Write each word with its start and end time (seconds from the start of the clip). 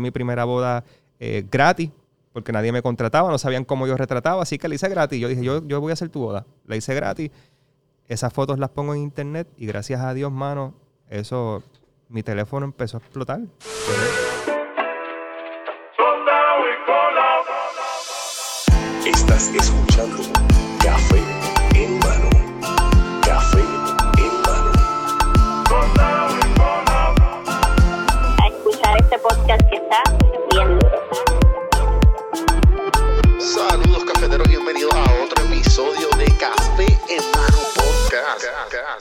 mi 0.00 0.10
primera 0.10 0.44
boda 0.44 0.84
eh, 1.20 1.46
gratis, 1.50 1.90
porque 2.32 2.52
nadie 2.52 2.72
me 2.72 2.82
contrataba, 2.82 3.30
no 3.30 3.38
sabían 3.38 3.64
cómo 3.64 3.86
yo 3.86 3.96
retrataba, 3.96 4.42
así 4.42 4.58
que 4.58 4.68
la 4.68 4.74
hice 4.74 4.88
gratis. 4.88 5.20
Yo 5.20 5.28
dije, 5.28 5.44
yo, 5.44 5.64
yo 5.66 5.80
voy 5.80 5.90
a 5.90 5.94
hacer 5.94 6.08
tu 6.08 6.20
boda. 6.20 6.46
La 6.66 6.76
hice 6.76 6.94
gratis. 6.94 7.30
Esas 8.08 8.32
fotos 8.32 8.58
las 8.58 8.70
pongo 8.70 8.94
en 8.94 9.00
internet 9.00 9.48
y 9.56 9.66
gracias 9.66 10.00
a 10.00 10.12
Dios, 10.12 10.30
mano, 10.30 10.74
eso, 11.08 11.62
mi 12.08 12.22
teléfono 12.22 12.66
empezó 12.66 12.98
a 12.98 13.00
explotar. 13.00 13.40
Estás 19.06 19.48
escuchando 19.48 20.13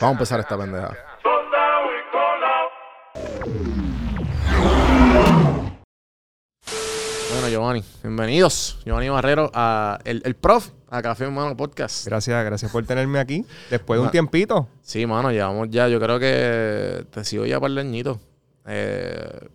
Vamos 0.04 0.16
a 0.16 0.20
empezar 0.20 0.40
esta 0.42 0.58
pendeja. 0.58 0.98
Bueno, 7.32 7.48
Giovanni, 7.48 7.86
bienvenidos. 8.02 8.82
Giovanni 8.84 9.08
Barrero, 9.08 9.50
a 9.54 10.00
el, 10.04 10.22
el 10.26 10.36
prof, 10.36 10.72
a 10.90 11.02
Café 11.02 11.24
en 11.24 11.34
Mano 11.34 11.56
Podcast. 11.56 12.06
Gracias, 12.06 12.44
gracias 12.44 12.70
por 12.70 12.86
tenerme 12.86 13.18
aquí. 13.18 13.46
Después 13.70 13.98
de 13.98 14.06
un 14.06 14.12
tiempito. 14.12 14.68
Sí, 14.82 15.06
mano, 15.06 15.32
llevamos 15.32 15.70
ya, 15.70 15.88
yo 15.88 16.02
creo 16.02 16.20
que 16.20 17.06
te 17.10 17.24
sigo 17.24 17.46
ya 17.46 17.62
para 17.62 17.74
el. 17.74 18.20
Eh, 18.66 19.48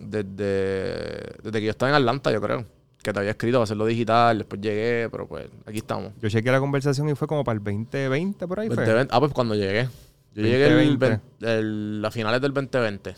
desde, 0.00 1.40
desde 1.42 1.60
que 1.60 1.64
yo 1.64 1.70
estaba 1.70 1.88
en 1.88 1.96
Atlanta, 1.96 2.30
yo 2.30 2.42
creo. 2.42 2.66
Que 3.04 3.12
te 3.12 3.18
había 3.18 3.32
escrito 3.32 3.58
para 3.58 3.64
hacerlo 3.64 3.84
digital, 3.86 4.38
después 4.38 4.60
llegué, 4.62 5.08
pero 5.10 5.28
pues 5.28 5.46
aquí 5.66 5.76
estamos. 5.78 6.12
Yo 6.22 6.28
chequeé 6.30 6.50
la 6.50 6.58
conversación 6.58 7.06
y 7.10 7.14
fue 7.14 7.28
como 7.28 7.44
para 7.44 7.58
el 7.58 7.62
2020 7.62 8.48
por 8.48 8.58
ahí. 8.60 8.68
fue. 8.68 8.76
2020 8.76 9.14
ah, 9.14 9.20
pues 9.20 9.32
cuando 9.32 9.54
llegué. 9.54 9.88
Yo 10.34 10.42
llegué 10.42 10.66
el, 10.66 10.98
2020. 10.98 11.20
ven- 11.40 11.48
el- 11.48 12.02
a 12.04 12.10
finales 12.10 12.40
del 12.40 12.52
2020. 12.54 13.14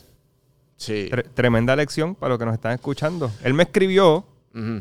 Sí. 0.76 1.08
Tre- 1.10 1.24
tremenda 1.32 1.74
lección 1.76 2.14
para 2.16 2.30
los 2.30 2.38
que 2.38 2.44
nos 2.46 2.54
están 2.54 2.72
escuchando. 2.72 3.30
Él 3.44 3.54
me 3.54 3.62
escribió 3.62 4.26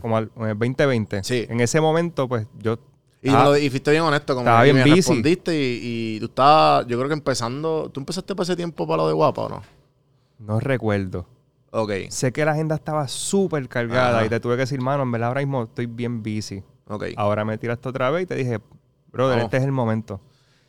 como 0.02 0.17
al- 0.17 0.31
en 0.38 0.44
el 0.47 0.57
2020. 0.57 1.23
Sí. 1.23 1.45
En 1.49 1.59
ese 1.61 1.79
momento, 1.79 2.27
pues 2.27 2.47
yo. 2.59 2.79
Y, 3.22 3.29
Ah, 3.29 3.44
lo- 3.45 3.57
y 3.57 3.69
fuiste 3.69 3.91
bien 3.91 4.03
honesto, 4.03 4.33
como 4.35 4.45
estaba 4.47 4.59
que 4.63 4.73
bien 4.73 4.75
me 4.77 4.81
busy. 4.83 4.95
respondiste 4.95 5.55
y, 5.55 6.16
y 6.16 6.19
tú 6.19 6.25
estabas, 6.25 6.88
yo 6.88 6.97
creo 6.97 7.07
que 7.09 7.13
empezando, 7.13 7.89
¿tú 7.94 7.99
empezaste 7.99 8.33
para 8.35 8.44
ese 8.44 8.55
tiempo 8.55 8.88
para 8.88 8.97
lo 9.03 9.07
de 9.07 9.13
guapa 9.13 9.44
o 9.44 9.49
no? 9.49 9.61
no 10.39 10.59
recuerdo. 10.59 11.25
Ok, 11.77 11.91
Sé 12.09 12.31
que 12.31 12.45
la 12.45 12.51
agenda 12.51 12.75
estaba 12.75 13.05
súper 13.07 13.67
cargada 13.67 14.17
Ajá. 14.19 14.25
y 14.25 14.29
te 14.29 14.39
tuve 14.39 14.53
que 14.55 14.61
decir, 14.61 14.79
mano, 14.79 15.03
en 15.03 15.11
verdad 15.11 15.27
ahora 15.29 15.41
mismo 15.41 15.63
estoy 15.63 15.87
bien 15.87 16.23
busy. 16.23 16.63
ok. 16.87 17.05
Ahora 17.17 17.43
me 17.43 17.57
tiraste 17.57 17.89
otra 17.89 18.09
vez 18.11 18.23
y 18.23 18.25
te 18.27 18.35
dije, 18.35 18.59
brother, 19.11 19.35
Vamos. 19.37 19.43
este 19.45 19.57
es 19.57 19.63
el 19.63 19.71
momento. 19.73 20.21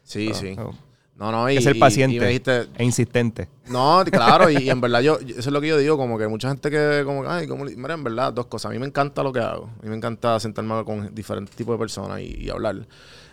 Sí, 0.02 0.30
Ah, 0.32 0.34
sí. 0.34 0.54
so, 0.56 0.72
No, 1.14 1.30
no, 1.30 1.48
y, 1.48 1.54
que 1.54 1.62
ser 1.62 1.78
paciente 1.78 2.16
y 2.16 2.20
me 2.20 2.26
dijiste, 2.26 2.66
e 2.76 2.84
insistente. 2.84 3.48
no, 3.68 4.02
claro, 4.10 4.50
y, 4.50 4.56
y 4.64 4.68
en 4.70 4.80
verdad 4.82 5.00
yo, 5.00 5.18
eso 5.20 5.38
es 5.38 5.46
lo 5.46 5.60
que 5.60 5.68
yo 5.68 5.78
digo, 5.78 5.96
como 5.96 6.18
que 6.18 6.26
mucha 6.26 6.48
gente 6.48 6.70
que, 6.70 7.02
como, 7.04 7.22
que, 7.22 7.28
ay, 7.28 7.46
como, 7.46 7.64
mira, 7.64 7.94
en 7.94 8.02
verdad, 8.04 8.32
dos 8.32 8.46
cosas. 8.46 8.70
A 8.70 8.72
mí 8.72 8.78
me 8.80 8.86
encanta 8.86 9.22
lo 9.22 9.32
que 9.32 9.38
hago. 9.40 9.70
A 9.78 9.82
mí 9.84 9.88
me 9.88 9.96
encanta 9.96 10.40
sentarme 10.40 10.84
con 10.84 11.14
diferentes 11.14 11.54
tipos 11.54 11.74
de 11.74 11.78
personas 11.78 12.20
y, 12.20 12.34
y 12.44 12.50
hablar. 12.50 12.86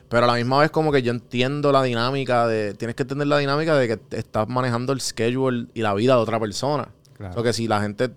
Pero 0.10 0.26
a 0.26 0.28
la 0.28 0.36
misma 0.36 0.60
vez 0.60 0.70
como 0.70 0.92
que 0.92 1.02
yo 1.02 1.12
entiendo 1.12 1.72
la 1.72 1.82
dinámica 1.82 2.46
de... 2.48 2.76
Tienes 2.76 2.96
que 2.96 3.02
entender 3.02 3.26
la 3.28 3.40
dinámica 3.40 3.76
de 3.76 3.88
que 3.88 4.18
estás 4.18 4.48
manejando 4.48 4.94
el 4.94 5.02
schedule 5.02 5.68
y 5.74 5.82
la 5.82 5.96
vida 5.96 6.14
de 6.16 6.20
otra 6.22 6.40
persona. 6.40 6.90
Claro. 7.14 7.36
Porque 7.36 7.54
si 7.54 7.68
la 7.68 7.82
gente 7.82 8.10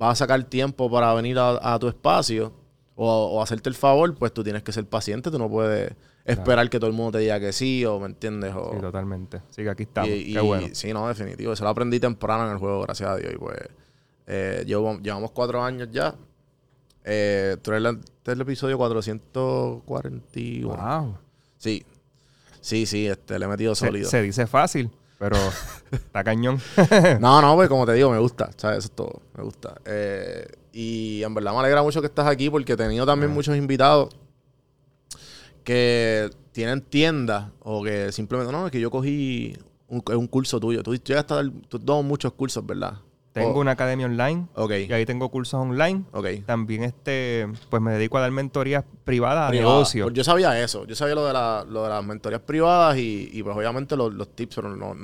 va 0.00 0.10
a 0.10 0.14
sacar 0.14 0.42
tiempo 0.44 0.90
para 0.90 1.12
venir 1.14 1.38
a, 1.38 1.74
a 1.74 1.78
tu 1.78 1.88
espacio 1.88 2.52
o, 2.96 3.06
o 3.08 3.42
hacerte 3.42 3.68
el 3.68 3.74
favor, 3.74 4.14
pues 4.14 4.32
tú 4.32 4.42
tienes 4.44 4.62
que 4.62 4.72
ser 4.72 4.86
paciente. 4.86 5.30
Tú 5.30 5.38
no 5.38 5.48
puedes 5.48 5.92
esperar 6.24 6.68
que 6.70 6.78
todo 6.78 6.88
el 6.90 6.96
mundo 6.96 7.12
te 7.12 7.18
diga 7.18 7.40
que 7.40 7.52
sí 7.52 7.84
o, 7.84 7.98
¿me 7.98 8.06
entiendes? 8.06 8.54
O, 8.54 8.72
Sí, 8.74 8.80
totalmente. 8.80 9.38
Así 9.50 9.62
que 9.62 9.70
aquí 9.70 9.82
estamos. 9.84 10.10
y, 10.10 10.32
Qué 10.34 10.40
bueno. 10.40 10.68
Sí, 10.72 10.92
no, 10.92 11.08
definitivo. 11.08 11.52
Eso 11.52 11.64
lo 11.64 11.70
aprendí 11.70 11.98
temprano 12.00 12.46
en 12.46 12.52
el 12.52 12.58
juego, 12.58 12.82
gracias 12.82 13.08
a 13.10 13.16
Dios. 13.16 13.32
Y 13.34 13.36
pues, 13.38 13.56
eh, 14.26 14.64
llevo- 14.66 14.98
llevamos 15.00 15.30
cuatro 15.32 15.62
años 15.62 15.88
ya. 15.90 16.14
Eh, 17.04 17.56
tú 17.62 17.70
eres 17.70 17.82
la- 17.82 17.90
este 17.90 18.32
es 18.32 18.34
el 18.34 18.40
episodio 18.42 18.76
441. 18.78 20.68
Wow. 20.76 21.18
Sí. 21.56 21.84
Sí, 22.60 22.84
sí, 22.86 23.06
este, 23.06 23.38
le 23.38 23.46
he 23.46 23.48
metido 23.48 23.74
Se, 23.74 23.86
sólido. 23.86 24.08
se 24.10 24.20
dice 24.22 24.46
fácil, 24.46 24.90
pero 25.20 25.36
está 25.92 26.24
cañón. 26.24 26.58
No, 27.20 27.42
no, 27.42 27.54
pues 27.54 27.68
como 27.68 27.84
te 27.84 27.92
digo, 27.92 28.10
me 28.10 28.18
gusta. 28.18 28.50
¿sabes? 28.56 28.78
Eso 28.78 28.86
es 28.86 28.92
todo. 28.92 29.20
Me 29.36 29.44
gusta. 29.44 29.78
Eh, 29.84 30.46
y 30.72 31.22
en 31.22 31.34
verdad 31.34 31.52
me 31.52 31.58
alegra 31.58 31.82
mucho 31.82 32.00
que 32.00 32.06
estás 32.06 32.26
aquí 32.26 32.48
porque 32.48 32.72
he 32.72 32.76
tenido 32.76 33.04
también 33.04 33.30
muchos 33.30 33.54
invitados 33.54 34.16
que 35.62 36.30
tienen 36.52 36.80
tiendas 36.80 37.50
o 37.60 37.82
que 37.84 38.10
simplemente, 38.12 38.50
no, 38.50 38.64
es 38.64 38.72
que 38.72 38.80
yo 38.80 38.90
cogí 38.90 39.54
un, 39.88 40.02
un 40.06 40.26
curso 40.26 40.58
tuyo. 40.58 40.82
Tú 40.82 40.94
llegaste 40.94 41.34
a 41.34 41.36
dar, 41.36 41.50
tú 41.68 41.76
has 41.76 41.84
dado 41.84 42.02
muchos 42.02 42.32
cursos, 42.32 42.64
¿verdad? 42.64 42.94
Tengo 43.32 43.50
Oh, 43.54 43.60
una 43.60 43.70
academia 43.72 44.06
online 44.06 44.48
Ok, 44.54 44.72
y 44.88 44.92
ahí 44.92 45.06
tengo 45.06 45.28
cursos 45.28 45.54
online. 45.60 46.04
ok. 46.12 46.26
También 46.46 46.82
este, 46.84 47.46
pues 47.68 47.80
me 47.80 47.92
dedico 47.92 48.18
a 48.18 48.22
dar 48.22 48.30
mentorías 48.32 48.84
privadas 49.04 49.46
a 49.46 49.50
Privada. 49.50 49.70
negocios. 49.72 50.06
Pues 50.06 50.14
yo 50.16 50.24
sabía 50.24 50.60
eso. 50.62 50.84
Yo 50.86 50.94
sabía 50.96 51.14
lo 51.14 51.24
de, 51.26 51.32
la, 51.32 51.64
lo 51.68 51.84
de 51.84 51.88
las 51.90 52.04
mentorías 52.04 52.40
privadas 52.42 52.96
y, 52.98 53.30
y 53.32 53.42
pues 53.42 53.56
obviamente 53.56 53.96
los, 53.96 54.12
los 54.12 54.34
tips, 54.34 54.56
pero 54.56 54.74
no, 54.76 54.94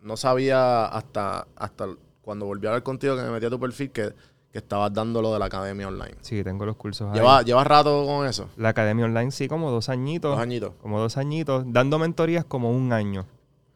no 0.00 0.16
sabía 0.16 0.84
hasta, 0.86 1.46
hasta 1.56 1.86
cuando 2.22 2.46
volví 2.46 2.66
a 2.66 2.70
hablar 2.70 2.82
contigo 2.84 3.16
que 3.16 3.22
me 3.22 3.30
metí 3.30 3.46
a 3.46 3.50
tu 3.50 3.58
perfil 3.58 3.90
que, 3.90 4.12
que 4.52 4.58
estabas 4.58 4.92
dando 4.92 5.20
lo 5.20 5.32
de 5.32 5.38
la 5.40 5.46
academia 5.46 5.88
online. 5.88 6.14
Sí, 6.20 6.44
tengo 6.44 6.64
los 6.64 6.76
cursos 6.76 7.08
ahí. 7.10 7.14
¿Llevas 7.18 7.44
llevas 7.44 7.66
rato 7.66 8.04
con 8.06 8.26
eso? 8.28 8.48
La 8.56 8.68
academia 8.68 9.06
online 9.06 9.32
sí, 9.32 9.48
como 9.48 9.70
dos 9.72 9.88
añitos. 9.88 10.30
Dos 10.32 10.40
añitos. 10.40 10.72
Como 10.80 11.00
dos 11.00 11.16
añitos. 11.16 11.64
Dando 11.66 11.98
mentorías 11.98 12.44
como 12.44 12.70
un 12.70 12.92
año. 12.92 13.26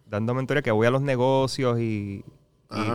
Dando 0.08 0.32
mentorías 0.34 0.62
que 0.62 0.70
voy 0.70 0.86
a 0.86 0.90
los 0.90 1.02
negocios 1.02 1.80
y, 1.80 2.24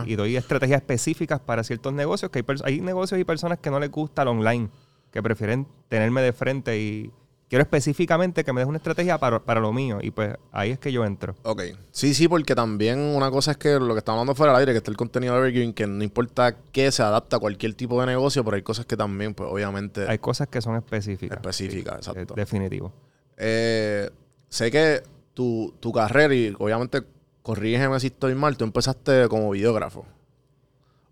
y- 0.06 0.16
doy 0.16 0.36
estrategias 0.36 0.80
específicas 0.80 1.40
para 1.40 1.64
ciertos 1.64 1.92
negocios. 1.92 2.30
Que 2.30 2.44
hay, 2.64 2.80
negocios 2.80 3.18
y 3.20 3.24
personas 3.24 3.58
que 3.58 3.70
no 3.70 3.78
les 3.80 3.90
gusta 3.90 4.22
el 4.22 4.28
online. 4.28 4.68
Que 5.10 5.22
prefieren 5.22 5.66
tenerme 5.88 6.22
de 6.22 6.32
frente 6.32 6.78
y 6.80 7.10
quiero 7.48 7.62
específicamente 7.64 8.44
que 8.44 8.52
me 8.54 8.62
des 8.62 8.68
una 8.68 8.78
estrategia 8.78 9.18
para, 9.18 9.40
para 9.44 9.60
lo 9.60 9.70
mío. 9.74 9.98
Y 10.00 10.10
pues 10.10 10.34
ahí 10.52 10.70
es 10.70 10.78
que 10.78 10.90
yo 10.90 11.04
entro. 11.04 11.34
Ok. 11.42 11.62
Sí, 11.90 12.14
sí, 12.14 12.28
porque 12.28 12.54
también 12.54 12.98
una 12.98 13.30
cosa 13.30 13.50
es 13.50 13.58
que 13.58 13.78
lo 13.78 13.92
que 13.92 13.98
estamos 13.98 14.20
hablando 14.20 14.34
fuera 14.34 14.52
del 14.54 14.60
aire, 14.60 14.72
que 14.72 14.78
está 14.78 14.90
el 14.90 14.96
contenido 14.96 15.34
de 15.34 15.40
Evergreen, 15.40 15.74
que 15.74 15.86
no 15.86 16.02
importa 16.02 16.56
qué, 16.72 16.90
se 16.90 17.02
adapta 17.02 17.36
a 17.36 17.40
cualquier 17.40 17.74
tipo 17.74 18.00
de 18.00 18.06
negocio, 18.06 18.42
pero 18.42 18.56
hay 18.56 18.62
cosas 18.62 18.86
que 18.86 18.96
también, 18.96 19.34
pues 19.34 19.50
obviamente, 19.52 20.06
Hay 20.08 20.18
cosas 20.18 20.48
que 20.48 20.62
son 20.62 20.76
específicas. 20.76 21.36
específicas. 21.36 22.04
Sí, 22.04 22.10
exacto. 22.10 22.34
definitivo. 22.34 22.92
Eh, 23.36 24.08
sé 24.48 24.70
que 24.70 25.02
tu, 25.34 25.74
tu 25.80 25.92
carrera, 25.92 26.34
y 26.34 26.54
obviamente 26.58 27.02
corrígeme 27.42 27.98
si 28.00 28.08
estoy 28.08 28.34
mal, 28.34 28.56
tú 28.56 28.64
empezaste 28.64 29.28
como 29.28 29.50
videógrafo. 29.50 30.04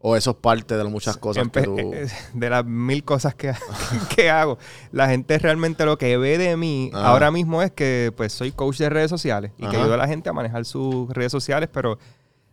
O 0.03 0.17
eso 0.17 0.31
es 0.31 0.37
parte 0.39 0.77
de 0.79 0.83
las 0.83 0.91
muchas 0.91 1.19
cosas 1.19 1.47
que 1.49 1.61
tú... 1.63 1.77
De 2.35 2.49
las 2.49 2.65
mil 2.65 3.05
cosas 3.05 3.35
que, 3.35 3.53
que 4.17 4.31
hago. 4.31 4.57
La 4.93 5.09
gente 5.09 5.39
realmente 5.39 5.85
lo 5.85 5.99
que 5.99 6.17
ve 6.17 6.39
de 6.39 6.57
mí 6.57 6.91
Ajá. 6.95 7.09
ahora 7.09 7.31
mismo 7.31 7.61
es 7.63 7.71
que 7.71 8.11
pues 8.17 8.33
soy 8.33 8.51
coach 8.53 8.79
de 8.79 8.89
redes 8.89 9.11
sociales 9.11 9.53
y 9.59 9.67
que 9.69 9.77
ayudo 9.77 9.93
a 9.95 9.99
la 9.99 10.09
gente 10.09 10.31
a 10.31 10.33
manejar 10.33 10.65
sus 10.65 11.11
redes 11.11 11.31
sociales, 11.31 11.69
pero 11.71 11.99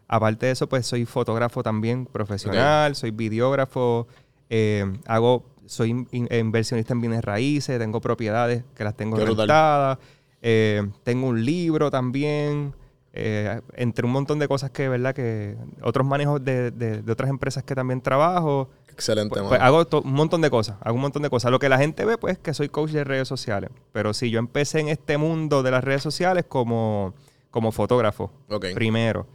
aparte 0.09 0.48
de 0.48 0.52
eso, 0.54 0.68
pues 0.68 0.86
soy 0.86 1.06
fotógrafo 1.06 1.64
también 1.64 2.06
profesional, 2.06 2.98
soy 2.98 3.12
videógrafo, 3.12 4.08
eh, 4.50 4.86
hago, 5.06 5.46
soy 5.68 5.92
in- 5.92 6.08
in- 6.12 6.28
inversionista 6.32 6.94
en 6.94 7.00
bienes 7.02 7.24
raíces, 7.24 7.80
tengo 7.80 8.02
propiedades 8.02 8.64
que 8.76 8.84
las 8.84 8.96
tengo 8.96 9.16
rentadas, 9.18 10.00
eh, 10.42 10.86
tengo 11.04 11.28
un 11.28 11.46
libro 11.46 11.90
también. 11.92 12.74
Eh, 13.19 13.61
entre 13.73 14.05
un 14.05 14.11
montón 14.11 14.38
de 14.39 14.47
cosas 14.47 14.72
que, 14.72 14.88
¿verdad? 14.89 15.13
Que 15.16 15.57
otros 15.81 16.05
manejos 16.05 16.44
de, 16.44 16.72
de- 16.72 17.01
de 17.01 17.11
otras 17.11 17.29
empresas 17.29 17.63
que 17.63 17.73
también 17.75 18.01
trabajo. 18.01 18.69
Excelente, 18.91 19.29
Pues, 19.39 19.44
pues 19.47 19.61
hago 19.61 19.85
un 20.03 20.13
montón 20.13 20.41
de 20.41 20.49
cosas, 20.49 20.78
hago 20.81 20.96
un 20.96 21.02
montón 21.02 21.22
de 21.23 21.29
cosas. 21.29 21.52
Lo 21.52 21.59
que 21.59 21.69
la 21.69 21.78
gente 21.78 22.05
ve, 22.05 22.17
pues, 22.17 22.34
es 22.34 22.40
que 22.40 22.53
soy 22.53 22.69
coach 22.69 22.91
de 22.91 23.03
redes 23.03 23.28
sociales. 23.28 23.69
Pero 23.91 24.14
sí, 24.14 24.29
yo 24.29 24.40
empecé 24.40 24.79
en 24.79 24.90
este 24.90 25.17
mundo 25.17 25.64
de 25.64 25.72
las 25.72 25.84
redes 25.84 26.02
sociales 26.02 26.46
como, 26.47 27.14
como 27.52 27.72
fotógrafo, 27.72 28.31
Ok. 28.49 28.67
primero. 28.73 29.28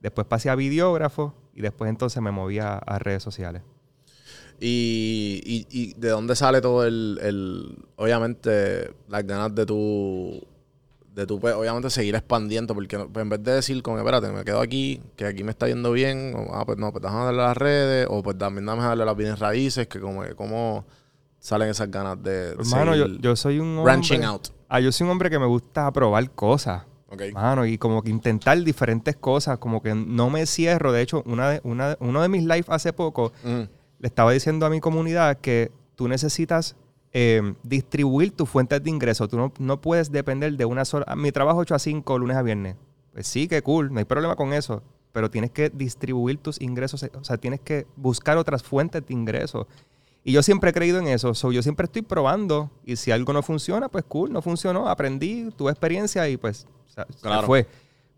Después 0.00 0.26
pasé 0.26 0.48
a 0.50 0.54
videógrafo 0.54 1.34
y 1.54 1.60
después 1.60 1.88
entonces 1.90 2.22
me 2.22 2.30
moví 2.30 2.58
a, 2.58 2.74
a 2.78 2.98
redes 2.98 3.22
sociales. 3.22 3.62
Y, 4.60 5.40
y, 5.44 5.66
y 5.70 5.94
de 5.94 6.08
dónde 6.08 6.34
sale 6.34 6.60
todo 6.60 6.84
el, 6.86 7.18
el 7.22 7.76
obviamente, 7.96 8.92
las 9.08 9.24
ganas 9.26 9.54
de 9.54 9.64
tu, 9.66 10.44
de 11.18 11.26
tu, 11.26 11.40
pues, 11.40 11.52
obviamente, 11.54 11.90
seguir 11.90 12.14
expandiendo, 12.14 12.74
porque 12.74 12.96
pues, 12.98 13.22
en 13.22 13.28
vez 13.28 13.42
de 13.42 13.52
decir, 13.54 13.82
como, 13.82 13.98
espérate, 13.98 14.30
me 14.30 14.44
quedo 14.44 14.60
aquí, 14.60 15.02
que 15.16 15.26
aquí 15.26 15.42
me 15.42 15.50
está 15.50 15.66
yendo 15.66 15.90
bien, 15.90 16.32
o, 16.36 16.54
ah, 16.54 16.64
pues 16.64 16.78
no, 16.78 16.92
pues 16.92 17.02
déjame 17.02 17.24
darle 17.24 17.42
a 17.42 17.46
las 17.48 17.56
redes, 17.56 18.06
o 18.08 18.22
pues 18.22 18.38
también 18.38 18.64
dame 18.66 18.82
a 18.82 18.86
darle 18.86 19.02
a 19.02 19.06
las 19.06 19.16
bienes 19.16 19.38
raíces, 19.40 19.88
que 19.88 19.98
como, 20.00 20.22
cómo 20.36 20.84
salen 21.40 21.68
esas 21.70 21.90
ganas 21.90 22.22
de, 22.22 22.50
Hermano, 22.52 22.94
yo, 22.94 23.06
yo 23.06 23.34
soy 23.36 23.58
un 23.58 23.66
hombre... 23.78 23.82
branching 23.84 24.24
out. 24.24 24.48
Ah, 24.68 24.80
yo 24.80 24.92
soy 24.92 25.06
un 25.06 25.10
hombre 25.10 25.28
que 25.28 25.38
me 25.38 25.46
gusta 25.46 25.90
probar 25.92 26.30
cosas. 26.30 26.82
Ok. 27.10 27.22
Mano, 27.32 27.64
y 27.66 27.78
como 27.78 28.02
que 28.02 28.10
intentar 28.10 28.62
diferentes 28.62 29.16
cosas, 29.16 29.58
como 29.58 29.82
que 29.82 29.94
no 29.94 30.30
me 30.30 30.44
cierro. 30.46 30.92
De 30.92 31.00
hecho, 31.02 31.22
una 31.26 31.50
de, 31.50 31.60
una 31.64 31.88
de- 31.90 31.96
uno 32.00 32.20
de 32.22 32.28
mis 32.28 32.42
lives 32.42 32.66
hace 32.68 32.92
poco, 32.92 33.32
Mm, 33.42 33.62
le 34.00 34.06
estaba 34.06 34.30
diciendo 34.32 34.66
a 34.66 34.70
mi 34.70 34.78
comunidad 34.80 35.38
que 35.38 35.72
tú 35.96 36.06
necesitas 36.06 36.76
eh, 37.12 37.54
distribuir 37.62 38.32
tus 38.32 38.48
fuentes 38.48 38.82
de 38.82 38.90
ingresos. 38.90 39.28
Tú 39.28 39.36
no, 39.36 39.52
no 39.58 39.80
puedes 39.80 40.10
depender 40.12 40.56
de 40.56 40.64
una 40.64 40.84
sola... 40.84 41.14
Mi 41.16 41.32
trabajo 41.32 41.58
8 41.60 41.74
a 41.74 41.78
5, 41.78 42.18
lunes 42.18 42.36
a 42.36 42.42
viernes. 42.42 42.76
Pues 43.12 43.26
sí, 43.26 43.48
que 43.48 43.62
cool, 43.62 43.92
no 43.92 43.98
hay 43.98 44.04
problema 44.04 44.36
con 44.36 44.52
eso. 44.52 44.82
Pero 45.12 45.30
tienes 45.30 45.50
que 45.50 45.70
distribuir 45.70 46.38
tus 46.38 46.60
ingresos, 46.60 47.02
o 47.02 47.24
sea, 47.24 47.38
tienes 47.38 47.60
que 47.60 47.86
buscar 47.96 48.36
otras 48.36 48.62
fuentes 48.62 49.04
de 49.06 49.14
ingresos. 49.14 49.66
Y 50.22 50.32
yo 50.32 50.42
siempre 50.42 50.70
he 50.70 50.72
creído 50.74 50.98
en 50.98 51.06
eso. 51.08 51.32
So, 51.34 51.50
yo 51.50 51.62
siempre 51.62 51.86
estoy 51.86 52.02
probando. 52.02 52.70
Y 52.84 52.96
si 52.96 53.10
algo 53.10 53.32
no 53.32 53.42
funciona, 53.42 53.88
pues 53.88 54.04
cool, 54.06 54.30
no 54.32 54.42
funcionó. 54.42 54.88
Aprendí, 54.88 55.48
tuve 55.56 55.70
experiencia 55.70 56.28
y 56.28 56.36
pues 56.36 56.66
o 56.86 56.90
sea, 56.92 57.06
se 57.08 57.20
Claro. 57.22 57.46
fue. 57.46 57.66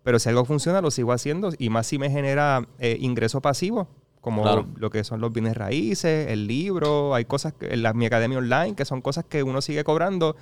Pero 0.03 0.19
si 0.19 0.29
algo 0.29 0.45
funciona, 0.45 0.81
lo 0.81 0.91
sigo 0.91 1.13
haciendo. 1.13 1.51
Y 1.59 1.69
más 1.71 1.87
si 1.87 1.99
me 1.99 2.11
genera 2.11 2.67
eh, 2.81 2.97
ingreso 3.01 3.41
pasivo, 3.41 3.87
como 4.21 4.43
Claro. 4.43 4.67
lo 4.77 4.91
que 4.91 5.03
son 5.05 5.21
los 5.21 5.33
bienes 5.33 5.57
raíces, 5.57 6.29
el 6.31 6.47
libro. 6.47 7.15
Hay 7.15 7.25
cosas, 7.25 7.53
que, 7.55 7.73
en 7.73 7.83
la, 7.83 7.93
mi 7.93 8.07
academia 8.07 8.39
online, 8.39 8.75
que 8.75 8.85
son 8.85 9.01
cosas 9.01 9.25
que 9.25 9.43
uno 9.43 9.61
sigue 9.63 9.85
cobrando. 9.85 10.37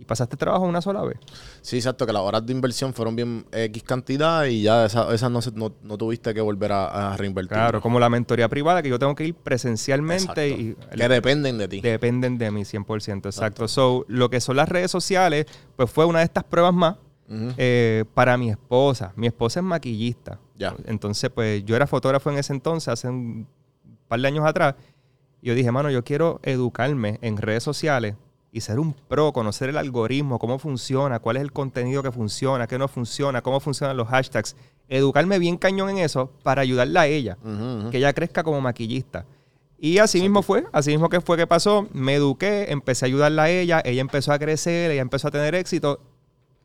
Y 0.00 0.04
pasaste 0.04 0.36
trabajo 0.36 0.64
una 0.64 0.80
sola 0.80 1.02
vez. 1.02 1.18
Sí, 1.60 1.74
exacto, 1.74 2.06
que 2.06 2.12
las 2.12 2.22
horas 2.22 2.46
de 2.46 2.52
inversión 2.52 2.94
fueron 2.94 3.16
bien 3.16 3.44
X 3.50 3.82
cantidad 3.82 4.44
y 4.44 4.62
ya 4.62 4.84
esas 4.86 5.28
no, 5.28 5.40
no, 5.56 5.72
no 5.82 5.98
tuviste 5.98 6.32
que 6.32 6.40
volver 6.40 6.70
a, 6.70 7.12
a 7.12 7.16
reinvertir. 7.16 7.54
Claro, 7.56 7.80
como 7.80 7.98
la 7.98 8.08
mentoría 8.08 8.48
privada, 8.48 8.80
que 8.80 8.90
yo 8.90 8.98
tengo 9.00 9.16
que 9.16 9.24
ir 9.24 9.34
presencialmente 9.34 10.48
y 10.50 10.76
que 10.96 11.08
dependen 11.08 11.58
de 11.58 11.66
ti. 11.66 11.80
dependen 11.80 12.38
de 12.38 12.50
mí 12.52 12.62
100%. 12.62 13.26
Exacto. 13.26 13.66
So, 13.66 14.04
lo 14.06 14.30
que 14.30 14.40
son 14.40 14.54
las 14.56 14.68
redes 14.68 14.90
sociales, 14.92 15.46
pues 15.74 15.90
fue 15.90 16.04
una 16.04 16.20
de 16.20 16.26
estas 16.26 16.44
pruebas 16.44 16.74
más 16.74 16.96
Eh, 17.30 18.04
para 18.14 18.36
mi 18.36 18.50
esposa. 18.50 19.12
Mi 19.16 19.26
esposa 19.26 19.60
es 19.60 19.64
maquillista. 19.64 20.40
Ya. 20.56 20.74
Entonces, 20.86 21.30
pues 21.30 21.64
yo 21.64 21.76
era 21.76 21.86
fotógrafo 21.86 22.30
en 22.30 22.38
ese 22.38 22.52
entonces, 22.52 22.88
hace 22.88 23.08
un 23.08 23.46
par 24.08 24.20
de 24.20 24.28
años 24.28 24.46
atrás. 24.46 24.74
Y 25.42 25.48
yo 25.48 25.54
dije, 25.54 25.70
mano, 25.70 25.90
yo 25.90 26.02
quiero 26.04 26.40
educarme 26.42 27.18
en 27.22 27.36
redes 27.36 27.62
sociales 27.62 28.16
y 28.50 28.60
ser 28.60 28.78
un 28.78 28.94
pro, 28.94 29.32
conocer 29.32 29.68
el 29.68 29.76
algoritmo, 29.76 30.38
cómo 30.38 30.58
funciona, 30.58 31.18
cuál 31.18 31.36
es 31.36 31.42
el 31.42 31.52
contenido 31.52 32.02
que 32.02 32.10
funciona, 32.10 32.66
qué 32.66 32.78
no 32.78 32.88
funciona, 32.88 33.42
cómo 33.42 33.60
funcionan 33.60 33.96
los 33.96 34.08
hashtags. 34.08 34.56
Educarme 34.88 35.38
bien 35.38 35.58
cañón 35.58 35.90
en 35.90 35.98
eso 35.98 36.32
para 36.42 36.62
ayudarla 36.62 37.02
a 37.02 37.06
ella 37.06 37.36
que 37.90 37.98
ella 37.98 38.12
crezca 38.14 38.42
como 38.42 38.60
maquillista. 38.60 39.26
Y 39.80 39.98
así 39.98 40.20
mismo 40.20 40.42
fue, 40.42 40.64
así 40.72 40.90
mismo 40.90 41.08
que 41.08 41.20
fue 41.20 41.36
que 41.36 41.46
pasó. 41.46 41.86
Me 41.92 42.14
eduqué, 42.14 42.72
empecé 42.72 43.04
a 43.04 43.06
ayudarla 43.06 43.44
a 43.44 43.50
ella, 43.50 43.80
ella 43.84 44.00
empezó 44.00 44.32
a 44.32 44.38
crecer, 44.38 44.90
ella 44.90 45.02
empezó 45.02 45.28
a 45.28 45.30
tener 45.30 45.54
éxito. 45.54 46.00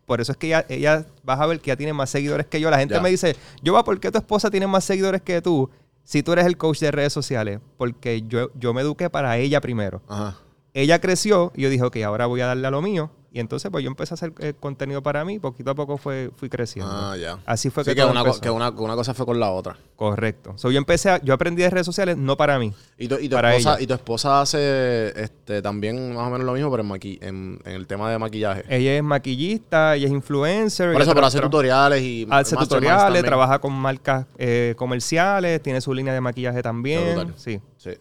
Por 0.06 0.20
eso 0.22 0.32
es 0.34 0.38
que 0.38 0.48
ella, 0.48 0.66
ella 0.70 1.06
vas 1.24 1.40
a 1.40 1.46
ver 1.46 1.60
que 1.60 1.68
ya 1.70 1.76
tiene 1.78 1.94
más 1.94 2.10
seguidores 2.10 2.46
que 2.48 2.60
yo. 2.60 2.70
La 2.70 2.78
gente 2.80 2.96
Ya. 2.96 3.02
me 3.02 3.10
dice, 3.10 3.36
yo 3.62 3.74
va, 3.74 3.84
¿por 3.84 4.00
qué 4.00 4.12
tu 4.12 4.18
esposa 4.18 4.50
tiene 4.52 4.68
más 4.68 4.84
seguidores 4.84 5.22
que 5.22 5.42
tú? 5.42 5.70
Si 6.04 6.22
tú 6.24 6.34
eres 6.34 6.46
el 6.46 6.58
coach 6.58 6.80
de 6.80 6.92
redes 6.92 7.14
sociales, 7.14 7.60
porque 7.78 8.22
yo, 8.24 8.50
yo 8.56 8.74
me 8.74 8.82
eduqué 8.82 9.10
para 9.10 9.38
ella 9.38 9.62
primero. 9.62 10.02
Ajá. 10.10 10.38
Ella 10.74 11.00
creció 11.00 11.52
y 11.56 11.62
yo 11.62 11.70
dije, 11.70 11.84
ok, 11.84 11.98
ahora 12.06 12.26
voy 12.26 12.42
a 12.42 12.48
darle 12.48 12.68
a 12.68 12.72
lo 12.72 12.82
mío. 12.82 13.12
Y 13.36 13.40
entonces 13.40 13.72
pues 13.72 13.84
yo 13.84 13.90
empecé 13.90 14.14
a 14.14 14.16
hacer 14.16 14.32
eh, 14.38 14.54
contenido 14.60 15.02
para 15.02 15.26
mí, 15.26 15.40
poquito 15.40 15.72
a 15.72 15.74
poco 15.76 15.98
fue, 15.98 16.30
fui 16.36 16.50
creciendo. 16.50 16.92
Ah, 16.94 17.18
ya. 17.18 17.40
Así 17.48 17.72
fue 17.72 17.84
Sí, 17.84 17.90
que, 17.90 17.96
que, 17.96 18.02
todo 18.02 18.12
una, 18.12 18.20
empezó. 18.20 18.40
que 18.42 18.50
una, 18.52 18.70
una 18.70 18.94
cosa 18.96 19.16
fue 19.16 19.26
con 19.26 19.40
la 19.40 19.50
otra. 19.50 19.76
Correcto. 19.96 20.54
So, 20.56 20.70
yo 20.70 20.78
empecé, 20.78 21.10
a- 21.10 21.22
yo 21.24 21.34
aprendí 21.34 21.64
de 21.64 21.72
redes 21.72 21.88
sociales 21.88 22.16
no 22.16 22.38
para 22.38 22.60
mí. 22.60 22.74
Y 22.96 23.08
tu, 23.08 23.16
y 23.16 23.28
tu 23.28 23.36
Para 23.36 23.56
esposa, 23.56 23.74
ella. 23.78 23.84
y 23.84 23.88
tu 23.88 23.94
esposa 23.96 24.40
hace 24.42 25.20
este, 25.20 25.64
también 25.64 26.14
más 26.14 26.28
o 26.28 26.30
menos 26.30 26.46
lo 26.46 26.54
mismo, 26.54 26.70
pero 26.70 26.84
en, 26.84 26.90
maqui- 26.90 27.18
en, 27.24 27.60
en 27.66 27.72
el 27.72 27.88
tema 27.88 28.12
de 28.12 28.20
maquillaje. 28.20 28.66
Ella 28.70 28.98
es 28.98 29.04
maquillista, 29.04 29.96
ella 29.96 30.06
es 30.06 30.12
influencer. 30.14 30.94
Por 30.94 31.02
eso, 31.02 31.16
pero 31.16 31.26
hace 31.26 31.40
tutoriales 31.40 32.04
y 32.04 32.28
Hace 32.30 32.56
tutoriales, 32.56 33.24
trabaja 33.24 33.58
con 33.58 33.74
marcas 33.74 34.28
eh, 34.38 34.76
comerciales, 34.78 35.60
tiene 35.64 35.82
su 35.82 35.92
línea 35.92 36.14
de 36.14 36.22
maquillaje 36.22 36.62
también. 36.62 37.04
brutal. 37.16 37.34
Sí. 37.36 37.60
Sí. 37.78 37.92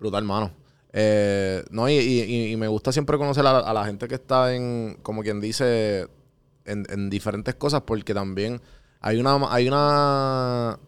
Brutal, 0.00 0.24
mano. 0.24 0.50
Eh, 0.92 1.62
no, 1.70 1.88
y, 1.88 1.94
y- 1.94 2.56
me 2.56 2.66
gusta 2.68 2.92
siempre 2.92 3.18
conocer 3.18 3.46
a, 3.46 3.58
a 3.58 3.72
la 3.74 3.84
gente 3.84 4.08
que 4.08 4.14
está 4.14 4.54
en, 4.54 4.98
como 5.02 5.22
quien 5.22 5.40
dice, 5.40 6.08
en, 6.64 6.86
en 6.88 7.10
diferentes 7.10 7.54
cosas, 7.56 7.82
porque 7.82 8.14
también 8.14 8.60
hay 9.00 9.18
una, 9.20 9.38
hay 9.52 9.68
una, 9.68 10.78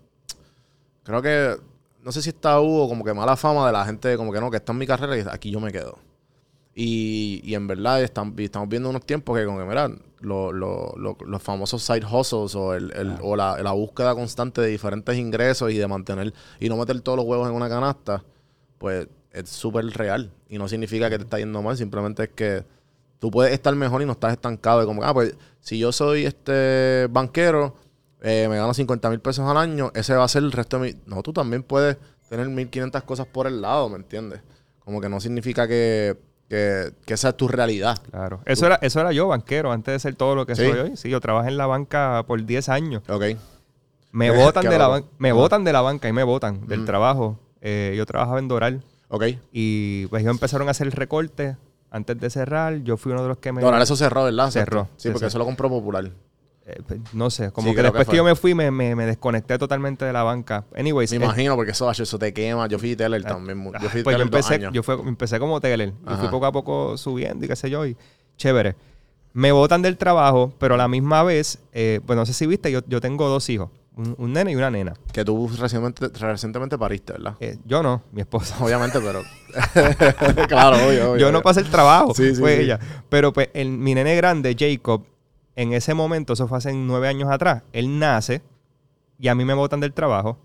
creo 1.03 1.23
que, 1.23 1.57
no 2.03 2.13
sé 2.13 2.23
si 2.23 2.31
está 2.31 2.61
hubo 2.61 2.89
como 2.89 3.05
que 3.05 3.13
mala 3.13 3.37
fama 3.37 3.67
de 3.67 3.73
la 3.73 3.85
gente, 3.85 4.17
como 4.17 4.33
que 4.33 4.41
no, 4.41 4.51
que 4.51 4.57
está 4.57 4.73
en 4.73 4.79
mi 4.79 4.87
carrera 4.87 5.17
y 5.19 5.25
aquí 5.31 5.51
yo 5.51 5.61
me 5.61 5.71
quedo. 5.73 5.99
Y, 6.75 7.41
y 7.45 7.55
en 7.55 7.67
verdad 7.67 8.03
están, 8.03 8.35
estamos 8.39 8.69
viendo 8.69 8.89
unos 8.89 9.05
tiempos 9.05 9.37
que, 9.39 9.45
como 9.45 9.59
que, 9.59 9.65
mira, 9.65 9.89
lo- 10.21 10.53
lo- 10.53 10.95
lo- 10.97 11.17
los 11.27 11.43
famosos 11.43 11.83
side 11.83 12.07
hustles 12.07 12.55
o, 12.55 12.75
el, 12.75 12.91
el- 12.97 13.17
o 13.23 13.37
la, 13.37 13.61
la 13.63 13.73
búsqueda 13.73 14.15
constante 14.15 14.61
de 14.63 14.69
diferentes 14.69 15.17
ingresos 15.17 15.71
y 15.73 15.77
de 15.79 15.87
mantener 15.87 16.33
y 16.59 16.69
no 16.69 16.77
meter 16.77 17.01
todos 17.03 17.17
los 17.19 17.27
huevos 17.27 17.49
en 17.49 17.55
una 17.55 17.69
canasta, 17.69 18.25
pues 18.79 19.09
es 19.33 19.49
súper 19.49 19.87
real. 19.87 20.31
Y 20.49 20.59
no 20.59 20.69
significa 20.69 21.09
que 21.11 21.19
te 21.19 21.25
está 21.25 21.39
yendo 21.39 21.63
mal, 21.63 21.77
simplemente 21.77 22.25
es 22.25 22.29
que 22.31 22.65
tú 23.19 23.31
puedes 23.31 23.53
estar 23.53 23.75
mejor 23.75 24.03
y 24.03 24.07
no 24.07 24.13
estás 24.13 24.33
estancado. 24.33 24.81
De 24.81 24.87
como, 24.87 25.05
ah, 25.05 25.13
pues 25.15 25.35
si 25.61 25.79
yo 25.79 25.93
soy 25.93 26.25
este 26.27 27.07
banquero, 27.11 27.77
eh, 28.23 28.47
me 28.49 28.57
gano 28.57 28.75
50 28.75 29.09
mil 29.11 29.21
pesos 29.21 29.49
al 29.49 29.57
año, 29.57 29.91
ese 29.95 30.15
va 30.15 30.25
a 30.25 30.29
ser 30.29 30.43
el 30.43 30.53
resto 30.53 30.79
de 30.79 30.93
mi... 30.93 31.01
No, 31.07 31.23
tú 31.23 31.33
también 31.33 31.63
puedes 31.63 31.97
tener 32.29 32.49
1500 32.49 33.03
cosas 33.05 33.27
por 33.27 33.47
el 33.47 33.61
lado, 33.61 33.89
¿me 33.89 33.97
entiendes? 33.97 34.41
Como 34.85 35.01
que 35.01 35.09
no 35.09 35.21
significa 35.21 35.67
que, 35.69 36.17
que, 36.49 36.93
que 37.07 37.15
esa 37.15 37.31
es 37.31 37.37
tu 37.37 37.47
realidad. 37.49 37.99
Claro. 38.11 38.41
Eso 38.45 38.67
era, 38.67 38.77
eso 38.83 39.01
era 39.01 39.13
yo, 39.13 39.29
banquero, 39.29 39.71
antes 39.73 39.93
de 39.95 39.99
ser 40.01 40.15
todo 40.17 40.35
lo 40.35 40.47
que 40.47 40.55
¿Sí? 40.57 40.63
soy 40.69 40.79
hoy. 40.79 40.97
Sí, 40.97 41.09
yo 41.11 41.21
trabajé 41.21 41.49
en 41.49 41.57
la 41.57 41.67
banca 41.67 42.25
por 42.27 42.45
10 42.45 42.69
años. 42.69 43.03
Ok. 43.09 43.25
Me 44.13 44.31
botan 44.37 44.65
de 44.69 44.79
la 44.79 44.89
ban- 44.89 45.05
me 45.19 45.33
botan 45.33 45.63
de 45.65 45.73
la 45.73 45.81
banca 45.83 46.09
y 46.09 46.13
me 46.13 46.23
botan 46.25 46.67
del 46.67 46.81
Ujú. 46.81 46.87
trabajo. 46.87 47.39
Eh, 47.61 47.95
yo 47.97 48.07
trabajaba 48.07 48.39
en 48.39 48.49
Doral 48.49 48.83
Ok. 49.11 49.25
y 49.53 50.07
pues 50.07 50.23
ellos 50.23 50.33
empezaron 50.35 50.69
a 50.69 50.71
hacer 50.71 50.87
el 50.87 50.93
recorte 50.93 51.57
antes 51.91 52.19
de 52.21 52.31
cerrar. 52.31 52.77
Yo 52.83 52.97
fui 52.97 53.13
uno 53.13 53.23
de 53.23 53.29
los 53.29 53.39
que 53.39 53.53
me... 53.53 53.63
Ahora 53.63 53.83
eso 53.83 53.97
cerró, 53.97 54.25
¿verdad? 54.25 54.51
Cerró, 54.51 54.85
Sí, 54.97 55.09
sí, 55.09 55.09
porque 55.11 55.27
sí. 55.27 55.29
eso 55.29 55.39
lo 55.39 55.45
compró 55.45 55.69
Popular. 55.69 56.11
eh, 56.67 56.81
pues, 56.87 57.01
no 57.13 57.29
sé, 57.31 57.51
como 57.51 57.69
Sí, 57.71 57.75
que 57.75 57.83
después 57.83 58.07
que, 58.07 58.17
yo 58.17 58.23
me 58.23 58.37
fui 58.37 58.55
me, 58.55 58.71
me- 58.71 58.95
me 58.95 59.07
desconecté 59.07 59.59
totalmente 59.59 60.05
de 60.05 60.13
la 60.13 60.23
banca. 60.23 60.65
Anyways, 60.77 61.11
Me 61.11 61.17
imagino, 61.17 61.57
porque 61.57 61.73
eso, 61.73 61.91
eso 61.91 62.19
te 62.19 62.33
quema. 62.33 62.69
Yo 62.69 62.79
fui 62.79 62.95
teller 62.95 63.23
también. 63.25 63.59
mu- 63.59 63.73
Yo 63.73 63.89
fui 63.89 64.03
Pues 64.05 64.15
yo 64.17 64.19
teller 64.19 64.31
dos 64.31 64.39
empecé, 64.41 64.55
años. 64.55 64.73
yo 64.73 64.83
fue- 64.85 65.01
empecé 65.01 65.39
como 65.41 65.61
teller 65.61 65.89
y 65.89 65.93
fui 66.05 66.13
Ajá. 66.15 66.31
poco 66.31 66.47
a 66.47 66.53
poco 66.53 66.97
subiendo 66.97 67.45
y 67.45 67.49
qué 67.49 67.57
sé 67.57 67.69
yo, 67.71 67.85
y 67.87 67.97
chévere. 68.37 68.77
Me 69.33 69.51
botan 69.53 69.83
del 69.83 69.97
trabajo, 69.97 70.53
pero 70.59 70.75
a 70.75 70.77
la 70.77 70.87
misma 70.89 71.23
vez, 71.25 71.59
eh, 71.73 72.01
pues 72.07 72.17
no 72.17 72.25
sé 72.27 72.33
si 72.33 72.47
viste, 72.47 72.71
yo, 72.71 72.81
yo 72.87 73.01
tengo 73.01 73.29
dos 73.29 73.49
hijos, 73.49 73.71
un, 73.97 74.15
un 74.19 74.33
nene 74.33 74.53
y 74.53 74.57
una 74.57 74.71
nena. 74.71 74.95
Que 75.13 75.25
tú 75.25 75.49
recientemente, 75.49 76.09
recientemente 76.19 76.79
pariste, 76.79 77.13
¿verdad? 77.15 77.37
Eh, 77.41 77.59
yo 77.65 77.83
no, 77.83 78.03
mi 78.13 78.21
esposa. 78.21 78.57
Obviamente, 78.65 78.99
pero... 79.01 79.23
claro, 80.49 80.77
obvio, 80.77 81.13
obvio. 81.13 81.17
yo 81.17 81.33
no 81.33 81.43
pasé 81.43 81.61
el 81.61 81.71
trabajo, 81.71 82.15
Sí, 82.15 82.35
sí, 82.35 82.41
fue 82.41 82.57
sí. 82.57 82.63
ella. 82.63 82.79
Pero 83.09 83.33
pues 83.33 83.51
el- 83.55 83.71
mi 83.71 83.95
nene 83.95 84.15
grande, 84.17 84.57
Jacob, 84.59 85.05
en 85.57 85.73
ese 85.73 85.95
momento, 85.95 86.33
eso 86.35 86.47
fue 86.49 86.59
hace 86.59 86.73
nueve 86.73 87.09
años 87.09 87.29
atrás, 87.31 87.63
él 87.73 87.99
nace 87.99 88.43
y 89.19 89.29
a 89.29 89.35
mí 89.35 89.45
me 89.45 89.55
botan 89.55 89.81
del 89.81 89.93
trabajo. 89.93 90.39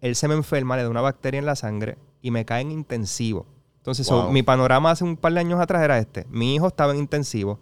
Él 0.00 0.16
se 0.16 0.28
me 0.28 0.34
enferma, 0.34 0.76
le 0.76 0.82
da 0.82 0.88
una 0.90 1.00
bacteria 1.00 1.38
en 1.38 1.46
la 1.46 1.56
sangre 1.56 1.96
y 2.22 2.30
me 2.30 2.44
cae 2.44 2.62
en 2.62 2.70
intensivo. 2.70 3.46
Entonces, 3.78 4.06
so, 4.06 4.30
mi 4.30 4.42
panorama 4.42 4.90
hace 4.90 5.04
un 5.04 5.16
par 5.16 5.32
de 5.32 5.40
años 5.40 5.58
atrás 5.60 5.82
era 5.82 5.98
este. 5.98 6.26
Mi 6.30 6.54
hijo 6.54 6.66
estaba 6.68 6.92
en 6.92 6.98
intensivo. 6.98 7.58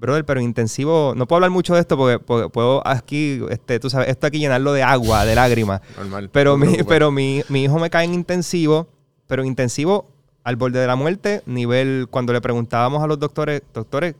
Brother, 0.00 0.24
pero 0.24 0.40
intensivo, 0.40 1.12
no 1.14 1.28
puedo 1.28 1.36
hablar 1.36 1.50
mucho 1.50 1.74
de 1.74 1.80
esto 1.80 1.94
porque, 1.98 2.18
porque 2.18 2.48
puedo 2.48 2.82
aquí, 2.88 3.38
este, 3.50 3.78
tú 3.78 3.90
sabes, 3.90 4.08
esto 4.08 4.26
aquí 4.26 4.38
llenarlo 4.38 4.72
de 4.72 4.82
agua, 4.82 5.26
de 5.26 5.34
lágrimas. 5.34 5.82
Normal. 5.98 6.30
Pero, 6.32 6.56
mi, 6.56 6.78
pero 6.88 7.10
mi, 7.10 7.42
mi 7.50 7.64
hijo 7.64 7.78
me 7.78 7.90
cae 7.90 8.06
en 8.06 8.14
intensivo, 8.14 8.88
pero 9.26 9.44
intensivo 9.44 10.08
al 10.42 10.56
borde 10.56 10.78
de 10.80 10.86
la 10.86 10.96
muerte, 10.96 11.42
nivel 11.44 12.06
cuando 12.10 12.32
le 12.32 12.40
preguntábamos 12.40 13.02
a 13.02 13.06
los 13.06 13.18
doctores, 13.18 13.60
doctores, 13.74 14.14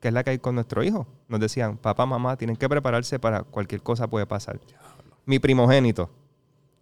¿qué 0.00 0.08
es 0.08 0.14
la 0.14 0.22
que 0.22 0.30
hay 0.30 0.38
con 0.38 0.54
nuestro 0.54 0.84
hijo? 0.84 1.06
Nos 1.28 1.40
decían, 1.40 1.78
papá, 1.78 2.04
mamá, 2.04 2.36
tienen 2.36 2.56
que 2.56 2.68
prepararse 2.68 3.18
para 3.18 3.44
cualquier 3.44 3.80
cosa 3.80 4.06
puede 4.06 4.26
pasar. 4.26 4.60
Mi 5.24 5.38
primogénito, 5.38 6.10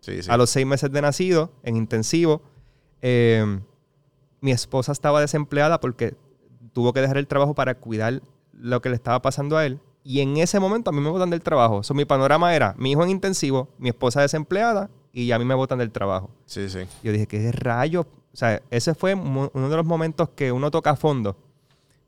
Sí, 0.00 0.20
sí. 0.20 0.28
a 0.28 0.36
los 0.36 0.50
seis 0.50 0.66
meses 0.66 0.90
de 0.90 1.00
nacido, 1.00 1.52
en 1.62 1.76
intensivo, 1.76 2.42
eh, 3.02 3.60
mi 4.40 4.50
esposa 4.50 4.90
estaba 4.90 5.20
desempleada 5.20 5.78
porque 5.78 6.14
tuvo 6.72 6.92
que 6.92 7.00
dejar 7.00 7.18
el 7.18 7.26
trabajo 7.26 7.54
para 7.54 7.74
cuidar 7.74 8.22
lo 8.52 8.80
que 8.82 8.88
le 8.88 8.94
estaba 8.94 9.20
pasando 9.22 9.56
a 9.56 9.66
él. 9.66 9.80
Y 10.04 10.20
en 10.20 10.36
ese 10.36 10.58
momento 10.58 10.90
a 10.90 10.92
mí 10.92 11.00
me 11.00 11.10
botan 11.10 11.30
del 11.30 11.42
trabajo. 11.42 11.82
So, 11.82 11.94
mi 11.94 12.04
panorama 12.04 12.54
era 12.54 12.74
mi 12.76 12.90
hijo 12.92 13.04
en 13.04 13.10
intensivo, 13.10 13.68
mi 13.78 13.88
esposa 13.90 14.20
desempleada 14.20 14.90
y 15.12 15.30
a 15.32 15.38
mí 15.38 15.44
me 15.44 15.54
botan 15.54 15.78
del 15.78 15.92
trabajo. 15.92 16.30
Sí, 16.46 16.68
sí. 16.68 16.80
Yo 17.04 17.12
dije, 17.12 17.26
¿qué 17.26 17.52
rayos? 17.52 18.06
O 18.32 18.36
sea, 18.36 18.62
ese 18.70 18.94
fue 18.94 19.14
uno 19.14 19.50
de 19.68 19.76
los 19.76 19.86
momentos 19.86 20.30
que 20.30 20.50
uno 20.52 20.70
toca 20.70 20.96
fondo. 20.96 21.36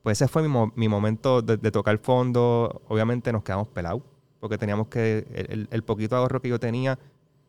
Pues 0.03 0.21
ese 0.21 0.27
fue 0.27 0.41
mi, 0.41 0.47
mo- 0.49 0.71
mi 0.75 0.87
momento 0.89 1.41
de, 1.41 1.57
de 1.57 1.71
tocar 1.71 1.97
fondo. 1.99 2.81
Obviamente 2.89 3.31
nos 3.31 3.43
quedamos 3.43 3.67
pelados 3.69 4.01
porque 4.39 4.57
teníamos 4.57 4.87
que, 4.87 5.25
el, 5.33 5.51
el- 5.51 5.67
el 5.71 5.83
poquito 5.83 6.15
ahorro 6.15 6.41
que 6.41 6.49
yo 6.49 6.59
tenía, 6.59 6.99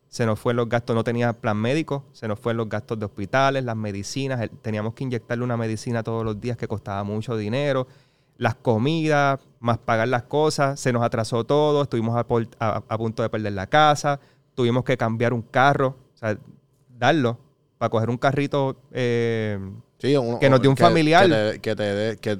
se 0.09 0.25
nos 0.25 0.39
fue 0.39 0.53
los 0.53 0.67
gastos, 0.69 0.95
no 0.95 1.03
tenía 1.03 1.33
plan 1.33 1.57
médico, 1.57 2.05
se 2.13 2.27
nos 2.27 2.39
fue 2.39 2.51
en 2.53 2.57
los 2.57 2.69
gastos 2.69 2.97
de 2.99 3.05
hospitales, 3.05 3.63
las 3.63 3.75
medicinas, 3.75 4.39
el- 4.41 4.49
teníamos 4.49 4.93
que 4.93 5.03
inyectarle 5.03 5.43
una 5.43 5.57
medicina 5.57 6.03
todos 6.03 6.23
los 6.23 6.39
días 6.39 6.57
que 6.57 6.67
costaba 6.67 7.03
mucho 7.03 7.35
dinero, 7.37 7.87
las 8.37 8.55
comidas, 8.55 9.39
más 9.59 9.77
pagar 9.79 10.07
las 10.07 10.23
cosas, 10.23 10.79
se 10.79 10.93
nos 10.93 11.03
atrasó 11.03 11.43
todo, 11.43 11.81
estuvimos 11.83 12.15
a, 12.17 12.25
por- 12.25 12.47
a- 12.59 12.83
a 12.87 12.97
punto 12.97 13.21
de 13.23 13.29
perder 13.29 13.53
la 13.53 13.67
casa, 13.67 14.19
tuvimos 14.55 14.83
que 14.83 14.95
cambiar 14.97 15.33
un 15.33 15.41
carro, 15.41 15.95
o 16.13 16.17
sea, 16.17 16.37
darlo 16.97 17.37
para 17.77 17.89
coger 17.89 18.09
un 18.09 18.17
carrito. 18.17 18.77
eh, 18.91 19.59
Sí, 19.99 20.15
uno- 20.15 20.37
Que 20.39 20.49
nos 20.49 20.61
dio 20.61 20.69
un 20.69 20.77
familiar. 20.77 21.25
Que 21.27 21.33
te, 21.53 21.59
que 21.59 21.75
te 21.75 21.83
dé 21.83 22.17
que, 22.17 22.39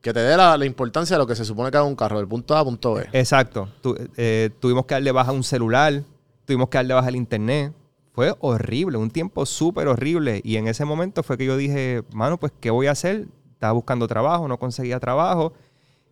que 0.00 0.12
te 0.14 0.20
dé 0.20 0.36
la, 0.36 0.56
la 0.56 0.64
importancia 0.64 1.16
de 1.16 1.18
lo 1.18 1.26
que 1.26 1.34
se 1.36 1.44
supone 1.44 1.70
que 1.70 1.76
haga 1.76 1.86
un 1.86 1.96
carro, 1.96 2.16
del 2.18 2.26
punto 2.28 2.56
A 2.56 2.60
a 2.60 2.64
punto 2.64 2.94
B. 2.94 3.06
exacto. 3.12 3.68
Tu- 3.82 3.94
eh, 4.16 4.50
tuvimos 4.60 4.86
que 4.86 4.94
darle 4.94 5.12
baja 5.12 5.30
a 5.30 5.34
un 5.34 5.44
celular, 5.44 6.02
tuvimos 6.44 6.68
que 6.68 6.78
darle 6.78 6.94
baja 6.94 7.08
al 7.08 7.16
internet. 7.16 7.72
Fue 8.12 8.34
horrible, 8.40 8.96
un 8.96 9.10
tiempo 9.10 9.44
súper 9.44 9.88
horrible. 9.88 10.40
Y 10.44 10.56
en 10.56 10.68
ese 10.68 10.84
momento 10.84 11.22
fue 11.22 11.36
que 11.36 11.46
yo 11.46 11.56
dije, 11.56 12.02
mano, 12.12 12.38
pues, 12.38 12.52
¿qué 12.60 12.70
voy 12.70 12.86
a 12.86 12.92
hacer? 12.92 13.26
Estaba 13.52 13.72
buscando 13.72 14.06
trabajo, 14.06 14.46
no 14.46 14.58
conseguía 14.58 15.00
trabajo. 15.00 15.52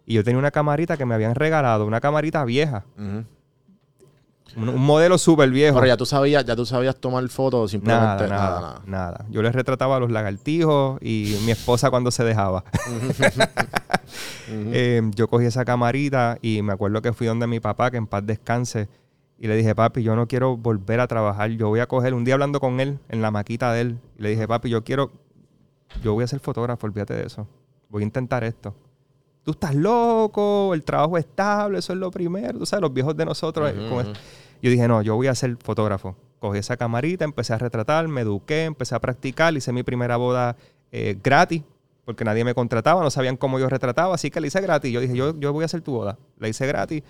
Y 0.05 0.15
yo 0.15 0.25
tenía 0.25 0.39
una 0.39 0.51
camarita 0.51 0.97
que 0.97 1.07
me 1.07 1.15
habían 1.15 1.37
regalado, 1.37 1.87
una 1.87 2.01
camarita 2.01 2.45
vieja, 2.45 2.85
un, 2.97 3.27
un 4.57 4.81
modelo 4.81 5.17
súper 5.17 5.49
viejo. 5.51 5.77
Pero 5.77 5.87
ya 5.87 5.97
tú 5.97 6.05
sabías, 6.05 6.45
ya 6.45 6.57
tú 6.57 6.67
sabías 6.67 6.97
tomar 6.97 7.27
fotos 7.29 7.71
simplemente 7.71 8.27
Nada, 8.27 8.61
nada, 8.61 8.83
nada, 8.85 9.25
Yo 9.31 9.43
les 9.43 9.55
retrataba 9.55 9.97
a 9.97 10.01
los 10.01 10.11
lagartijos 10.11 10.99
y 11.01 11.37
mi 11.45 11.53
esposa 11.53 11.89
cuando 11.91 12.11
se 12.11 12.25
dejaba. 12.25 12.65
Eh, 14.49 15.01
yo 15.15 15.29
cogí 15.29 15.47
esa 15.47 15.65
camarita 15.65 16.37
y 16.43 16.61
me 16.63 16.73
acuerdo 16.73 17.01
que 17.01 17.13
fui 17.13 17.27
donde 17.27 17.47
mi 17.47 17.61
papá, 17.61 17.91
que 17.91 17.97
en 17.97 18.07
paz 18.07 18.27
descanse, 18.27 18.89
y 19.39 19.49
le 19.49 19.57
dije, 19.57 19.75
papi, 19.75 20.03
yo 20.03 20.15
no 20.17 20.27
quiero 20.29 20.57
volver 20.57 21.01
a 21.01 21.07
trabajar. 21.09 21.51
Yo 21.51 21.69
voy 21.69 21.81
a 21.81 21.87
coger, 21.87 22.15
un 22.15 22.25
día 22.25 22.35
hablando 22.35 22.61
con 22.61 22.79
él, 22.81 22.99
en 23.09 23.23
la 23.23 23.31
maquita 23.31 23.73
de 23.73 23.81
él, 23.81 23.99
y 24.19 24.23
le 24.23 24.31
dije, 24.31 24.47
papi, 24.47 24.69
yo 24.69 24.85
quiero, 24.85 25.11
yo 26.03 26.15
voy 26.15 26.25
a 26.25 26.27
ser 26.29 26.41
fotógrafo, 26.41 26.87
olvídate 26.87 27.15
de 27.15 27.27
eso. 27.27 27.47
Voy 27.89 28.03
a 28.03 28.07
intentar 28.07 28.45
esto. 28.45 28.75
Tú 29.43 29.51
estás 29.53 29.75
loco, 29.75 30.73
el 30.75 30.85
trabajo 30.85 31.19
es 31.19 31.25
estable, 31.25 31.79
eso 31.79 31.93
es 31.93 31.99
lo 31.99 32.11
primero. 32.11 32.59
Tú 32.59 32.67
sabes, 32.67 32.81
los 32.83 32.93
viejos 32.95 33.17
de 33.17 33.25
nosotros. 33.25 33.73
con 33.91 34.07
es- 34.07 34.19
Yo 34.63 34.71
dije, 34.71 34.87
no, 34.87 35.03
yo 35.03 35.17
voy 35.17 35.27
a 35.27 35.35
ser 35.35 35.57
fotógrafo. 35.57 36.15
Cogí 36.39 36.59
esa 36.59 36.77
camarita, 36.77 37.25
empecé 37.25 37.53
a 37.53 37.59
retratar, 37.59 38.07
me 38.07 38.21
eduqué, 38.21 38.65
empecé 38.65 38.95
a 38.95 39.01
practicar, 39.01 39.55
hice 39.57 39.73
mi 39.73 39.83
primera 39.83 40.17
boda 40.17 40.57
eh, 40.93 41.19
gratis, 41.23 41.63
porque 42.05 42.25
nadie 42.25 42.45
me 42.45 42.55
contrataba, 42.55 43.03
no 43.03 43.11
sabían 43.11 43.37
cómo 43.37 43.59
yo 43.59 43.69
retrataba, 43.69 44.15
así 44.15 44.31
que 44.31 44.41
la 44.41 44.47
hice 44.47 44.61
gratis. 44.61 44.93
Yo 44.93 45.01
dije, 45.01 45.17
yo, 45.17 45.39
yo 45.41 45.53
voy 45.53 45.63
a 45.63 45.67
hacer 45.67 45.81
tu 45.83 45.93
boda. 45.93 46.19
La 46.39 46.47
hice 46.49 46.65
gratis. 46.67 47.03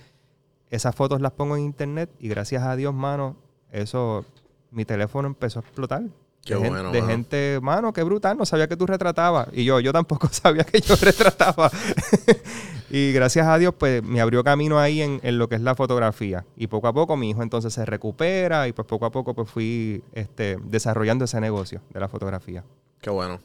Esas 0.72 0.94
fotos 0.94 1.20
las 1.20 1.32
pongo 1.32 1.54
en 1.54 1.64
internet 1.64 2.08
y 2.18 2.28
gracias 2.28 2.62
a 2.62 2.74
Dios, 2.76 2.94
mano, 2.94 3.36
eso, 3.70 4.24
mi 4.70 4.86
teléfono 4.86 5.28
empezó 5.28 5.58
a 5.58 5.62
explotar. 5.62 6.02
Qué 6.42 6.54
de 6.54 6.60
bueno, 6.60 6.90
de 6.90 7.00
mano. 7.02 7.06
gente, 7.12 7.58
mano, 7.60 7.92
qué 7.92 8.02
brutal, 8.02 8.38
no 8.38 8.46
sabía 8.46 8.66
que 8.66 8.76
tú 8.78 8.86
retratabas. 8.86 9.48
Y 9.52 9.64
yo, 9.64 9.80
yo 9.80 9.92
tampoco 9.92 10.28
sabía 10.32 10.64
que 10.64 10.80
yo 10.80 10.96
retrataba. 11.02 11.70
y 12.90 13.12
gracias 13.12 13.46
a 13.48 13.58
Dios, 13.58 13.74
pues 13.76 14.02
me 14.02 14.22
abrió 14.22 14.42
camino 14.42 14.78
ahí 14.78 15.02
en, 15.02 15.20
en 15.22 15.36
lo 15.36 15.46
que 15.46 15.56
es 15.56 15.60
la 15.60 15.74
fotografía. 15.74 16.46
Y 16.56 16.68
poco 16.68 16.88
a 16.88 16.94
poco 16.94 17.18
mi 17.18 17.28
hijo 17.28 17.42
entonces 17.42 17.74
se 17.74 17.84
recupera 17.84 18.66
y 18.66 18.72
pues 18.72 18.88
poco 18.88 19.04
a 19.04 19.12
poco 19.12 19.34
pues 19.34 19.50
fui 19.50 20.02
este, 20.14 20.56
desarrollando 20.64 21.26
ese 21.26 21.38
negocio 21.38 21.82
de 21.92 22.00
la 22.00 22.08
fotografía. 22.08 22.64
Qué 23.02 23.10
bueno. 23.10 23.40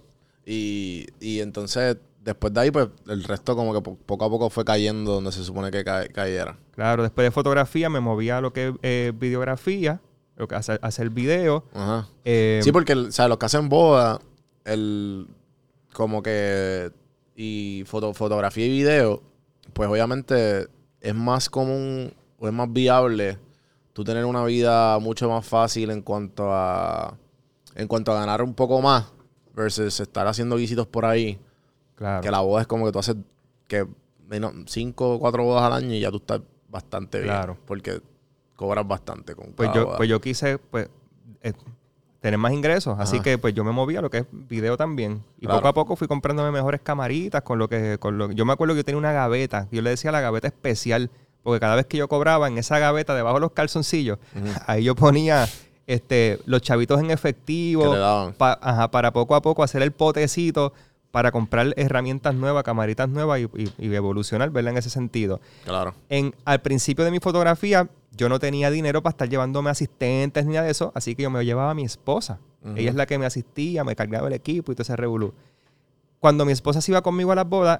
Y, 0.45 1.07
y 1.19 1.41
entonces, 1.41 1.97
después 2.27 2.53
de 2.53 2.59
ahí, 2.61 2.71
pues 2.71 2.89
el 3.07 3.23
resto 3.23 3.55
como 3.55 3.73
que 3.73 3.81
po- 3.81 3.97
poco 4.05 4.25
a 4.25 4.29
poco 4.29 4.49
fue 4.51 4.63
cayendo 4.63 5.13
donde 5.13 5.31
se 5.31 5.43
supone 5.43 5.71
que 5.71 5.83
ca- 5.83 6.07
cayera. 6.09 6.57
Claro, 6.75 7.01
después 7.03 7.25
de 7.25 7.31
fotografía 7.31 7.89
me 7.89 7.99
movía 7.99 8.37
a 8.37 8.41
lo 8.41 8.53
que 8.53 8.67
es 8.67 8.73
eh, 8.83 9.11
videografía, 9.15 10.01
lo 10.35 10.47
que 10.47 10.55
hacer, 10.55 10.79
hacer 10.83 11.09
video. 11.09 11.65
Ajá. 11.73 12.07
Eh, 12.25 12.59
Sí, 12.63 12.71
porque, 12.71 12.93
o 12.93 13.11
sea, 13.11 13.27
los 13.27 13.37
que 13.37 13.45
hacen 13.47 13.69
boda, 13.69 14.19
el 14.65 15.27
como 15.93 16.21
que 16.21 16.91
y 17.35 17.83
foto, 17.87 18.13
fotografía 18.13 18.65
y 18.65 18.69
video, 18.69 19.23
pues 19.73 19.89
obviamente 19.89 20.67
es 21.01 21.15
más 21.15 21.49
común 21.49 22.13
o 22.39 22.47
es 22.47 22.53
más 22.53 22.71
viable 22.71 23.37
tú 23.93 24.03
tener 24.03 24.25
una 24.25 24.43
vida 24.43 24.99
mucho 24.99 25.29
más 25.29 25.45
fácil 25.45 25.89
en 25.91 26.01
cuanto 26.01 26.53
a 26.53 27.17
en 27.75 27.87
cuanto 27.87 28.11
a 28.11 28.15
ganar 28.19 28.41
un 28.41 28.53
poco 28.53 28.81
más 28.81 29.05
versus 29.55 29.99
estar 29.99 30.27
haciendo 30.27 30.55
visitos 30.55 30.85
por 30.87 31.05
ahí, 31.05 31.39
claro. 31.97 32.21
que 32.21 32.31
la 32.31 32.39
boda 32.39 32.61
es 32.61 32.67
como 32.67 32.85
que 32.85 32.91
tú 32.93 32.99
haces 32.99 33.17
que 33.67 33.85
menos 34.29 34.53
cinco 34.67 35.15
o 35.15 35.19
cuatro 35.19 35.43
bodas 35.43 35.63
al 35.63 35.73
año 35.73 35.93
y 35.93 35.99
ya 35.99 36.09
tú 36.11 36.17
estás 36.17 36.39
bastante 36.69 37.17
bien, 37.19 37.33
Claro. 37.33 37.57
porque 37.65 38.01
cobras 38.55 38.87
bastante 38.87 39.35
con 39.35 39.47
pues 39.53 39.67
cada 39.69 39.79
yo, 39.81 39.85
boda. 39.87 39.97
pues 39.97 40.09
yo 40.09 40.19
quise 40.21 40.57
pues 40.57 40.89
eh, 41.41 41.53
tener 42.19 42.37
más 42.39 42.51
ingresos, 42.51 42.97
así 42.99 43.19
que 43.21 43.37
pues 43.37 43.53
yo 43.53 43.63
me 43.63 43.71
movía 43.71 43.99
a 43.99 44.01
lo 44.01 44.09
que 44.09 44.19
es 44.19 44.25
video 44.31 44.75
también. 44.77 45.23
Y 45.39 45.45
Claro. 45.45 45.59
poco 45.59 45.67
a 45.69 45.73
poco 45.73 45.95
fui 45.95 46.07
comprándome 46.07 46.51
mejores 46.51 46.81
camaritas 46.81 47.41
con 47.43 47.59
lo 47.59 47.69
que 47.69 47.97
con 47.99 48.17
lo 48.17 48.31
yo 48.31 48.45
me 48.45 48.53
acuerdo 48.53 48.73
que 48.73 48.79
yo 48.79 48.83
tenía 48.85 48.97
una 48.97 49.11
gaveta, 49.11 49.67
yo 49.71 49.81
le 49.81 49.91
decía 49.91 50.11
la 50.11 50.19
gaveta 50.21 50.47
especial, 50.47 51.09
porque 51.43 51.59
cada 51.59 51.75
vez 51.75 51.85
que 51.85 51.97
yo 51.97 52.07
cobraba 52.09 52.47
en 52.47 52.57
esa 52.57 52.79
gaveta 52.79 53.15
debajo 53.15 53.35
de 53.35 53.41
los 53.41 53.51
calzoncillos, 53.51 54.17
ahí 54.67 54.83
yo 54.83 54.95
ponía 54.95 55.47
este 55.85 56.39
los 56.45 56.61
chavitos 56.61 56.99
en 56.99 57.11
efectivo 57.11 57.95
pa- 58.37 58.59
ajá, 58.61 58.91
para 58.91 59.13
poco 59.13 59.35
a 59.35 59.41
poco 59.41 59.63
hacer 59.63 59.81
el 59.83 59.91
potecito 59.91 60.73
para 61.17 61.31
comprar 61.31 61.73
herramientas 61.77 62.35
nuevas, 62.35 62.61
camaritas 62.63 63.09
nuevas 63.09 63.39
y, 63.39 63.45
y- 63.59 63.73
y 63.87 63.95
evolucionar, 63.95 64.51
¿verdad? 64.51 64.73
En 64.73 64.77
ese 64.77 64.91
sentido 64.91 65.41
Claro. 65.65 65.95
en, 66.09 66.35
al 66.45 66.61
principio 66.61 67.03
de 67.05 67.09
mi 67.09 67.19
fotografía, 67.19 67.89
yo 68.11 68.29
no 68.29 68.37
tenía 68.37 68.69
dinero 68.69 69.01
para 69.01 69.09
estar 69.13 69.27
llevándome 69.27 69.71
asistentes 69.71 70.45
ni 70.45 70.53
nada 70.53 70.65
de 70.65 70.71
eso, 70.73 70.91
así 70.93 71.15
que 71.15 71.23
yo 71.23 71.31
me 71.31 71.43
llevaba 71.43 71.71
a 71.71 71.73
mi 71.73 71.83
esposa. 71.85 72.37
Ella 72.75 72.91
es 72.91 72.95
la 72.95 73.07
que 73.07 73.17
me 73.17 73.25
asistía, 73.25 73.83
me 73.83 73.95
cargaba 73.95 74.27
el 74.27 74.33
equipo 74.33 74.71
y 74.71 74.75
todo 74.75 74.83
ese 74.83 74.95
revolú. 74.95 75.33
Cuando 76.19 76.45
mi 76.45 76.51
esposa 76.51 76.81
se 76.81 76.91
iba 76.91 77.01
conmigo 77.01 77.31
a 77.31 77.35
las 77.35 77.49
bodas, 77.49 77.79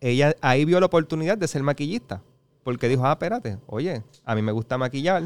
ella 0.00 0.34
ahí 0.40 0.64
vio 0.64 0.80
la 0.80 0.86
oportunidad 0.86 1.38
de 1.38 1.46
ser 1.46 1.62
maquillista. 1.62 2.20
Porque 2.64 2.88
dijo, 2.88 3.06
ah, 3.06 3.12
espérate, 3.12 3.58
oye, 3.68 4.02
a 4.24 4.34
mí 4.34 4.42
me 4.42 4.50
gusta 4.50 4.76
maquillar. 4.76 5.22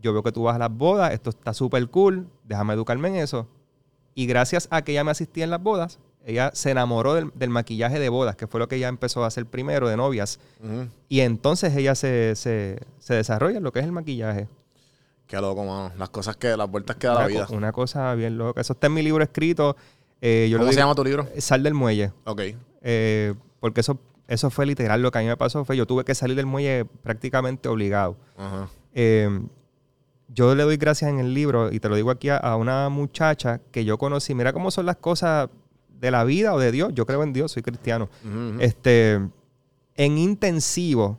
Yo 0.00 0.14
veo 0.14 0.22
que 0.22 0.32
tú 0.32 0.44
vas 0.44 0.56
a 0.56 0.58
las 0.58 0.70
bodas, 0.74 1.12
esto 1.12 1.28
está 1.28 1.52
súper 1.52 1.86
cool, 1.90 2.26
déjame 2.44 2.72
educarme 2.72 3.08
en 3.08 3.16
eso. 3.16 3.46
Y 4.14 4.26
gracias 4.26 4.68
a 4.70 4.80
que 4.80 4.92
ella 4.92 5.04
me 5.04 5.10
asistía 5.10 5.44
en 5.44 5.50
las 5.50 5.62
bodas, 5.62 5.98
ella 6.28 6.50
se 6.52 6.70
enamoró 6.72 7.14
del, 7.14 7.30
del 7.34 7.48
maquillaje 7.50 7.98
de 7.98 8.08
bodas, 8.10 8.36
que 8.36 8.46
fue 8.46 8.60
lo 8.60 8.68
que 8.68 8.76
ella 8.76 8.88
empezó 8.88 9.24
a 9.24 9.28
hacer 9.28 9.46
primero 9.46 9.88
de 9.88 9.96
novias. 9.96 10.38
Y 11.08 11.20
entonces 11.20 11.74
ella 11.76 11.94
se, 11.94 12.34
se, 12.36 12.80
se 12.98 13.14
desarrolla 13.14 13.58
en 13.58 13.62
lo 13.64 13.72
que 13.72 13.78
es 13.78 13.84
el 13.86 13.92
maquillaje. 13.92 14.48
Qué 15.26 15.40
loco, 15.40 15.64
mano. 15.64 15.92
Las 15.96 16.10
cosas 16.10 16.36
que, 16.36 16.56
las 16.56 16.70
vueltas 16.70 16.96
que 16.96 17.06
da 17.06 17.14
la 17.14 17.26
vida. 17.26 17.46
co- 17.46 17.54
una 17.54 17.72
cosa 17.72 18.14
bien 18.14 18.36
loca. 18.38 18.60
Eso 18.60 18.72
está 18.74 18.88
en 18.88 18.94
mi 18.94 19.02
libro 19.02 19.24
escrito. 19.24 19.76
eh, 20.20 20.48
yo 20.50 20.58
lo 20.58 20.62
¿Cómo 20.64 20.72
se 20.72 20.76
digo- 20.76 20.82
llama 20.84 20.94
tu 20.94 21.04
libro? 21.04 21.28
Sal 21.38 21.62
del 21.62 21.74
muelle. 21.74 22.12
Ok. 22.24 22.42
Eh, 22.82 23.34
porque 23.60 23.80
eso, 23.80 23.98
eso 24.28 24.50
fue 24.50 24.66
literal 24.66 25.02
lo 25.02 25.10
que 25.10 25.18
a 25.18 25.22
mí 25.22 25.26
me 25.28 25.36
pasó. 25.36 25.64
Fue 25.64 25.76
yo 25.76 25.86
tuve 25.86 26.04
que 26.04 26.14
salir 26.14 26.36
del 26.36 26.46
muelle 26.46 26.84
prácticamente 27.02 27.68
obligado. 27.68 28.16
Ajá. 28.36 28.68
Eh, 28.94 29.28
yo 30.28 30.54
le 30.54 30.62
doy 30.64 30.76
gracias 30.76 31.10
en 31.10 31.18
el 31.20 31.34
libro, 31.34 31.72
y 31.72 31.78
te 31.80 31.88
lo 31.88 31.94
digo 31.96 32.10
aquí 32.10 32.28
a, 32.30 32.36
a 32.36 32.56
una 32.56 32.88
muchacha 32.88 33.60
que 33.70 33.84
yo 33.84 33.96
conocí. 33.98 34.34
Mira 34.34 34.52
cómo 34.52 34.70
son 34.70 34.86
las 34.86 34.96
cosas 34.96 35.48
de 36.00 36.10
la 36.10 36.24
vida 36.24 36.54
o 36.54 36.58
de 36.58 36.72
Dios. 36.72 36.92
Yo 36.94 37.06
creo 37.06 37.22
en 37.22 37.32
Dios, 37.32 37.52
soy 37.52 37.62
cristiano. 37.62 38.08
Este, 38.60 39.14
en 39.96 40.18
intensivo, 40.18 41.18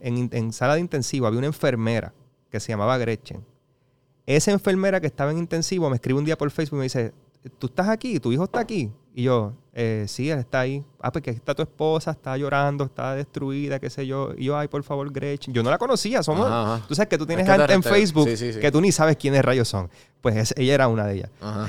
en, 0.00 0.52
sala 0.52 0.74
de 0.74 0.80
intensivo, 0.80 1.26
había 1.26 1.38
una 1.38 1.46
enfermera 1.48 2.12
que 2.50 2.60
se 2.60 2.68
llamaba 2.72 2.98
Gretchen. 2.98 3.44
Esa 4.26 4.50
enfermera 4.52 5.00
que 5.00 5.06
estaba 5.06 5.30
en 5.30 5.38
intensivo 5.38 5.88
me 5.88 5.96
escribe 5.96 6.18
un 6.18 6.24
día 6.24 6.36
por 6.36 6.50
Facebook 6.50 6.76
y 6.76 6.80
me 6.80 6.84
dice, 6.84 7.12
¿tú 7.58 7.66
estás 7.68 7.88
aquí? 7.88 8.20
¿Tu 8.20 8.32
hijo 8.32 8.44
está 8.44 8.60
aquí? 8.60 8.90
Y 9.14 9.22
yo, 9.24 9.52
"Eh, 9.72 10.04
sí, 10.06 10.30
él 10.30 10.38
está 10.38 10.60
ahí. 10.60 10.84
Ah, 11.00 11.10
porque 11.10 11.30
aquí 11.30 11.38
está 11.38 11.54
tu 11.54 11.62
esposa, 11.62 12.10
está 12.12 12.36
llorando, 12.36 12.84
está 12.84 13.14
destruida, 13.14 13.78
qué 13.80 13.90
sé 13.90 14.06
yo. 14.06 14.32
Y 14.36 14.44
yo, 14.44 14.56
ay, 14.56 14.68
por 14.68 14.82
favor, 14.84 15.10
Gretchen. 15.10 15.52
Yo 15.54 15.62
no 15.62 15.70
la 15.70 15.78
conocía, 15.78 16.22
somos... 16.22 16.46
Ajá, 16.46 16.74
ajá. 16.76 16.86
Tú 16.86 16.94
sabes 16.94 17.08
que 17.08 17.18
tú 17.18 17.26
tienes 17.26 17.46
gente 17.46 17.72
en 17.72 17.82
Facebook 17.82 18.28
sí, 18.28 18.36
sí, 18.36 18.52
sí. 18.52 18.60
que 18.60 18.70
tú 18.70 18.80
ni 18.80 18.92
sabes 18.92 19.16
quiénes 19.16 19.42
rayos 19.44 19.66
son. 19.68 19.88
Pues 20.20 20.36
es- 20.36 20.54
ella 20.56 20.74
era 20.74 20.88
una 20.88 21.06
de 21.06 21.14
ellas. 21.16 21.30
Ajá. 21.40 21.68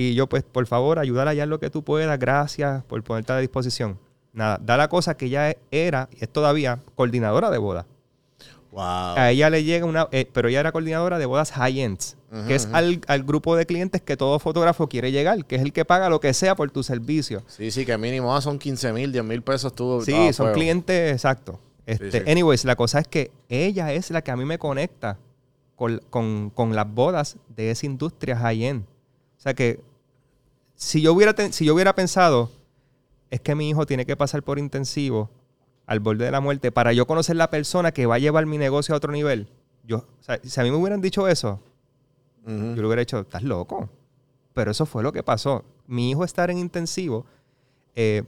Y 0.00 0.14
yo, 0.14 0.26
pues, 0.28 0.42
por 0.44 0.66
favor, 0.66 0.98
ayúdala 0.98 1.34
ya 1.34 1.42
en 1.44 1.50
lo 1.50 1.60
que 1.60 1.68
tú 1.68 1.82
puedas. 1.84 2.18
Gracias 2.18 2.82
por 2.84 3.02
ponerte 3.02 3.32
a 3.32 3.34
la 3.34 3.40
disposición. 3.42 3.98
Nada, 4.32 4.58
da 4.62 4.76
la 4.78 4.88
cosa 4.88 5.14
que 5.16 5.26
ella 5.26 5.54
era, 5.70 6.08
y 6.12 6.24
es 6.24 6.28
todavía, 6.30 6.78
coordinadora 6.94 7.50
de 7.50 7.58
boda. 7.58 7.86
Wow. 8.72 8.80
A 9.16 9.30
ella 9.30 9.50
le 9.50 9.62
llega 9.64 9.84
una, 9.84 10.08
eh, 10.12 10.26
pero 10.32 10.48
ella 10.48 10.60
era 10.60 10.72
coordinadora 10.72 11.18
de 11.18 11.26
bodas 11.26 11.50
high-ends, 11.52 12.16
Ujú, 12.32 12.46
que 12.46 12.54
es 12.54 12.68
al, 12.72 13.00
al 13.08 13.24
grupo 13.24 13.56
de 13.56 13.66
clientes 13.66 14.00
que 14.00 14.16
todo 14.16 14.38
fotógrafo 14.38 14.88
quiere 14.88 15.10
llegar, 15.12 15.44
que 15.44 15.56
es 15.56 15.62
el 15.62 15.72
que 15.72 15.84
paga 15.84 16.08
lo 16.08 16.20
que 16.20 16.32
sea 16.32 16.54
por 16.54 16.70
tu 16.70 16.82
servicio. 16.84 17.42
Sí, 17.48 17.70
sí, 17.72 17.84
que 17.84 17.98
mínimo 17.98 18.34
ah, 18.34 18.40
son 18.40 18.58
15 18.60 18.92
mil, 18.92 19.10
10 19.12 19.24
mil 19.24 19.42
pesos 19.42 19.74
tú. 19.74 20.00
Sí, 20.06 20.14
ah, 20.14 20.32
son 20.32 20.44
fuego. 20.46 20.54
clientes, 20.54 21.12
exacto. 21.12 21.58
Este, 21.84 22.24
sí. 22.24 22.30
Anyways, 22.30 22.64
la 22.64 22.76
cosa 22.76 23.00
es 23.00 23.08
que 23.08 23.32
ella 23.48 23.92
es 23.92 24.10
la 24.12 24.22
que 24.22 24.30
a 24.30 24.36
mí 24.36 24.44
me 24.44 24.58
conecta 24.58 25.18
con, 25.74 26.00
con- 26.08 26.50
con 26.50 26.74
las 26.76 26.88
bodas 26.88 27.36
de 27.48 27.72
esa 27.72 27.84
industria 27.86 28.36
high-end. 28.38 28.84
O 29.36 29.40
sea 29.42 29.52
que 29.54 29.80
si 30.82 31.02
yo, 31.02 31.12
hubiera 31.12 31.34
ten- 31.34 31.52
si 31.52 31.66
yo 31.66 31.74
hubiera 31.74 31.94
pensado, 31.94 32.50
es 33.30 33.40
que 33.40 33.54
mi 33.54 33.68
hijo 33.68 33.84
tiene 33.84 34.06
que 34.06 34.16
pasar 34.16 34.42
por 34.42 34.58
intensivo 34.58 35.28
al 35.86 36.00
borde 36.00 36.24
de 36.24 36.30
la 36.30 36.40
muerte 36.40 36.72
para 36.72 36.92
yo 36.94 37.06
conocer 37.06 37.36
la 37.36 37.50
persona 37.50 37.92
que 37.92 38.06
va 38.06 38.14
a 38.14 38.18
llevar 38.18 38.46
mi 38.46 38.56
negocio 38.56 38.94
a 38.94 38.96
otro 38.96 39.12
nivel. 39.12 39.46
Yo, 39.84 39.98
o 39.98 40.22
sea, 40.22 40.40
si 40.42 40.58
a 40.58 40.64
mí 40.64 40.70
me 40.70 40.76
hubieran 40.78 41.02
dicho 41.02 41.28
eso, 41.28 41.60
yo 42.46 42.52
le 42.80 42.86
hubiera 42.86 43.00
dicho, 43.00 43.20
estás 43.20 43.42
loco. 43.42 43.90
Pero 44.54 44.70
eso 44.70 44.86
fue 44.86 45.02
lo 45.02 45.12
que 45.12 45.22
pasó. 45.22 45.64
Mi 45.86 46.10
hijo 46.10 46.24
estar 46.24 46.50
en 46.50 46.58
intensivo, 46.58 47.26
eh, 47.94 48.22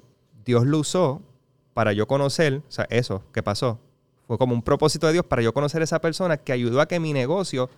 Dios 0.44 0.66
lo 0.66 0.78
usó 0.80 1.22
para 1.72 1.92
yo 1.94 2.06
conocer, 2.06 2.60
o 2.68 2.70
sea, 2.70 2.86
eso 2.90 3.22
que 3.32 3.42
pasó, 3.42 3.78
fue 4.26 4.36
como 4.36 4.52
un 4.54 4.62
propósito 4.62 5.06
de 5.06 5.14
Dios 5.14 5.24
para 5.24 5.40
yo 5.40 5.54
conocer 5.54 5.80
a 5.80 5.84
esa 5.84 6.00
persona 6.00 6.36
que 6.36 6.52
ayudó 6.52 6.80
a 6.82 6.86
que 6.86 7.00
mi 7.00 7.12
negocio 7.14 7.70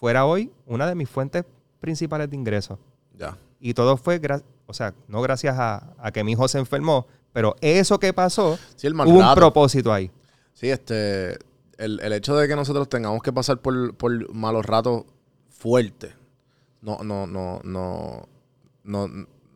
fuera 0.00 0.26
hoy 0.26 0.50
una 0.66 0.86
de 0.88 0.94
mis 0.96 1.08
fuentes 1.08 1.44
principales 1.80 2.28
de 2.28 2.36
ingresos. 2.36 2.78
Ya. 3.16 3.38
Y 3.60 3.74
todo 3.74 3.96
fue, 3.96 4.20
o 4.66 4.74
sea, 4.74 4.94
no 5.08 5.22
gracias 5.22 5.56
a, 5.58 5.94
a 5.98 6.12
que 6.12 6.24
mi 6.24 6.32
hijo 6.32 6.48
se 6.48 6.58
enfermó, 6.58 7.06
pero 7.32 7.56
eso 7.60 7.98
que 7.98 8.12
pasó, 8.12 8.58
Sí, 8.76 8.86
el 8.86 8.94
hubo 8.94 9.04
un 9.04 9.34
propósito 9.34 9.92
ahí. 9.92 10.10
Sí, 10.54 10.70
este. 10.70 11.38
El, 11.78 12.00
el 12.00 12.12
hecho 12.14 12.34
de 12.36 12.48
que 12.48 12.56
nosotros 12.56 12.88
tengamos 12.88 13.22
que 13.22 13.32
pasar 13.32 13.58
por, 13.58 13.94
por 13.94 14.32
malos 14.32 14.64
ratos 14.64 15.04
fuertes 15.50 16.14
no, 16.86 16.98
no, 17.02 17.26
no, 17.26 17.60
no, 17.64 18.28
no, 18.84 19.08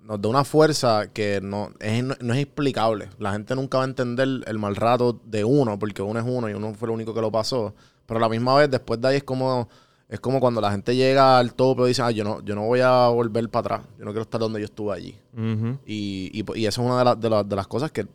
nos 0.03 0.21
da 0.21 0.29
una 0.29 0.45
fuerza 0.45 1.07
que 1.13 1.41
no 1.41 1.73
es, 1.79 2.03
no, 2.03 2.17
no 2.21 2.35
es 2.35 2.41
explicable. 2.41 3.09
La 3.19 3.33
gente 3.33 3.55
nunca 3.55 3.79
va 3.79 3.85
a 3.85 3.87
entender 3.87 4.29
el 4.47 4.59
mal 4.59 4.75
rato 4.75 5.21
de 5.25 5.45
uno, 5.45 5.79
porque 5.79 6.03
uno 6.03 6.19
es 6.19 6.27
uno 6.27 6.51
y 6.51 6.55
uno 6.55 6.75
fue 6.75 6.89
el 6.89 6.95
único 6.95 7.15
que 7.15 7.21
lo 7.21 7.31
pasó. 7.31 7.73
Pero 8.05 8.19
a 8.19 8.21
la 8.21 8.29
misma 8.29 8.57
vez, 8.57 8.69
después 8.69 9.01
de 9.01 9.09
ahí 9.09 9.17
es 9.19 9.23
como, 9.23 9.69
es 10.11 10.21
como 10.21 10.41
cuando 10.41 10.61
la 10.61 10.71
gente 10.73 10.95
llega 10.97 11.39
al 11.39 11.55
tope 11.55 11.83
y 11.85 11.87
dice, 11.89 12.03
ah, 12.03 12.11
yo 12.11 12.25
no, 12.25 12.43
yo 12.45 12.55
no 12.55 12.67
voy 12.67 12.81
a 12.81 13.09
volver 13.09 13.49
para 13.49 13.77
atrás. 13.77 13.89
Yo 13.99 14.05
no 14.05 14.11
quiero 14.11 14.23
estar 14.23 14.41
donde 14.41 14.59
yo 14.61 14.65
estuve 14.67 14.93
allí. 14.95 15.17
Y, 15.87 16.31
y, 16.35 16.45
y 16.61 16.67
eso 16.67 16.83
es 16.83 16.87
una 16.87 16.99
de, 16.99 17.05
las- 17.05 17.21
de, 17.21 17.31
las- 17.31 17.49
de 17.49 17.57
las 17.57 17.67
cosas 17.69 17.91
que 17.93 18.07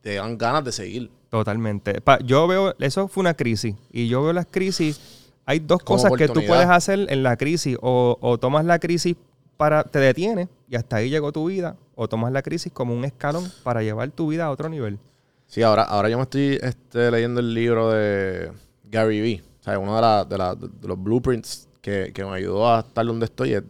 te 0.00 0.14
dan 0.16 0.36
ganas 0.38 0.64
de 0.64 0.72
seguir. 0.72 1.10
Totalmente. 1.28 2.00
Pa- 2.00 2.18
yo 2.20 2.46
veo, 2.48 2.74
eso 2.80 3.08
fue 3.08 3.20
una 3.22 3.34
crisis. 3.34 3.74
Y 3.92 4.08
yo 4.08 4.22
veo 4.22 4.32
las 4.32 4.46
crisis. 4.50 5.30
Hay 5.44 5.58
dos 5.60 5.82
Como 5.82 5.98
cosas 6.02 6.12
que 6.18 6.28
tú 6.28 6.40
puedes 6.46 6.66
hacer 6.66 7.06
en 7.10 7.22
la 7.22 7.36
crisis. 7.36 7.76
O, 7.80 8.16
o 8.20 8.38
tomas 8.38 8.64
la 8.64 8.78
crisis 8.78 9.16
para, 9.56 9.84
te 9.84 9.98
detienes 9.98 10.48
y 10.68 10.76
hasta 10.76 10.96
ahí 10.96 11.10
llegó 11.10 11.30
tu 11.32 11.46
vida. 11.46 11.76
O 11.94 12.08
tomas 12.08 12.32
la 12.32 12.42
crisis 12.42 12.72
como 12.72 12.94
un 12.94 13.04
escalón 13.04 13.44
para 13.62 13.82
llevar 13.82 14.10
tu 14.10 14.28
vida 14.28 14.46
a 14.46 14.50
otro 14.50 14.68
nivel. 14.68 14.98
Sí, 15.46 15.62
ahora, 15.62 15.82
ahora 15.82 16.08
yo 16.08 16.16
me 16.16 16.22
estoy 16.22 16.58
este, 16.62 17.10
leyendo 17.10 17.40
el 17.40 17.52
libro 17.52 17.90
de 17.90 18.50
Gary 18.90 19.20
Vee. 19.20 19.42
O 19.62 19.64
sea, 19.64 19.78
uno 19.78 19.94
de, 19.96 20.02
la- 20.02 20.24
de, 20.24 20.36
la- 20.38 20.54
de 20.56 20.88
los 20.88 21.02
blueprints 21.02 21.68
que, 21.80 22.10
que 22.12 22.24
me 22.24 22.32
ayudó 22.36 22.68
a 22.74 22.80
estar 22.80 23.06
donde 23.06 23.24
estoy. 23.26 23.54
es- 23.54 23.62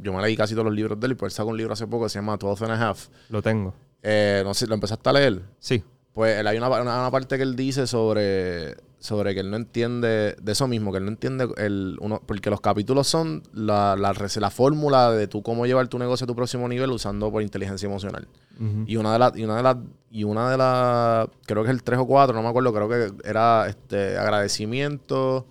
Yo 0.00 0.12
me 0.14 0.22
leí 0.22 0.36
casi 0.36 0.54
todos 0.54 0.64
los 0.66 0.74
libros 0.74 0.98
de 0.98 1.06
él 1.06 1.12
y 1.12 1.14
por 1.16 1.26
él 1.26 1.32
sacó 1.32 1.50
un 1.50 1.56
libro 1.56 1.72
hace 1.74 1.86
poco 1.86 2.04
que 2.04 2.10
se 2.10 2.18
llama 2.18 2.36
12 2.38 2.64
and 2.64 2.72
a 2.72 2.88
Half. 2.88 3.08
Lo 3.28 3.42
tengo. 3.42 3.74
Eh, 4.02 4.42
no 4.44 4.54
sé, 4.54 4.66
¿lo 4.66 4.74
empezaste 4.74 5.08
a 5.10 5.12
leer? 5.12 5.42
Sí. 5.58 5.82
Pues 6.12 6.38
él- 6.38 6.46
hay 6.46 6.56
una, 6.56 6.68
una- 6.68 7.00
una 7.00 7.10
parte 7.10 7.36
que 7.36 7.42
él 7.42 7.56
dice 7.56 7.86
sobre, 7.86 8.76
sobre 9.04 9.34
que 9.34 9.40
él 9.40 9.50
no 9.50 9.58
entiende 9.58 10.34
de 10.40 10.52
eso 10.52 10.66
mismo, 10.66 10.90
que 10.90 10.96
él 10.96 11.04
no 11.04 11.10
entiende 11.10 11.46
el 11.58 11.98
uno, 12.00 12.22
porque 12.24 12.48
los 12.48 12.62
capítulos 12.62 13.06
son 13.06 13.42
la, 13.52 13.96
la, 13.96 14.50
fórmula 14.50 15.10
de 15.10 15.28
tú 15.28 15.42
cómo 15.42 15.66
llevar 15.66 15.88
tu 15.88 15.98
negocio 15.98 16.24
a 16.24 16.26
tu 16.26 16.34
próximo 16.34 16.66
nivel 16.68 16.90
usando 16.90 17.30
por 17.30 17.42
inteligencia 17.42 17.84
emocional. 17.84 18.26
Y 18.86 18.96
una 18.96 19.12
de 19.12 19.18
las, 19.18 19.36
y 19.36 19.44
una 19.44 19.56
de 19.58 19.62
las, 19.62 19.76
y 20.10 20.24
una 20.24 20.50
de 20.50 20.56
las, 20.56 21.28
creo 21.44 21.62
que 21.64 21.68
es 21.68 21.76
el 21.76 21.82
3 21.82 21.98
o 21.98 22.06
4, 22.06 22.34
no 22.34 22.42
me 22.42 22.48
acuerdo, 22.48 22.72
creo 22.72 22.88
que 22.88 23.28
era 23.28 23.66
este 23.68 24.16
agradecimiento, 24.16 25.44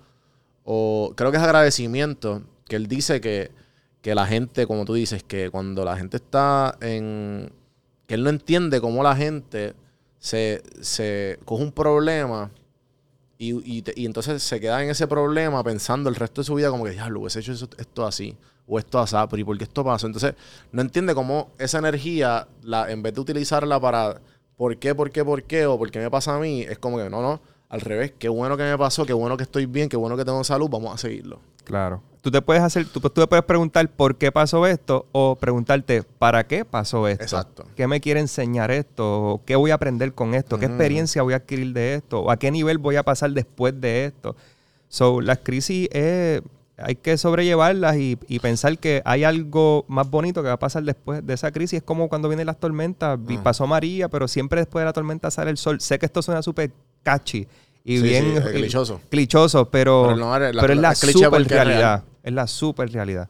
o 0.64 1.14
creo 1.16 1.30
que 1.30 1.38
es 1.38 1.44
agradecimiento, 1.44 2.42
que 2.66 2.76
él 2.76 2.88
dice 2.88 3.22
que, 3.22 3.52
que 4.02 4.16
la 4.16 4.26
gente, 4.26 4.66
como 4.66 4.84
tú 4.84 4.96
dices, 4.96 5.22
que 5.22 5.52
cuando 5.52 5.86
la 5.86 5.96
gente 5.96 6.18
está 6.18 6.76
en, 6.82 7.54
que 8.08 8.16
él 8.16 8.24
no 8.24 8.32
entiende 8.32 8.82
cómo 8.82 9.04
la 9.04 9.16
gente 9.16 9.76
se, 10.18 10.64
se 10.82 11.38
coge 11.46 11.64
un 11.64 11.72
problema 11.72 12.50
y, 13.52 13.84
y, 13.96 14.06
entonces 14.06 14.42
se 14.44 14.60
queda 14.60 14.84
en 14.84 14.90
ese 14.90 15.08
problema 15.08 15.64
pensando 15.64 16.10
el 16.10 16.16
resto 16.16 16.42
de 16.42 16.46
su 16.46 16.56
vida 16.56 16.70
como 16.70 16.84
que, 16.86 16.92
diablo, 16.92 17.22
hubiese 17.22 17.40
hecho 17.40 17.52
eso- 17.54 17.70
esto 17.78 18.06
así, 18.06 18.38
o 18.68 18.80
esto 18.80 19.00
así, 19.00 19.16
pero 19.30 19.42
¿y 19.42 19.44
por 19.44 19.58
qué 19.58 19.64
esto 19.66 19.84
pasó? 19.84 20.08
Entonces, 20.08 20.36
no 20.72 20.82
entiende 20.82 21.14
cómo 21.16 21.52
esa 21.58 21.80
energía, 21.80 22.48
la, 22.64 22.92
en 22.92 23.02
vez 23.04 23.14
de 23.14 23.22
utilizarla 23.22 23.80
para 23.80 24.22
¿por 24.58 24.78
qué, 24.78 24.96
por 24.96 25.12
qué, 25.12 25.26
por 25.26 25.44
qué? 25.44 25.66
o 25.66 25.78
¿por 25.78 25.92
qué 25.92 26.00
me 26.00 26.10
pasa 26.12 26.36
a 26.36 26.40
mí? 26.40 26.62
Es 26.62 26.80
como 26.80 26.98
que, 26.98 27.10
no, 27.10 27.22
no, 27.22 27.42
al 27.70 27.82
revés, 27.82 28.14
qué 28.18 28.30
bueno 28.30 28.56
que 28.58 28.64
me 28.64 28.78
pasó, 28.78 29.06
qué 29.06 29.14
bueno 29.14 29.36
que 29.38 29.44
estoy 29.44 29.66
bien, 29.66 29.90
qué 29.90 29.98
bueno 29.98 30.16
que 30.18 30.26
tengo 30.26 30.44
salud, 30.44 30.70
vamos 30.70 30.94
a 30.94 30.98
seguirlo. 30.98 31.40
Claro. 31.64 32.02
Tú 32.22 32.32
te 32.32 32.42
puedes 32.42 32.64
hacer, 32.64 32.86
tú, 32.86 33.02
tú 33.02 33.10
te 33.10 33.28
puedes 33.28 33.44
preguntar 33.44 33.86
por 33.90 34.16
qué 34.16 34.32
pasó 34.32 34.66
esto 34.66 35.08
o 35.12 35.36
preguntarte 35.36 36.04
para 36.04 36.48
qué 36.48 36.64
pasó 36.64 37.06
esto. 37.10 37.24
Exacto. 37.24 37.66
¿Qué 37.76 37.86
me 37.86 38.00
quiere 38.00 38.22
enseñar 38.22 38.72
esto? 38.72 39.34
¿O 39.34 39.42
¿Qué 39.46 39.58
voy 39.58 39.72
a 39.72 39.74
aprender 39.74 40.14
con 40.14 40.34
esto? 40.34 40.58
¿Qué 40.58 40.68
Ujú. 40.68 40.76
experiencia 40.76 41.22
voy 41.22 41.34
a 41.34 41.38
adquirir 41.38 41.74
de 41.74 41.96
esto? 41.96 42.22
¿O 42.22 42.32
a 42.32 42.38
qué 42.38 42.50
nivel 42.50 42.78
voy 42.78 42.96
a 42.96 43.04
pasar 43.04 43.32
después 43.32 43.80
de 43.82 44.06
esto? 44.06 44.38
So, 44.88 45.20
las 45.20 45.40
crisis 45.40 45.90
eh, 45.92 46.42
hay 46.78 46.96
que 46.96 47.18
sobrellevarlas 47.18 47.98
y, 47.98 48.18
y 48.30 48.40
pensar 48.40 48.78
que 48.78 49.02
hay 49.04 49.26
algo 49.26 49.84
más 49.90 50.10
bonito 50.10 50.42
que 50.42 50.48
va 50.48 50.54
a 50.54 50.60
pasar 50.60 50.84
después 50.84 51.26
de 51.28 51.34
esa 51.34 51.52
crisis. 51.52 51.78
Es 51.80 51.84
como 51.84 52.08
cuando 52.08 52.30
vienen 52.30 52.48
las 52.48 52.58
tormentas. 52.58 53.20
Ah. 53.20 53.40
Pasó 53.44 53.68
María, 53.68 54.08
pero 54.08 54.30
siempre 54.30 54.62
después 54.62 54.82
de 54.82 54.86
la 54.86 54.94
tormenta 54.94 55.30
sale 55.30 55.52
el 55.52 55.58
sol. 55.58 55.82
Sé 55.82 56.00
que 56.00 56.06
esto 56.06 56.22
suena 56.22 56.42
súper 56.42 56.72
catchy 57.04 57.48
y 57.84 57.98
Sí, 57.98 58.04
bien 58.04 58.24
sí, 58.24 58.38
es 58.38 58.44
clichoso. 58.54 59.02
clichoso, 59.10 59.70
pero, 59.70 60.04
Pero 60.08 60.16
no, 60.18 60.40
la- 60.40 60.52
pero 60.62 60.74
es 60.74 60.80
la 60.80 60.92
es 60.94 61.00
cliché 61.02 61.26
super 61.26 61.42
es 61.42 61.48
realidad. 61.48 62.04
Es 62.24 62.34
la 62.34 62.48
super 62.48 62.92
realidad. 62.92 63.30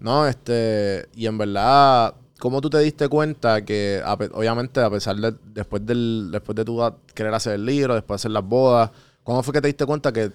No, 0.00 0.26
este, 0.26 1.08
y 1.14 1.26
en 1.26 1.36
verdad, 1.38 2.14
¿cómo 2.38 2.60
tú 2.60 2.70
te 2.70 2.78
diste 2.78 3.08
cuenta 3.08 3.64
que, 3.64 4.00
obviamente, 4.32 4.80
a 4.80 4.90
pesar 4.90 5.16
de, 5.16 5.34
después 5.52 5.84
del, 5.84 6.28
después 6.30 6.54
de 6.56 6.64
tu 6.64 6.80
querer 7.14 7.34
hacer 7.34 7.54
el 7.54 7.66
libro, 7.66 7.94
después 7.94 8.16
de 8.16 8.22
hacer 8.22 8.30
las 8.30 8.44
bodas, 8.44 8.90
¿cuándo 9.24 9.42
fue 9.42 9.52
que 9.54 9.60
te 9.60 9.68
diste 9.68 9.84
cuenta 9.86 10.12
que, 10.12 10.30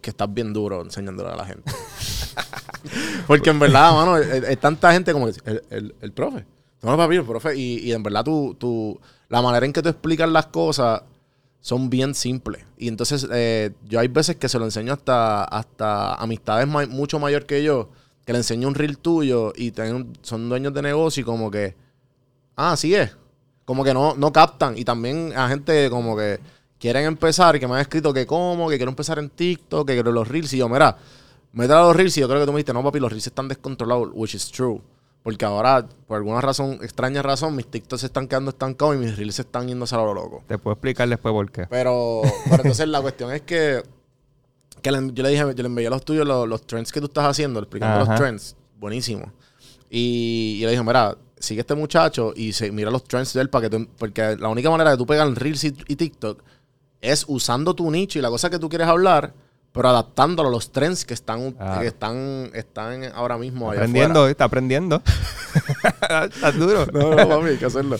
que 0.00 0.10
estás 0.10 0.32
bien 0.32 0.52
duro 0.52 0.82
enseñándole 0.82 1.30
a 1.30 1.36
la 1.36 1.44
gente? 1.46 1.70
Porque 3.26 3.50
en 3.50 3.58
verdad, 3.58 3.92
mano, 3.92 4.16
es, 4.16 4.26
es 4.44 4.58
tanta 4.58 4.92
gente 4.92 5.12
como 5.12 5.26
que 5.26 5.34
el, 5.44 5.62
el, 5.70 5.94
el 6.00 6.12
profe. 6.12 6.44
No, 6.82 6.96
papi, 6.96 7.16
el 7.16 7.24
profe. 7.24 7.56
Y, 7.56 7.78
y 7.80 7.92
en 7.92 8.02
verdad, 8.02 8.24
tú, 8.24 8.56
tú, 8.58 8.98
la 9.28 9.40
manera 9.42 9.64
en 9.66 9.72
que 9.72 9.82
tú 9.82 9.88
explicas 9.88 10.28
las 10.28 10.46
cosas 10.46 11.02
son 11.62 11.88
bien 11.88 12.14
simples. 12.14 12.66
Y 12.76 12.88
entonces, 12.88 13.26
eh, 13.32 13.70
yo 13.88 14.00
hay 14.00 14.08
veces 14.08 14.36
que 14.36 14.48
se 14.48 14.58
lo 14.58 14.64
enseño 14.66 14.92
hasta, 14.92 15.44
hasta 15.44 16.14
amistades 16.16 16.66
mucho 16.66 17.18
mayor 17.20 17.46
que 17.46 17.62
yo, 17.62 17.88
que 18.26 18.32
le 18.32 18.40
enseño 18.40 18.68
un 18.68 18.74
reel 18.74 18.98
tuyo 18.98 19.52
y 19.56 19.72
son 20.22 20.48
dueños 20.48 20.74
de 20.74 20.82
negocio 20.82 21.22
y 21.22 21.24
como 21.24 21.50
que, 21.50 21.74
ah, 22.56 22.72
así 22.72 22.94
es. 22.94 23.16
Como 23.64 23.84
que 23.84 23.94
no, 23.94 24.16
no 24.16 24.32
captan. 24.32 24.76
Y 24.76 24.84
también 24.84 25.32
a 25.36 25.48
gente 25.48 25.88
como 25.88 26.16
que 26.16 26.40
quieren 26.80 27.04
empezar, 27.04 27.60
que 27.60 27.68
me 27.68 27.74
han 27.74 27.80
escrito 27.80 28.12
que 28.12 28.26
cómo, 28.26 28.68
que 28.68 28.76
quiero 28.76 28.90
empezar 28.90 29.20
en 29.20 29.30
TikTok, 29.30 29.86
que 29.86 29.94
quiero 29.94 30.10
los 30.10 30.26
reels. 30.26 30.52
Y 30.52 30.58
yo, 30.58 30.68
mira, 30.68 30.88
a 30.88 31.66
los 31.66 31.96
reels 31.96 32.16
y 32.18 32.20
yo 32.20 32.28
creo 32.28 32.40
que 32.40 32.46
tú 32.46 32.52
me 32.52 32.58
dijiste, 32.58 32.72
no, 32.72 32.82
papi, 32.82 32.98
los 32.98 33.10
reels 33.10 33.28
están 33.28 33.46
descontrolados, 33.46 34.10
which 34.12 34.34
is 34.34 34.50
true. 34.50 34.82
Porque 35.22 35.44
ahora, 35.44 35.86
por 36.08 36.16
alguna 36.16 36.40
razón, 36.40 36.78
extraña 36.82 37.22
razón, 37.22 37.54
mis 37.54 37.66
TikToks 37.70 38.00
se 38.00 38.06
están 38.06 38.26
quedando 38.26 38.50
estancados 38.50 38.96
y 38.96 38.98
mis 38.98 39.16
reels 39.16 39.36
se 39.36 39.42
están 39.42 39.68
yéndose 39.68 39.94
a 39.94 39.98
lo 39.98 40.12
loco. 40.14 40.42
Te 40.48 40.58
puedo 40.58 40.72
explicar 40.74 41.08
después 41.08 41.32
por 41.32 41.50
qué. 41.52 41.66
Pero, 41.70 42.22
pero 42.44 42.56
entonces 42.62 42.88
la 42.88 43.00
cuestión 43.00 43.32
es 43.32 43.42
que, 43.42 43.82
que 44.82 44.90
le- 44.90 45.12
yo 45.12 45.22
le 45.22 45.28
dije, 45.28 45.42
yo 45.42 45.62
le 45.62 45.66
envié 45.66 45.86
a 45.86 45.90
los 45.90 46.04
tuyos 46.04 46.26
los, 46.26 46.48
los 46.48 46.66
trends 46.66 46.90
que 46.90 46.98
tú 47.00 47.06
estás 47.06 47.24
haciendo, 47.24 47.60
explicando 47.60 48.00
Ajá. 48.00 48.10
los 48.12 48.20
trends. 48.20 48.56
Buenísimo. 48.80 49.32
Y, 49.88 50.56
y 50.58 50.64
le 50.64 50.70
dije, 50.72 50.82
mira, 50.82 51.16
sigue 51.38 51.60
este 51.60 51.74
muchacho 51.76 52.32
y 52.34 52.52
se, 52.52 52.72
mira 52.72 52.90
los 52.90 53.04
trends 53.04 53.32
de 53.32 53.42
él 53.42 53.48
para 53.50 53.68
que 53.68 53.76
tú, 53.78 53.88
porque 53.98 54.36
la 54.36 54.48
única 54.48 54.70
manera 54.70 54.90
de 54.90 54.96
tú 54.96 55.06
pegar 55.06 55.26
en 55.28 55.36
Reels 55.36 55.62
y, 55.64 55.68
y 55.86 55.94
TikTok 55.96 56.42
es 57.00 57.24
usando 57.28 57.74
tu 57.74 57.88
nicho 57.92 58.18
y 58.18 58.22
la 58.22 58.28
cosa 58.30 58.50
que 58.50 58.58
tú 58.58 58.68
quieres 58.68 58.88
hablar, 58.88 59.34
pero 59.72 59.88
adaptándolo 59.88 60.48
a 60.48 60.52
los 60.52 60.70
trends 60.70 61.04
que 61.04 61.14
están, 61.14 61.54
que 61.80 61.86
están, 61.86 62.50
están 62.54 63.04
ahora 63.14 63.38
mismo 63.38 63.70
allá 63.70 63.80
Aprendiendo, 63.80 64.28
está 64.28 64.44
aprendiendo. 64.44 65.02
Está 66.32 66.52
duro. 66.52 66.86
No, 66.92 67.14
no, 67.14 67.28
papi, 67.28 67.46
hay 67.48 67.56
que 67.56 67.66
hacerlo. 67.66 67.96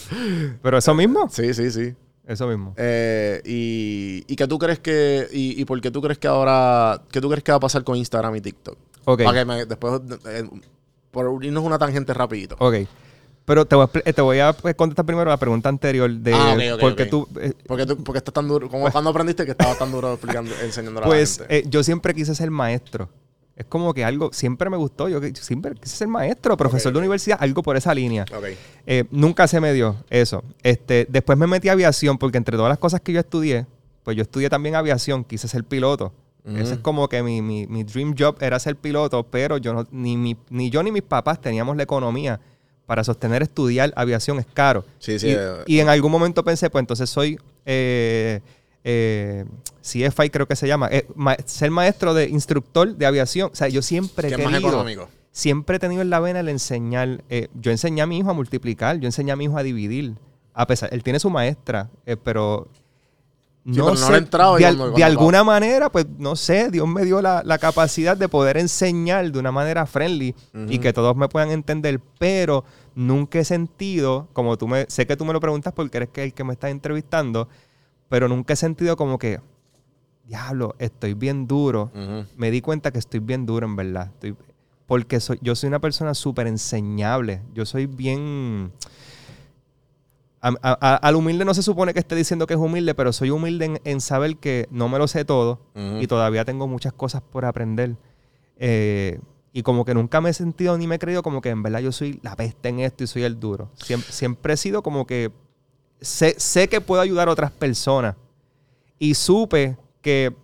Pero 0.62 0.78
eso 0.78 0.94
mismo. 0.94 1.28
Sí, 1.30 1.52
sí, 1.54 1.70
sí. 1.70 1.94
Eso 2.26 2.46
mismo. 2.46 2.74
Eh, 2.76 3.42
y, 3.44 4.24
y 4.26 4.36
que 4.36 4.46
tú 4.46 4.58
crees 4.58 4.78
que 4.78 5.26
y, 5.32 5.60
y 5.60 5.64
por 5.64 5.80
qué 5.80 5.90
tú 5.90 6.00
crees 6.00 6.18
que 6.18 6.28
ahora 6.28 7.02
qué 7.10 7.20
tú 7.20 7.28
crees 7.28 7.42
que 7.42 7.50
va 7.52 7.56
a 7.56 7.60
pasar 7.60 7.82
con 7.84 7.96
Instagram 7.96 8.36
y 8.36 8.40
TikTok 8.40 8.78
Ok. 9.06 9.24
para 9.24 9.38
que 9.40 9.44
me- 9.44 9.66
después 9.66 10.00
eh, 10.26 10.48
por 11.10 11.44
irnos 11.44 11.64
una 11.64 11.78
tangente 11.78 12.14
rapidito 12.14 12.54
Ok. 12.60 12.86
Pero 13.44 13.64
te 13.66 13.74
voy 13.74 13.86
a, 13.92 13.98
eh, 14.04 14.12
te 14.12 14.22
voy 14.22 14.38
a 14.38 14.52
pues, 14.52 14.74
contestar 14.76 15.04
primero 15.04 15.28
la 15.28 15.36
pregunta 15.36 15.68
anterior 15.68 16.10
de 16.10 16.32
Ah, 16.32 16.56
porque 16.80 17.06
tú 17.06 17.26
eh, 17.40 17.52
porque 17.66 17.86
tú 17.86 17.96
porque 18.04 18.18
estás 18.18 18.32
tan 18.32 18.46
duro 18.46 18.68
como 18.68 18.88
cuando 18.90 19.10
aprendiste 19.10 19.44
que 19.44 19.50
estabas 19.50 19.78
tan 19.78 19.90
duro 19.90 20.12
explicando 20.12 20.52
enseñando 20.62 21.00
a 21.00 21.04
pues 21.04 21.40
la 21.40 21.46
gente 21.46 21.58
eh, 21.58 21.64
yo 21.68 21.82
siempre 21.82 22.14
quise 22.14 22.34
ser 22.34 22.50
maestro. 22.50 23.08
Es 23.54 23.66
como 23.66 23.92
que 23.92 24.02
algo 24.04 24.32
siempre 24.32 24.70
me 24.70 24.76
gustó. 24.78 25.08
Yo 25.10 25.20
que- 25.20 25.34
siempre 25.34 25.74
quise 25.74 25.94
ser 25.96 26.08
maestro, 26.08 26.56
profesor 26.56 26.90
de 26.92 26.98
universidad, 27.00 27.36
algo 27.40 27.62
por 27.62 27.76
esa 27.76 27.92
línea. 27.94 28.24
Eh, 28.86 29.04
nunca 29.10 29.46
se 29.46 29.60
me 29.60 29.72
dio 29.74 29.96
eso. 30.08 30.42
Este, 30.62 31.06
después 31.10 31.36
me 31.36 31.46
metí 31.46 31.68
a 31.68 31.72
aviación 31.72 32.16
porque 32.18 32.38
entre 32.38 32.56
todas 32.56 32.70
las 32.70 32.78
cosas 32.78 33.00
que 33.02 33.12
yo 33.12 33.20
estudié, 33.20 33.66
pues 34.04 34.16
yo 34.16 34.22
estudié 34.22 34.48
también 34.48 34.74
aviación, 34.74 35.22
quise 35.24 35.48
ser 35.48 35.64
piloto. 35.64 36.12
Ujú. 36.44 36.56
Ese 36.56 36.74
es 36.74 36.78
como 36.80 37.08
que 37.08 37.22
mi, 37.22 37.42
mi, 37.42 37.66
mi 37.66 37.84
dream 37.84 38.14
job 38.18 38.36
era 38.40 38.58
ser 38.58 38.74
piloto, 38.76 39.22
pero 39.24 39.58
yo 39.58 39.74
no, 39.74 39.86
ni, 39.90 40.16
mi- 40.16 40.36
ni 40.48 40.70
yo 40.70 40.82
ni 40.82 40.90
mis 40.90 41.02
papás 41.02 41.40
teníamos 41.40 41.76
la 41.76 41.82
economía 41.82 42.40
para 42.86 43.04
sostener 43.04 43.42
estudiar 43.42 43.92
aviación 43.96 44.38
es 44.38 44.46
caro. 44.52 44.84
Sí, 44.98 45.18
sí, 45.18 45.28
Y, 45.28 45.30
eh, 45.32 45.52
y 45.66 45.78
en 45.80 45.88
algún 45.88 46.10
momento 46.12 46.44
pensé, 46.44 46.68
pues 46.70 46.82
entonces 46.82 47.08
soy 47.08 47.38
eh, 47.64 48.40
eh, 48.84 49.44
CFI 49.82 50.30
creo 50.30 50.46
que 50.46 50.56
se 50.56 50.66
llama, 50.66 50.88
eh, 50.90 51.06
ma- 51.14 51.36
ser 51.44 51.70
maestro 51.70 52.14
de 52.14 52.28
instructor 52.28 52.94
de 52.96 53.06
aviación. 53.06 53.50
O 53.52 53.54
sea, 53.54 53.68
yo 53.68 53.82
siempre 53.82 54.28
he 54.28 54.30
¿Qué 54.30 54.42
es 54.42 54.44
más 54.44 54.52
querido 54.54 54.70
económico? 54.70 55.08
siempre 55.30 55.76
he 55.76 55.78
tenido 55.78 56.02
en 56.02 56.10
la 56.10 56.20
vena 56.20 56.40
el 56.40 56.48
enseñar. 56.48 57.22
yo 57.54 57.70
enseñé 57.70 58.02
a 58.02 58.06
mi 58.06 58.18
hijo 58.18 58.30
a 58.30 58.34
multiplicar, 58.34 58.98
yo 58.98 59.06
enseñé 59.06 59.32
a 59.32 59.36
mi 59.36 59.44
hijo 59.44 59.56
a 59.56 59.62
dividir. 59.62 60.14
A 60.54 60.66
pesar, 60.66 60.90
él 60.92 61.02
tiene 61.02 61.18
su 61.18 61.30
maestra, 61.30 61.88
pero 62.24 62.68
no 63.64 63.74
pero 63.74 63.90
no 63.90 63.96
sé, 63.96 64.12
le 64.12 64.18
entraba 64.18 64.58
y 64.58 64.62
de, 64.62 64.66
al- 64.68 64.76
cuando- 64.76 64.96
de 64.96 65.04
alguna 65.04 65.44
manera, 65.44 65.90
pues 65.92 66.06
no 66.18 66.34
sé, 66.36 66.70
Dios 66.70 66.88
me 66.88 67.04
dio 67.04 67.22
la, 67.22 67.42
la 67.44 67.58
capacidad 67.58 68.16
de 68.16 68.28
poder 68.28 68.56
enseñar 68.56 69.30
de 69.30 69.38
una 69.38 69.52
manera 69.52 69.86
friendly 69.86 70.34
y 70.68 70.78
que 70.78 70.92
todos 70.92 71.14
me 71.16 71.28
puedan 71.28 71.50
entender, 71.50 72.00
pero 72.18 72.64
nunca 72.94 73.38
he 73.38 73.44
sentido, 73.44 74.28
como 74.32 74.58
tú 74.58 74.66
me, 74.68 74.86
sé 74.88 75.06
que 75.06 75.16
tú 75.16 75.24
me 75.24 75.32
lo 75.32 75.40
preguntas 75.40 75.72
porque 75.74 75.98
eres 75.98 76.08
que 76.10 76.24
el 76.24 76.34
que 76.34 76.42
me 76.44 76.52
está 76.54 76.70
entrevistando, 76.70 77.48
pero 78.08 78.28
nunca 78.28 78.54
he 78.54 78.56
sentido 78.56 78.96
como 78.96 79.18
que, 79.18 79.40
diablo, 80.26 80.74
estoy 80.78 81.14
bien 81.14 81.46
duro. 81.46 81.90
Me 82.36 82.50
di 82.50 82.60
cuenta 82.60 82.90
que 82.90 82.98
estoy 82.98 83.20
bien 83.20 83.46
duro, 83.46 83.66
en 83.66 83.76
verdad. 83.76 84.08
Estoy- 84.14 84.36
porque 84.86 85.20
soy, 85.20 85.38
yo 85.40 85.54
soy 85.54 85.68
una 85.68 85.78
persona 85.80 86.12
súper 86.14 86.46
enseñable. 86.46 87.40
Yo 87.54 87.64
soy 87.64 87.86
bien... 87.86 88.72
A- 90.44 90.48
a- 90.60 90.78
a- 90.80 90.96
al 90.96 91.14
humilde 91.14 91.44
no 91.44 91.54
se 91.54 91.62
supone 91.62 91.94
que 91.94 92.00
esté 92.00 92.16
diciendo 92.16 92.46
que 92.48 92.54
es 92.54 92.60
humilde, 92.60 92.94
pero 92.94 93.12
soy 93.12 93.30
humilde 93.30 93.64
en, 93.66 93.80
en 93.84 94.00
saber 94.00 94.36
que 94.38 94.66
no 94.72 94.88
me 94.88 94.98
lo 94.98 95.06
sé 95.06 95.24
todo 95.24 95.60
y 96.02 96.06
todavía 96.08 96.44
tengo 96.44 96.66
muchas 96.66 96.92
cosas 96.92 97.22
por 97.22 97.44
aprender. 97.44 97.96
Eh, 98.56 99.20
y 99.52 99.62
como 99.62 99.84
que 99.84 99.94
nunca 99.94 100.20
me 100.20 100.30
he 100.30 100.32
sentido 100.32 100.76
ni 100.78 100.86
me 100.86 100.96
he 100.96 100.98
creído 100.98 101.22
como 101.22 101.40
que 101.40 101.50
en 101.50 101.62
verdad 101.62 101.80
yo 101.80 101.92
soy 101.92 102.18
la 102.22 102.34
peste 102.36 102.70
en 102.70 102.80
esto 102.80 103.04
y 103.04 103.06
soy 103.06 103.22
el 103.22 103.38
duro. 103.38 103.70
Siempre, 103.76 104.10
siempre 104.12 104.54
he 104.54 104.56
sido 104.56 104.82
como 104.82 105.06
que 105.06 105.30
sé, 106.00 106.34
sé 106.38 106.68
que 106.68 106.80
puedo 106.80 107.00
ayudar 107.02 107.28
a 107.28 107.32
otras 107.32 107.50
personas. 107.52 108.16
Y 108.98 109.14
supe 109.14 109.76
que, 110.00 110.34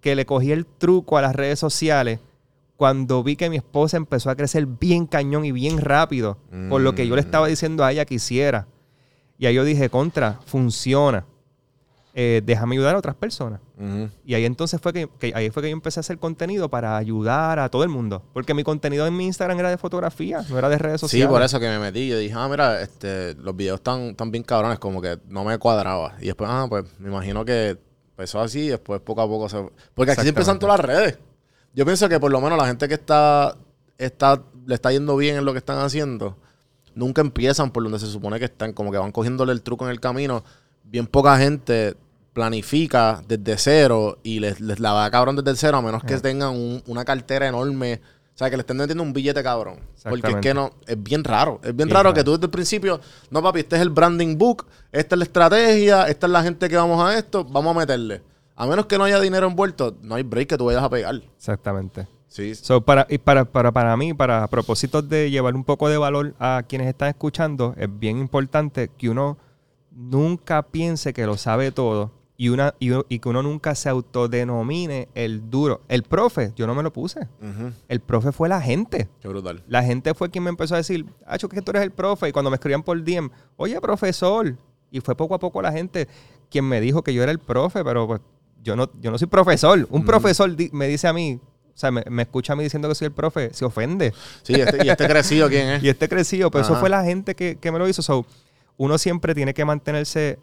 que 0.00 0.14
le 0.14 0.26
cogí 0.26 0.52
el 0.52 0.66
truco 0.66 1.18
a 1.18 1.22
las 1.22 1.34
redes 1.34 1.58
sociales 1.58 2.20
cuando 2.76 3.24
vi 3.24 3.34
que 3.34 3.50
mi 3.50 3.56
esposa 3.56 3.96
empezó 3.96 4.30
a 4.30 4.36
crecer 4.36 4.66
bien 4.66 5.06
cañón 5.06 5.44
y 5.44 5.50
bien 5.50 5.78
rápido 5.78 6.38
por 6.68 6.80
lo 6.80 6.94
que 6.94 7.08
yo 7.08 7.14
le 7.16 7.22
estaba 7.22 7.48
diciendo 7.48 7.84
a 7.84 7.90
ella 7.90 8.04
que 8.04 8.14
hiciera. 8.14 8.68
Y 9.38 9.46
ahí 9.46 9.54
yo 9.54 9.64
dije, 9.64 9.88
contra, 9.88 10.40
funciona. 10.46 11.24
Eh, 12.14 12.42
déjame 12.44 12.74
ayudar 12.74 12.96
a 12.96 12.98
otras 12.98 13.14
personas. 13.14 13.60
Y 14.24 14.34
ahí 14.34 14.44
entonces 14.44 14.80
fue 14.80 14.92
que, 14.92 15.08
que- 15.20 15.32
ahí 15.36 15.50
fue 15.50 15.62
que 15.62 15.68
yo 15.68 15.72
empecé 15.72 16.00
a 16.00 16.02
hacer 16.02 16.18
contenido 16.18 16.68
para 16.68 16.96
ayudar 16.96 17.60
a 17.60 17.68
todo 17.68 17.84
el 17.84 17.88
mundo. 17.90 18.24
Porque 18.32 18.54
mi 18.54 18.64
contenido 18.64 19.06
en 19.06 19.16
mi 19.16 19.26
Instagram 19.26 19.56
era 19.60 19.70
de 19.70 19.78
fotografía, 19.78 20.42
no 20.48 20.58
era 20.58 20.68
de 20.68 20.78
redes 20.78 21.00
Sí, 21.00 21.06
sociales. 21.06 21.28
por 21.28 21.42
eso 21.42 21.60
que 21.60 21.68
me 21.68 21.78
metí. 21.78 22.08
Yo 22.08 22.18
dije, 22.18 22.34
ah, 22.36 22.48
mira, 22.48 22.80
este, 22.82 23.34
los 23.36 23.54
videos 23.54 23.76
están, 23.76 24.00
están 24.10 24.32
bien 24.32 24.42
cabrones, 24.42 24.80
como 24.80 25.00
que 25.00 25.18
no 25.28 25.44
me 25.44 25.56
cuadraba. 25.58 26.14
Y 26.20 26.26
después, 26.26 26.50
ah, 26.52 26.66
pues 26.68 26.86
me 26.98 27.08
imagino 27.08 27.44
que 27.44 27.78
empezó 28.10 28.40
así 28.40 28.62
y 28.62 28.68
después 28.70 29.00
poco 29.00 29.20
a 29.20 29.28
poco 29.28 29.48
se. 29.48 29.58
Porque 29.94 30.10
aquí 30.10 30.26
empiezan 30.26 30.56
Exactamente. 30.56 30.60
todas 30.60 30.78
las 30.78 30.86
redes. 30.86 31.18
Yo 31.72 31.84
pienso 31.84 32.08
que 32.08 32.18
por 32.18 32.32
lo 32.32 32.40
menos 32.40 32.58
la 32.58 32.66
gente 32.66 32.88
que 32.88 32.94
está, 32.94 33.54
está, 33.96 34.42
le 34.66 34.74
está 34.74 34.90
yendo 34.90 35.16
bien 35.16 35.36
en 35.36 35.44
lo 35.44 35.52
que 35.52 35.58
están 35.58 35.78
haciendo, 35.78 36.36
nunca 36.98 37.20
empiezan 37.22 37.70
por 37.70 37.82
donde 37.82 37.98
se 37.98 38.06
supone 38.06 38.38
que 38.38 38.44
están, 38.46 38.72
como 38.72 38.90
que 38.92 38.98
van 38.98 39.12
cogiéndole 39.12 39.52
el 39.52 39.62
truco 39.62 39.84
en 39.86 39.90
el 39.90 40.00
camino. 40.00 40.44
Bien 40.84 41.06
poca 41.06 41.36
gente 41.38 41.96
planifica 42.32 43.22
desde 43.26 43.58
cero 43.58 44.18
y 44.22 44.40
les, 44.40 44.60
les 44.60 44.78
la 44.80 44.92
da 44.92 45.10
cabrón 45.10 45.36
desde 45.36 45.56
cero, 45.56 45.78
a 45.78 45.82
menos 45.82 46.02
que 46.04 46.16
tengan 46.18 46.50
un- 46.54 46.82
una 46.86 47.04
cartera 47.04 47.48
enorme. 47.48 48.00
O 48.34 48.38
sea, 48.38 48.48
que 48.50 48.56
le 48.56 48.60
estén 48.60 48.76
metiendo 48.76 49.02
un 49.02 49.12
billete 49.12 49.42
cabrón. 49.42 49.80
Porque 50.04 50.30
es 50.30 50.36
que 50.36 50.54
no, 50.54 50.70
es 50.86 51.02
bien 51.02 51.24
raro. 51.24 51.56
Es 51.62 51.74
bien 51.74 51.88
Bien 51.88 51.90
raro 51.90 52.10
raro. 52.10 52.14
que 52.14 52.22
tú 52.22 52.30
desde 52.32 52.44
el 52.44 52.50
principio, 52.50 53.00
no 53.30 53.42
papi, 53.42 53.60
este 53.60 53.74
es 53.74 53.82
el 53.82 53.90
branding 53.90 54.38
book, 54.38 54.64
esta 54.92 55.16
es 55.16 55.18
la 55.18 55.24
estrategia, 55.24 56.04
esta 56.04 56.26
es 56.28 56.32
la 56.32 56.42
gente 56.44 56.68
que 56.68 56.76
vamos 56.76 57.02
a 57.04 57.18
esto, 57.18 57.42
vamos 57.44 57.74
a 57.74 57.80
meterle. 57.80 58.22
A 58.54 58.66
menos 58.66 58.86
que 58.86 58.96
no 58.96 59.04
haya 59.04 59.18
dinero 59.20 59.48
envuelto, 59.48 59.96
no 60.02 60.14
hay 60.14 60.22
break 60.22 60.48
que 60.50 60.56
tú 60.56 60.66
vayas 60.66 60.84
a 60.84 60.88
pegar. 60.90 61.16
Exactamente. 61.36 62.06
Sí. 62.28 62.54
So, 62.54 62.80
para, 62.82 63.06
y 63.08 63.18
para, 63.18 63.44
para, 63.46 63.72
para 63.72 63.96
mí, 63.96 64.14
para 64.14 64.46
propósitos 64.48 65.08
de 65.08 65.30
llevar 65.30 65.54
un 65.54 65.64
poco 65.64 65.88
de 65.88 65.96
valor 65.98 66.34
a 66.38 66.62
quienes 66.68 66.86
están 66.88 67.08
escuchando, 67.08 67.74
es 67.78 67.88
bien 67.98 68.18
importante 68.18 68.90
que 68.96 69.08
uno 69.08 69.38
nunca 69.90 70.62
piense 70.62 71.12
que 71.12 71.26
lo 71.26 71.36
sabe 71.36 71.72
todo 71.72 72.12
y, 72.36 72.50
una, 72.50 72.74
y, 72.78 72.90
y 73.08 73.18
que 73.18 73.28
uno 73.28 73.42
nunca 73.42 73.74
se 73.74 73.88
autodenomine 73.88 75.08
el 75.14 75.50
duro. 75.50 75.80
El 75.88 76.04
profe, 76.04 76.52
yo 76.54 76.66
no 76.68 76.74
me 76.74 76.82
lo 76.84 76.92
puse. 76.92 77.26
El 77.88 78.00
profe 78.00 78.30
fue 78.30 78.48
la 78.48 78.60
gente. 78.60 79.08
Qué 79.20 79.26
brutal. 79.28 79.64
La 79.66 79.82
gente 79.82 80.14
fue 80.14 80.30
quien 80.30 80.44
me 80.44 80.50
empezó 80.50 80.74
a 80.74 80.78
decir, 80.78 81.06
Acho, 81.26 81.48
que 81.48 81.62
tú 81.62 81.70
eres 81.72 81.82
el 81.82 81.90
profe. 81.90 82.28
Y 82.28 82.32
cuando 82.32 82.50
me 82.50 82.54
escribían 82.56 82.82
por 82.84 83.02
DM, 83.02 83.30
oye, 83.56 83.80
profesor. 83.80 84.56
Y 84.90 85.00
fue 85.00 85.16
poco 85.16 85.34
a 85.34 85.38
poco 85.40 85.60
la 85.60 85.72
gente 85.72 86.06
quien 86.48 86.64
me 86.64 86.80
dijo 86.80 87.02
que 87.02 87.12
yo 87.12 87.22
era 87.22 87.32
el 87.32 87.40
profe, 87.40 87.82
pero 87.84 88.06
pues 88.06 88.20
yo 88.62 88.76
no, 88.76 88.88
yo 89.00 89.10
no 89.10 89.18
soy 89.18 89.26
profesor. 89.28 89.86
Un 89.90 90.04
profesor 90.04 90.54
di- 90.54 90.70
me 90.72 90.86
dice 90.86 91.08
a 91.08 91.12
mí, 91.12 91.40
sea, 91.78 91.90
me, 91.90 92.02
me 92.08 92.22
escucha 92.22 92.52
a 92.52 92.56
mí 92.56 92.62
diciendo 92.62 92.88
que 92.88 92.94
soy 92.94 93.06
el 93.06 93.12
profe, 93.12 93.52
se 93.54 93.64
ofende. 93.64 94.12
Sí, 94.42 94.54
este, 94.54 94.84
y 94.84 94.88
este 94.88 95.06
crecido, 95.06 95.48
¿quién 95.48 95.68
es? 95.68 95.82
Y 95.84 95.88
este 95.88 96.08
crecido, 96.08 96.50
pues 96.50 96.66
eso 96.66 96.76
fue 96.76 96.88
la 96.88 97.04
gente 97.04 97.34
que, 97.34 97.56
que 97.56 97.72
me 97.72 97.78
lo 97.78 97.88
hizo. 97.88 98.02
So, 98.02 98.26
uno 98.76 98.98
siempre 98.98 99.34
tiene 99.34 99.54
que 99.54 99.64
mantenerse 99.64 100.38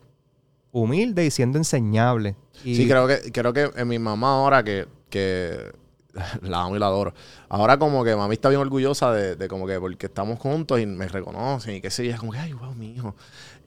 humilde 0.71 1.25
y 1.25 1.31
siendo 1.31 1.57
enseñable. 1.57 2.35
Y 2.63 2.75
Sí, 2.75 2.87
creo 2.87 3.07
que, 3.07 3.31
creo 3.31 3.53
que 3.53 3.71
en 3.75 3.87
mi 3.87 3.97
mamá 3.99 4.33
ahora 4.35 4.63
que, 4.63 4.87
que 5.09 5.71
la 6.41 6.63
amo 6.63 6.75
y 6.75 6.79
la 6.79 6.87
adoro. 6.87 7.13
Ahora 7.49 7.77
como 7.77 8.03
que 8.03 8.15
mami 8.15 8.33
está 8.33 8.49
bien 8.49 8.61
orgullosa 8.61 9.11
de, 9.13 9.35
de 9.35 9.47
como 9.47 9.67
que 9.67 9.79
porque 9.79 10.07
estamos 10.07 10.39
juntos 10.39 10.79
y 10.79 10.85
me 10.85 11.07
reconocen 11.07 11.75
y 11.75 11.81
qué 11.81 11.89
sé 11.89 12.05
yo, 12.05 12.13
es 12.13 12.19
como 12.19 12.31
que, 12.31 12.39
ay, 12.39 12.53
wow, 12.53 12.73
mi 12.73 12.93
hijo. 12.93 13.15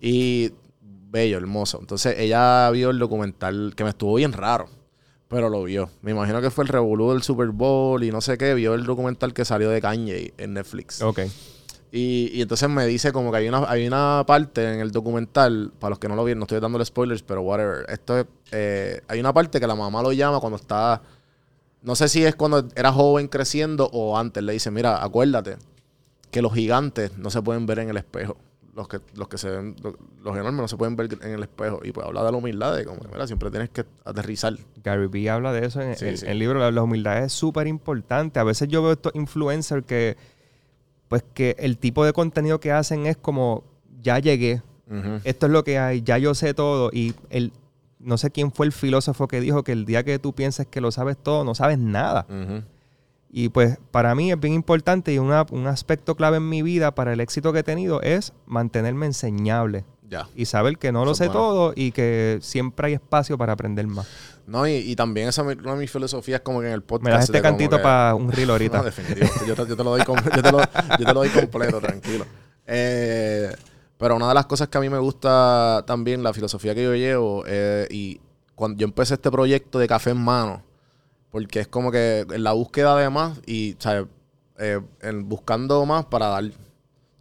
Y 0.01 0.53
bello, 1.11 1.39
hermoso. 1.39 1.79
Entonces 1.81 2.17
ella 2.19 2.71
vio 2.71 2.91
el 2.91 2.99
documental 2.99 3.73
que 3.77 3.85
me 3.85 3.91
estuvo 3.91 4.15
bien 4.15 4.33
raro, 4.33 4.69
pero 5.29 5.49
lo 5.51 5.63
vio. 5.63 5.91
Me 6.03 6.11
imagino 6.11 6.41
que 6.41 6.51
fue 6.51 6.65
el 6.65 6.69
revolú 6.69 7.13
del 7.13 7.23
Super 7.23 7.49
Bowl 7.49 8.03
y 8.03 8.11
no 8.11 8.21
sé 8.21 8.39
qué, 8.39 8.55
vio 8.55 8.75
el 8.75 8.85
documental 8.85 9.35
que 9.35 9.45
salió 9.45 9.71
de 9.71 9.81
Kanye 9.81 10.33
en 10.39 10.55
Netflix. 10.55 11.03
Ok. 11.03 11.21
Y, 11.91 12.31
y 12.35 12.43
entonces 12.43 12.69
me 12.69 12.87
dice 12.87 13.13
como 13.13 13.31
que 13.31 13.39
hay 13.39 13.49
una, 13.49 13.71
hay 13.71 13.87
una 13.87 14.25
parte 14.27 14.75
en 14.75 14.81
el 14.81 14.91
documental, 14.91 15.73
para 15.79 15.91
los 15.91 15.99
que 15.99 16.09
no 16.09 16.17
lo 16.17 16.25
vieron, 16.25 16.41
no 16.41 16.45
estoy 16.45 16.61
dándole 16.61 16.85
spoilers, 16.85 17.23
pero 17.23 17.43
whatever. 17.43 17.87
Esto 17.89 18.19
es, 18.19 18.27
eh, 18.53 19.01
hay 19.09 19.21
una 19.21 19.33
parte 19.33 19.61
que 19.61 19.67
la 19.67 19.75
mamá 19.75 20.03
lo 20.03 20.13
llama 20.13 20.41
cuando 20.41 20.57
está, 20.57 21.03
no 21.83 21.95
sé 21.95 22.09
si 22.09 22.25
es 22.25 22.35
cuando 22.35 22.69
era 22.75 22.93
joven 22.93 23.29
creciendo 23.29 23.89
o 23.93 24.19
antes, 24.19 24.43
le 24.43 24.53
dice, 24.53 24.71
mira, 24.71 25.03
acuérdate 25.03 25.57
que 26.31 26.43
los 26.43 26.53
gigantes 26.53 27.17
no 27.17 27.31
se 27.31 27.41
pueden 27.41 27.65
ver 27.65 27.79
en 27.79 27.89
el 27.89 27.97
espejo. 27.97 28.37
Los 28.79 28.87
que, 28.87 29.01
los 29.17 29.27
que 29.27 29.39
se 29.39 29.51
ven, 29.51 29.75
los, 29.83 29.95
los 30.23 30.35
enormes 30.37 30.55
no 30.61 30.69
se 30.69 30.77
pueden 30.77 30.95
ver 30.95 31.09
en 31.21 31.33
el 31.33 31.43
espejo. 31.43 31.81
Y 31.83 31.91
pues 31.91 32.07
habla 32.07 32.23
de 32.23 32.31
la 32.31 32.39
humildad, 32.39 32.77
de 32.77 32.85
como, 32.85 33.01
mira, 33.13 33.27
siempre 33.27 33.51
tienes 33.51 33.71
que 33.71 33.85
aterrizar. 34.05 34.57
Gary 34.85 35.09
Vee 35.09 35.29
habla 35.29 35.53
de 35.53 35.67
eso 35.67 35.81
en, 35.81 35.97
Sí, 35.97 36.07
en- 36.07 36.17
sí. 36.17 36.27
el 36.29 36.39
libro. 36.39 36.61
La, 36.61 36.71
la 36.71 36.83
humildad 36.85 37.25
es 37.25 37.33
súper 37.33 37.67
importante. 37.67 38.39
A 38.39 38.45
veces 38.45 38.69
yo 38.69 38.81
veo 38.85 38.93
estos 38.93 39.13
influencers 39.17 39.85
que, 39.85 40.17
pues 41.09 41.25
que 41.35 41.57
el 41.59 41.77
tipo 41.79 42.05
de 42.05 42.13
contenido 42.13 42.61
que 42.61 42.71
hacen 42.71 43.07
es 43.07 43.17
como, 43.17 43.65
ya 44.01 44.21
llegué, 44.21 44.63
Ujú. 44.89 45.21
esto 45.25 45.47
es 45.47 45.53
lo 45.53 45.65
que 45.65 45.79
hay, 45.81 46.03
ya 46.03 46.17
yo 46.19 46.35
sé 46.37 46.55
todo. 46.55 46.91
Y 46.93 47.15
el, 47.31 47.51
no 47.99 48.17
sé 48.17 48.31
quién 48.31 48.53
fue 48.53 48.65
el 48.67 48.73
filósofo 48.73 49.27
que 49.27 49.41
dijo 49.41 49.65
que 49.65 49.73
el 49.73 49.87
día 49.87 50.05
que 50.05 50.21
tú 50.21 50.33
pienses 50.35 50.69
que 50.69 50.81
lo 50.81 50.93
sabes 50.93 51.17
todo, 51.19 51.43
no 51.45 51.57
sabes 51.57 51.79
nada. 51.81 52.27
Ujú. 52.29 52.63
Y 53.31 53.51
pues 53.51 53.79
para 53.91 54.15
mí 54.15 54.33
es 54.33 54.41
bien 54.41 54.55
importante 54.55 55.13
y 55.13 55.19
una- 55.19 55.45
un 55.51 55.67
aspecto 55.67 56.15
clave 56.17 56.39
en 56.39 56.49
mi 56.49 56.63
vida 56.63 56.95
para 56.95 57.13
el 57.13 57.21
éxito 57.21 57.53
que 57.53 57.59
he 57.61 57.63
tenido 57.63 58.01
es 58.03 58.33
mantenerme 58.47 59.07
enseñable. 59.07 59.85
Ya. 60.09 60.27
Y 60.35 60.47
saber 60.47 60.79
que 60.79 60.91
no 60.91 61.05
lo 61.05 61.11
Eso 61.11 61.25
sé 61.25 61.29
bueno. 61.29 61.41
todo 61.41 61.73
y 61.77 61.93
que 61.93 62.39
siempre 62.41 62.87
hay 62.87 62.93
espacio 62.95 63.37
para 63.37 63.53
aprender 63.53 63.87
más. 63.87 64.07
No, 64.47 64.67
y, 64.67 64.73
y 64.77 64.97
también 64.97 65.29
esa 65.29 65.43
es 65.51 65.59
una 65.59 65.75
de 65.75 65.79
mis 65.81 65.91
filosofías 65.91 66.41
como 66.41 66.61
que 66.63 66.69
en 66.69 66.73
el 66.73 66.83
podcast. 66.83 67.05
Me 67.05 67.11
das 67.11 67.25
este 67.25 67.43
cantito 67.43 67.77
que- 67.77 67.83
para 67.83 68.15
un 68.15 68.33
reel 68.33 68.49
ahorita. 68.51 68.79
No, 68.79 68.85
definitivo. 68.85 69.27
Yo 69.47 69.55
te, 69.55 69.67
yo 69.67 69.77
te 69.77 69.85
lo 69.85 69.91
doy 69.91 70.05
com- 70.05 70.17
yo 70.35 70.43
te 70.43 70.51
lo, 70.51 70.59
yo 70.61 70.97
te 71.05 71.05
lo 71.05 71.15
doy 71.15 71.29
completo, 71.29 71.79
tranquilo. 71.83 72.25
Eh, 72.67 73.51
pero 73.99 74.17
una 74.17 74.29
de 74.29 74.35
las 74.35 74.47
cosas 74.47 74.69
que 74.69 74.79
a 74.79 74.81
mí 74.81 74.89
me 74.89 74.99
gusta 74.99 75.85
también, 75.87 76.23
la 76.23 76.33
filosofía 76.33 76.75
que 76.75 76.85
yo 76.85 76.95
llevo, 76.95 77.45
eh, 77.47 77.87
y 77.91 78.21
cuando 78.55 78.79
yo 78.79 78.87
empecé 78.87 79.15
este 79.15 79.31
proyecto 79.31 79.79
de 79.79 79.87
café 79.89 80.11
en 80.11 80.19
mano, 80.25 80.63
porque 81.31 81.61
es 81.61 81.69
como 81.69 81.91
que 81.91 82.27
en 82.31 82.43
la 82.45 82.53
búsqueda 82.53 82.97
de 82.97 83.11
más 83.11 83.39
y, 83.47 83.77
¿sabes? 83.79 84.07
Eh, 84.59 84.81
en 85.03 85.29
buscando 85.29 85.85
más 85.87 86.07
para 86.07 86.27
dar, 86.29 86.45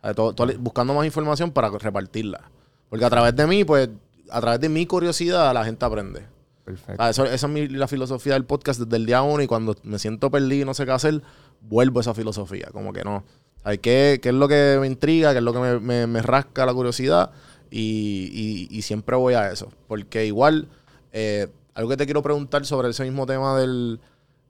¿sabes? 0.01 0.15
Todo- 0.15 0.33
todo- 0.33 0.53
buscando 0.59 0.93
más 0.93 1.05
información 1.05 1.51
para 1.51 1.69
repartirla. 1.69 2.49
Porque 2.89 3.05
a 3.05 3.09
través 3.09 3.35
de 3.35 3.45
mí, 3.47 3.63
pues, 3.63 3.89
a 4.29 4.41
través 4.41 4.59
de 4.59 4.69
mi 4.69 4.85
curiosidad, 4.85 5.53
la 5.53 5.63
gente 5.65 5.85
aprende. 5.85 6.23
Perfecto. 6.65 7.01
Ah, 7.01 7.09
eso- 7.11 7.25
esa 7.25 7.47
es 7.47 7.53
mi- 7.53 7.67
la 7.67 7.87
filosofía 7.87 8.33
del 8.33 8.43
podcast 8.45 8.79
desde 8.81 8.95
el 8.97 9.05
día 9.05 9.21
uno 9.21 9.41
y 9.43 9.47
cuando 9.47 9.75
me 9.83 9.99
siento 9.99 10.29
perdido 10.31 10.63
y 10.63 10.65
no 10.65 10.73
sé 10.73 10.85
qué 10.85 10.91
hacer, 10.91 11.21
vuelvo 11.61 11.99
a 11.99 12.01
esa 12.01 12.13
filosofía. 12.13 12.67
Como 12.73 12.91
que 12.93 13.03
no. 13.03 13.23
¿Sabes 13.63 13.79
qué, 13.79 14.19
qué 14.21 14.29
es 14.29 14.35
lo 14.35 14.47
que 14.47 14.77
me 14.79 14.87
intriga? 14.87 15.31
¿Qué 15.31 15.37
es 15.39 15.43
lo 15.43 15.53
que 15.53 15.59
me, 15.59 15.79
me- 15.79 16.07
me 16.07 16.21
rasca 16.21 16.65
la 16.65 16.73
curiosidad? 16.73 17.31
Y, 17.69 18.29
y- 18.71 18.77
y 18.77 18.81
siempre 18.81 19.15
voy 19.15 19.33
a 19.33 19.51
eso. 19.51 19.69
Porque 19.87 20.25
igual, 20.25 20.67
eh, 21.11 21.47
algo 21.77 21.89
que 21.89 21.97
te 21.97 22.05
quiero 22.05 22.21
preguntar 22.21 22.65
sobre 22.65 22.89
ese 22.89 23.03
mismo 23.03 23.25
tema 23.25 23.57
del... 23.57 23.99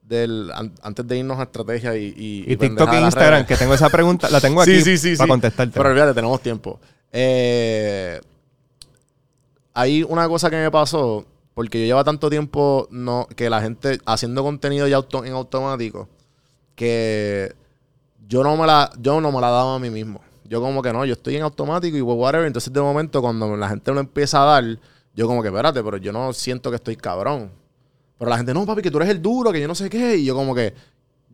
del 0.02 0.50
an- 0.56 0.74
antes 0.82 1.06
de 1.08 1.18
irnos 1.18 1.38
a 1.40 1.44
estrategia 1.44 1.96
y... 1.98 2.13
Y, 2.18 2.44
Y 2.54 2.56
TikTok 2.58 2.94
e 2.94 3.02
Instagram, 3.02 3.34
redes. 3.34 3.48
que 3.48 3.56
tengo 3.58 3.74
esa 3.74 3.90
pregunta, 3.90 4.30
la 4.30 4.40
tengo 4.42 4.62
aquí 4.63 4.72
para 5.18 5.28
contestarte. 5.28 5.74
Pero 5.78 5.90
olvídate, 5.90 6.13
tenemos 6.13 6.42
tiempo. 6.42 6.80
Eh, 7.12 8.22
hay 9.74 10.04
una 10.04 10.28
cosa 10.28 10.50
que 10.50 10.56
me 10.56 10.72
pasó, 10.72 11.26
porque 11.54 11.80
yo 11.80 11.86
llevo 11.86 12.04
tanto 12.04 12.30
tiempo 12.30 12.88
no, 12.92 13.28
que 13.36 13.50
la 13.50 13.62
gente 13.62 14.00
haciendo 14.06 14.44
contenido 14.44 14.88
ya 14.88 14.98
auto- 14.98 15.26
en 15.26 15.34
automático, 15.34 16.08
que 16.76 17.54
yo 18.28 18.44
no 18.44 18.56
me 18.58 18.66
la, 18.66 18.90
yo 19.00 19.22
no 19.22 19.32
me 19.32 19.42
la 19.42 19.50
daba 19.50 19.76
a 19.76 19.80
mí 19.80 19.90
mismo. 19.90 20.22
Yo 20.46 20.62
como 20.62 20.82
que 20.82 20.94
no, 20.94 21.04
yo 21.06 21.13
estoy 21.13 21.36
en 21.36 21.44
automático 21.44 21.98
y 21.98 22.02
whatever. 22.02 22.48
Entonces 22.48 22.72
de 22.72 22.82
momento 22.82 23.22
cuando 23.22 23.56
la 23.58 23.68
gente 23.70 23.92
me 23.92 23.96
lo 23.96 24.02
empieza 24.02 24.42
a 24.42 24.46
dar, 24.46 24.80
yo 25.17 25.27
como 25.27 25.41
que, 25.41 25.49
espérate, 25.49 25.84
pero 25.84 25.97
yo 25.97 26.13
no 26.13 26.32
siento 26.32 26.69
que 26.69 26.77
estoy 26.77 26.95
cabrón. 26.95 27.51
Pero 28.17 28.30
la 28.30 28.38
gente, 28.38 28.53
no, 28.53 28.65
papi, 28.65 28.82
que 28.82 28.89
tú 28.89 28.97
eres 28.97 29.10
el 29.10 29.21
duro, 29.21 29.51
que 29.51 29.60
yo 29.60 29.67
no 29.67 29.75
sé 29.75 29.89
qué. 29.89 30.15
Y 30.15 30.23
yo 30.25 30.34
como 30.36 30.56
que, 30.56 30.73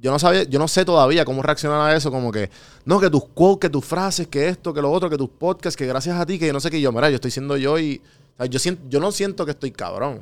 yo 0.01 0.09
no 0.11 0.17
sabía, 0.17 0.43
yo 0.43 0.57
no 0.59 0.67
sé 0.67 0.83
todavía 0.83 1.23
cómo 1.23 1.41
reaccionar 1.43 1.91
a 1.91 1.95
eso, 1.95 2.09
como 2.11 2.31
que, 2.31 2.49
no, 2.85 2.99
que 2.99 3.09
tus 3.09 3.25
quotes, 3.25 3.59
que 3.61 3.69
tus 3.69 3.85
frases, 3.85 4.27
que 4.27 4.47
esto, 4.49 4.73
que 4.73 4.81
lo 4.81 4.91
otro, 4.91 5.09
que 5.09 5.17
tus 5.17 5.29
podcasts, 5.29 5.77
que 5.77 5.85
gracias 5.85 6.19
a 6.19 6.25
ti, 6.25 6.39
que 6.39 6.47
yo 6.47 6.53
no 6.53 6.59
sé 6.59 6.71
qué. 6.71 6.77
Y 6.79 6.81
yo, 6.81 6.91
mira, 6.91 7.09
yo 7.09 7.15
estoy 7.15 7.29
siendo 7.31 7.55
yo 7.57 7.77
y, 7.77 8.01
o 8.33 8.37
sea, 8.37 8.45
yo, 8.47 8.57
siento, 8.59 8.81
yo 8.89 8.99
no 8.99 9.11
siento 9.11 9.45
que 9.45 9.51
estoy 9.51 9.71
cabrón. 9.71 10.21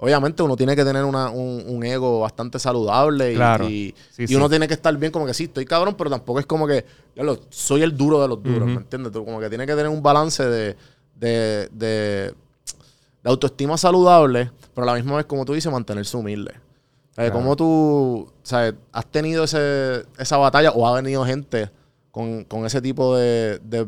Obviamente 0.00 0.42
uno 0.44 0.56
tiene 0.56 0.76
que 0.76 0.84
tener 0.84 1.04
una- 1.04 1.28
un, 1.30 1.64
un 1.66 1.82
ego 1.84 2.20
bastante 2.20 2.58
saludable 2.60 3.32
y, 3.32 3.34
Claro. 3.34 3.64
y, 3.68 3.92
Sí, 4.12 4.22
y 4.22 4.26
sí. 4.28 4.34
uno 4.36 4.48
tiene 4.48 4.68
que 4.68 4.74
estar 4.74 4.96
bien 4.96 5.10
como 5.10 5.26
que 5.26 5.34
sí, 5.34 5.44
estoy 5.44 5.64
cabrón, 5.66 5.94
pero 5.98 6.08
tampoco 6.08 6.38
es 6.38 6.46
como 6.46 6.68
que, 6.68 6.84
diablo, 7.14 7.40
soy 7.50 7.82
el 7.82 7.96
duro 7.96 8.22
de 8.22 8.28
los 8.28 8.40
duros. 8.42 8.66
¿me 8.68 8.74
entiendes? 8.74 9.12
Tú 9.12 9.24
como 9.24 9.40
que 9.40 9.48
tiene 9.48 9.66
que 9.66 9.72
tener 9.74 9.88
un 9.88 10.00
balance 10.02 10.44
de, 10.44 10.76
de, 11.16 11.68
de, 11.72 12.32
de 13.28 13.32
autoestima 13.32 13.76
saludable, 13.76 14.50
pero 14.74 14.84
a 14.84 14.92
la 14.92 14.94
misma 14.96 15.16
vez, 15.16 15.26
como 15.26 15.44
tú 15.44 15.52
dices, 15.52 15.70
mantenerse 15.70 16.16
humilde. 16.16 16.54
Claro. 17.14 17.32
¿Cómo 17.32 17.56
tú 17.56 18.30
sabes, 18.42 18.74
has 18.92 19.06
tenido 19.06 19.44
ese, 19.44 20.04
esa 20.18 20.36
batalla 20.36 20.70
o 20.70 20.86
ha 20.86 20.94
venido 20.94 21.24
gente 21.24 21.68
con, 22.10 22.44
con 22.44 22.64
ese 22.64 22.80
tipo 22.80 23.16
de, 23.16 23.58
de, 23.58 23.86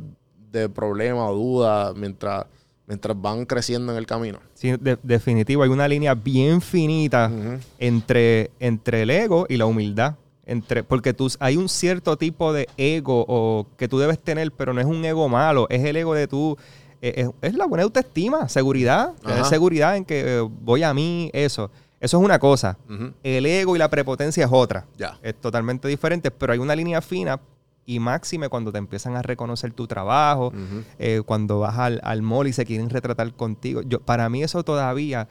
de 0.50 0.68
problemas 0.68 1.30
o 1.30 1.34
dudas 1.34 1.94
mientras, 1.96 2.44
mientras 2.86 3.20
van 3.20 3.46
creciendo 3.46 3.92
en 3.92 3.98
el 3.98 4.06
camino? 4.06 4.40
Sí, 4.54 4.72
de- 4.80 4.98
definitivo. 5.02 5.62
Hay 5.62 5.70
una 5.70 5.86
línea 5.86 6.14
bien 6.14 6.60
finita 6.60 7.30
entre, 7.78 8.50
entre 8.58 9.02
el 9.02 9.10
ego 9.10 9.46
y 9.48 9.56
la 9.56 9.66
humildad. 9.66 10.16
Entre, 10.44 10.82
porque 10.82 11.14
tú, 11.14 11.30
hay 11.38 11.56
un 11.56 11.68
cierto 11.68 12.16
tipo 12.16 12.52
de 12.52 12.68
ego 12.76 13.24
o 13.28 13.66
que 13.76 13.86
tú 13.86 14.00
debes 14.00 14.18
tener, 14.18 14.50
pero 14.50 14.74
no 14.74 14.80
es 14.80 14.86
un 14.86 15.04
ego 15.04 15.28
malo, 15.28 15.68
es 15.70 15.84
el 15.84 15.96
ego 15.96 16.12
de 16.14 16.26
tú. 16.26 16.58
Eh, 17.02 17.12
Es, 17.16 17.30
es 17.50 17.54
la 17.54 17.66
buena 17.66 17.84
autoestima, 17.84 18.48
seguridad. 18.48 19.14
tener 19.22 19.44
seguridad 19.44 19.96
en 19.96 20.04
que 20.04 20.20
eh, 20.38 20.40
voy 20.40 20.82
a 20.82 20.92
mí, 20.94 21.30
eso. 21.32 21.70
Eso 22.00 22.18
es 22.18 22.24
una 22.24 22.38
cosa. 22.38 22.78
El 23.22 23.44
ego 23.44 23.76
y 23.76 23.78
la 23.78 23.90
prepotencia 23.90 24.44
es 24.44 24.50
otra. 24.52 24.86
Ya. 24.96 25.18
Es 25.22 25.34
totalmente 25.34 25.86
diferente, 25.86 26.30
pero 26.30 26.52
hay 26.52 26.58
una 26.58 26.74
línea 26.74 27.02
fina 27.02 27.38
y 27.84 27.98
máxime 27.98 28.48
cuando 28.48 28.72
te 28.72 28.78
empiezan 28.78 29.16
a 29.16 29.22
reconocer 29.22 29.72
tu 29.72 29.86
trabajo, 29.86 30.52
eh, 30.98 31.22
cuando 31.26 31.58
vas 31.60 31.76
al, 31.78 32.00
al 32.02 32.22
mall 32.22 32.46
y 32.46 32.52
se 32.52 32.64
quieren 32.64 32.88
retratar 32.88 33.32
contigo. 33.34 33.82
Yo, 33.82 34.00
para 34.00 34.28
mí 34.28 34.42
eso 34.42 34.62
todavía... 34.62 35.28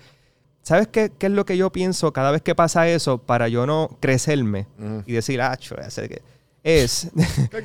¿Sabes 0.62 0.88
qué, 0.90 1.12
qué 1.18 1.28
es 1.28 1.32
lo 1.32 1.46
que 1.46 1.58
yo 1.58 1.72
pienso 1.72 2.12
cada 2.14 2.32
vez 2.32 2.42
que 2.42 2.54
pasa 2.54 2.88
eso 2.88 3.18
para 3.18 3.48
yo 3.48 3.66
no 3.66 3.90
crecerme 4.02 4.68
y 5.08 5.14
decir, 5.14 5.42
ah, 5.42 5.58
sé 5.90 6.10
qué"? 6.10 6.22
Es, 6.64 7.10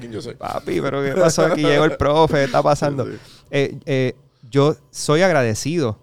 ¿Quién 0.00 0.12
yo 0.12 0.22
soy? 0.22 0.35
papi, 0.35 0.80
pero 0.80 1.02
¿qué 1.02 1.12
pasó 1.12 1.46
aquí? 1.46 1.62
Llegó 1.62 1.85
el 1.85 1.96
profe, 1.96 2.35
¿qué 2.35 2.44
está 2.44 2.62
pasando? 2.62 3.07
Eh, 3.50 3.78
eh, 3.87 4.14
yo 4.50 4.76
soy 4.90 5.22
agradecido 5.22 5.98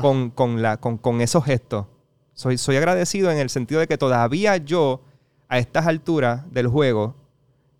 con, 0.00 0.30
con 0.30 0.62
la, 0.62 0.76
con, 0.78 0.96
con 0.96 1.20
esos 1.20 1.44
gestos. 1.44 1.86
Soy, 2.34 2.56
soy 2.56 2.76
agradecido 2.76 3.30
en 3.30 3.38
el 3.38 3.50
sentido 3.50 3.80
de 3.80 3.86
que 3.86 3.98
todavía 3.98 4.56
yo, 4.56 5.02
a 5.48 5.58
estas 5.58 5.86
alturas 5.86 6.50
del 6.52 6.68
juego, 6.68 7.14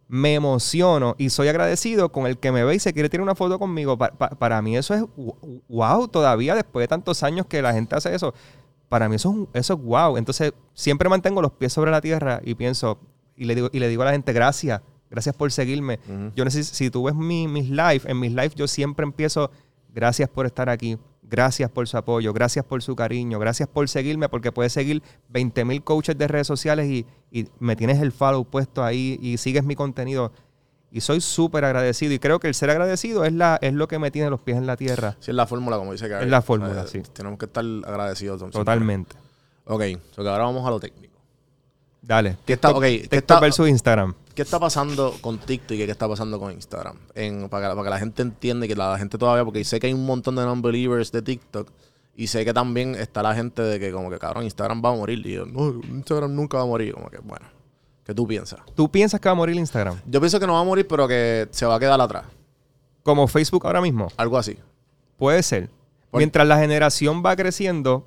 me 0.08 0.34
emociono 0.34 1.14
y 1.16 1.30
soy 1.30 1.48
agradecido 1.48 2.12
con 2.12 2.26
el 2.26 2.36
que 2.38 2.52
me 2.52 2.62
ve 2.64 2.74
y 2.74 2.78
se 2.78 2.92
quiere 2.92 3.08
tirar 3.08 3.22
una 3.22 3.34
foto 3.34 3.58
conmigo. 3.58 3.96
Pa- 3.96 4.10
pa- 4.10 4.28
para 4.30 4.60
mí 4.60 4.76
eso 4.76 4.92
es 4.94 5.04
wow, 5.68 6.06
todavía 6.08 6.54
después 6.54 6.82
de 6.84 6.88
tantos 6.88 7.22
años 7.22 7.46
que 7.46 7.62
la 7.62 7.72
gente 7.72 7.96
hace 7.96 8.14
eso. 8.14 8.34
Para 8.90 9.08
mí 9.08 9.16
eso 9.16 9.30
es, 9.30 9.34
un- 9.36 9.48
eso 9.54 9.72
es 9.72 9.80
wow. 9.80 10.18
Entonces 10.18 10.52
siempre 10.74 11.08
mantengo 11.08 11.40
los 11.40 11.52
pies 11.52 11.72
sobre 11.72 11.90
la 11.90 12.02
tierra 12.02 12.42
y 12.44 12.54
pienso, 12.54 12.98
y 13.36 13.44
le 13.44 13.54
digo, 13.54 13.70
y 13.72 13.78
le 13.78 13.88
digo 13.88 14.02
a 14.02 14.06
la 14.06 14.12
gente, 14.12 14.32
gracias, 14.32 14.80
gracias 15.10 15.34
por 15.34 15.50
seguirme. 15.52 15.98
Yo 16.36 16.44
necesito, 16.44 16.74
si 16.76 16.90
tú 16.90 17.04
ves 17.04 17.14
mi- 17.14 17.48
mis 17.48 17.68
live, 17.70 18.02
en 18.04 18.18
mis 18.20 18.30
live 18.32 18.52
yo 18.54 18.66
siempre 18.68 19.04
empiezo, 19.04 19.50
gracias 19.94 20.28
por 20.28 20.46
estar 20.46 20.68
aquí, 20.68 20.98
gracias 21.22 21.70
por 21.70 21.88
su 21.88 21.96
apoyo, 21.96 22.32
gracias 22.32 22.64
por 22.64 22.82
su 22.82 22.94
cariño, 22.94 23.38
gracias 23.38 23.68
por 23.68 23.88
seguirme, 23.88 24.28
porque 24.28 24.52
puedes 24.52 24.72
seguir 24.72 25.02
20 25.30 25.64
mil 25.64 25.82
coaches 25.82 26.16
de 26.18 26.28
redes 26.28 26.46
sociales 26.46 26.88
y, 26.88 27.06
y 27.30 27.46
me 27.58 27.74
tienes 27.76 28.00
el 28.02 28.12
follow 28.12 28.44
puesto 28.44 28.84
ahí 28.84 29.18
y 29.22 29.38
sigues 29.38 29.64
mi 29.64 29.74
contenido. 29.74 30.32
Y 30.94 31.00
soy 31.00 31.22
súper 31.22 31.64
agradecido 31.64 32.12
y 32.12 32.18
creo 32.18 32.38
que 32.38 32.48
el 32.48 32.54
ser 32.54 32.68
agradecido 32.68 33.24
es, 33.24 33.32
la, 33.32 33.58
es 33.62 33.72
lo 33.72 33.88
que 33.88 33.98
me 33.98 34.10
tiene 34.10 34.28
los 34.28 34.42
pies 34.42 34.58
en 34.58 34.66
la 34.66 34.76
tierra. 34.76 35.16
Sí, 35.20 35.30
es 35.30 35.34
la 35.34 35.46
fórmula, 35.46 35.78
como 35.78 35.92
dice 35.92 36.06
Gary. 36.06 36.26
Es 36.26 36.30
la 36.30 36.42
fórmula, 36.42 36.86
sí. 36.86 37.00
Tenemos 37.14 37.38
que 37.38 37.46
estar 37.46 37.64
agradecidos. 37.64 38.40
siempre. 38.40 38.58
Totalmente. 38.58 39.16
Ok, 39.64 39.82
so 40.10 40.22
que 40.22 40.28
ahora 40.28 40.44
vamos 40.44 40.66
a 40.66 40.70
lo 40.70 40.78
técnico. 40.78 41.11
Dale. 42.02 42.36
¿Qué 42.44 42.54
está- 42.54 42.68
TikTok- 42.70 42.76
ok, 42.76 42.82
¿qué 42.82 42.98
TikTok 42.98 43.18
está- 43.18 43.40
versus 43.40 43.68
Instagram. 43.68 44.14
¿Qué 44.34 44.42
está 44.42 44.58
pasando 44.58 45.14
con 45.20 45.38
TikTok 45.38 45.72
y 45.72 45.84
qué 45.86 45.90
está 45.90 46.08
pasando 46.08 46.38
con 46.40 46.52
Instagram? 46.52 46.96
En- 47.14 47.48
para, 47.48 47.68
que, 47.70 47.74
para 47.76 47.84
que 47.84 47.90
la 47.90 47.98
gente 47.98 48.22
entienda 48.22 48.66
y 48.66 48.68
que 48.68 48.74
la, 48.76 48.98
gente 48.98 49.18
todavía, 49.18 49.44
porque 49.44 49.62
sé 49.64 49.78
que 49.78 49.86
hay 49.88 49.92
un 49.92 50.04
montón 50.06 50.34
de 50.36 50.42
non-believers 50.44 51.12
de 51.12 51.22
TikTok 51.22 51.70
y 52.16 52.26
sé 52.26 52.44
que 52.44 52.52
también 52.52 52.94
está 52.94 53.22
la 53.22 53.34
gente 53.34 53.62
de 53.62 53.78
que 53.78 53.92
como 53.92 54.10
que 54.10 54.18
cabrón, 54.18 54.44
Instagram 54.44 54.82
va 54.84 54.90
a 54.90 54.94
morir. 54.94 55.24
Y 55.26 55.32
yo, 55.34 55.46
no, 55.46 55.80
Instagram 55.90 56.34
nunca 56.34 56.56
va 56.56 56.64
a 56.64 56.66
morir. 56.66 56.92
Como 56.94 57.08
que, 57.10 57.18
bueno, 57.18 57.46
¿qué 58.04 58.14
tú 58.14 58.26
piensas? 58.26 58.60
¿Tú 58.74 58.90
piensas 58.90 59.20
que 59.20 59.28
va 59.28 59.32
a 59.32 59.36
morir 59.36 59.56
Instagram? 59.56 60.00
Yo 60.06 60.18
pienso 60.20 60.40
que 60.40 60.46
no 60.46 60.54
va 60.54 60.60
a 60.60 60.64
morir, 60.64 60.86
pero 60.88 61.06
que 61.06 61.46
se 61.50 61.66
va 61.66 61.76
a 61.76 61.80
quedar 61.80 62.00
atrás. 62.00 62.24
Como 63.02 63.28
Facebook 63.28 63.66
ahora 63.66 63.80
mismo. 63.80 64.08
Algo 64.16 64.38
así. 64.38 64.56
Puede 65.18 65.42
ser. 65.42 65.68
Mientras 66.12 66.46
la 66.46 66.58
generación 66.58 67.22
va 67.24 67.34
creciendo, 67.36 68.06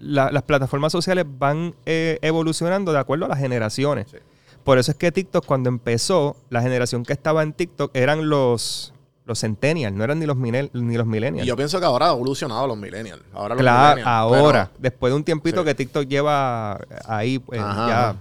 la- 0.00 0.30
las 0.32 0.42
plataformas 0.42 0.90
sociales 0.92 1.24
van 1.38 1.74
eh, 1.86 2.18
evolucionando 2.22 2.92
de 2.92 2.98
acuerdo 2.98 3.26
a 3.26 3.28
las 3.28 3.38
generaciones. 3.38 4.08
Sí. 4.10 4.16
Por 4.64 4.78
eso 4.78 4.90
es 4.90 4.96
que 4.96 5.12
TikTok, 5.12 5.44
cuando 5.46 5.68
empezó, 5.68 6.36
la 6.50 6.60
generación 6.62 7.04
que 7.04 7.12
estaba 7.12 7.42
en 7.42 7.52
TikTok 7.52 7.90
eran 7.94 8.28
los, 8.28 8.92
los 9.24 9.40
centennials, 9.40 9.94
no 9.96 10.04
eran 10.04 10.18
ni 10.18 10.26
los, 10.26 10.36
ni 10.36 10.96
los 10.96 11.06
millennials. 11.06 11.44
Y 11.46 11.48
yo 11.48 11.56
pienso 11.56 11.80
que 11.80 11.86
ahora 11.86 12.08
ha 12.08 12.12
evolucionado 12.12 12.66
los 12.66 12.76
millennials. 12.76 13.22
Ahora 13.32 13.54
los 13.54 13.62
Claro, 13.62 13.96
millennials, 13.96 14.06
ahora, 14.08 14.66
pero- 14.72 14.82
después 14.82 15.10
de 15.12 15.16
un 15.16 15.24
tiempito 15.24 15.60
Sí. 15.60 15.64
que 15.64 15.74
TikTok 15.74 16.06
lleva 16.06 16.78
ahí, 17.06 17.38
pues, 17.38 17.60
Ajá, 17.60 17.88
ya. 17.88 18.16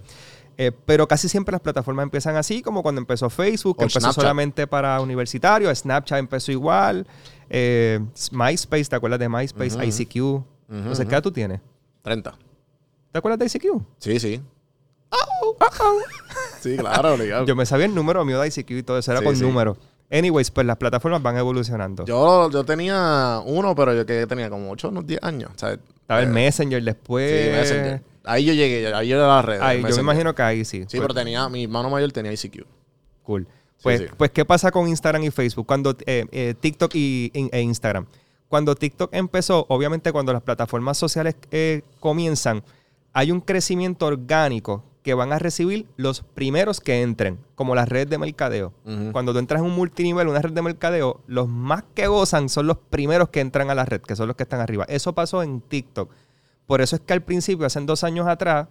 Eh, 0.62 0.72
pero 0.86 1.08
casi 1.08 1.30
siempre 1.30 1.54
las 1.54 1.62
plataformas 1.62 2.04
empiezan 2.04 2.36
así, 2.36 2.62
como 2.62 2.84
cuando 2.84 3.00
empezó 3.00 3.30
Facebook, 3.30 3.78
que 3.78 3.84
empezó 3.86 4.00
Snapchat. 4.02 4.22
solamente 4.22 4.68
para 4.68 5.00
universitarios, 5.00 5.78
Snapchat 5.80 6.20
empezó 6.20 6.52
igual, 6.52 7.08
eh, 7.50 8.00
MySpace, 8.32 8.86
¿te 8.86 8.96
acuerdas 8.96 9.20
de 9.20 9.30
MySpace? 9.30 9.78
ICQ. 9.86 10.44
Entonces, 10.70 11.06
¿qué 11.08 11.14
edad 11.16 11.24
tú 11.24 11.32
tienes? 11.32 11.62
30. 12.02 12.38
¿Te 13.12 13.18
acuerdas 13.18 13.40
de 13.40 13.46
ICQ? 13.46 13.82
Sí, 14.00 14.20
sí. 14.20 14.42
Sí, 16.62 16.76
claro, 16.78 17.14
obligado. 17.14 17.46
Yo 17.46 17.56
me 17.56 17.66
sabía 17.66 17.86
el 17.86 17.96
número 17.96 18.24
mío 18.26 18.40
de 18.42 18.48
ICQ 18.50 18.72
y 18.72 18.84
todo 18.84 18.98
eso, 18.98 19.12
era 19.12 19.22
Sí, 19.22 19.26
con 19.26 19.36
sí. 19.36 19.42
números. 19.44 19.78
Anyways, 20.12 20.52
pues 20.52 20.66
las 20.68 20.76
plataformas 20.78 21.22
van 21.22 21.38
evolucionando. 21.38 22.04
Yo, 22.06 22.50
yo 22.50 22.64
tenía 22.66 23.42
uno, 23.46 23.76
pero 23.76 23.94
yo 23.94 24.06
que 24.06 24.26
tenía 24.28 24.50
como 24.50 24.72
8 24.72 24.92
o 24.94 25.02
10 25.02 25.24
años. 25.24 25.52
O 25.56 25.60
sea, 25.60 25.72
Estaba 25.74 26.22
el 26.22 26.28
eh, 26.30 26.32
Messenger 26.32 26.84
después. 26.84 27.30
Sí, 27.46 27.50
Messenger. 27.52 28.02
Ahí 28.26 28.46
yo 28.46 28.54
llegué, 28.54 28.94
ahí 28.94 29.08
yo 29.08 29.18
era 29.18 29.28
la 29.28 29.42
red. 29.42 29.60
Ay, 29.62 29.82
yo 29.88 29.96
me 29.96 30.02
imagino 30.02 30.36
que 30.36 30.42
ahí 30.42 30.66
sí. 30.66 30.80
Sí, 30.88 30.98
Pues, 30.98 31.02
pero 31.02 31.14
tenía, 31.14 31.48
mi 31.48 31.64
hermano 31.64 31.90
mayor 31.90 32.12
tenía 32.12 32.34
ICQ. 32.34 32.66
Cool. 33.24 33.48
Pues, 33.82 34.02
sí. 34.02 34.08
pues, 34.18 34.32
¿qué 34.32 34.44
pasa 34.44 34.72
con 34.72 34.88
Instagram 34.88 35.24
y 35.24 35.32
Facebook? 35.32 35.66
Cuando 35.66 35.96
eh, 36.06 36.26
eh, 36.32 36.56
TikTok 36.60 36.94
y, 36.96 37.32
e 37.34 37.62
Instagram. 37.62 38.06
Cuando 38.50 38.76
TikTok 38.76 39.14
empezó, 39.14 39.66
obviamente 39.70 40.12
cuando 40.12 40.34
las 40.34 40.42
plataformas 40.42 40.98
sociales 40.98 41.36
eh, 41.52 41.84
comienzan, 42.02 42.64
hay 43.14 43.32
un 43.32 43.40
crecimiento 43.42 44.08
orgánico 44.08 44.84
que 45.04 45.14
van 45.14 45.32
a 45.32 45.40
recibir 45.40 45.88
los 45.96 46.22
primeros 46.22 46.82
que 46.82 47.02
entren, 47.02 47.40
como 47.56 47.74
las 47.74 47.88
redes 47.88 48.10
de 48.10 48.18
mercadeo. 48.18 48.74
Cuando 49.14 49.32
tú 49.34 49.40
entras 49.40 49.62
en 49.62 49.68
un 49.68 49.76
multinivel, 49.76 50.28
una 50.28 50.42
red 50.42 50.52
de 50.52 50.62
mercadeo, 50.62 51.22
los 51.28 51.48
más 51.48 51.84
que 51.94 52.08
gozan 52.08 52.50
son 52.50 52.68
los 52.68 52.78
primeros 52.78 53.30
que 53.30 53.40
entran 53.40 53.70
a 53.70 53.76
la 53.76 53.86
red, 53.86 54.02
que 54.02 54.16
son 54.16 54.28
los 54.28 54.36
que 54.36 54.44
están 54.44 54.60
arriba. 54.60 54.84
Eso 54.90 55.14
pasó 55.14 55.42
en 55.42 55.62
TikTok. 55.62 56.12
Por 56.66 56.82
eso 56.82 56.96
es 56.98 57.02
que 57.02 57.14
al 57.14 57.22
principio, 57.24 57.66
hace 57.66 57.80
dos 57.82 58.04
años 58.04 58.28
atrás, 58.28 58.68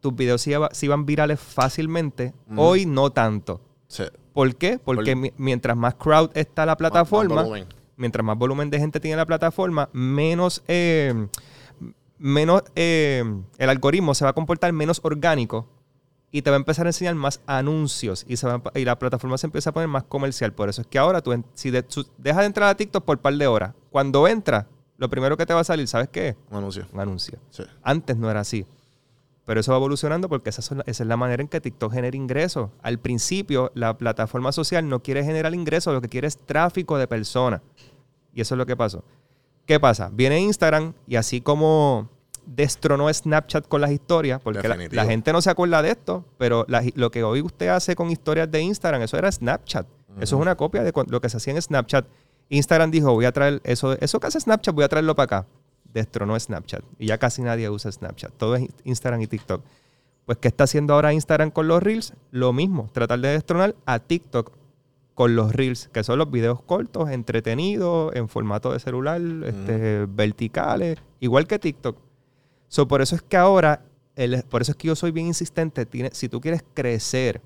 tus 0.00 0.14
videos 0.14 0.42
se, 0.42 0.50
iba- 0.50 0.68
se 0.72 0.86
iban 0.86 1.06
virales 1.06 1.38
fácilmente. 1.40 2.34
Hoy 2.56 2.84
no 2.86 3.10
tanto. 3.10 3.60
Sí. 3.86 4.04
¿Por 4.32 4.56
qué? 4.56 4.78
Porque 4.78 5.12
Por- 5.12 5.20
mi- 5.22 5.32
mientras 5.38 5.76
más 5.76 5.94
crowd 5.94 6.30
está 6.34 6.66
la 6.66 6.76
plataforma, 6.76 7.42
Más. 7.44 7.66
Mientras 7.96 8.24
más 8.24 8.36
volumen 8.38 8.70
de 8.70 8.78
gente 8.78 9.00
tiene 9.00 9.16
la 9.16 9.26
plataforma, 9.26 9.88
menos, 9.92 10.62
eh, 10.68 11.28
menos 12.18 12.62
eh, 12.76 13.24
el 13.58 13.70
algoritmo 13.70 14.14
se 14.14 14.24
va 14.24 14.30
a 14.30 14.34
comportar 14.34 14.72
menos 14.72 15.00
orgánico 15.02 15.68
y 16.30 16.42
te 16.42 16.50
va 16.50 16.56
a 16.56 16.58
empezar 16.58 16.86
a 16.86 16.88
enseñar 16.88 17.14
más 17.14 17.40
anuncios 17.46 18.24
y, 18.28 18.36
se 18.36 18.46
va 18.48 18.60
y 18.74 18.84
la 18.84 18.98
plataforma 18.98 19.38
se 19.38 19.46
empieza 19.46 19.70
a 19.70 19.72
poner 19.72 19.88
más 19.88 20.02
comercial. 20.04 20.52
Por 20.52 20.68
eso 20.68 20.80
es 20.80 20.86
que 20.88 20.98
ahora 20.98 21.20
tú, 21.22 21.44
si 21.54 21.70
de- 21.70 21.84
dejas 22.18 22.40
de 22.40 22.46
entrar 22.46 22.68
a 22.68 22.76
TikTok 22.76 23.04
por 23.04 23.18
un 23.18 23.22
par 23.22 23.34
de 23.34 23.46
horas, 23.46 23.74
cuando 23.90 24.26
entras, 24.26 24.66
lo 24.96 25.08
primero 25.08 25.36
que 25.36 25.46
te 25.46 25.54
va 25.54 25.60
a 25.60 25.64
salir, 25.64 25.86
¿sabes 25.86 26.08
qué? 26.08 26.36
Un 26.50 26.58
anuncio. 26.58 26.86
Un 26.92 27.00
anuncio. 27.00 27.38
Sí. 27.50 27.62
Antes 27.82 28.16
no 28.16 28.30
era 28.30 28.40
así. 28.40 28.66
Pero 29.46 29.60
eso 29.60 29.72
va 29.72 29.76
evolucionando 29.78 30.28
porque 30.28 30.50
esa, 30.50 30.62
son 30.62 30.78
la- 30.78 30.84
esa 30.86 31.02
es 31.02 31.06
la 31.08 31.16
manera 31.16 31.42
en 31.42 31.48
que 31.48 31.60
TikTok 31.60 31.92
genera 31.92 32.16
ingresos. 32.16 32.70
Al 32.82 32.98
principio, 32.98 33.70
la 33.74 33.96
plataforma 33.98 34.52
social 34.52 34.88
no 34.88 35.02
quiere 35.02 35.22
generar 35.24 35.54
ingresos, 35.54 35.92
lo 35.92 36.00
que 36.00 36.08
quiere 36.08 36.26
es 36.28 36.38
tráfico 36.38 36.96
de 36.98 37.06
personas. 37.06 37.60
Y 38.32 38.40
eso 38.40 38.54
es 38.54 38.58
lo 38.58 38.66
que 38.66 38.76
pasó. 38.76 39.04
¿Qué 39.66 39.78
pasa? 39.78 40.10
Viene 40.12 40.40
Instagram 40.40 40.94
y 41.06 41.16
así 41.16 41.40
como 41.40 42.08
destronó 42.46 43.12
Snapchat 43.12 43.66
con 43.68 43.80
las 43.80 43.90
historias, 43.90 44.40
porque 44.40 44.58
la, 44.68 45.02
gente 45.10 45.32
no 45.32 45.40
se 45.40 45.50
acuerda 45.50 45.80
de 45.82 45.90
esto, 45.90 46.24
pero 46.36 46.64
la- 46.68 46.82
lo 46.94 47.10
que 47.10 47.22
hoy 47.22 47.40
usted 47.42 47.68
hace 47.68 47.94
con 47.96 48.10
historias 48.10 48.50
de 48.50 48.60
Instagram, 48.60 49.02
eso 49.02 49.16
era 49.16 49.30
Snapchat. 49.32 49.86
Eso 50.20 50.36
es 50.36 50.42
una 50.42 50.54
copia 50.54 50.82
de 50.84 50.92
lo 51.08 51.20
que 51.20 51.28
se 51.28 51.38
hacía 51.38 51.54
en 51.54 51.60
Snapchat. 51.62 52.06
Instagram 52.50 52.90
dijo, 52.90 53.12
voy 53.12 53.24
a 53.24 53.32
traer 53.32 53.60
eso, 53.64 53.94
eso 54.00 54.20
que 54.20 54.26
hace 54.26 54.38
Snapchat, 54.40 54.74
voy 54.74 54.84
a 54.84 54.88
traerlo 54.88 55.14
para 55.16 55.24
acá. 55.38 55.46
Destronó 55.94 56.38
Snapchat. 56.38 56.82
Y 56.98 57.06
ya 57.06 57.18
casi 57.18 57.40
nadie 57.42 57.70
usa 57.70 57.90
Snapchat. 57.90 58.32
Todo 58.36 58.56
es 58.56 58.68
Instagram 58.84 59.22
y 59.22 59.26
TikTok. 59.28 59.62
Pues, 60.26 60.38
¿qué 60.38 60.48
está 60.48 60.64
haciendo 60.64 60.94
ahora 60.94 61.12
Instagram 61.12 61.50
con 61.50 61.68
los 61.68 61.82
Reels? 61.82 62.12
Lo 62.30 62.52
mismo, 62.52 62.90
tratar 62.92 63.20
de 63.20 63.28
destronar 63.28 63.74
a 63.86 63.98
TikTok 64.00 64.52
con 65.14 65.36
los 65.36 65.52
Reels, 65.54 65.88
que 65.92 66.02
son 66.02 66.18
los 66.18 66.30
videos 66.30 66.60
cortos, 66.62 67.08
entretenidos, 67.10 68.14
en 68.16 68.28
formato 68.28 68.72
de 68.72 68.80
celular, 68.80 69.20
este, 69.44 70.06
verticales, 70.06 70.98
igual 71.20 71.46
que 71.46 71.58
TikTok. 71.60 71.96
So, 72.68 72.88
por 72.88 73.00
eso 73.00 73.14
es 73.14 73.22
que 73.22 73.36
ahora, 73.36 73.82
el- 74.16 74.42
por 74.48 74.62
eso 74.62 74.72
es 74.72 74.76
que 74.76 74.88
yo 74.88 74.96
soy 74.96 75.12
bien 75.12 75.26
insistente, 75.28 75.86
tiene- 75.86 76.10
si 76.12 76.28
tú 76.28 76.40
quieres 76.40 76.64
crecer, 76.74 77.40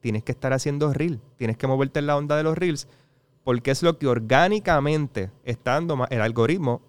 tienes 0.00 0.22
que 0.22 0.30
estar 0.32 0.52
haciendo 0.52 0.92
Reels, 0.92 1.18
tienes 1.36 1.56
que 1.56 1.66
moverte 1.66 1.98
en 1.98 2.06
la 2.06 2.16
onda 2.16 2.36
de 2.36 2.44
los 2.44 2.56
Reels, 2.56 2.86
porque 3.42 3.72
es 3.72 3.82
lo 3.82 3.98
que 3.98 4.06
orgánicamente 4.06 5.30
está 5.44 5.72
dando 5.72 5.96
ma- 5.96 6.06
el 6.10 6.20
algoritmo. 6.20 6.80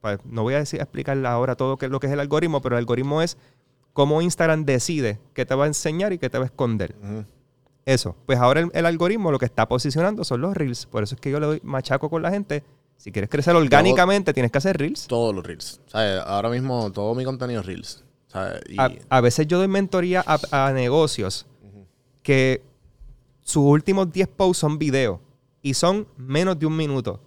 Pues, 0.00 0.18
no 0.24 0.42
voy 0.42 0.54
a 0.54 0.58
decir, 0.58 0.80
explicar 0.80 1.24
ahora 1.26 1.54
todo 1.56 1.76
que- 1.76 1.88
lo 1.88 2.00
que 2.00 2.06
es 2.06 2.12
el 2.12 2.20
algoritmo, 2.20 2.60
pero 2.62 2.76
el 2.76 2.80
algoritmo 2.80 3.22
es 3.22 3.36
cómo 3.92 4.20
Instagram 4.22 4.64
decide 4.64 5.18
qué 5.34 5.46
te 5.46 5.54
va 5.54 5.64
a 5.64 5.66
enseñar 5.68 6.12
y 6.12 6.18
qué 6.18 6.28
te 6.30 6.38
va 6.38 6.44
a 6.44 6.46
esconder. 6.46 6.94
Eso. 7.84 8.16
Pues 8.26 8.38
ahora 8.38 8.60
el, 8.60 8.70
el 8.74 8.84
algoritmo 8.86 9.30
lo 9.30 9.38
que 9.38 9.44
está 9.46 9.68
posicionando 9.68 10.24
son 10.24 10.40
los 10.40 10.56
reels. 10.56 10.86
Por 10.86 11.02
eso 11.02 11.14
es 11.14 11.20
que 11.20 11.30
yo 11.30 11.38
le 11.40 11.46
doy 11.46 11.60
machaco 11.62 12.10
con 12.10 12.20
la 12.22 12.30
gente. 12.30 12.64
Si 12.96 13.12
quieres 13.12 13.30
crecer 13.30 13.54
orgánicamente, 13.54 14.32
tienes 14.32 14.50
que 14.50 14.58
hacer 14.58 14.76
reels. 14.78 15.06
Todos 15.06 15.34
los 15.34 15.44
reels. 15.46 15.80
Ahora 15.92 16.48
mismo 16.50 16.90
todo 16.92 17.14
mi 17.14 17.24
contenido 17.24 17.60
es 17.60 17.66
reels. 17.66 18.04
A, 18.78 18.90
a 19.08 19.20
veces 19.20 19.46
yo 19.46 19.58
doy 19.58 19.68
mentoría 19.68 20.22
a, 20.26 20.66
a 20.66 20.72
negocios 20.72 21.46
que 22.22 22.62
sus 23.42 23.62
últimos 23.64 24.12
10 24.12 24.28
posts 24.28 24.58
son 24.58 24.78
video 24.78 25.20
y 25.62 25.74
son 25.74 26.08
menos 26.16 26.58
de 26.58 26.66
un 26.66 26.76
minuto. 26.76 27.20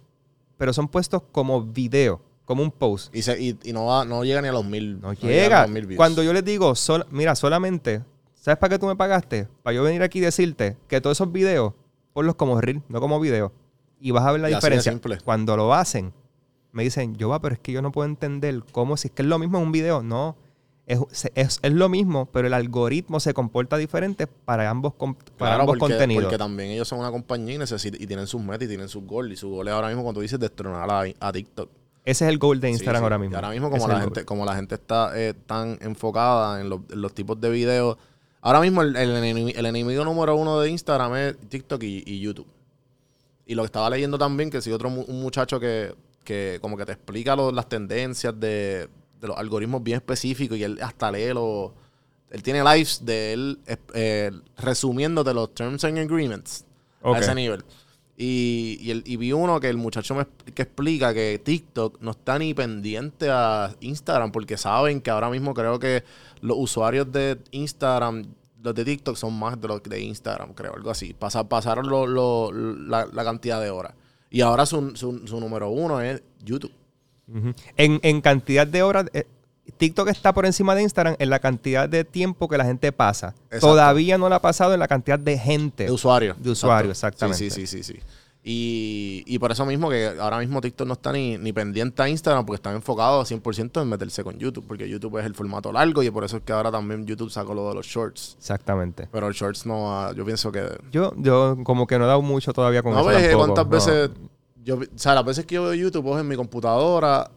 Pero 0.58 0.72
son 0.74 0.88
puestos 0.88 1.22
como 1.32 1.62
video, 1.62 2.20
como 2.50 2.64
un 2.64 2.72
post. 2.72 3.14
y, 3.14 3.22
se- 3.22 3.40
y- 3.40 3.56
y 3.62 3.72
no, 3.72 3.86
va, 3.86 4.04
no 4.04 4.24
llega 4.24 4.42
ni 4.42 4.48
a 4.48 4.52
los 4.52 4.64
mil. 4.64 5.00
No 5.00 5.12
llegan 5.12 5.30
a 5.30 5.32
llega. 5.42 5.62
los 5.62 5.70
mil 5.70 5.86
views. 5.86 5.96
Cuando 5.96 6.22
yo 6.24 6.32
les 6.32 6.44
digo, 6.44 6.74
sol- 6.74 7.06
mira, 7.12 7.36
solamente, 7.36 8.02
¿sabes 8.34 8.58
para 8.58 8.74
qué 8.74 8.78
tú 8.80 8.86
me 8.86 8.96
pagaste? 8.96 9.46
Para 9.62 9.74
yo 9.76 9.84
venir 9.84 10.02
aquí 10.02 10.18
y 10.18 10.22
decirte 10.22 10.76
que 10.88 11.00
todos 11.00 11.16
esos 11.16 11.30
videos, 11.30 11.74
ponlos 12.12 12.34
como 12.34 12.60
reel, 12.60 12.82
no 12.88 13.00
como 13.00 13.20
video. 13.20 13.52
Y 14.00 14.10
vas 14.10 14.24
a 14.26 14.32
ver 14.32 14.40
la 14.40 14.50
Y 14.50 14.54
diferencia. 14.54 14.90
simple. 14.90 15.18
Cuando 15.24 15.56
lo 15.56 15.72
hacen, 15.72 16.12
me 16.72 16.82
dicen, 16.82 17.14
yo 17.16 17.28
va, 17.28 17.40
pero 17.40 17.54
es 17.54 17.60
que 17.60 17.70
yo 17.70 17.82
no 17.82 17.92
puedo 17.92 18.08
entender 18.08 18.62
cómo, 18.72 18.96
si 18.96 19.06
es 19.08 19.14
que 19.14 19.22
es 19.22 19.28
lo 19.28 19.38
mismo 19.38 19.58
en 19.58 19.64
un 19.66 19.72
video. 19.72 20.02
No, 20.02 20.36
es, 20.86 20.98
es, 21.36 21.60
es 21.62 21.72
lo 21.72 21.88
mismo, 21.88 22.26
pero 22.32 22.48
el 22.48 22.54
algoritmo 22.54 23.20
se 23.20 23.32
comporta 23.32 23.76
diferente 23.76 24.26
para 24.26 24.68
ambos, 24.68 24.94
para 24.94 25.14
Claro, 25.36 25.60
ambos 25.60 25.78
porque, 25.78 25.92
contenidos. 25.94 26.24
porque 26.24 26.38
también 26.38 26.70
ellos 26.70 26.88
son 26.88 26.98
una 26.98 27.12
compañía 27.12 27.54
y, 27.54 27.58
necesitan, 27.58 28.02
y 28.02 28.06
tienen 28.08 28.26
sus 28.26 28.42
metas 28.42 28.64
y 28.64 28.68
tienen 28.68 28.88
sus 28.88 29.04
goals. 29.04 29.32
Y 29.32 29.36
su 29.36 29.48
goal 29.50 29.68
es 29.68 29.74
ahora 29.74 29.86
mismo, 29.88 30.02
cuando 30.02 30.18
tú 30.18 30.22
dices, 30.22 30.40
destronar 30.40 30.90
a, 30.90 31.04
a 31.28 31.32
TikTok. 31.32 31.70
Ese 32.04 32.24
es 32.24 32.30
el 32.30 32.38
goal 32.38 32.60
de 32.60 32.70
Instagram 32.70 33.00
sí. 33.00 33.04
ahora 33.04 33.16
Y 33.16 33.18
mismo. 33.20 33.36
ahora 33.36 33.50
mismo, 33.50 33.70
como 33.70 33.86
la, 33.88 34.00
gente, 34.00 34.20
goal. 34.20 34.26
como 34.26 34.44
la 34.44 34.56
gente 34.56 34.74
está 34.76 35.12
eh, 35.14 35.34
tan 35.46 35.78
enfocada 35.82 36.60
en, 36.60 36.70
los- 36.70 36.80
en 36.90 37.00
los 37.02 37.12
tipos 37.14 37.40
de 37.40 37.50
videos. 37.50 37.96
Ahora 38.40 38.60
mismo, 38.60 38.80
el, 38.82 38.96
el 38.96 39.10
enemi- 39.16 39.52
el 39.54 39.66
enemigo 39.66 40.04
número 40.04 40.34
uno 40.36 40.58
de 40.60 40.70
Instagram 40.70 41.14
es 41.16 41.36
TikTok 41.48 41.82
y, 41.82 42.02
y 42.06 42.20
YouTube. 42.20 42.46
Y 43.46 43.54
lo 43.54 43.62
que 43.62 43.66
estaba 43.66 43.90
leyendo 43.90 44.16
también, 44.16 44.48
que 44.50 44.62
si 44.62 44.72
otro 44.72 44.88
mu- 44.90 45.04
un 45.08 45.20
muchacho 45.20 45.60
que, 45.60 45.94
que 46.24 46.58
como 46.62 46.76
que 46.76 46.86
te 46.86 46.92
explica 46.92 47.36
lo- 47.36 47.52
las 47.52 47.68
tendencias 47.68 48.32
de, 48.40 48.88
de 49.20 49.28
los 49.28 49.36
algoritmos 49.36 49.82
bien 49.82 49.96
específicos 49.96 50.56
y 50.56 50.64
él 50.64 50.78
hasta 50.82 51.12
lee 51.12 51.34
los... 51.34 51.72
Él 52.30 52.42
tiene 52.44 52.62
lives 52.62 53.04
de 53.04 53.32
él 53.32 53.58
eh, 53.66 53.76
eh, 53.92 54.30
resumiéndote 54.56 55.34
los 55.34 55.52
terms 55.52 55.82
and 55.84 55.98
agreements 55.98 56.64
Ok. 57.02 57.16
a 57.16 57.18
ese 57.18 57.34
nivel. 57.34 57.64
Y, 58.22 58.78
y, 59.06 59.16
vi 59.16 59.32
uno 59.32 59.58
que 59.60 59.70
el 59.70 59.78
muchacho 59.78 60.14
me 60.14 60.26
que 60.54 60.60
explica 60.60 61.14
que 61.14 61.40
TikTok 61.42 62.02
no 62.02 62.10
está 62.10 62.38
ni 62.38 62.52
pendiente 62.52 63.30
a 63.30 63.74
Instagram 63.80 64.30
porque 64.30 64.58
saben 64.58 65.00
que 65.00 65.10
ahora 65.10 65.30
mismo 65.30 65.54
creo 65.54 65.78
que 65.78 66.04
los 66.42 66.58
usuarios 66.60 67.10
de 67.10 67.38
Instagram, 67.52 68.24
los 68.62 68.74
de 68.74 68.84
TikTok 68.84 69.16
son 69.16 69.38
más 69.38 69.58
de 69.58 69.68
los 69.68 69.82
de 69.84 70.02
Instagram, 70.02 70.52
creo, 70.52 70.74
algo 70.74 70.90
así. 70.90 71.14
Pasa- 71.14 71.48
pasaron 71.48 71.88
lo- 71.88 72.06
lo- 72.06 72.52
la, 72.52 73.06
cantidad 73.24 73.58
de 73.58 73.70
horas. 73.70 73.94
Y 74.28 74.42
ahora 74.42 74.66
su, 74.66 74.94
su, 74.96 75.26
su 75.26 75.40
número 75.40 75.70
uno 75.70 76.02
es 76.02 76.22
YouTube. 76.44 76.72
En, 77.78 78.00
en 78.02 78.20
cantidad 78.20 78.66
de 78.66 78.82
horas, 78.82 79.06
eh, 79.14 79.24
TikTok 79.76 80.08
está 80.08 80.32
por 80.32 80.46
encima 80.46 80.74
de 80.74 80.82
Instagram 80.82 81.16
en 81.18 81.30
la 81.30 81.38
cantidad 81.38 81.88
de 81.88 82.04
tiempo 82.04 82.48
que 82.48 82.58
la 82.58 82.64
gente 82.64 82.92
pasa. 82.92 83.34
Exacto. 83.46 83.68
Todavía 83.68 84.18
no 84.18 84.28
la 84.28 84.36
ha 84.36 84.42
pasado 84.42 84.74
en 84.74 84.80
la 84.80 84.88
cantidad 84.88 85.18
de 85.18 85.38
gente. 85.38 85.84
De 85.84 85.90
usuario. 85.92 86.34
De 86.38 86.50
usuario, 86.50 86.90
Exacto. 86.90 87.24
exactamente. 87.26 87.50
Sí, 87.50 87.66
sí, 87.66 87.82
sí, 87.82 87.82
sí. 87.82 87.94
sí. 87.94 88.00
Y, 88.42 89.22
y 89.26 89.38
por 89.38 89.52
eso 89.52 89.66
mismo 89.66 89.90
que 89.90 90.14
ahora 90.18 90.38
mismo 90.38 90.62
TikTok 90.62 90.86
no 90.86 90.94
está 90.94 91.12
ni, 91.12 91.36
ni 91.36 91.52
pendiente 91.52 92.02
a 92.02 92.08
Instagram 92.08 92.46
porque 92.46 92.56
están 92.56 92.74
enfocados 92.74 93.30
100% 93.30 93.82
en 93.82 93.88
meterse 93.88 94.24
con 94.24 94.38
YouTube, 94.38 94.64
porque 94.66 94.88
YouTube 94.88 95.18
es 95.18 95.26
el 95.26 95.34
formato 95.34 95.70
largo 95.70 96.02
y 96.02 96.10
por 96.10 96.24
eso 96.24 96.38
es 96.38 96.42
que 96.42 96.52
ahora 96.52 96.70
también 96.70 97.04
YouTube 97.06 97.30
sacó 97.30 97.52
lo 97.52 97.68
de 97.68 97.74
los 97.74 97.86
shorts. 97.86 98.36
Exactamente. 98.38 99.08
Pero 99.12 99.28
el 99.28 99.34
shorts 99.34 99.66
no, 99.66 99.94
ha- 99.94 100.14
yo 100.14 100.24
pienso 100.24 100.50
que... 100.50 100.66
Yo, 100.90 101.12
yo 101.18 101.58
como 101.64 101.86
que 101.86 101.98
no 101.98 102.04
he 102.04 102.08
dado 102.08 102.22
mucho 102.22 102.54
todavía 102.54 102.82
con 102.82 102.94
no 102.94 103.00
eso 103.00 103.08
ves 103.10 103.22
tampoco, 103.28 103.44
cuántas 103.44 103.64
no. 103.66 103.70
veces... 103.70 104.10
Yo, 104.64 104.76
o 104.76 104.80
sea, 104.98 105.14
las 105.14 105.24
veces 105.24 105.44
que 105.44 105.56
yo 105.56 105.64
veo 105.64 105.74
YouTube 105.74 106.14
es 106.14 106.20
en 106.20 106.28
mi 106.28 106.36
computadora 106.36 107.30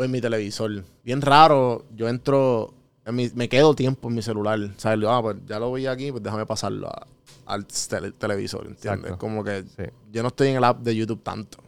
o 0.00 0.04
en 0.04 0.10
mi 0.10 0.20
televisor. 0.20 0.84
Bien 1.04 1.20
raro, 1.20 1.84
yo 1.94 2.08
entro... 2.08 2.72
en 3.04 3.14
mi- 3.14 3.30
me 3.34 3.48
quedo 3.48 3.74
tiempo 3.74 4.08
en 4.08 4.14
mi 4.14 4.22
celular. 4.22 4.58
¿Sabes? 4.76 5.06
Ah, 5.08 5.20
pues 5.22 5.36
ya 5.46 5.58
lo 5.58 5.72
vi 5.72 5.86
aquí, 5.86 6.10
pues 6.10 6.22
déjame 6.22 6.46
pasarlo 6.46 6.88
a- 6.88 7.06
al 7.46 7.66
tele- 7.66 8.12
televisor, 8.12 8.66
¿entiendes? 8.66 9.00
Exacto. 9.02 9.18
Como 9.18 9.42
que 9.44 9.64
Sí. 9.76 9.84
yo 10.12 10.22
no 10.22 10.28
estoy 10.28 10.48
en 10.48 10.56
el 10.56 10.64
app 10.64 10.80
de 10.80 10.94
YouTube 10.96 11.22
tanto. 11.22 11.58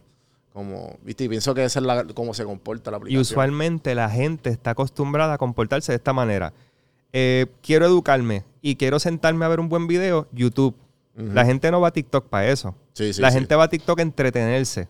Como, 0.53 0.97
viste, 1.03 1.23
y 1.23 1.29
pienso 1.29 1.53
que 1.55 1.63
esa 1.65 1.79
es 1.79 1.85
la, 1.85 2.03
cómo 2.13 2.33
se 2.33 2.43
comporta 2.45 2.91
la 2.91 2.97
Y 2.97 2.99
aplicación. 2.99 3.21
usualmente 3.21 3.95
la 3.95 4.09
gente 4.09 4.49
está 4.51 4.71
acostumbrada 4.71 5.33
a 5.33 5.37
comportarse 5.37 5.91
de 5.91 5.95
esta 5.97 6.13
manera. 6.13 6.53
Eh, 7.11 7.47
quiero 7.61 7.85
educarme 7.85 8.43
y 8.61 8.75
quiero 8.75 8.99
sentarme 8.99 9.45
a 9.45 9.47
ver 9.47 9.59
un 9.59 9.69
buen 9.69 9.87
video, 9.87 10.27
YouTube. 10.31 10.75
La 11.15 11.45
gente 11.45 11.69
no 11.69 11.79
va 11.79 11.89
a 11.89 11.91
TikTok 11.91 12.25
para 12.27 12.47
eso. 12.49 12.73
Sí, 12.93 13.13
sí, 13.13 13.21
la 13.21 13.31
gente 13.31 13.55
va 13.55 13.65
a 13.65 13.67
TikTok 13.69 13.99
a 13.99 14.01
entretenerse. 14.01 14.87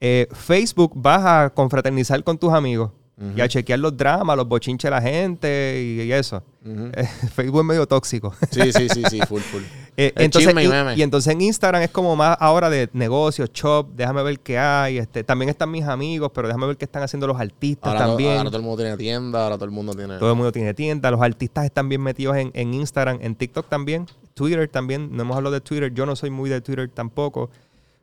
Eh, 0.00 0.28
Facebook 0.32 0.92
vas 0.94 1.22
a 1.24 1.50
confraternizar 1.54 2.22
con 2.22 2.36
tus 2.38 2.52
amigos 2.52 2.90
y 3.34 3.40
a 3.40 3.48
chequear 3.48 3.78
los 3.78 3.96
dramas, 3.96 4.36
los 4.36 4.46
bochinches 4.46 4.90
de 4.90 4.90
la 4.90 5.00
gente 5.00 5.82
y, 5.82 6.02
y 6.02 6.12
eso. 6.12 6.42
Eh, 6.66 7.08
Facebook 7.34 7.60
es 7.60 7.66
medio 7.66 7.86
tóxico. 7.86 8.34
Sí, 8.50 8.70
sí, 8.72 8.88
sí, 8.90 9.02
sí, 9.08 9.20
full, 9.26 9.40
full. 9.40 9.62
Eh, 9.98 10.12
entonces, 10.16 10.54
y 10.54 10.60
y, 10.62 10.68
meme. 10.68 10.94
y 10.94 11.00
entonces 11.00 11.32
en 11.32 11.40
Instagram 11.40 11.80
es 11.80 11.88
como 11.88 12.14
más 12.16 12.36
ahora 12.38 12.68
de 12.68 12.90
negocios, 12.92 13.50
shop, 13.50 13.94
déjame 13.94 14.22
ver 14.22 14.38
qué 14.40 14.58
hay. 14.58 14.98
Este, 14.98 15.24
también 15.24 15.48
están 15.48 15.70
mis 15.70 15.84
amigos, 15.84 16.30
pero 16.34 16.48
déjame 16.48 16.66
ver 16.66 16.76
qué 16.76 16.84
están 16.84 17.02
haciendo 17.02 17.26
los 17.26 17.40
artistas 17.40 17.94
Ahora, 17.94 18.06
también. 18.06 18.36
ahora 18.36 18.50
todo 18.50 18.58
el 18.58 18.62
mundo 18.62 18.82
tiene 18.82 18.94
tienda, 18.98 19.44
ahora 19.44 19.54
todo 19.54 19.64
el 19.64 19.70
mundo 19.70 19.94
tiene... 19.94 20.18
Todo 20.18 20.28
el 20.28 20.36
mundo 20.36 20.52
tiene 20.52 20.74
tienda, 20.74 21.10
los 21.10 21.22
artistas 21.22 21.64
están 21.64 21.88
bien 21.88 22.02
metidos 22.02 22.36
en, 22.36 22.50
en 22.52 22.74
Instagram, 22.74 23.20
en 23.22 23.36
TikTok 23.36 23.70
también, 23.70 24.04
Twitter 24.34 24.68
también. 24.68 25.16
No 25.16 25.22
hemos 25.22 25.34
hablado 25.34 25.54
de 25.54 25.62
Twitter, 25.62 25.90
yo 25.94 26.04
no 26.04 26.14
soy 26.14 26.28
muy 26.28 26.50
de 26.50 26.60
Twitter 26.60 26.90
tampoco. 26.92 27.48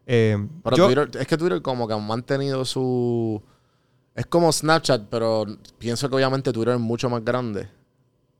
Eh, 0.05 0.37
Pero 0.63 0.75
yo- 0.77 0.85
Twitter, 0.87 1.09
es 1.21 1.27
que 1.27 1.37
Twitter 1.37 1.61
como 1.61 1.87
que 1.87 1.93
han 1.93 2.05
mantenido 2.05 2.65
su... 2.65 3.41
Es 4.15 4.25
como 4.27 4.51
Snapchat, 4.51 5.07
pero 5.09 5.45
pienso 5.79 6.07
que 6.09 6.15
obviamente 6.15 6.51
Twitter 6.53 6.75
es 6.75 6.79
mucho 6.79 7.09
más 7.09 7.23
grande. 7.25 7.67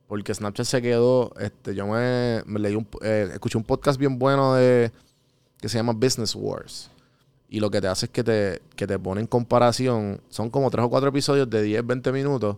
Porque 0.06 0.34
Snapchat 0.34 0.66
se 0.66 0.82
quedó... 0.82 1.32
Este, 1.38 1.74
yo 1.74 1.86
me, 1.86 2.42
me 2.46 2.60
leí 2.60 2.76
un... 2.76 2.86
eh, 3.02 3.30
escuché 3.32 3.58
un 3.58 3.64
podcast 3.64 3.98
bien 3.98 4.18
bueno 4.18 4.54
de... 4.54 4.92
Que 5.60 5.68
se 5.68 5.78
llama 5.78 5.92
Business 5.94 6.34
Wars. 6.34 6.90
Y 7.48 7.60
lo 7.60 7.70
que 7.70 7.80
te 7.80 7.88
hace 7.88 8.06
es 8.06 8.10
que 8.12 8.22
te, 8.22 8.62
que 8.76 8.86
te 8.86 8.98
pone 8.98 9.20
en 9.22 9.26
comparación... 9.26 10.20
Son 10.28 10.50
como 10.50 10.70
tres 10.70 10.84
o 10.84 10.90
cuatro 10.90 11.08
episodios 11.08 11.48
de 11.50 11.62
10, 11.62 11.86
20 11.86 12.12
minutos 12.12 12.56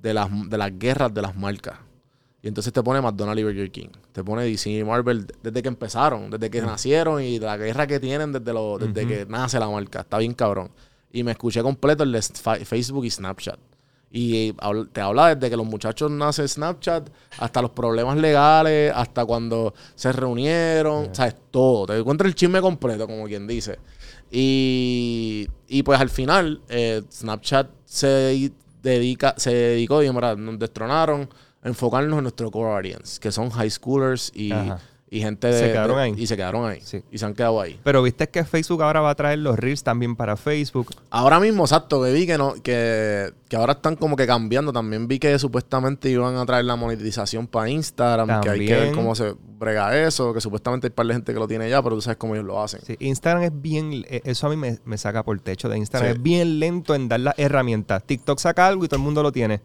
de 0.00 0.14
las, 0.14 0.28
de 0.48 0.58
las 0.58 0.76
guerras 0.78 1.12
de 1.14 1.22
las 1.22 1.36
marcas. 1.36 1.78
Y 2.46 2.48
entonces 2.48 2.72
te 2.72 2.80
pone 2.80 3.00
McDonald's 3.00 3.40
y 3.40 3.42
Burger 3.42 3.72
King. 3.72 3.88
Te 4.12 4.22
pone 4.22 4.44
DC 4.44 4.70
y 4.70 4.84
Marvel 4.84 5.26
desde 5.42 5.62
que 5.62 5.66
empezaron, 5.66 6.30
desde 6.30 6.48
que 6.48 6.62
nacieron 6.62 7.20
y 7.20 7.40
la 7.40 7.56
guerra 7.56 7.88
que 7.88 7.98
tienen 7.98 8.30
desde, 8.30 8.52
lo, 8.52 8.78
desde 8.78 9.04
que 9.04 9.26
nace 9.26 9.58
la 9.58 9.68
marca. 9.68 10.02
Está 10.02 10.18
bien 10.18 10.32
cabrón. 10.32 10.70
Y 11.10 11.24
me 11.24 11.32
escuché 11.32 11.60
completo 11.60 12.04
el 12.04 12.12
de 12.12 12.22
Facebook 12.22 13.04
y 13.04 13.10
Snapchat. 13.10 13.58
Y 14.12 14.52
habl- 14.58 14.88
te 14.92 15.00
habla 15.00 15.34
desde 15.34 15.50
que 15.50 15.56
los 15.56 15.66
muchachos 15.66 16.08
nacen 16.08 16.46
Snapchat 16.46 17.10
hasta 17.40 17.60
los 17.62 17.72
problemas 17.72 18.16
legales, 18.16 18.92
hasta 18.94 19.24
cuando 19.24 19.74
se 19.96 20.12
reunieron, 20.12 21.12
¿sabes? 21.16 21.34
Todo. 21.50 21.86
Te 21.86 21.98
encuentras 21.98 22.28
el 22.28 22.36
chisme 22.36 22.60
completo, 22.60 23.08
como 23.08 23.24
quien 23.26 23.48
dice. 23.48 23.80
Y, 24.30 25.48
y 25.66 25.82
pues 25.82 25.98
al 26.00 26.10
final, 26.10 26.60
eh, 26.68 27.02
Snapchat 27.10 27.70
se 27.84 28.52
dedica, 28.82 29.34
se 29.36 29.52
dedicó 29.52 30.00
y 30.04 30.12
nos 30.12 30.58
destronaron 30.60 31.28
enfocarnos 31.66 32.16
en 32.18 32.22
nuestro 32.24 32.50
core 32.50 32.74
audience, 32.74 33.20
que 33.20 33.30
son 33.32 33.50
high 33.50 33.70
schoolers 33.70 34.32
y, 34.34 34.50
gente 35.10 35.46
de. 35.48 35.58
Se 35.58 35.66
quedaron 35.68 35.96
de- 35.96 36.02
ahí. 36.02 36.14
Y 36.16 36.26
se 36.26 36.36
quedaron 36.36 36.68
ahí. 36.68 36.80
Sí. 36.82 37.02
Y 37.10 37.18
se 37.18 37.24
han 37.24 37.32
quedado 37.34 37.60
ahí. 37.60 37.78
Pero 37.82 38.02
viste 38.02 38.28
que 38.28 38.44
Facebook 38.44 38.82
ahora 38.82 39.00
va 39.00 39.10
a 39.10 39.14
traer 39.14 39.38
los 39.38 39.58
Reels 39.58 39.82
también 39.82 40.14
para 40.16 40.36
Facebook. 40.36 40.88
Ahora 41.10 41.40
mismo, 41.40 41.64
exacto, 41.64 42.02
que 42.02 42.12
vi 42.12 42.26
que 42.26 42.36
no, 42.36 42.54
que, 42.62 43.32
que 43.48 43.56
ahora 43.56 43.74
están 43.74 43.96
como 43.96 44.14
que 44.16 44.26
cambiando. 44.26 44.72
También 44.72 45.08
vi 45.08 45.18
que 45.18 45.38
supuestamente 45.38 46.10
iban 46.10 46.36
a 46.36 46.44
traer 46.44 46.64
la 46.66 46.76
monetización 46.76 47.46
para 47.46 47.70
Instagram, 47.70 48.40
que 48.42 48.50
hay 48.50 48.58
que 48.66 48.72
ver 48.72 48.78
También. 48.84 48.94
cómo 48.94 49.14
se 49.14 49.34
brega 49.58 50.06
eso, 50.06 50.34
que 50.34 50.40
supuestamente 50.42 50.88
hay 50.88 50.90
par 50.90 51.06
de 51.06 51.14
gente 51.14 51.32
que 51.32 51.38
lo 51.38 51.48
tiene 51.48 51.70
ya, 51.70 51.82
pero 51.82 51.94
tú 51.94 52.02
sabes 52.02 52.18
cómo 52.18 52.34
ellos 52.34 52.46
lo 52.46 52.62
hacen. 52.62 52.80
Sí, 52.84 52.94
Instagram 53.00 53.42
es 53.44 53.52
bien, 53.62 54.04
eh, 54.08 54.20
eso 54.24 54.46
a 54.48 54.50
mí 54.50 54.56
me, 54.56 54.78
me 54.84 54.98
saca 54.98 55.22
por 55.22 55.38
techo 55.40 55.70
de 55.70 55.78
Instagram. 55.78 56.10
Sí. 56.12 56.16
Es 56.18 56.22
bien 56.22 56.58
lento 56.60 56.94
en 56.94 57.08
dar 57.08 57.20
las 57.20 57.38
herramientas. 57.38 58.02
TikTok 58.04 58.38
saca 58.38 58.66
algo 58.66 58.84
y 58.84 58.88
todo 58.88 58.98
el 58.98 59.04
mundo 59.04 59.22
lo 59.22 59.32
tiene. 59.32 59.62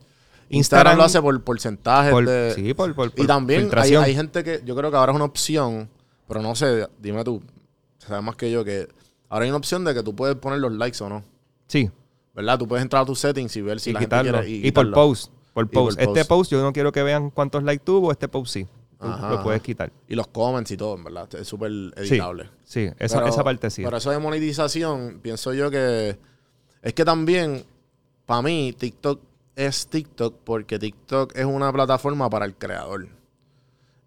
Instagram, 0.57 0.97
lo 0.97 1.03
hace 1.03 1.21
por 1.21 1.41
porcentajes 1.43 2.11
por- 2.11 2.25
de... 2.25 2.53
sí, 2.55 2.73
por, 2.73 2.93
por- 2.95 3.07
y 3.07 3.11
por 3.11 3.25
también 3.27 3.69
hay, 3.77 3.95
hay 3.95 4.15
gente 4.15 4.43
que, 4.43 4.61
yo 4.65 4.75
creo 4.75 4.91
que 4.91 4.97
ahora 4.97 5.11
es 5.11 5.15
una 5.15 5.25
opción, 5.25 5.89
pero 6.27 6.41
no 6.41 6.55
sé, 6.55 6.87
dime 6.99 7.23
tú, 7.23 7.41
sabes 7.97 8.23
más 8.23 8.35
que 8.35 8.51
yo, 8.51 8.63
que 8.65 8.87
ahora 9.29 9.43
hay 9.45 9.49
una 9.51 9.57
opción 9.57 9.83
de 9.85 9.93
que 9.93 10.03
tú 10.03 10.15
puedes 10.15 10.35
poner 10.35 10.59
los 10.59 10.71
likes 10.73 11.03
o 11.03 11.09
no. 11.09 11.23
Sí, 11.67 11.89
¿Verdad? 12.33 12.57
Tú 12.57 12.65
puedes 12.67 12.81
entrar 12.81 13.01
a 13.03 13.05
tus 13.05 13.19
settings 13.19 13.55
y 13.57 13.61
ver 13.61 13.79
si 13.81 13.89
y 13.89 13.93
la 13.93 13.99
gente 13.99 14.15
quitarlo. 14.15 14.39
quiere. 14.41 14.49
Y, 14.49 14.71
por 14.71 14.85
quitarlo. 14.85 14.93
post. 14.93 15.31
Por 15.53 15.65
Y 15.65 15.67
por 15.67 15.83
post. 15.85 15.99
Este 15.99 16.13
post. 16.25 16.29
post 16.29 16.51
yo 16.53 16.61
no 16.61 16.71
quiero 16.71 16.91
que 16.93 17.03
vean 17.03 17.29
cuántos 17.29 17.61
likes 17.63 17.83
tuvo, 17.83 18.09
este 18.09 18.29
post 18.29 18.53
sí. 18.53 18.67
Ajá, 19.01 19.31
lo 19.31 19.43
puedes 19.43 19.61
quitar. 19.61 19.91
Y 20.07 20.15
los 20.15 20.27
comments 20.27 20.71
y 20.71 20.77
todo, 20.77 20.95
en 20.95 21.03
verdad. 21.03 21.27
Es 21.35 21.45
súper 21.47 21.71
Sí, 21.71 22.13
editable. 22.13 22.49
sí 22.63 22.89
esa, 22.99 23.17
Pero- 23.17 23.27
esa 23.29 23.43
parte 23.43 23.69
sí. 23.69 23.83
Pero 23.83 23.97
eso 23.97 24.11
de 24.11 24.19
monetización, 24.19 25.19
pienso 25.21 25.53
yo 25.53 25.69
que. 25.69 26.17
Es 26.81 26.93
que 26.93 27.03
también, 27.03 27.65
para 28.25 28.41
mí, 28.43 28.73
TikTok 28.77 29.19
es 29.67 29.87
TikTok 29.87 30.35
porque 30.43 30.79
TikTok 30.79 31.35
es 31.35 31.45
una 31.45 31.71
plataforma 31.71 32.29
para 32.29 32.45
el 32.45 32.55
creador. 32.55 33.07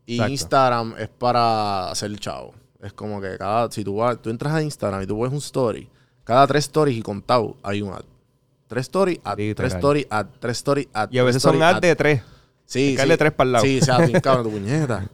Y 0.06 0.14
Exacto. 0.14 0.32
Instagram 0.32 0.94
es 0.98 1.08
para 1.08 1.90
hacer 1.90 2.16
chavo. 2.18 2.54
Es 2.80 2.92
como 2.92 3.20
que 3.20 3.38
cada. 3.38 3.70
Si 3.70 3.82
tú, 3.82 3.96
vas, 3.96 4.20
tú 4.20 4.30
entras 4.30 4.52
a 4.52 4.62
Instagram 4.62 5.02
y 5.02 5.06
tú 5.06 5.20
ves 5.20 5.32
un 5.32 5.38
story, 5.38 5.88
cada 6.24 6.46
tres 6.46 6.64
stories 6.64 6.98
y 6.98 7.02
contado 7.02 7.56
hay 7.62 7.80
un 7.80 7.92
ad. 7.92 8.04
Tres 8.66 8.82
stories, 8.82 9.20
ad. 9.24 9.36
Tres 9.54 9.74
stories, 9.74 10.06
ad. 10.10 10.26
Tres 10.38 10.56
stories, 10.58 10.88
ad. 10.92 11.08
y 11.10 11.18
a 11.18 11.22
veces 11.22 11.42
son 11.42 11.62
ads 11.62 11.80
de 11.80 11.96
tres. 11.96 12.22
Sí, 12.66 12.96
sí. 12.98 13.16
tres 13.16 13.32
pa'l 13.32 13.52
lado. 13.52 13.64
Sí, 13.64 13.80
bien 14.06 14.20
cabrón 14.22 14.44
tu 14.44 14.50
puñeta. 14.50 15.08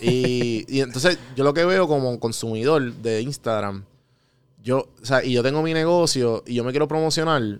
Y, 0.00 0.64
y 0.68 0.80
entonces, 0.80 1.18
yo 1.36 1.44
lo 1.44 1.54
que 1.54 1.64
veo 1.64 1.88
como 1.88 2.18
consumidor 2.20 2.92
de 2.94 3.22
Instagram, 3.22 3.84
yo, 4.62 4.88
o 5.00 5.04
sea, 5.04 5.24
y 5.24 5.32
yo 5.32 5.42
tengo 5.42 5.62
mi 5.62 5.74
negocio 5.74 6.42
y 6.46 6.54
yo 6.54 6.64
me 6.64 6.70
quiero 6.70 6.88
promocionar, 6.88 7.58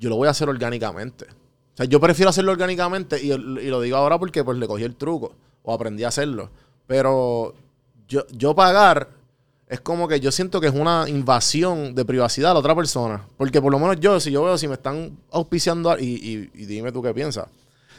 yo 0.00 0.08
lo 0.10 0.16
voy 0.16 0.26
a 0.26 0.32
hacer 0.32 0.48
orgánicamente. 0.48 1.26
O 1.26 1.76
sea, 1.76 1.86
yo 1.86 2.00
prefiero 2.00 2.30
hacerlo 2.30 2.50
orgánicamente 2.50 3.22
y, 3.22 3.30
y 3.32 3.68
lo 3.68 3.80
digo 3.80 3.96
ahora 3.96 4.18
porque 4.18 4.42
pues 4.42 4.58
le 4.58 4.66
cogí 4.66 4.82
el 4.82 4.96
truco 4.96 5.32
o 5.62 5.72
aprendí 5.72 6.02
a 6.02 6.08
hacerlo. 6.08 6.50
Pero 6.88 7.54
yo, 8.08 8.26
yo 8.32 8.54
pagar 8.56 9.10
es 9.68 9.80
como 9.80 10.08
que 10.08 10.18
yo 10.18 10.32
siento 10.32 10.60
que 10.60 10.66
es 10.66 10.74
una 10.74 11.08
invasión 11.08 11.94
de 11.94 12.04
privacidad 12.04 12.50
a 12.50 12.54
la 12.54 12.60
otra 12.60 12.74
persona. 12.74 13.24
Porque 13.36 13.62
por 13.62 13.70
lo 13.70 13.78
menos 13.78 14.00
yo, 14.00 14.18
si 14.18 14.32
yo 14.32 14.42
veo 14.42 14.58
si 14.58 14.66
me 14.66 14.74
están 14.74 15.16
auspiciando 15.30 15.96
y- 15.96 16.50
y 16.52 16.66
dime 16.66 16.90
tú 16.90 17.00
qué 17.02 17.14
piensas. 17.14 17.46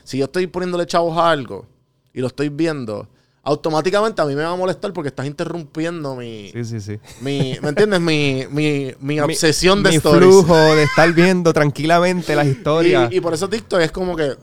Si 0.04 0.18
yo 0.18 0.26
estoy 0.26 0.48
poniéndole 0.48 0.86
chavos 0.86 1.18
a 1.18 1.30
algo 1.32 1.66
y 2.14 2.20
lo 2.20 2.28
estoy 2.28 2.50
viendo, 2.50 3.08
automáticamente 3.44 4.22
a 4.22 4.26
mí 4.26 4.36
me 4.36 4.44
va 4.44 4.52
a 4.52 4.56
molestar 4.56 4.94
porque 4.94 5.10
estás 5.10 5.26
interrumpiendo 5.26 6.16
mi... 6.16 6.52
Sí, 6.52 6.64
sí, 6.66 6.80
sí. 6.80 7.00
mi 7.22 7.58
¿Me 7.62 7.70
entiendes? 7.70 8.00
Mi, 8.00 8.46
mi, 8.52 8.94
mi 9.00 9.20
obsesión 9.20 9.82
de 9.84 9.90
mi 9.90 9.96
stories. 9.96 10.24
flujo 10.24 10.56
de 10.56 10.84
estar 10.84 11.12
viendo 11.14 11.52
tranquilamente 11.54 12.36
las 12.36 12.48
historias. 12.48 13.12
Y, 13.12 13.18
y 13.18 13.22
por 13.22 13.34
eso 13.34 13.50
TikTok 13.50 13.82
es 13.82 13.92
como 13.92 14.16
que 14.16 14.36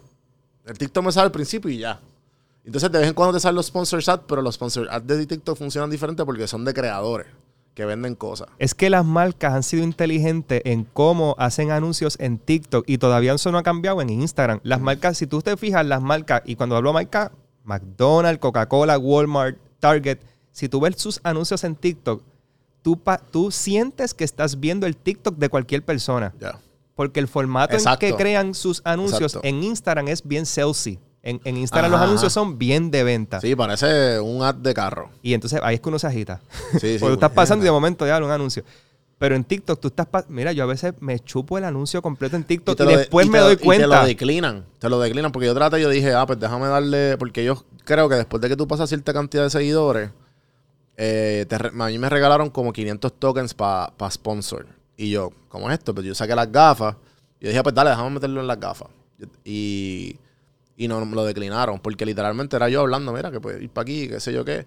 el 0.66 0.78
TikTok 0.78 1.04
me 1.04 1.12
sale 1.12 1.26
al 1.26 1.32
principio 1.32 1.70
y 1.70 1.78
ya. 1.78 2.00
Entonces 2.64 2.90
de 2.90 2.98
vez 2.98 3.08
en 3.08 3.14
cuando 3.14 3.34
te 3.34 3.40
salen 3.40 3.56
los 3.56 3.66
sponsor 3.66 4.02
ads, 4.06 4.24
pero 4.26 4.42
los 4.42 4.56
sponsor 4.56 4.88
ads 4.90 5.06
de 5.06 5.26
TikTok 5.26 5.56
funcionan 5.56 5.90
diferente 5.90 6.24
porque 6.24 6.46
son 6.46 6.64
de 6.64 6.74
creadores 6.74 7.26
que 7.74 7.84
venden 7.84 8.16
cosas. 8.16 8.48
Es 8.58 8.74
que 8.74 8.90
las 8.90 9.04
marcas 9.04 9.54
han 9.54 9.62
sido 9.62 9.84
inteligentes 9.84 10.60
en 10.64 10.82
cómo 10.82 11.36
hacen 11.38 11.70
anuncios 11.70 12.16
en 12.18 12.38
TikTok 12.38 12.84
y 12.88 12.98
todavía 12.98 13.32
eso 13.32 13.52
no 13.52 13.58
ha 13.58 13.62
cambiado 13.62 14.02
en 14.02 14.10
Instagram. 14.10 14.58
Las 14.64 14.80
marcas, 14.80 15.16
si 15.16 15.28
tú 15.28 15.40
te 15.40 15.56
fijas, 15.56 15.86
las 15.86 16.02
marcas, 16.02 16.42
y 16.44 16.56
cuando 16.56 16.74
hablo 16.74 16.92
marca, 16.92 17.30
McDonald's, 17.68 18.40
Coca-Cola, 18.40 18.98
Walmart, 18.98 19.56
Target, 19.78 20.18
si 20.50 20.68
tú 20.68 20.80
ves 20.80 20.94
sus 20.96 21.20
anuncios 21.22 21.62
en 21.64 21.76
TikTok, 21.76 22.22
tú, 22.82 22.98
pa- 22.98 23.18
tú 23.18 23.50
sientes 23.50 24.14
que 24.14 24.24
estás 24.24 24.58
viendo 24.58 24.86
el 24.86 24.96
TikTok 24.96 25.36
de 25.36 25.48
cualquier 25.48 25.84
persona. 25.84 26.34
Porque 26.96 27.20
el 27.20 27.28
formato 27.28 27.74
Exacto. 27.74 28.06
en 28.06 28.12
que 28.12 28.18
crean 28.18 28.54
sus 28.54 28.80
anuncios 28.84 29.34
Exacto. 29.34 29.46
en 29.46 29.62
Instagram 29.62 30.08
es 30.08 30.26
bien 30.26 30.46
salesy. 30.46 30.98
En, 31.22 31.40
en 31.44 31.56
Instagram 31.58 31.90
los 31.92 32.00
anuncios 32.00 32.32
son 32.32 32.58
bien 32.58 32.90
de 32.90 33.04
venta. 33.04 33.40
Sí, 33.40 33.54
parece 33.54 34.18
un 34.20 34.42
ad 34.42 34.54
de 34.54 34.72
carro. 34.72 35.10
Y 35.22 35.34
entonces 35.34 35.60
ahí 35.62 35.74
es 35.74 35.80
que 35.80 35.88
uno 35.88 35.98
se 35.98 36.06
agita. 36.06 36.40
Sí, 36.72 36.78
sí, 36.80 36.96
Porque 36.98 37.08
tú 37.10 37.14
estás 37.14 37.32
pasando 37.32 37.64
y 37.64 37.66
de 37.66 37.70
momento 37.72 38.06
ya 38.06 38.18
un 38.18 38.30
anuncio. 38.30 38.64
Pero 39.18 39.34
en 39.34 39.42
TikTok 39.44 39.80
tú 39.80 39.88
estás... 39.88 40.06
pa- 40.06 40.24
Mira, 40.28 40.52
yo 40.52 40.62
a 40.62 40.66
veces 40.66 40.94
me 41.00 41.18
chupo 41.18 41.58
el 41.58 41.64
anuncio 41.64 42.00
completo 42.02 42.36
en 42.36 42.44
TikTok 42.44 42.78
y, 42.80 42.86
después 42.96 43.26
y 43.26 43.30
me 43.30 43.38
te 43.38 43.44
doy 43.44 43.52
Y 43.54 43.56
te 43.56 43.64
cuenta. 43.64 43.86
lo 43.86 44.06
declinan. 44.06 44.64
Te 44.78 44.88
lo 44.88 45.00
declinan. 45.00 45.32
Porque 45.32 45.46
yo 45.46 45.54
traté 45.54 45.80
y 45.80 45.82
yo 45.82 45.90
dije, 45.90 46.14
ah, 46.14 46.24
pues 46.24 46.38
déjame 46.38 46.68
darle. 46.68 47.16
Porque 47.18 47.44
yo 47.44 47.64
creo 47.84 48.08
que 48.08 48.14
después 48.14 48.40
de 48.40 48.48
que 48.48 48.56
tú 48.56 48.68
pasas 48.68 48.88
cierta 48.88 49.12
cantidad 49.12 49.42
de 49.42 49.50
seguidores, 49.50 50.10
eh, 50.96 51.46
te 51.48 51.56
a 51.56 51.70
mí 51.70 51.98
me 51.98 52.08
regalaron 52.08 52.50
como 52.50 52.72
500 52.72 53.12
tokens 53.18 53.54
para 53.54 53.92
sponsor. 54.10 54.66
Y 54.96 55.10
yo, 55.10 55.30
¿cómo 55.48 55.68
es 55.70 55.78
esto? 55.78 55.94
Pues 55.94 56.06
yo 56.06 56.14
saqué 56.14 56.34
las 56.36 56.50
gafas. 56.50 56.96
Y 57.40 57.44
yo 57.44 57.50
dije, 57.50 57.62
pues 57.62 57.74
dale, 57.74 57.90
déjame 57.90 58.10
meterlo 58.10 58.40
en 58.40 58.46
las 58.46 58.58
gafas. 58.60 58.88
Y, 59.44 60.16
y 60.76 60.86
no 60.88 61.04
me 61.04 61.16
lo 61.16 61.24
declinaron. 61.24 61.80
Porque 61.80 62.06
literalmente 62.06 62.54
era 62.56 62.68
yo 62.68 62.80
hablando, 62.80 63.12
mira, 63.12 63.30
que 63.32 63.40
puede 63.40 63.62
ir 63.62 63.70
para 63.70 63.82
aquí, 63.82 64.08
qué 64.08 64.20
sé 64.20 64.32
yo 64.32 64.44
qué. 64.44 64.66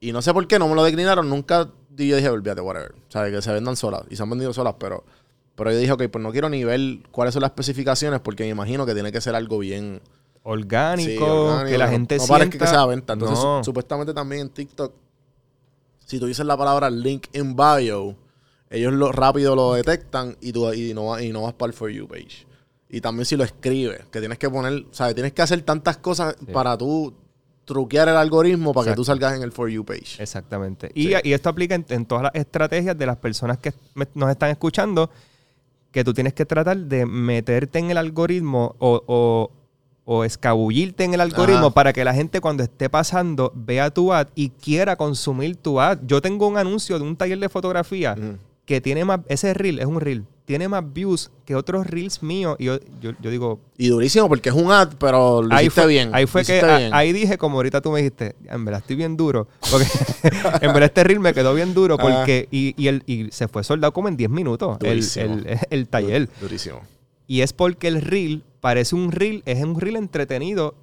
Y 0.00 0.12
no 0.12 0.20
sé 0.20 0.32
por 0.34 0.46
qué 0.46 0.58
no 0.58 0.68
me 0.68 0.74
lo 0.74 0.84
declinaron. 0.84 1.28
Nunca. 1.28 1.70
Y 1.96 2.08
yo 2.08 2.16
dije, 2.16 2.28
olvídate, 2.28 2.60
whatever. 2.60 2.92
O 2.92 3.10
sea, 3.10 3.30
que 3.30 3.40
se 3.42 3.52
vendan 3.52 3.76
solas. 3.76 4.02
Y 4.10 4.16
se 4.16 4.22
han 4.22 4.30
vendido 4.30 4.52
solas, 4.52 4.74
pero. 4.78 5.04
Pero 5.54 5.70
yo 5.72 5.78
dije, 5.78 5.92
ok, 5.92 6.02
pues 6.10 6.22
no 6.22 6.32
quiero 6.32 6.50
ni 6.50 6.64
ver 6.64 6.80
cuáles 7.10 7.32
son 7.32 7.40
las 7.40 7.50
especificaciones 7.50 8.20
porque 8.20 8.42
me 8.44 8.50
imagino 8.50 8.84
que 8.84 8.92
tiene 8.92 9.10
que 9.10 9.20
ser 9.22 9.34
algo 9.34 9.58
bien 9.58 10.02
Orgánico, 10.42 11.10
sí, 11.10 11.16
orgánico, 11.18 11.70
que 11.70 11.78
la 11.78 11.86
no- 11.86 11.90
gente 11.92 12.16
no 12.16 12.20
sienta... 12.24 12.34
parezca 12.44 12.58
que 12.58 12.66
sea 12.70 12.84
venta. 12.86 13.12
Entonces, 13.14 13.38
No. 13.42 13.58
su- 13.60 13.64
supuestamente 13.70 14.12
también 14.12 14.42
en 14.42 14.48
TikTok, 14.50 14.92
si 16.04 16.20
tú 16.20 16.26
dices 16.26 16.44
la 16.46 16.56
palabra 16.56 16.90
link 16.90 17.26
in 17.32 17.56
bio, 17.56 18.14
ellos 18.70 18.92
lo 18.92 19.10
rápido 19.12 19.56
lo 19.56 19.72
detectan 19.74 20.36
y, 20.40 20.52
tú, 20.52 20.70
y, 20.72 20.92
no, 20.94 21.18
y 21.18 21.32
no 21.32 21.42
vas 21.42 21.54
para 21.54 21.68
el 21.70 21.72
For 21.76 21.90
You 21.90 22.06
page. 22.06 22.46
Y 22.88 23.00
también 23.00 23.24
si 23.26 23.36
lo 23.36 23.42
escribes, 23.42 24.04
que 24.12 24.20
tienes 24.20 24.38
que 24.38 24.48
poner, 24.50 24.84
¿sabes? 24.92 25.14
Tienes 25.14 25.32
que 25.32 25.42
hacer 25.42 25.62
tantas 25.62 25.96
cosas 25.96 26.36
para 26.52 26.76
tú 26.78 27.12
truquear 27.66 28.08
el 28.08 28.16
algoritmo 28.16 28.72
para 28.72 28.90
que 28.92 28.96
tú 28.96 29.04
salgas 29.04 29.34
en 29.36 29.42
el 29.42 29.52
For 29.52 29.68
You 29.68 29.84
page. 29.84 30.22
Exactamente. 30.22 30.90
Y, 30.94 31.08
Sí. 31.08 31.14
y 31.24 31.32
esto 31.34 31.50
aplica 31.50 31.74
en, 31.74 31.84
en 31.90 32.06
todas 32.06 32.22
las 32.24 32.34
estrategias 32.34 32.96
de 32.96 33.04
las 33.06 33.16
personas 33.18 33.58
que 33.58 33.74
me- 33.94 34.08
nos 34.14 34.30
están 34.30 34.48
escuchando, 34.50 35.10
que 35.90 36.02
tú 36.04 36.14
tienes 36.14 36.32
que 36.32 36.46
tratar 36.46 36.76
de 36.78 37.04
meterte 37.04 37.78
en 37.78 37.90
el 37.90 37.98
algoritmo 37.98 38.74
o, 38.78 39.02
o- 39.06 39.50
o 40.08 40.22
escabullirte 40.24 41.02
en 41.02 41.14
el 41.14 41.20
algoritmo 41.20 41.66
Ajá. 41.66 41.70
para 41.74 41.92
que 41.92 42.04
la 42.04 42.14
gente 42.14 42.40
cuando 42.40 42.62
esté 42.62 42.88
pasando 42.88 43.50
vea 43.56 43.90
tu 43.90 44.12
ad 44.12 44.28
y 44.36 44.50
quiera 44.50 44.94
consumir 44.94 45.56
tu 45.56 45.80
ad. 45.80 45.98
Yo 46.06 46.22
tengo 46.22 46.46
un 46.46 46.56
anuncio 46.58 46.96
de 46.98 47.04
un 47.04 47.16
taller 47.16 47.40
de 47.40 47.48
fotografía. 47.48 48.14
Que 48.66 48.80
tiene 48.82 49.04
más, 49.04 49.20
ese 49.28 49.54
reel 49.54 49.78
es 49.78 49.86
un 49.86 50.00
reel, 50.00 50.24
tiene 50.44 50.68
más 50.68 50.82
views 50.92 51.30
que 51.44 51.54
otros 51.54 51.86
reels 51.86 52.22
míos. 52.22 52.56
Y 52.58 52.64
yo, 52.66 52.78
yo, 53.00 53.12
yo 53.20 53.30
digo, 53.30 53.60
Y 53.78 53.88
durísimo 53.88 54.28
porque 54.28 54.48
es 54.50 54.54
un 54.54 54.70
ad, 54.70 54.90
pero 54.98 55.40
lo 55.42 55.54
ahí 55.54 55.66
hiciste 55.66 55.82
fue, 55.82 55.90
bien. 55.90 56.10
Ahí 56.12 56.26
fue 56.26 56.44
que 56.44 56.60
a- 56.60 56.90
ahí 56.96 57.12
dije, 57.12 57.38
como 57.38 57.56
ahorita 57.58 57.80
tú 57.80 57.90
me 57.92 57.98
dijiste, 58.00 58.34
en 58.44 58.64
verdad 58.64 58.80
estoy 58.80 58.96
bien 58.96 59.16
duro. 59.16 59.48
Porque 59.70 59.86
en 60.60 60.72
verdad 60.72 60.84
este 60.84 61.04
reel 61.04 61.20
me 61.20 61.32
quedó 61.32 61.54
bien 61.54 61.72
duro 61.74 61.96
porque 61.96 62.48
y, 62.50 62.74
y, 62.76 62.88
el, 62.88 63.02
y 63.06 63.30
se 63.30 63.48
fue 63.48 63.64
soldado 63.64 63.92
como 63.92 64.08
en 64.08 64.16
10 64.16 64.30
minutos 64.30 64.76
el, 64.82 65.02
el, 65.16 65.58
el 65.70 65.88
taller. 65.88 66.28
Durísimo. 66.40 66.80
Y 67.28 67.40
es 67.40 67.52
porque 67.52 67.88
el 67.88 68.02
reel 68.02 68.42
parece 68.60 68.94
un 68.94 69.10
reel, 69.12 69.42
es 69.46 69.62
un 69.62 69.80
reel 69.80 69.96
entretenido. 69.96 70.74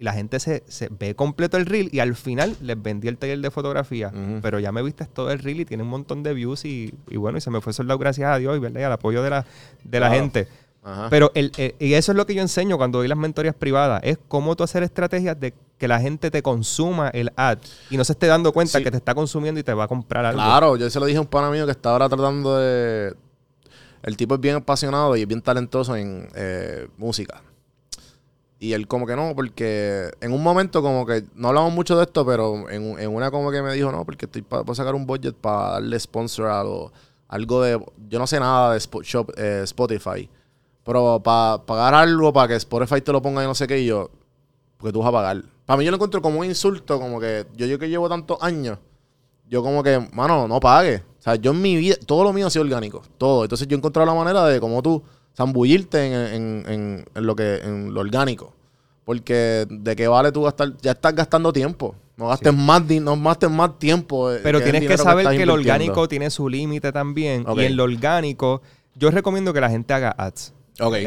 Y 0.00 0.04
la 0.04 0.14
gente 0.14 0.40
se, 0.40 0.64
se 0.66 0.88
ve 0.88 1.14
completo 1.14 1.58
el 1.58 1.66
reel 1.66 1.90
y 1.92 2.00
al 2.00 2.16
final 2.16 2.56
les 2.62 2.82
vendí 2.82 3.06
el 3.06 3.18
taller 3.18 3.38
de 3.38 3.50
fotografía. 3.50 4.10
Pero 4.42 4.58
ya 4.58 4.72
me 4.72 4.82
viste 4.82 5.04
todo 5.04 5.30
el 5.30 5.38
reel 5.38 5.60
y 5.60 5.64
tiene 5.66 5.82
un 5.82 5.90
montón 5.90 6.22
de 6.22 6.32
views 6.34 6.64
y, 6.64 6.92
y 7.08 7.16
bueno, 7.18 7.36
y 7.38 7.40
se 7.42 7.50
me 7.50 7.60
fue 7.60 7.72
soldado 7.74 7.98
gracias 7.98 8.28
a 8.30 8.38
Dios 8.38 8.56
y, 8.56 8.60
¿verdad? 8.60 8.80
y 8.80 8.84
al 8.84 8.92
apoyo 8.92 9.22
de 9.22 9.30
la, 9.30 9.44
de 9.84 10.00
la 10.00 10.10
gente. 10.10 10.48
Ajá. 10.82 11.08
Pero 11.10 11.30
el, 11.34 11.52
eh, 11.58 11.74
y 11.78 11.92
eso 11.92 12.12
es 12.12 12.16
lo 12.16 12.24
que 12.24 12.34
yo 12.34 12.40
enseño 12.40 12.78
cuando 12.78 12.98
doy 13.00 13.08
las 13.08 13.18
mentorías 13.18 13.54
privadas, 13.54 14.00
es 14.02 14.18
cómo 14.26 14.56
tú 14.56 14.64
hacer 14.64 14.82
estrategias 14.82 15.38
de 15.38 15.52
que 15.76 15.86
la 15.86 16.00
gente 16.00 16.30
te 16.30 16.42
consuma 16.42 17.10
el 17.10 17.30
ad 17.36 17.58
y 17.90 17.98
no 17.98 18.04
se 18.04 18.12
esté 18.12 18.26
dando 18.26 18.52
cuenta 18.54 18.78
Sí. 18.78 18.84
que 18.84 18.90
te 18.90 18.96
está 18.96 19.14
consumiendo 19.14 19.60
y 19.60 19.62
te 19.62 19.74
va 19.74 19.84
a 19.84 19.88
comprar 19.88 20.24
algo. 20.24 20.40
Claro, 20.40 20.76
yo 20.78 20.88
se 20.88 20.98
lo 20.98 21.04
dije 21.04 21.18
a 21.18 21.20
un 21.20 21.26
pana 21.26 21.50
mío 21.50 21.66
que 21.66 21.72
está 21.72 21.90
ahora 21.90 22.08
tratando 22.08 22.56
de. 22.56 23.14
El 24.02 24.16
tipo 24.16 24.34
es 24.36 24.40
bien 24.40 24.56
apasionado 24.56 25.14
y 25.14 25.20
es 25.20 25.28
bien 25.28 25.42
talentoso 25.42 25.94
en 25.94 26.26
eh, 26.34 26.88
música. 26.96 27.42
Y 28.62 28.74
él 28.74 28.86
como 28.86 29.06
que 29.06 29.16
no, 29.16 29.34
porque 29.34 30.10
en 30.20 30.32
un 30.32 30.42
momento 30.42 30.82
como 30.82 31.06
que, 31.06 31.24
no 31.34 31.48
hablamos 31.48 31.72
mucho 31.72 31.96
de 31.96 32.04
esto, 32.04 32.26
pero 32.26 32.68
en, 32.68 33.00
en 33.00 33.08
una 33.08 33.30
como 33.30 33.50
que 33.50 33.62
me 33.62 33.72
dijo, 33.72 33.90
no, 33.90 34.04
porque 34.04 34.26
estoy 34.26 34.42
para 34.42 34.74
sacar 34.74 34.94
un 34.94 35.06
budget 35.06 35.34
para 35.34 35.70
darle 35.70 35.98
sponsor 35.98 36.48
a 36.48 36.60
algo, 36.60 36.92
algo 37.28 37.62
de, 37.62 37.82
yo 38.10 38.18
no 38.18 38.26
sé 38.26 38.38
nada 38.38 38.74
de 38.74 38.80
eh, 39.38 39.60
Spotify, 39.64 40.28
pero 40.84 41.22
para 41.22 41.64
pagar 41.64 41.94
algo 41.94 42.34
para 42.34 42.48
que 42.48 42.54
Spotify 42.56 43.00
te 43.00 43.12
lo 43.12 43.22
ponga 43.22 43.42
y 43.42 43.46
no 43.46 43.54
sé 43.54 43.66
qué, 43.66 43.80
y 43.80 43.86
yo, 43.86 44.10
porque 44.76 44.92
tú 44.92 44.98
vas 44.98 45.08
a 45.08 45.12
pagar. 45.12 45.42
Para 45.64 45.78
mí 45.78 45.86
yo 45.86 45.90
lo 45.90 45.96
encuentro 45.96 46.20
como 46.20 46.40
un 46.40 46.44
insulto, 46.44 47.00
como 47.00 47.18
que 47.18 47.46
yo, 47.56 47.64
yo 47.64 47.78
que 47.78 47.88
llevo 47.88 48.10
tantos 48.10 48.36
años, 48.42 48.78
yo 49.48 49.62
como 49.62 49.82
que, 49.82 50.06
mano, 50.12 50.46
no 50.46 50.60
pague. 50.60 51.02
O 51.18 51.22
sea, 51.22 51.34
yo 51.34 51.52
en 51.52 51.62
mi 51.62 51.76
vida, 51.76 51.96
todo 52.06 52.24
lo 52.24 52.32
mío 52.34 52.46
ha 52.46 52.50
sido 52.50 52.64
orgánico, 52.66 53.02
todo. 53.16 53.44
Entonces 53.44 53.66
yo 53.66 53.74
he 53.74 53.78
encontrado 53.78 54.06
la 54.06 54.14
manera 54.14 54.44
de 54.44 54.60
cómo 54.60 54.82
tú 54.82 55.02
zambullirte 55.36 56.06
en, 56.06 56.12
en- 56.12 56.64
en- 56.68 57.04
en 57.14 57.26
lo 57.26 57.34
que, 57.36 57.56
en 57.56 57.94
lo 57.94 58.00
orgánico. 58.00 58.52
Porque 59.04 59.66
de 59.68 59.96
qué 59.96 60.06
vale 60.08 60.30
tú 60.32 60.42
gastar, 60.42 60.72
ya 60.82 60.92
estás 60.92 61.14
gastando 61.14 61.52
tiempo, 61.52 61.94
No 62.16 62.28
gastes 62.28 62.54
más, 62.54 62.86
di- 62.86 63.00
no 63.00 63.20
gastes 63.20 63.50
más 63.50 63.78
tiempo. 63.78 64.30
eh, 64.30 64.40
Pero 64.42 64.60
tienes 64.60 64.82
que 64.86 64.98
saber 64.98 65.22
estás 65.24 65.36
que, 65.36 65.42
el 65.42 65.50
orgánico 65.50 66.06
tiene 66.08 66.30
su 66.30 66.48
límite 66.48 66.92
también. 66.92 67.44
Y 67.62 67.66
en 67.66 67.76
lo 67.76 67.84
orgánico, 67.84 68.60
yo 68.94 69.10
recomiendo 69.10 69.52
que 69.52 69.60
la 69.60 69.70
gente 69.70 69.94
haga 69.94 70.14
ads. 70.16 70.52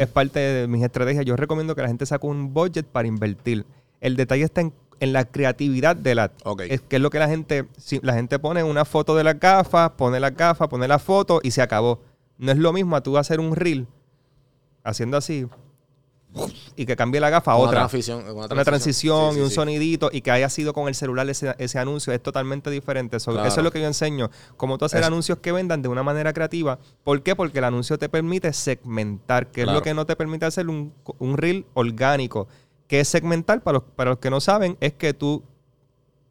Es 0.00 0.08
parte 0.08 0.38
de 0.40 0.66
mis 0.68 0.82
estrategias. 0.82 1.24
Yo 1.24 1.36
recomiendo 1.36 1.74
que 1.74 1.82
la 1.82 1.88
gente 1.88 2.04
saque 2.04 2.26
un 2.26 2.52
budget 2.52 2.86
para 2.86 3.08
invertir. 3.08 3.64
El 4.00 4.16
detalle 4.16 4.42
está 4.44 4.60
en, 4.60 4.72
en 5.00 5.12
la 5.12 5.24
creatividad 5.24 5.96
del 5.96 6.18
ad. 6.18 6.30
Es 6.72 6.80
que 6.82 6.96
es 6.96 7.02
lo 7.02 7.10
que 7.10 7.18
la 7.20 7.28
gente, 7.28 7.66
si 7.78 8.00
la 8.02 8.12
gente 8.14 8.38
pone 8.38 8.62
una 8.62 8.84
foto 8.84 9.16
de 9.16 9.24
las 9.24 9.38
gafas, 9.40 9.90
pone 9.96 10.20
las 10.20 10.36
gafas, 10.36 10.68
pone 10.68 10.86
la 10.88 10.98
foto 10.98 11.40
y 11.42 11.52
se 11.52 11.62
acabó. 11.62 12.00
No 12.38 12.52
es 12.52 12.58
lo 12.58 12.72
mismo 12.72 12.96
a 12.96 13.02
tú 13.02 13.16
hacer 13.16 13.40
un 13.40 13.54
reel 13.56 13.86
haciendo 14.84 15.16
así 15.16 15.46
y 16.74 16.84
que 16.84 16.96
cambie 16.96 17.20
la 17.20 17.30
gafa 17.30 17.52
a 17.52 17.56
Una 17.56 17.64
otra. 17.68 17.78
transición, 17.82 18.24
una 18.28 18.46
Una 18.46 18.64
transición 18.64 19.28
Sí, 19.30 19.34
sí, 19.34 19.38
y 19.38 19.42
un 19.44 19.48
sí. 19.50 19.54
sonidito 19.54 20.10
y 20.12 20.20
que 20.20 20.32
haya 20.32 20.48
sido 20.48 20.72
con 20.72 20.88
el 20.88 20.96
celular 20.96 21.28
ese, 21.30 21.54
ese 21.58 21.78
anuncio 21.78 22.12
es 22.12 22.20
totalmente 22.20 22.70
diferente. 22.70 23.20
So, 23.20 23.30
Claro. 23.32 23.46
Eso 23.46 23.60
es 23.60 23.64
lo 23.64 23.70
que 23.70 23.80
yo 23.80 23.86
enseño. 23.86 24.30
Cómo 24.56 24.76
tú 24.76 24.84
hacer 24.84 25.00
Eso. 25.00 25.06
anuncios 25.06 25.38
que 25.38 25.52
vendan 25.52 25.80
de 25.80 25.88
una 25.88 26.02
manera 26.02 26.32
creativa. 26.32 26.80
¿Por 27.04 27.22
qué? 27.22 27.36
Porque 27.36 27.58
el 27.58 27.64
anuncio 27.64 27.98
te 28.00 28.08
permite 28.08 28.52
segmentar, 28.52 29.52
que 29.52 29.62
es 29.62 29.68
lo 29.68 29.80
que 29.80 29.94
no 29.94 30.06
te 30.06 30.16
permite 30.16 30.44
hacer 30.44 30.68
un, 30.68 30.92
un 31.18 31.36
reel 31.36 31.66
orgánico. 31.74 32.48
¿Qué 32.88 32.98
es 32.98 33.06
segmentar? 33.08 33.62
Para 33.62 33.74
los, 33.78 33.84
para 33.94 34.10
los 34.10 34.18
que 34.18 34.28
no 34.28 34.40
saben, 34.40 34.76
es 34.80 34.92
que 34.92 35.14
tú, 35.14 35.44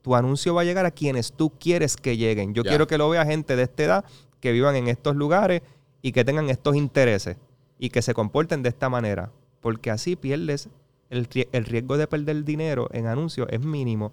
tu 0.02 0.16
anuncio 0.18 0.54
va 0.54 0.62
a 0.62 0.66
llegar 0.66 0.86
a 0.86 0.92
quienes 0.92 1.32
tú 1.32 1.50
quieres 1.58 1.96
que 1.96 2.18
lleguen. 2.18 2.54
Yo 2.54 2.64
quiero 2.64 2.88
que 2.88 2.98
lo 2.98 3.10
vea 3.10 3.26
gente 3.26 3.56
de 3.56 3.64
esta 3.64 3.84
edad 3.84 4.06
que 4.42 4.52
vivan 4.52 4.76
en 4.76 4.90
estos 4.90 5.16
lugares 5.16 5.62
y 6.02 6.12
que 6.12 6.26
tengan 6.26 6.50
estos 6.50 6.76
intereses 6.76 7.38
y 7.80 7.90
que 7.90 8.02
se 8.02 8.14
comporten 8.14 8.64
de 8.64 8.70
esta 8.70 8.90
manera. 8.90 9.32
Porque 9.62 9.92
así 9.92 10.16
pierdes 10.16 10.70
el, 11.10 11.28
el 11.52 11.66
riesgo 11.66 11.98
de 11.98 12.08
perder 12.08 12.44
dinero 12.44 12.90
en 12.92 13.08
anuncios 13.08 13.48
es 13.52 13.60
mínimo. 13.62 14.12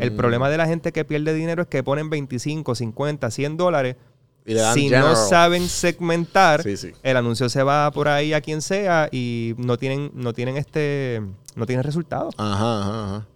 El 0.00 0.12
Mm. 0.12 0.16
problema 0.16 0.48
de 0.48 0.56
la 0.56 0.66
gente 0.66 0.92
que 0.92 1.04
pierde 1.04 1.34
dinero 1.34 1.62
es 1.62 1.68
que 1.68 1.82
ponen 1.82 2.08
25, 2.08 2.74
50, 2.74 3.30
100 3.30 3.56
dólares. 3.56 3.96
Y 4.44 4.56
Si 4.74 4.90
no 4.90 5.14
saben 5.14 5.68
segmentar, 5.68 6.62
Sí, 6.62 6.76
sí. 6.76 6.92
el 7.02 7.16
anuncio 7.16 7.48
se 7.48 7.62
va 7.62 7.90
por 7.92 8.08
ahí 8.08 8.32
a 8.32 8.40
quien 8.40 8.60
sea 8.62 9.08
y 9.12 9.54
no 9.58 9.76
tienen, 9.78 10.10
no 10.14 10.32
tienen 10.32 10.56
este, 10.56 11.20
no 11.54 11.66
tienen 11.66 11.84
resultados. 11.84 12.34
Ajá, 12.38 12.80
ajá, 12.80 13.04
ajá. 13.04 13.26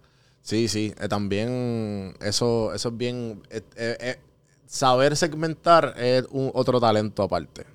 Sí, 0.41 0.67
sí. 0.67 0.93
Eh, 0.99 1.07
también 1.07 2.13
eso, 2.21 2.73
eso 2.73 2.89
es 2.89 2.97
bien. 2.97 3.41
eh, 3.49 3.61
eh, 3.77 4.19
saber 4.65 5.15
segmentar 5.15 5.93
es 5.97 6.25
un, 6.31 6.51
otro 6.53 6.79
talento 6.79 7.23
aparte. 7.23 7.65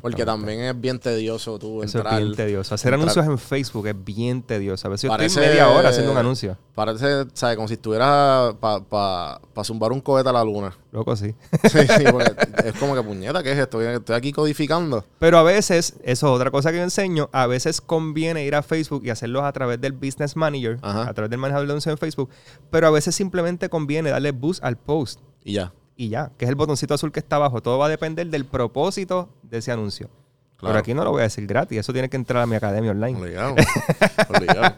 Porque 0.00 0.24
también 0.24 0.60
es 0.60 0.80
bien 0.80 0.98
tedioso 1.00 1.58
tú 1.58 1.82
Eso 1.82 1.98
entrar. 1.98 2.14
es 2.20 2.24
bien 2.26 2.36
tedioso. 2.36 2.74
Hacer 2.74 2.94
entrar- 2.94 3.10
anuncios 3.10 3.26
en 3.26 3.38
Facebook 3.38 3.88
es 3.88 4.04
bien 4.04 4.42
tedioso. 4.42 4.86
A 4.86 4.90
veces 4.90 5.02
yo 5.02 5.08
Parece- 5.08 5.40
estoy 5.40 5.46
media 5.48 5.68
hora 5.68 5.88
haciendo 5.88 6.12
un 6.12 6.18
anuncio. 6.18 6.56
Parece, 6.74 7.26
¿sabes? 7.34 7.56
Como 7.56 7.66
si 7.68 7.74
estuvieras 7.74 8.54
para 8.60 8.80
pa, 8.84 9.40
pa 9.52 9.64
zumbar 9.64 9.90
un 9.92 10.00
cohete 10.00 10.28
a 10.28 10.32
la 10.32 10.44
luna. 10.44 10.76
Loco, 10.92 11.16
sí. 11.16 11.34
Sí, 11.70 11.78
sí, 11.98 12.04
porque 12.10 12.32
es 12.64 12.72
como 12.78 12.94
que 12.94 13.02
puñeta, 13.02 13.42
¿qué 13.42 13.52
es 13.52 13.58
esto? 13.58 13.80
Estoy 13.82 14.14
aquí 14.16 14.32
codificando. 14.32 15.04
Pero 15.18 15.38
a 15.38 15.42
veces, 15.42 15.94
eso 16.04 16.26
es 16.28 16.32
otra 16.32 16.50
cosa 16.50 16.70
que 16.70 16.76
yo 16.78 16.82
enseño, 16.84 17.28
a 17.32 17.46
veces 17.48 17.80
conviene 17.80 18.44
ir 18.44 18.54
a 18.54 18.62
Facebook 18.62 19.02
y 19.04 19.10
hacerlos 19.10 19.42
a 19.42 19.52
través 19.52 19.80
del 19.80 19.92
Business 19.92 20.36
Manager, 20.36 20.78
Ajá. 20.82 21.08
a 21.08 21.14
través 21.14 21.30
del 21.30 21.40
manejador 21.40 21.66
de 21.66 21.72
anuncios 21.72 21.92
en 21.92 21.98
Facebook, 21.98 22.30
pero 22.70 22.86
a 22.86 22.90
veces 22.90 23.14
simplemente 23.14 23.68
conviene 23.68 24.10
darle 24.10 24.30
boost 24.32 24.62
al 24.62 24.76
post 24.76 25.20
Y 25.44 25.54
ya. 25.54 25.72
Y 25.96 26.08
ya, 26.08 26.30
que 26.38 26.44
es 26.44 26.48
el 26.48 26.54
botoncito 26.56 26.94
azul 26.94 27.12
que 27.12 27.20
está 27.20 27.36
abajo. 27.36 27.60
Todo 27.62 27.78
va 27.78 27.86
a 27.86 27.88
depender 27.88 28.26
del 28.28 28.44
propósito 28.46 29.28
de 29.42 29.58
ese 29.58 29.70
anuncio. 29.72 30.08
Claro. 30.56 30.72
Pero 30.74 30.78
aquí 30.80 30.94
no 30.94 31.04
lo 31.04 31.10
voy 31.12 31.20
a 31.20 31.24
decir 31.24 31.46
gratis, 31.46 31.78
eso 31.78 31.92
tiene 31.92 32.08
que 32.10 32.16
entrar 32.16 32.42
a 32.42 32.46
mi 32.46 32.54
academia 32.56 32.90
online. 32.90 33.18
Obligado. 33.18 33.54
Obligado. 34.28 34.74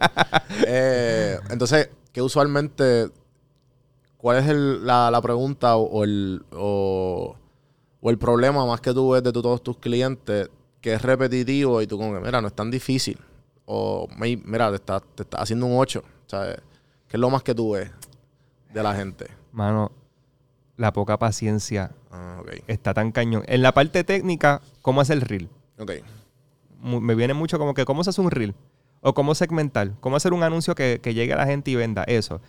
Eh, 0.65 1.37
entonces, 1.49 1.89
¿qué 2.11 2.21
usualmente, 2.21 3.09
cuál 4.17 4.37
es 4.37 4.47
el- 4.47 4.85
la, 4.85 5.11
la 5.11 5.21
pregunta 5.21 5.75
o, 5.75 5.83
o 5.83 6.03
el, 6.03 6.43
o, 6.53 7.35
o 8.01 8.09
el 8.09 8.17
problema 8.17 8.65
más 8.65 8.79
que 8.81 8.93
tú 8.93 9.09
ves 9.11 9.23
de 9.23 9.31
tu- 9.33 9.41
todos 9.41 9.61
tus 9.63 9.77
clientes 9.77 10.49
que 10.81 10.93
es 10.93 11.01
repetitivo 11.01 11.81
y 11.81 11.87
tú 11.87 11.97
como 11.97 12.13
que, 12.13 12.19
mira, 12.19 12.41
no 12.41 12.47
es 12.47 12.53
tan 12.53 12.69
difícil? 12.71 13.17
O, 13.65 14.07
"May- 14.17 14.41
mira, 14.45 14.69
te 14.69 14.75
estás 14.75 15.01
te 15.15 15.23
está 15.23 15.41
haciendo 15.41 15.65
un 15.65 15.77
8, 15.79 16.03
¿sabes? 16.27 16.57
¿Qué 17.07 17.17
es 17.17 17.19
lo 17.19 17.29
más 17.29 17.43
que 17.43 17.55
tú 17.55 17.71
ves 17.71 17.89
de 18.73 18.83
la 18.83 18.93
gente? 18.95 19.27
Mano, 19.53 19.91
la 20.77 20.91
poca 20.93 21.17
paciencia 21.19 21.91
Ah, 22.11 22.41
está 22.67 22.93
tan 22.93 23.11
cañón. 23.11 23.43
En 23.47 23.61
la 23.61 23.73
parte 23.73 24.03
técnica, 24.03 24.61
¿cómo 24.81 25.01
hacer 25.01 25.17
el 25.17 25.21
reel? 25.21 25.49
Ok. 25.79 25.91
mu- 26.79 26.99
me 27.01 27.15
viene 27.15 27.33
mucho 27.33 27.57
como 27.57 27.73
que 27.73 27.85
cómo 27.85 28.03
se 28.03 28.09
hace 28.11 28.21
un 28.21 28.29
reel 28.31 28.53
o 29.01 29.13
cómo 29.13 29.35
segmentar, 29.35 29.91
cómo 29.99 30.15
hacer 30.15 30.33
un 30.33 30.43
anuncio 30.43 30.75
que, 30.75 30.99
que 31.01 31.13
llegue 31.13 31.33
a 31.33 31.37
la 31.37 31.45
gente 31.45 31.71
y 31.71 31.75
venda 31.75 32.03
eso. 32.03 32.39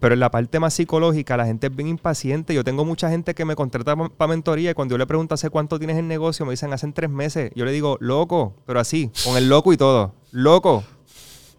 Pero 0.00 0.14
en 0.14 0.20
la 0.20 0.30
parte 0.32 0.58
más 0.58 0.74
psicológica, 0.74 1.36
la 1.36 1.46
gente 1.46 1.68
es 1.68 1.76
bien 1.76 1.86
impaciente. 1.88 2.54
Yo 2.54 2.64
tengo 2.64 2.84
mucha 2.84 3.08
gente 3.08 3.34
que 3.36 3.44
me 3.44 3.54
contrata 3.54 3.94
para 3.94 4.28
mentoría 4.28 4.72
y 4.72 4.74
cuando 4.74 4.94
yo 4.94 4.98
le 4.98 5.06
pregunto 5.06 5.34
hace 5.34 5.48
cuánto 5.48 5.78
tienes 5.78 5.96
en 5.96 6.08
negocio, 6.08 6.44
me 6.44 6.50
dicen 6.52 6.72
hacen 6.72 6.92
tres 6.92 7.08
meses. 7.08 7.52
Yo 7.54 7.64
le 7.64 7.70
digo, 7.70 7.96
loco, 8.00 8.54
pero 8.66 8.80
así, 8.80 9.12
con 9.24 9.36
el 9.36 9.48
loco 9.48 9.72
y 9.72 9.76
todo. 9.76 10.12
Loco. 10.32 10.82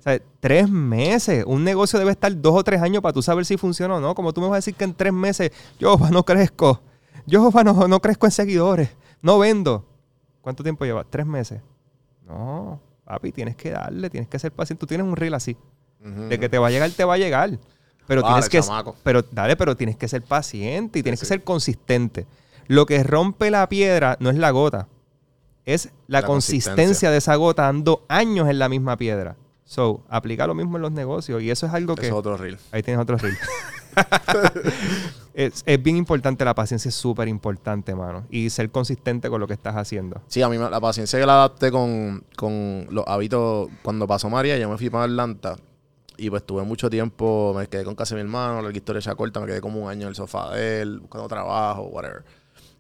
O 0.02 0.04
sea, 0.04 0.20
tres 0.39 0.68
meses. 0.68 1.43
Un 1.45 1.64
negocio 1.64 1.99
debe 1.99 2.10
estar 2.10 2.36
dos 2.41 2.56
o 2.56 2.64
tres 2.64 2.82
años 2.82 3.04
para 3.04 3.14
tú 3.14 3.22
saber 3.22 3.45
si 3.45 3.56
funciona 3.56 3.97
o 3.97 3.99
no. 4.02 4.16
Como 4.16 4.34
tú 4.34 4.41
me 4.41 4.47
vas 4.47 4.54
a 4.54 4.58
decir 4.58 4.74
que 4.74 4.84
en 4.84 4.95
tres 4.95 5.14
meses, 5.14 5.52
yo 5.80 5.95
no 6.12 6.26
crezco. 6.26 6.82
Yo 7.28 7.52
no, 7.64 7.88
no 7.88 7.99
crezco 8.02 8.26
en 8.26 8.32
seguidores. 8.32 8.89
No 9.22 9.38
vendo. 9.38 9.86
¿Cuánto 10.41 10.64
tiempo 10.64 10.86
lleva? 10.86 11.04
¿Tres 11.04 11.28
meses? 11.28 11.62
No, 12.26 12.82
papi, 13.06 13.32
tienes 13.32 13.56
que 13.56 13.70
darle, 13.70 14.10
tienes 14.10 14.28
que 14.28 14.39
ser 14.39 14.52
paciente. 14.52 14.80
Tú 14.80 14.88
tienes 14.88 15.06
un 15.06 15.16
reel 15.16 15.36
así. 15.36 15.56
De 15.99 16.39
que 16.39 16.49
te 16.49 16.58
va 16.58 16.68
a 16.68 16.72
llegar, 16.72 16.89
te 16.89 17.04
va 17.06 17.14
a 17.14 17.18
llegar. 17.20 17.60
Pero 18.08 18.24
Vale, 18.24 18.47
tienes 18.49 18.68
que. 18.68 18.93
Pero, 19.04 19.22
dale, 19.32 19.56
pero 19.56 19.78
tienes 19.78 19.97
que 19.97 20.08
ser 20.08 20.24
paciente 20.24 20.97
y 20.97 21.04
tienes 21.04 21.20
Sí, 21.20 21.22
que 21.22 21.28
sí. 21.28 21.34
ser 21.34 21.43
consistente. 21.43 22.26
Lo 22.66 22.88
que 22.88 23.04
rompe 23.04 23.52
la 23.52 23.70
piedra 23.70 24.18
no 24.20 24.32
es 24.32 24.36
la 24.38 24.49
gota, 24.49 24.88
es 25.64 25.91
la, 26.08 26.22
La 26.22 26.26
consistencia. 26.26 26.72
consistencia. 26.74 27.12
de 27.12 27.18
esa 27.18 27.36
gota 27.36 27.64
dando 27.64 28.04
años 28.08 28.49
en 28.49 28.58
la 28.58 28.68
misma 28.68 28.97
piedra. 28.97 29.36
So, 29.72 30.03
aplica 30.09 30.45
lo 30.47 30.53
mismo 30.53 30.76
en 30.76 30.82
los 30.82 30.91
negocios 30.91 31.41
y 31.41 31.49
eso 31.49 31.65
es 31.65 31.74
algo 31.74 31.95
que. 31.95 32.07
Eso 32.07 32.15
es 32.15 32.19
otro 32.19 32.36
reel. 32.36 32.57
Ahí 32.74 32.84
tienes 32.84 33.01
otro 33.01 33.15
reel. 33.15 33.38
es, 35.34 35.63
es 35.65 35.82
bien 35.82 35.95
importante, 35.95 36.43
la 36.43 36.53
paciencia 36.53 36.89
es 36.89 36.95
súper 36.95 37.30
importante, 37.30 37.95
mano. 37.95 38.26
Y 38.30 38.49
ser 38.49 38.69
consistente 38.69 39.30
con 39.30 39.39
lo 39.39 39.47
que 39.47 39.53
estás 39.53 39.78
haciendo. 39.78 40.22
Sí, 40.28 40.41
a 40.41 40.49
mí 40.49 40.57
la 40.57 40.82
paciencia 40.82 41.17
que 41.17 41.26
la 41.26 41.36
adapté 41.36 41.72
con, 41.72 42.22
con 42.36 42.86
los 42.89 43.05
hábitos. 43.07 43.69
Cuando 43.82 44.05
pasó 44.05 44.30
María, 44.30 44.57
yo 44.57 44.69
me 44.69 44.78
fui 44.78 44.89
para 44.89 45.05
Atlanta. 45.05 45.55
Y 46.17 46.30
pues 46.30 46.43
tuve 46.43 46.63
mucho 46.63 46.89
tiempo, 46.89 47.53
me 47.57 47.65
quedé 47.67 47.86
con 47.86 47.95
casa 47.95 48.13
de 48.13 48.24
mi 48.24 48.28
hermano, 48.28 48.61
la 48.61 48.76
historia 48.76 48.99
ya 48.99 49.15
corta, 49.15 49.39
me 49.39 49.45
quedé 49.45 49.61
como 49.61 49.84
un 49.84 49.89
año 49.89 50.01
en 50.01 50.09
el 50.09 50.15
sofá 50.15 50.53
de 50.53 50.82
él, 50.82 50.99
buscando 50.99 51.30
trabajo, 51.30 51.84
whatever. 51.84 52.26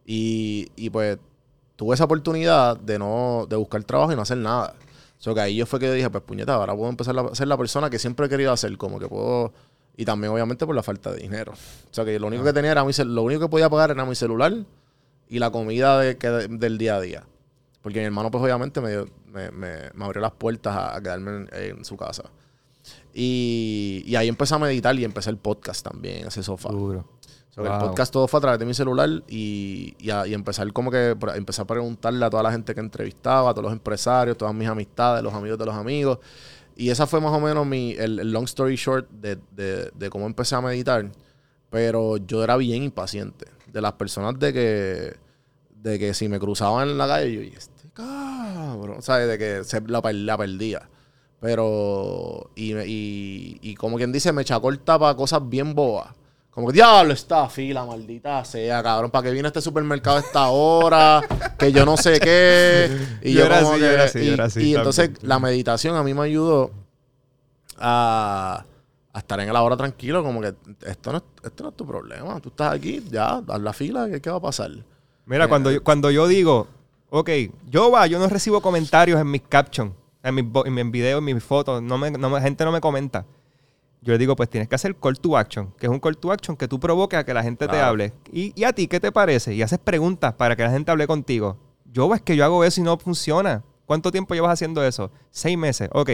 Y, 0.05 0.69
y 0.75 0.89
pues 0.89 1.19
tuve 1.77 1.95
esa 1.95 2.03
oportunidad 2.03 2.75
de 2.75 2.99
no, 2.99 3.47
de 3.49 3.55
buscar 3.55 3.81
trabajo 3.85 4.11
y 4.11 4.17
no 4.17 4.23
hacer 4.23 4.39
nada. 4.39 4.75
O 5.21 5.23
sea, 5.23 5.33
que 5.35 5.39
ahí 5.39 5.55
yo 5.55 5.65
fue 5.67 5.79
que 5.79 5.85
yo 5.85 5.93
dije, 5.93 6.09
pues 6.09 6.23
puñeta, 6.23 6.55
ahora 6.55 6.75
puedo 6.75 6.89
empezar 6.89 7.15
a 7.17 7.33
ser 7.35 7.47
la 7.47 7.55
persona 7.57 7.89
que 7.89 7.99
siempre 7.99 8.25
he 8.25 8.29
querido 8.29 8.51
hacer, 8.51 8.75
como 8.77 8.99
que 8.99 9.07
puedo. 9.07 9.53
Y 9.95 10.03
también, 10.03 10.33
obviamente, 10.33 10.65
por 10.65 10.75
la 10.75 10.81
falta 10.83 11.11
de 11.11 11.19
dinero. 11.21 11.51
O 11.53 11.93
sea, 11.93 12.03
que 12.03 12.17
lo 12.19 12.27
único 12.27 12.43
que 12.43 12.53
tenía 12.53 12.71
era 12.71 12.83
mi 12.83 12.91
lo 13.05 13.21
único 13.23 13.41
que 13.41 13.47
podía 13.49 13.69
pagar 13.69 13.91
era 13.91 14.03
mi 14.03 14.15
celular 14.15 14.53
y 15.29 15.39
la 15.39 15.51
comida 15.51 15.99
de, 15.99 16.17
que- 16.17 16.27
del 16.27 16.77
día 16.77 16.95
a 16.95 17.01
día. 17.01 17.23
Porque 17.83 17.99
mi 17.99 18.05
hermano, 18.05 18.31
pues 18.31 18.43
obviamente, 18.43 18.81
me, 18.81 18.89
dio- 18.91 19.07
me, 19.27 19.51
me- 19.51 19.91
me 19.93 20.05
abrió 20.05 20.21
las 20.21 20.31
puertas 20.31 20.75
a, 20.75 20.95
a 20.95 21.01
quedarme 21.01 21.31
en, 21.31 21.49
en 21.77 21.85
su 21.85 21.95
casa. 21.97 22.23
Y, 23.13 24.03
y 24.05 24.15
ahí 24.15 24.27
empecé 24.27 24.55
a 24.55 24.59
meditar 24.59 24.97
y 24.97 25.03
empecé 25.03 25.29
el 25.29 25.37
podcast 25.37 25.83
también, 25.85 26.27
ese 26.27 26.41
sofá. 26.43 26.69
Duro. 26.69 27.05
Wow. 27.57 27.65
El 27.65 27.71
podcast 27.79 28.13
todo 28.13 28.27
fue 28.27 28.37
a 28.37 28.41
través 28.41 28.59
de 28.59 28.65
mi 28.65 28.73
celular 28.73 29.09
y, 29.27 29.93
y, 29.99 30.09
a- 30.09 30.25
y 30.25 30.33
empezar 30.33 30.71
como 30.71 30.89
que 30.89 31.17
empecé 31.35 31.61
a 31.61 31.65
preguntarle 31.65 32.25
a 32.25 32.29
toda 32.29 32.43
la 32.43 32.51
gente 32.51 32.73
que 32.73 32.79
entrevistaba, 32.79 33.49
a 33.49 33.53
todos 33.53 33.63
los 33.65 33.73
empresarios, 33.73 34.37
todas 34.37 34.53
mis 34.53 34.67
amistades, 34.69 35.21
los 35.23 35.33
amigos 35.33 35.57
de 35.59 35.65
los 35.65 35.75
amigos. 35.75 36.19
Y 36.77 36.89
esa 36.89 37.05
fue 37.07 37.19
más 37.19 37.33
o 37.33 37.39
menos 37.41 37.65
mi, 37.67 37.91
el, 37.91 38.19
el 38.19 38.31
long 38.31 38.45
story 38.45 38.75
short 38.77 39.09
de, 39.11 39.37
de- 39.51 39.91
de 39.93 40.09
cómo 40.09 40.25
empecé 40.27 40.55
a 40.55 40.61
meditar. 40.61 41.11
Pero 41.69 42.17
yo 42.17 42.43
era 42.43 42.55
bien 42.57 42.83
impaciente. 42.83 43.45
De 43.67 43.81
las 43.81 43.93
personas 43.93 44.37
de 44.39 44.53
que, 44.53 45.13
de 45.75 45.99
que 45.99 46.13
si 46.13 46.27
me 46.29 46.39
cruzaban 46.39 46.89
en 46.89 46.97
la 46.97 47.07
calle, 47.07 47.33
yo, 47.33 47.41
y 47.41 47.47
este 47.49 47.89
cabrón, 47.93 49.01
¿sabes? 49.01 49.27
De 49.27 49.37
que 49.37 49.63
se, 49.65 49.81
la, 49.81 50.01
per- 50.01 50.15
la 50.15 50.37
perdía. 50.37 50.89
Pero, 51.39 52.49
y, 52.55 52.73
y, 52.77 53.57
y 53.61 53.75
como 53.75 53.97
quien 53.97 54.11
dice, 54.11 54.31
me 54.31 54.43
echa 54.43 54.59
corta 54.59 54.97
para 54.97 55.15
cosas 55.15 55.41
bien 55.49 55.73
bobas. 55.75 56.09
Como 56.51 56.67
que, 56.67 56.73
diablo, 56.73 57.13
esta 57.13 57.47
fila, 57.47 57.85
maldita 57.85 58.43
sea, 58.43 58.83
cabrón, 58.83 59.09
¿para 59.09 59.23
qué 59.23 59.31
viene 59.31 59.47
este 59.47 59.61
supermercado 59.61 60.17
a 60.17 60.19
esta 60.19 60.47
hora? 60.49 61.21
que 61.57 61.71
yo 61.71 61.85
no 61.85 61.95
sé 61.97 62.19
qué. 62.19 62.89
Y 63.23 63.33
Yo 63.33 63.47
yo, 63.47 63.49
como 63.49 63.71
así, 63.71 63.79
que- 63.79 63.85
yo 63.85 63.91
era 63.91 64.03
así, 64.03 64.19
y, 64.19 64.25
yo 64.27 64.33
era 64.33 64.43
así 64.45 64.59
y 64.59 64.75
entonces 64.75 65.11
la 65.23 65.39
meditación 65.39 65.95
a 65.95 66.03
mí 66.03 66.13
me 66.13 66.23
ayudó 66.23 66.71
a, 67.77 68.65
a 69.13 69.19
estar 69.19 69.39
en 69.39 69.51
la 69.53 69.61
hora 69.61 69.77
tranquilo, 69.77 70.23
como 70.23 70.41
que 70.41 70.53
esto 70.85 71.11
no, 71.11 71.17
es- 71.19 71.23
esto 71.43 71.63
no 71.63 71.69
es 71.69 71.75
tu 71.75 71.85
problema. 71.85 72.39
Tú 72.39 72.49
estás 72.49 72.73
aquí, 72.73 73.03
ya, 73.09 73.41
haz 73.47 73.61
la 73.61 73.73
fila, 73.73 74.07
¿qué, 74.09 74.21
qué 74.21 74.29
va 74.29 74.37
a 74.37 74.41
pasar? 74.41 74.71
Mira, 75.25 75.47
cuando, 75.47 75.71
yo, 75.71 75.83
cuando 75.83 76.11
yo 76.11 76.27
digo, 76.27 76.67
ok, 77.09 77.29
yo 77.69 77.91
va, 77.91 78.07
yo 78.07 78.19
no 78.19 78.27
recibo 78.27 78.61
comentarios 78.61 79.19
en 79.19 79.29
mis 79.31 79.41
captions, 79.43 79.93
en 80.23 80.35
mis, 80.35 80.45
en 80.65 80.73
mis 80.73 80.91
videos, 80.91 81.19
en 81.19 81.25
mis 81.25 81.43
fotos, 81.43 81.81
no 81.81 81.97
me, 81.97 82.11
no 82.11 82.29
me- 82.29 82.41
gente 82.41 82.65
no 82.65 82.71
me 82.71 82.81
comenta. 82.81 83.25
Yo 84.01 84.13
le 84.13 84.17
digo, 84.17 84.35
pues 84.35 84.49
tienes 84.49 84.67
que 84.67 84.75
hacer 84.75 84.95
call 84.95 85.19
to 85.19 85.37
action, 85.37 85.71
que 85.77 85.85
es 85.85 85.91
un 85.91 85.99
call 85.99 86.17
to 86.17 86.31
action 86.31 86.57
que 86.57 86.67
tú 86.67 86.79
provoques 86.79 87.19
a 87.19 87.23
que 87.23 87.33
la 87.33 87.43
gente 87.43 87.67
te 87.67 87.79
hable. 87.79 88.13
¿Y, 88.31 88.59
y 88.59 88.63
a 88.63 88.73
ti 88.73 88.87
qué 88.87 88.99
te 88.99 89.11
parece? 89.11 89.53
Y 89.53 89.61
haces 89.61 89.77
preguntas 89.77 90.33
para 90.33 90.55
que 90.55 90.63
la 90.63 90.71
gente 90.71 90.89
hable 90.89 91.05
contigo. 91.05 91.57
Yo 91.85 92.13
es 92.15 92.21
que 92.21 92.35
yo 92.35 92.43
hago 92.43 92.63
eso 92.63 92.81
y 92.81 92.83
no 92.83 92.97
funciona. 92.97 93.63
¿Cuánto 93.85 94.11
tiempo 94.11 94.33
llevas 94.33 94.53
haciendo 94.53 94.83
eso? 94.83 95.11
Seis 95.29 95.57
meses. 95.57 95.89
Ok. 95.93 96.11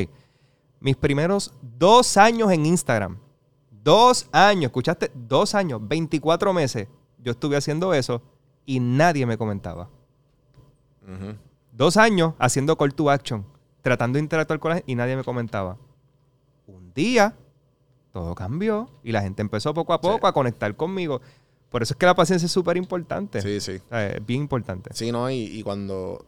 Mis 0.79 0.95
primeros 0.95 1.53
dos 1.61 2.17
años 2.17 2.51
en 2.51 2.65
Instagram. 2.65 3.19
Dos 3.69 4.27
años, 4.31 4.65
¿escuchaste? 4.65 5.11
Dos 5.13 5.55
años, 5.55 5.79
24 5.81 6.53
meses. 6.53 6.87
Yo 7.19 7.31
estuve 7.31 7.55
haciendo 7.55 7.93
eso 7.93 8.21
y 8.65 8.79
nadie 8.79 9.25
me 9.25 9.37
comentaba. 9.37 9.89
Dos 11.71 11.95
años 11.95 12.33
haciendo 12.37 12.75
call 12.77 12.93
to 12.93 13.09
action, 13.09 13.45
tratando 13.81 14.17
de 14.17 14.23
interactuar 14.23 14.59
con 14.59 14.69
la 14.69 14.75
gente 14.75 14.91
y 14.91 14.95
nadie 14.95 15.15
me 15.15 15.23
comentaba. 15.23 15.77
Un 16.65 16.93
día, 16.93 17.33
todo 18.21 18.35
cambió 18.35 18.89
y 19.03 19.11
la 19.11 19.21
gente 19.21 19.41
empezó 19.41 19.73
poco 19.73 19.93
a 19.93 20.01
poco 20.01 20.25
Sí. 20.25 20.29
a 20.29 20.31
conectar 20.31 20.75
conmigo. 20.75 21.21
Por 21.69 21.83
eso 21.83 21.93
es 21.93 21.97
que 21.97 22.05
la 22.05 22.15
paciencia 22.15 22.45
es 22.45 22.51
súper 22.51 22.77
importante. 22.77 23.41
Sí, 23.41 23.59
sí. 23.59 23.81
O 23.85 23.89
sea, 23.89 24.07
es 24.07 24.25
bien 24.25 24.41
importante. 24.41 24.89
Sí, 24.93 25.11
no, 25.11 25.29
y, 25.29 25.35
y 25.35 25.63
cuando 25.63 26.25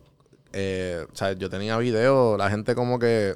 eh, 0.51 1.05
o 1.11 1.15
sea, 1.15 1.33
yo 1.33 1.49
tenía 1.49 1.77
video, 1.77 2.35
la 2.37 2.49
gente 2.49 2.73
como 2.75 2.97
que. 2.99 3.35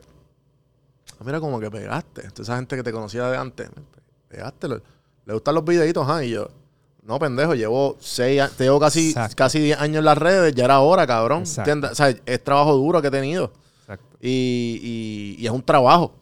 "Ah, 1.20 1.24
Mira, 1.26 1.39
como 1.39 1.60
que 1.60 1.70
pegaste. 1.72 2.24
Esa 2.39 2.56
gente 2.58 2.76
que 2.76 2.84
te 2.84 2.91
conocía 2.91 3.28
de 3.30 3.38
antes. 3.38 3.70
Pegaste. 4.28 4.68
Le, 4.68 4.82
gustan 5.34 5.56
los 5.56 5.64
videitos, 5.64 6.04
ajá. 6.08 6.24
Y 6.26 6.32
yo, 6.32 6.49
no, 7.04 7.20
pendejo, 7.20 7.54
llevo 7.56 7.95
seis 7.99 8.41
años, 8.41 8.58
llevo 8.60 8.80
casi, 8.80 9.10
Exacto. 9.10 9.36
casi 9.36 9.60
10 9.60 9.80
años 9.80 9.99
en 9.99 10.06
las 10.06 10.18
redes, 10.18 10.54
ya 10.56 10.66
era 10.66 10.80
hora, 10.80 11.06
cabrón. 11.08 11.43
O 11.43 11.45
sea, 11.45 12.10
es 12.26 12.43
trabajo 12.43 12.74
duro 12.76 13.01
que 13.01 13.08
he 13.10 13.12
tenido. 13.12 13.51
Exacto. 13.82 14.18
Y, 14.22 14.80
y- 14.82 15.41
y 15.41 15.45
es 15.45 15.51
un 15.51 15.62
trabajo. 15.64 16.14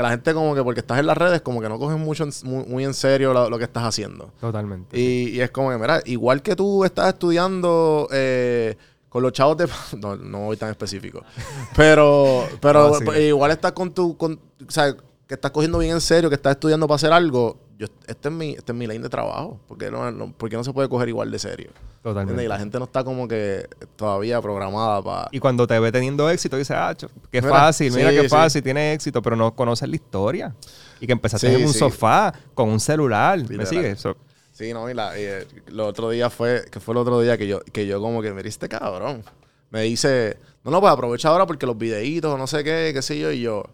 Porque 0.00 0.02
la 0.02 0.10
gente 0.10 0.34
como 0.34 0.54
que 0.54 0.62
porque 0.62 0.80
estás 0.80 0.98
en 0.98 1.06
las 1.06 1.16
redes, 1.18 1.40
como 1.42 1.60
que 1.60 1.68
no 1.68 1.78
cogen 1.78 2.00
mucho 2.00 2.24
en- 2.24 2.32
muy, 2.44 2.64
muy 2.64 2.84
en 2.84 2.94
serio 2.94 3.32
lo, 3.32 3.50
lo 3.50 3.58
que 3.58 3.64
estás 3.64 3.84
haciendo. 3.84 4.32
Totalmente. 4.40 4.98
Y, 4.98 5.28
y 5.30 5.40
es 5.40 5.50
como 5.50 5.70
que, 5.70 5.78
mira, 5.78 6.00
igual 6.06 6.42
que 6.42 6.56
tú 6.56 6.84
estás 6.84 7.08
estudiando 7.08 8.08
eh, 8.10 8.76
con 9.08 9.22
los 9.22 9.32
chavos 9.32 9.56
de... 9.58 9.68
No, 9.98 10.16
no 10.16 10.38
voy 10.46 10.56
tan 10.56 10.70
específico. 10.70 11.22
Pero, 11.76 12.44
pero 12.60 12.98
No, 13.00 13.16
igual 13.18 13.50
estás 13.50 13.72
con 13.72 13.92
tu... 13.92 14.16
Con, 14.16 14.34
o 14.66 14.70
sea, 14.70 14.94
que 15.26 15.34
estás 15.34 15.50
cogiendo 15.50 15.78
bien 15.78 15.92
en 15.92 16.00
serio, 16.00 16.28
que 16.28 16.34
estás 16.36 16.52
estudiando 16.52 16.86
para 16.88 16.96
hacer 16.96 17.12
algo. 17.12 17.56
Yo, 17.80 17.86
este, 18.06 18.28
es 18.28 18.34
mi, 18.34 18.50
este 18.50 18.72
es 18.72 18.76
mi 18.78 18.86
lane 18.86 19.00
de 19.00 19.08
trabajo. 19.08 19.58
Porque 19.66 19.90
no, 19.90 20.10
no, 20.12 20.34
porque 20.36 20.54
no 20.54 20.62
se 20.62 20.70
puede 20.74 20.90
coger 20.90 21.08
igual 21.08 21.30
de 21.30 21.38
serio. 21.38 21.70
Totalmente. 22.02 22.44
Y 22.44 22.46
la 22.46 22.58
gente 22.58 22.78
no 22.78 22.84
está 22.84 23.02
como 23.02 23.26
que 23.26 23.66
todavía 23.96 24.40
programada 24.42 25.02
para... 25.02 25.28
Y 25.32 25.38
cuando 25.40 25.66
te 25.66 25.78
ve 25.80 25.90
teniendo 25.90 26.28
éxito, 26.28 26.58
dice, 26.58 26.74
ah, 26.74 26.94
qué 26.94 27.40
Mira, 27.40 27.48
fácil, 27.48 27.90
mira 27.94 28.10
qué 28.10 28.22
sí. 28.22 28.28
fácil, 28.28 28.62
tiene 28.62 28.92
éxito, 28.92 29.22
pero 29.22 29.34
no 29.34 29.54
conoces 29.54 29.88
la 29.88 29.94
historia. 29.96 30.54
Y 31.00 31.06
que 31.06 31.12
empezaste 31.12 31.48
Sí, 31.48 31.54
en 31.54 31.66
un 31.66 31.72
sofá, 31.72 32.34
con 32.52 32.68
un 32.68 32.80
celular. 32.80 33.38
¿Me 33.48 33.64
sigues? 33.64 33.98
So- 33.98 34.16
Sí, 34.52 34.74
no, 34.74 34.90
y, 34.90 34.94
la, 34.94 35.18
y, 35.18 35.22
eh, 35.24 35.46
lo 35.68 35.86
otro 35.86 36.10
día 36.10 36.28
fue, 36.28 36.66
que 36.70 36.80
fue 36.80 36.92
el 36.92 36.98
otro 36.98 37.18
día 37.22 37.38
que 37.38 37.46
yo, 37.46 37.60
que 37.72 37.86
yo 37.86 37.98
como 37.98 38.20
que 38.20 38.34
me 38.34 38.42
este 38.42 38.68
cabrón. 38.68 39.24
Me 39.70 39.80
dice, 39.82 40.36
no, 40.64 40.70
no, 40.70 40.80
pues 40.80 40.92
aprovecha 40.92 41.30
ahora 41.30 41.46
porque 41.46 41.64
los 41.64 41.78
videitos, 41.78 42.38
no 42.38 42.46
sé 42.46 42.62
qué, 42.62 42.90
qué 42.92 43.00
sé 43.00 43.18
yo, 43.18 43.30
y 43.32 43.40
yo, 43.40 43.64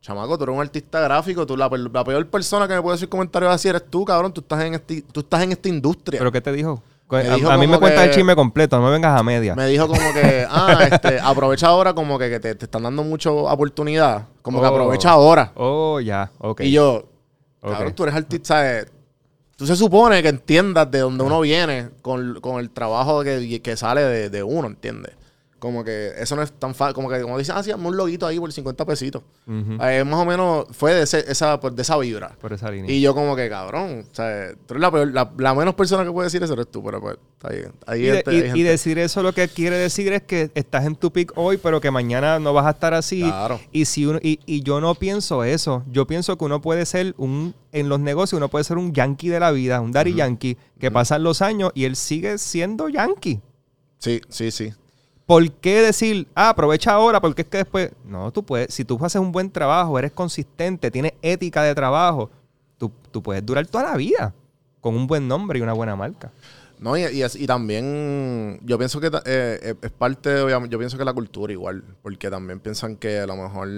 chamaco, 0.00 0.36
tú 0.38 0.44
eres 0.44 0.54
un 0.56 0.60
artista 0.62 1.00
gráfico, 1.00 1.46
tú 1.46 1.56
la, 1.56 1.68
la 1.92 2.04
peor 2.04 2.26
persona 2.28 2.66
que 2.68 2.74
me 2.74 2.82
puede 2.82 2.96
decir 2.96 3.08
comentarios 3.08 3.52
así 3.52 3.68
eres 3.68 3.84
tú, 3.90 4.04
cabrón, 4.04 4.32
tú 4.32 4.40
estás 4.40 4.62
en, 4.64 4.74
este, 4.74 5.02
tú 5.02 5.20
estás 5.20 5.42
en 5.42 5.52
esta 5.52 5.68
industria. 5.68 6.18
¿Pero 6.18 6.32
qué 6.32 6.40
te 6.40 6.52
dijo? 6.52 6.82
Me 7.10 7.18
a, 7.26 7.34
a 7.54 7.56
mí 7.56 7.66
me 7.66 7.68
como 7.68 7.80
cuentas 7.80 8.04
el 8.04 8.10
chisme 8.14 8.36
completo, 8.36 8.76
no 8.78 8.84
me 8.84 8.90
vengas 8.90 9.18
a 9.18 9.22
media. 9.22 9.54
Me 9.54 9.66
dijo 9.66 9.86
como 9.88 10.12
que, 10.12 10.46
ah, 10.50 10.86
este, 10.90 11.18
aprovecha 11.18 11.68
ahora 11.68 11.94
como 11.94 12.18
que, 12.18 12.28
que 12.28 12.38
te, 12.38 12.54
te 12.54 12.66
están 12.66 12.82
dando 12.82 13.02
mucha 13.02 13.30
oportunidad, 13.30 14.26
como 14.42 14.60
que 14.60 14.66
Oh. 14.66 14.70
aprovecha 14.70 15.10
ahora. 15.10 15.52
Oh, 15.56 16.00
ya, 16.00 16.30
ok. 16.38 16.60
Y 16.62 16.72
yo, 16.72 17.04
cabrón, 17.62 17.94
tú 17.94 18.02
eres 18.04 18.14
artista. 18.14 18.78
eh, 18.80 18.86
Tú 19.56 19.66
se 19.66 19.74
supone 19.74 20.22
que 20.22 20.28
entiendas 20.28 20.88
de 20.88 21.00
dónde 21.00 21.24
uno 21.24 21.40
viene 21.40 21.88
con, 22.00 22.38
con 22.40 22.60
el 22.60 22.70
trabajo 22.70 23.24
que, 23.24 23.60
que 23.60 23.76
sale 23.76 24.02
de, 24.02 24.30
de 24.30 24.42
uno, 24.44 24.68
¿entiendes? 24.68 25.14
Como 25.58 25.82
que 25.82 26.12
eso 26.18 26.36
no 26.36 26.42
es 26.42 26.52
tan 26.52 26.72
fácil. 26.74 26.94
Como 26.94 27.08
que 27.08 27.20
como 27.20 27.36
dicen, 27.36 27.56
ah, 27.58 27.62
sí, 27.64 27.72
hazme 27.72 27.88
un 27.88 27.96
loguito 27.96 28.26
ahí 28.26 28.38
por 28.38 28.52
50 28.52 28.84
pesitos. 28.86 29.22
Eh, 29.48 30.04
más 30.04 30.20
o 30.20 30.24
menos 30.24 30.66
fue 30.70 30.94
de, 30.94 31.02
ese- 31.02 31.24
esa, 31.30 31.58
pues, 31.58 31.74
de 31.74 31.82
esa 31.82 31.96
vibra. 31.98 32.36
Por 32.40 32.52
esa 32.52 32.70
línea. 32.70 32.88
Y 32.94 33.00
yo 33.00 33.12
como 33.14 33.34
que, 33.34 33.48
cabrón, 33.48 34.06
o 34.08 34.14
sea, 34.14 34.52
tú 34.66 34.74
eres 34.74 34.80
la, 34.82 34.90
peor- 34.92 35.12
la, 35.12 35.32
la 35.36 35.54
menos 35.54 35.74
persona 35.74 36.04
que 36.04 36.12
puede 36.12 36.26
decir 36.26 36.40
eso 36.42 36.52
eres 36.52 36.68
tú, 36.70 36.82
pero 36.84 37.00
pues, 37.00 37.16
está 37.32 37.48
bien. 37.48 37.72
Ahí 37.86 38.02
Y, 38.02 38.04
de- 38.04 38.12
gente- 38.18 38.34
y- 38.36 38.42
gente- 38.42 38.62
decir 38.62 38.98
eso 39.00 39.22
lo 39.24 39.32
que 39.32 39.48
quiere 39.48 39.76
decir 39.76 40.12
es 40.12 40.22
que 40.22 40.50
estás 40.54 40.84
en 40.86 40.94
tu 40.94 41.12
pick 41.12 41.32
hoy, 41.34 41.56
pero 41.56 41.80
que 41.80 41.90
mañana 41.90 42.38
no 42.38 42.52
vas 42.52 42.66
a 42.66 42.70
estar 42.70 42.94
así. 42.94 43.22
Claro. 43.22 43.58
Y 43.72 43.86
si 43.86 44.06
uno, 44.06 44.20
y, 44.22 44.38
y 44.46 44.62
yo 44.62 44.80
no 44.80 44.94
pienso 44.94 45.42
eso. 45.42 45.82
Yo 45.90 46.06
pienso 46.06 46.38
que 46.38 46.44
uno 46.44 46.60
puede 46.60 46.86
ser 46.86 47.14
un, 47.18 47.54
en 47.72 47.88
los 47.88 47.98
negocios, 47.98 48.36
uno 48.38 48.48
puede 48.48 48.62
ser 48.64 48.78
un 48.78 48.92
yankee 48.92 49.28
de 49.28 49.40
la 49.40 49.50
vida, 49.50 49.80
un 49.80 49.90
daddy 49.90 50.14
yankee, 50.14 50.56
que 50.78 50.90
pasan 50.92 51.24
los 51.24 51.42
años 51.42 51.72
y 51.74 51.84
él 51.84 51.96
sigue 51.96 52.38
siendo 52.38 52.88
yankee. 52.88 53.40
Sí, 53.98 54.20
sí, 54.28 54.52
sí. 54.52 54.72
¿Por 55.28 55.52
qué 55.52 55.82
decir, 55.82 56.26
ah, 56.34 56.48
aprovecha 56.48 56.92
ahora? 56.92 57.20
Porque 57.20 57.42
es 57.42 57.48
que 57.48 57.58
después. 57.58 57.92
No, 58.02 58.32
tú 58.32 58.42
puedes, 58.42 58.72
si 58.72 58.82
tú 58.82 58.98
haces 59.04 59.20
un 59.20 59.30
buen 59.30 59.50
trabajo, 59.50 59.98
eres 59.98 60.10
consistente, 60.10 60.90
tienes 60.90 61.12
ética 61.20 61.62
de 61.62 61.74
trabajo, 61.74 62.30
tú, 62.78 62.90
tú 63.10 63.22
puedes 63.22 63.44
durar 63.44 63.66
toda 63.66 63.84
la 63.84 63.96
vida 63.98 64.32
con 64.80 64.96
un 64.96 65.06
buen 65.06 65.28
nombre 65.28 65.58
y 65.58 65.62
una 65.62 65.74
buena 65.74 65.94
marca. 65.96 66.32
No, 66.78 66.96
y, 66.96 67.02
y, 67.04 67.46
también 67.46 68.58
yo 68.62 68.78
pienso 68.78 69.00
que 69.00 69.08
eh, 69.08 69.10
eh, 69.26 69.74
es 69.82 69.90
parte, 69.90 70.46
yo 70.70 70.78
pienso 70.78 70.96
que 70.96 71.04
la 71.04 71.12
cultura 71.12 71.52
igual, 71.52 71.84
porque 72.02 72.30
también 72.30 72.58
piensan 72.60 72.96
que 72.96 73.18
a 73.18 73.26
lo 73.26 73.36
mejor 73.36 73.68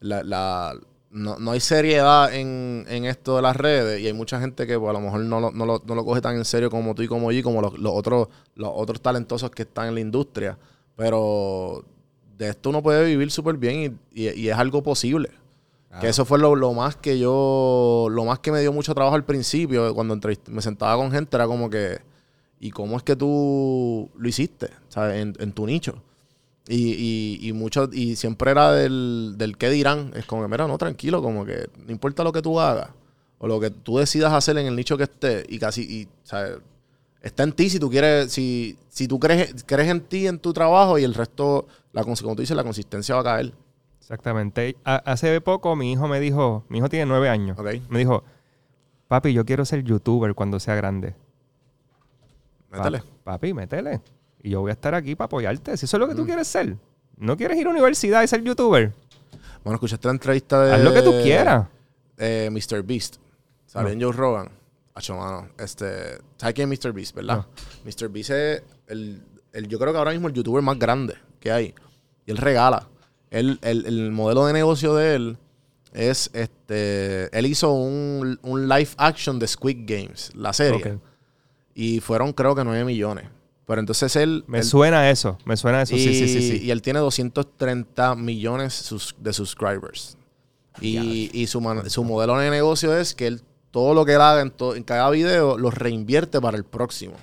la, 0.00 0.24
la- 0.24 0.74
no, 1.12 1.38
no 1.38 1.50
hay 1.52 1.60
seriedad 1.60 2.34
en, 2.34 2.84
en 2.88 3.04
esto 3.04 3.36
de 3.36 3.42
las 3.42 3.54
redes 3.56 4.00
y 4.00 4.06
hay 4.06 4.12
mucha 4.14 4.40
gente 4.40 4.66
que 4.66 4.78
pues, 4.78 4.90
a 4.90 4.92
lo 4.94 5.00
mejor 5.00 5.20
no 5.20 5.40
lo, 5.40 5.50
no, 5.52 5.66
lo, 5.66 5.82
no 5.86 5.94
lo 5.94 6.04
coge 6.04 6.20
tan 6.20 6.36
en 6.36 6.44
serio 6.44 6.70
como 6.70 6.94
tú 6.94 7.02
y 7.02 7.08
como 7.08 7.30
yo 7.30 7.38
y 7.38 7.42
como 7.42 7.60
los, 7.60 7.78
los 7.78 7.92
otros, 7.94 8.28
los 8.54 8.70
otros 8.74 9.00
talentosos 9.00 9.50
que 9.50 9.62
están 9.62 9.88
en 9.88 9.94
la 9.94 10.00
industria, 10.00 10.56
pero 10.96 11.84
de 12.38 12.48
esto 12.48 12.70
uno 12.70 12.82
puede 12.82 13.04
vivir 13.04 13.30
súper 13.30 13.56
bien 13.56 13.98
y, 14.14 14.22
y- 14.22 14.30
y 14.30 14.48
es 14.48 14.56
algo 14.56 14.82
posible. 14.82 15.30
Que 16.00 16.08
eso 16.08 16.24
fue 16.24 16.38
lo, 16.38 16.56
lo 16.56 16.72
más 16.72 16.96
que 16.96 17.18
yo, 17.18 18.06
lo 18.10 18.24
más 18.24 18.38
que 18.38 18.50
me 18.50 18.60
dio 18.62 18.72
mucho 18.72 18.94
trabajo 18.94 19.14
al 19.14 19.26
principio, 19.26 19.94
cuando 19.94 20.16
entrevist- 20.16 20.48
me 20.48 20.62
sentaba 20.62 20.96
con 20.96 21.12
gente, 21.12 21.36
era 21.36 21.46
como 21.46 21.68
que, 21.68 21.98
¿y 22.58 22.70
cómo 22.70 22.96
es 22.96 23.02
que 23.02 23.14
tú 23.14 24.08
lo 24.16 24.26
hiciste? 24.28 24.70
¿Sabes? 24.88 25.20
En, 25.20 25.34
en 25.38 25.52
tu 25.52 25.66
nicho. 25.66 26.02
Y, 26.68 26.92
y, 27.42 27.48
y 27.48 27.52
mucho, 27.52 27.88
y 27.92 28.14
siempre 28.16 28.52
era 28.52 28.70
del, 28.72 29.34
del 29.36 29.56
qué 29.58 29.68
dirán. 29.70 30.12
Es 30.14 30.26
como 30.26 30.42
que, 30.42 30.48
mira, 30.48 30.66
no, 30.68 30.78
tranquilo, 30.78 31.20
como 31.22 31.44
que 31.44 31.68
no 31.84 31.90
importa 31.92 32.22
lo 32.22 32.32
que 32.32 32.40
tú 32.42 32.60
hagas 32.60 32.90
o 33.38 33.48
lo 33.48 33.58
que 33.58 33.70
tú 33.70 33.98
decidas 33.98 34.32
hacer 34.32 34.56
en 34.58 34.66
el 34.66 34.76
nicho 34.76 34.96
que 34.96 35.02
esté 35.04 35.44
y 35.48 35.58
casi, 35.58 35.82
y, 35.82 36.08
¿sabes? 36.22 36.58
Está 37.20 37.42
en 37.42 37.52
ti 37.52 37.68
si 37.70 37.78
tú 37.80 37.90
quieres, 37.90 38.32
si, 38.32 38.76
si 38.88 39.08
tú 39.08 39.18
crees, 39.18 39.64
crees 39.66 39.88
en 39.88 40.00
ti, 40.02 40.26
en 40.28 40.38
tu 40.38 40.52
trabajo 40.52 40.98
y 40.98 41.04
el 41.04 41.14
resto, 41.14 41.66
la, 41.92 42.04
como 42.04 42.14
tú 42.16 42.36
dices, 42.42 42.56
la 42.56 42.62
consistencia 42.64 43.16
va 43.16 43.20
a 43.20 43.24
caer. 43.24 43.52
Exactamente. 44.00 44.76
Ha- 44.84 45.02
hace 45.04 45.40
poco 45.40 45.74
mi 45.76 45.92
hijo 45.92 46.06
me 46.06 46.20
dijo, 46.20 46.64
mi 46.68 46.78
hijo 46.78 46.88
tiene 46.88 47.06
nueve 47.06 47.28
años, 47.28 47.56
me 47.88 47.98
dijo, 47.98 48.22
papi, 49.08 49.32
yo 49.32 49.44
quiero 49.44 49.64
ser 49.64 49.82
youtuber 49.82 50.34
cuando 50.34 50.60
sea 50.60 50.74
grande. 50.76 51.14
Métele. 52.70 52.98
Pa- 52.98 53.32
papi, 53.32 53.54
métele. 53.54 54.00
Y 54.42 54.50
yo 54.50 54.60
voy 54.60 54.70
a 54.70 54.72
estar 54.74 54.94
aquí 54.94 55.14
para 55.14 55.26
apoyarte. 55.26 55.76
Si 55.76 55.84
eso 55.86 55.96
es 55.96 56.00
lo 56.00 56.08
que 56.08 56.14
tú 56.14 56.24
quieres 56.26 56.48
ser. 56.48 56.76
No 57.16 57.36
quieres 57.36 57.58
ir 57.58 57.66
a 57.66 57.70
universidad 57.70 58.22
y 58.22 58.26
ser 58.28 58.42
youtuber. 58.42 58.92
Bueno, 59.62 59.76
escuchaste 59.76 60.08
la 60.08 60.12
entrevista 60.12 60.64
de. 60.64 60.72
Haz 60.74 60.80
lo 60.82 60.92
que 60.92 61.02
tú 61.02 61.12
quieras. 61.22 61.68
Eh, 62.18 62.50
Mr. 62.50 62.82
Beast. 62.82 63.16
Salió 63.66 63.90
en 63.90 64.00
Joe 64.02 64.12
Rogan. 64.12 64.50
Hacho, 64.94 65.16
mano. 65.16 65.48
Este. 65.58 66.18
¿Sabes 66.36 66.54
quién 66.54 66.72
es 66.72 66.84
Mr. 66.84 66.92
Beast, 66.92 67.14
verdad? 67.14 67.46
Mr. 67.84 68.08
Beast 68.08 68.30
es 68.30 68.62
el, 68.88 69.22
el- 69.52 69.68
Yo 69.68 69.78
creo 69.78 69.92
que 69.92 69.98
ahora 69.98 70.10
mismo 70.10 70.28
el 70.28 70.34
youtuber 70.34 70.62
más 70.62 70.78
grande 70.78 71.14
que 71.38 71.52
hay. 71.52 71.74
Y 72.26 72.30
él 72.32 72.36
regala. 72.38 72.88
Él, 73.30 73.58
el, 73.62 73.86
el 73.86 74.10
modelo 74.12 74.44
de 74.46 74.52
negocio 74.52 74.94
de 74.94 75.14
él 75.14 75.38
es 75.92 76.30
este. 76.34 77.36
Él 77.36 77.46
hizo 77.46 77.72
un, 77.72 78.38
un 78.42 78.68
live 78.68 78.90
action 78.98 79.38
de 79.38 79.46
Squid 79.46 79.84
Games, 79.86 80.32
la 80.34 80.52
serie. 80.52 80.98
Y 81.74 82.00
fueron, 82.00 82.32
creo 82.32 82.54
que 82.54 82.64
9 82.64 82.84
millones. 82.84 83.26
Pero 83.66 83.80
entonces 83.80 84.14
él. 84.16 84.44
Me 84.46 84.58
él- 84.58 84.64
suena 84.64 85.08
eso. 85.10 85.38
Me 85.44 85.56
suena 85.56 85.82
eso. 85.82 85.94
Sí, 85.94 86.02
sí, 86.02 86.28
sí, 86.28 86.38
y- 86.38 86.50
sí. 86.58 86.64
Y 86.64 86.70
él 86.70 86.82
tiene 86.82 86.98
230 86.98 88.14
millones 88.16 88.92
de 89.18 89.32
subscribers. 89.32 90.16
Y, 90.80 91.30
y 91.32 91.46
su, 91.46 91.60
man- 91.60 91.88
su 91.90 92.02
modelo 92.02 92.36
de 92.38 92.50
negocio 92.50 92.96
es 92.96 93.14
que 93.14 93.26
él, 93.26 93.42
todo 93.70 93.94
lo 93.94 94.04
que 94.04 94.14
él 94.14 94.20
haga 94.20 94.40
en, 94.40 94.50
to- 94.50 94.74
en 94.74 94.82
cada 94.82 95.08
video 95.10 95.56
lo 95.58 95.70
reinvierte 95.70 96.40
para 96.40 96.56
el 96.56 96.64
próximo. 96.64 97.14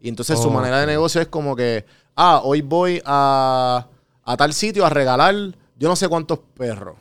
Y 0.00 0.08
entonces 0.08 0.38
su 0.38 0.50
manera 0.50 0.80
de 0.80 0.86
negocio 0.86 1.20
es 1.20 1.26
como 1.28 1.56
que, 1.56 1.84
ah, 2.14 2.40
hoy 2.44 2.62
voy 2.62 3.02
a, 3.04 3.86
a 4.24 4.36
tal 4.36 4.52
sitio 4.54 4.86
a 4.86 4.90
regalar 4.90 5.34
yo 5.78 5.88
no 5.88 5.96
sé 5.96 6.08
cuántos 6.08 6.38
perros. 6.56 6.96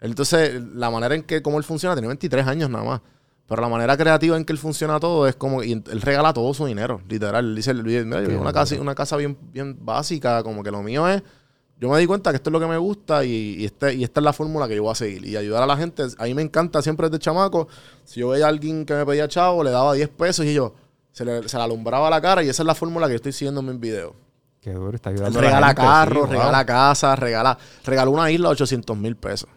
Entonces, 0.00 0.60
la 0.74 0.90
manera 0.90 1.14
en 1.14 1.22
que, 1.22 1.40
cómo 1.42 1.58
él 1.58 1.64
funciona, 1.64 1.94
tiene 1.94 2.08
23 2.08 2.46
años 2.46 2.68
nada 2.70 2.84
más. 2.84 3.00
Pero 3.48 3.62
la 3.62 3.68
manera 3.68 3.96
creativa 3.96 4.36
en 4.36 4.44
que 4.44 4.52
él 4.52 4.58
funciona 4.58 4.98
todo 4.98 5.28
es 5.28 5.36
como, 5.36 5.62
y 5.62 5.72
él 5.72 6.00
regala 6.02 6.32
todo 6.32 6.52
su 6.52 6.66
dinero, 6.66 7.00
literal. 7.08 7.44
Él 7.44 7.54
dice, 7.54 7.74
mira, 7.74 8.22
yo 8.22 8.40
una 8.40 8.52
casa, 8.52 8.80
una 8.80 8.94
casa 8.94 9.16
bien, 9.16 9.36
bien 9.52 9.76
básica, 9.80 10.42
como 10.42 10.62
que 10.62 10.70
lo 10.70 10.82
mío 10.82 11.08
es 11.08 11.22
yo 11.78 11.90
me 11.90 11.98
di 11.98 12.06
cuenta 12.06 12.30
que 12.30 12.36
esto 12.36 12.48
es 12.48 12.52
lo 12.52 12.60
que 12.60 12.66
me 12.66 12.78
gusta 12.78 13.24
y, 13.24 13.56
y 13.58 13.64
este, 13.66 13.94
y 13.94 14.04
esta 14.04 14.20
es 14.20 14.24
la 14.24 14.32
fórmula 14.32 14.66
que 14.66 14.76
yo 14.76 14.82
voy 14.82 14.92
a 14.92 14.94
seguir. 14.94 15.26
Y 15.26 15.36
ayudar 15.36 15.62
a 15.62 15.66
la 15.66 15.76
gente. 15.76 16.04
A 16.18 16.24
mí 16.24 16.34
me 16.34 16.42
encanta 16.42 16.80
siempre 16.80 17.08
desde 17.08 17.18
chamaco. 17.18 17.68
Si 18.04 18.20
yo 18.20 18.28
veía 18.28 18.46
a 18.46 18.48
alguien 18.48 18.86
que 18.86 18.94
me 18.94 19.04
pedía 19.04 19.28
chavo, 19.28 19.62
le 19.62 19.70
daba 19.70 19.92
10 19.92 20.08
pesos 20.10 20.46
y 20.46 20.54
yo 20.54 20.74
se 21.12 21.24
le, 21.24 21.46
se 21.48 21.56
le 21.56 21.62
alumbraba 21.62 22.08
la 22.08 22.20
cara. 22.20 22.42
Y 22.42 22.48
esa 22.48 22.62
es 22.62 22.66
la 22.66 22.74
fórmula 22.74 23.06
que 23.06 23.12
yo 23.12 23.16
estoy 23.16 23.32
siguiendo 23.32 23.60
en 23.60 23.66
mis 23.66 23.80
videos. 23.80 24.14
Qué 24.60 24.72
duro, 24.72 24.96
está 24.96 25.10
ayudando 25.10 25.38
a 25.38 25.42
la 25.42 25.48
Regala 25.48 25.66
gente, 25.68 25.82
carros, 25.82 26.22
sí, 26.22 26.28
wow. 26.28 26.30
regala 26.32 26.66
casa, 26.66 27.16
regala, 27.16 27.58
regaló 27.84 28.10
una 28.10 28.30
isla 28.30 28.48
800 28.48 28.96
mil 28.96 29.14
pesos. 29.16 29.48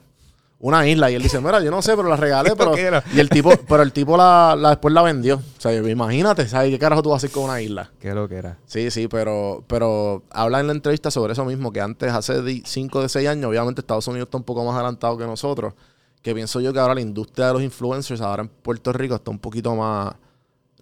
Una 0.62 0.86
isla. 0.86 1.10
Y 1.10 1.16
él 1.16 1.24
dice, 1.24 1.40
mira, 1.40 1.62
yo 1.62 1.72
no 1.72 1.82
sé, 1.82 1.96
pero 1.96 2.10
la 2.10 2.18
regalé, 2.18 2.50
¿Qué 2.50 2.56
pero. 2.58 2.74
Y 3.14 3.20
el 3.20 3.30
tipo, 3.30 3.52
pero 3.68 3.82
el 3.82 3.94
tipo 3.94 4.18
la, 4.18 4.56
la- 4.58 4.70
después 4.72 4.94
la 4.94 5.02
vendió. 5.02 5.36
O 5.38 5.42
sea, 5.62 5.74
imagínate, 5.74 6.48
¿sabes 6.50 6.70
qué 6.70 6.78
carajo 6.78 7.02
tú 7.02 7.10
vas 7.10 7.16
a 7.16 7.26
hacer 7.26 7.32
con 7.32 7.46
una 7.46 7.62
isla? 7.62 7.92
Qué 8.00 8.14
lo 8.14 8.28
que 8.28 8.36
era. 8.36 8.58
Sí, 8.66 8.92
sí, 8.92 9.08
pero, 9.08 9.64
pero 9.68 10.24
habla 10.30 10.60
en 10.60 10.68
la 10.68 10.74
entrevista 10.74 11.12
sobre 11.12 11.32
eso 11.34 11.46
mismo, 11.46 11.72
que 11.72 11.80
antes, 11.80 12.12
hace 12.12 12.62
5 12.66 13.02
de 13.02 13.10
6 13.10 13.28
años, 13.30 13.46
obviamente 13.50 13.80
Estados 13.82 14.08
Unidos 14.08 14.28
está 14.28 14.38
un 14.38 14.44
poco 14.44 14.66
más 14.66 14.76
adelantado 14.76 15.18
que 15.18 15.26
nosotros, 15.26 15.74
que 16.22 16.36
pienso 16.36 16.60
yo 16.60 16.74
que 16.74 16.80
ahora 16.80 16.94
la 16.96 17.02
industria 17.02 17.48
de 17.48 17.54
los 17.54 17.62
influencers, 17.64 18.20
ahora 18.20 18.44
en 18.44 18.50
Puerto 18.50 18.92
Rico, 18.92 19.16
está 19.16 19.32
un 19.32 19.40
poquito 19.40 19.74
más 19.76 20.14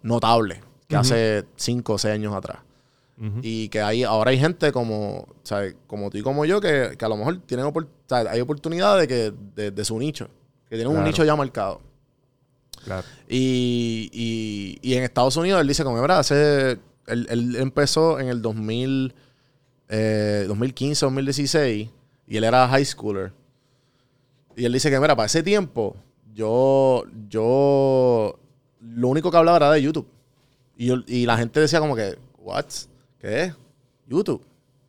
notable 0.02 0.62
que 0.88 0.96
hace 0.96 1.46
5 1.56 1.94
o 1.94 1.98
6 2.00 2.14
años 2.16 2.34
atrás. 2.34 2.58
Y 3.42 3.70
que 3.70 3.82
hay, 3.82 4.04
ahora 4.04 4.30
hay 4.32 4.38
gente 4.40 4.72
como, 4.72 5.28
¿sabes? 5.42 5.76
como 5.88 6.10
tú 6.12 6.20
y 6.20 6.22
como 6.22 6.46
yo, 6.46 6.62
que, 6.62 6.94
que 6.98 7.04
a 7.06 7.10
lo 7.10 7.18
mejor 7.18 7.40
tienen 7.48 7.66
opor- 7.66 7.88
hay 8.30 8.40
oportunidades 8.42 9.02
de, 9.02 9.08
que, 9.08 9.34
de, 9.56 9.72
de 9.72 9.86
su 9.86 9.98
nicho, 9.98 10.28
que 10.70 10.76
tienen 10.76 10.88
un 10.96 11.04
nicho 11.04 11.24
ya 11.26 11.36
marcado. 11.36 11.82
Claro. 12.86 13.04
Y, 13.28 14.10
y, 14.14 14.78
y 14.88 14.94
en 14.96 15.04
Estados 15.04 15.36
Unidos 15.36 15.60
él 15.62 15.68
dice 15.68 15.84
como, 15.84 16.00
¿verdad? 16.00 16.20
Hace, 16.20 16.78
él, 17.08 17.28
él 17.30 17.56
empezó 17.56 18.20
en 18.20 18.28
el 18.28 18.42
2000, 18.42 19.16
eh, 19.90 20.46
2015, 20.48 21.06
2016 21.06 21.90
y 22.28 22.38
él 22.38 22.44
era 22.44 22.68
high 22.68 22.86
schooler. 22.86 23.34
Y 24.56 24.66
él 24.66 24.74
dice 24.74 24.90
que, 24.92 25.00
mira, 25.00 25.16
para 25.16 25.26
ese 25.26 25.42
tiempo 25.44 25.96
yo, 26.34 27.04
yo, 27.30 28.40
lo 28.80 29.08
único 29.08 29.32
que 29.32 29.38
hablaba 29.38 29.58
era 29.58 29.72
de 29.72 29.82
YouTube. 29.82 30.08
Y, 30.78 30.86
yo- 30.86 31.04
y 31.08 31.26
la 31.26 31.36
gente 31.38 31.60
decía 31.60 31.80
como 31.80 31.96
que, 31.96 32.18
¿what? 32.40 32.66
¿Qué 33.20 33.44
es? 33.44 33.54
YouTube. 34.08 34.42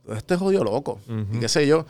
Este 0.09 0.37
jodido 0.37 0.65
loco. 0.65 1.01
Ujú. 1.09 1.37
Y 1.37 1.41
qué 1.41 1.49
sé 1.49 1.67
yo. 1.67 1.85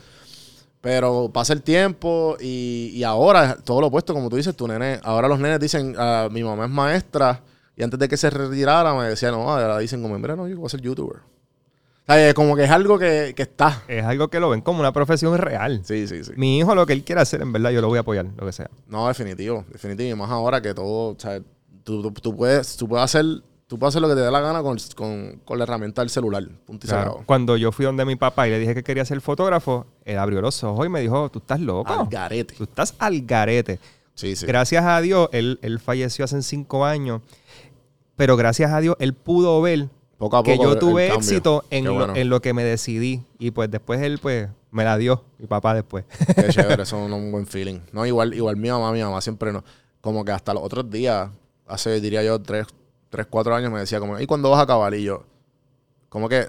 Pero 0.80 1.30
pasa 1.32 1.52
el 1.52 1.62
tiempo 1.62 2.36
y, 2.40 2.90
y 2.94 3.02
ahora 3.02 3.56
todo 3.64 3.80
lo 3.80 3.88
opuesto, 3.88 4.14
como 4.14 4.28
tú 4.30 4.36
dices, 4.36 4.54
tu 4.56 4.68
nene. 4.68 5.00
Ahora 5.02 5.26
los 5.28 5.38
nenes 5.40 5.58
dicen, 5.58 5.94
ah, 5.98 6.28
mi 6.30 6.42
mamá 6.44 6.64
es 6.66 6.70
maestra. 6.70 7.42
Y 7.76 7.82
antes 7.82 7.98
de 7.98 8.08
que 8.08 8.16
se 8.16 8.30
retirara 8.30 8.94
me 8.94 9.04
decía, 9.08 9.30
no, 9.30 9.50
ahora 9.50 9.78
dicen 9.78 10.00
como, 10.02 10.18
mira, 10.18 10.36
no, 10.36 10.46
yo 10.48 10.56
voy 10.56 10.66
a 10.66 10.68
ser 10.68 10.80
youtuber. 10.80 11.18
O 11.18 12.12
sea, 12.12 12.32
como 12.32 12.56
que 12.56 12.64
es 12.64 12.70
algo 12.70 12.98
que, 12.98 13.34
que 13.36 13.42
está. 13.42 13.82
Es 13.88 14.04
algo 14.04 14.28
que 14.28 14.40
lo 14.40 14.48
ven 14.50 14.60
como 14.62 14.80
una 14.80 14.92
profesión 14.92 15.36
real. 15.36 15.82
Sí, 15.84 16.06
sí, 16.06 16.24
sí. 16.24 16.32
Mi 16.36 16.58
hijo 16.58 16.74
lo 16.74 16.86
que 16.86 16.92
él 16.94 17.04
quiera 17.04 17.22
hacer, 17.22 17.42
en 17.42 17.52
verdad, 17.52 17.70
yo 17.70 17.80
lo 17.82 17.88
voy 17.88 17.98
a 17.98 18.00
apoyar, 18.00 18.26
lo 18.36 18.46
que 18.46 18.52
sea. 18.52 18.70
No, 18.86 19.06
definitivo, 19.08 19.64
definitivo. 19.70 20.08
Y 20.10 20.14
más 20.14 20.30
ahora 20.30 20.62
que 20.62 20.72
todo, 20.74 21.14
o 21.14 21.16
sea, 21.18 21.40
tú, 21.84 22.02
tú- 22.02 22.12
tú 22.12 22.36
puedes, 22.36 22.76
tú 22.76 22.88
puedes 22.88 23.04
hacer, 23.04 23.24
tú 23.68 23.78
puedes 23.78 23.92
hacer 23.92 24.02
lo 24.02 24.08
que 24.08 24.14
te 24.16 24.22
dé 24.22 24.30
la 24.32 24.40
gana 24.40 24.62
con, 24.62 24.76
con- 24.96 25.40
con 25.44 25.58
la 25.58 25.62
herramienta 25.64 26.02
del 26.02 26.10
celular. 26.10 26.42
Punto 26.66 26.86
y 26.86 26.90
Claro. 26.90 27.22
Cuando 27.26 27.56
yo 27.56 27.70
fui 27.70 27.84
donde 27.84 28.04
mi 28.04 28.16
papá 28.16 28.48
y 28.48 28.50
le 28.50 28.58
dije 28.58 28.74
que 28.74 28.82
quería 28.82 29.04
ser 29.04 29.20
fotógrafo, 29.20 29.86
él 30.04 30.18
abrió 30.18 30.40
los 30.40 30.64
ojos 30.64 30.84
y 30.84 30.88
me 30.88 31.00
dijo, 31.00 31.28
tú 31.30 31.38
estás 31.38 31.60
loco. 31.60 31.92
Al 31.92 32.08
garete. 32.08 32.54
Tú 32.56 32.64
estás 32.64 32.94
al 32.98 33.20
garete. 33.22 33.78
Sí, 34.14 34.34
sí. 34.34 34.46
Gracias 34.46 34.84
a 34.84 35.00
Dios, 35.00 35.28
él, 35.32 35.60
él 35.62 35.78
falleció 35.78 36.24
hace 36.24 36.42
cinco 36.42 36.84
años, 36.84 37.20
pero 38.16 38.36
gracias 38.36 38.72
a 38.72 38.80
Dios, 38.80 38.96
él 38.98 39.14
pudo 39.14 39.60
ver 39.62 39.88
Poco 40.16 40.38
a 40.38 40.42
que 40.42 40.58
yo 40.58 40.76
tuve 40.78 41.14
éxito 41.14 41.64
en 41.70 41.84
lo, 41.84 42.16
en 42.16 42.28
lo 42.28 42.42
que 42.42 42.52
me 42.52 42.64
decidí. 42.64 43.22
Y 43.38 43.52
pues 43.52 43.70
después 43.70 44.00
él, 44.02 44.18
pues, 44.18 44.48
me 44.72 44.82
la 44.82 44.96
dio, 44.98 45.22
mi 45.38 45.46
papá 45.46 45.72
después. 45.74 46.04
Qué 46.34 46.48
chévere, 46.48 46.82
eso 46.82 47.06
es 47.06 47.12
un 47.12 47.30
buen 47.30 47.46
feeling. 47.46 47.78
No, 47.92 48.04
igual, 48.04 48.34
igual 48.34 48.56
mi 48.56 48.70
mamá, 48.70 48.90
mi 48.90 49.00
mamá 49.02 49.20
siempre 49.20 49.52
no. 49.52 49.62
Como 50.00 50.24
que 50.24 50.32
hasta 50.32 50.52
los 50.52 50.64
otros 50.64 50.90
días, 50.90 51.30
hace, 51.68 52.00
diría 52.00 52.24
yo, 52.24 52.40
tres, 52.42 52.66
tres 53.10 53.26
cuatro 53.28 53.54
años, 53.54 53.70
me 53.72 53.80
decía 53.80 54.00
como, 54.00 54.18
¿y 54.20 54.26
cuándo 54.26 54.50
vas 54.50 54.60
a 54.60 54.62
acabar? 54.62 54.94
Y 54.94 55.02
yo, 55.04 55.24
como 56.08 56.28
que, 56.28 56.46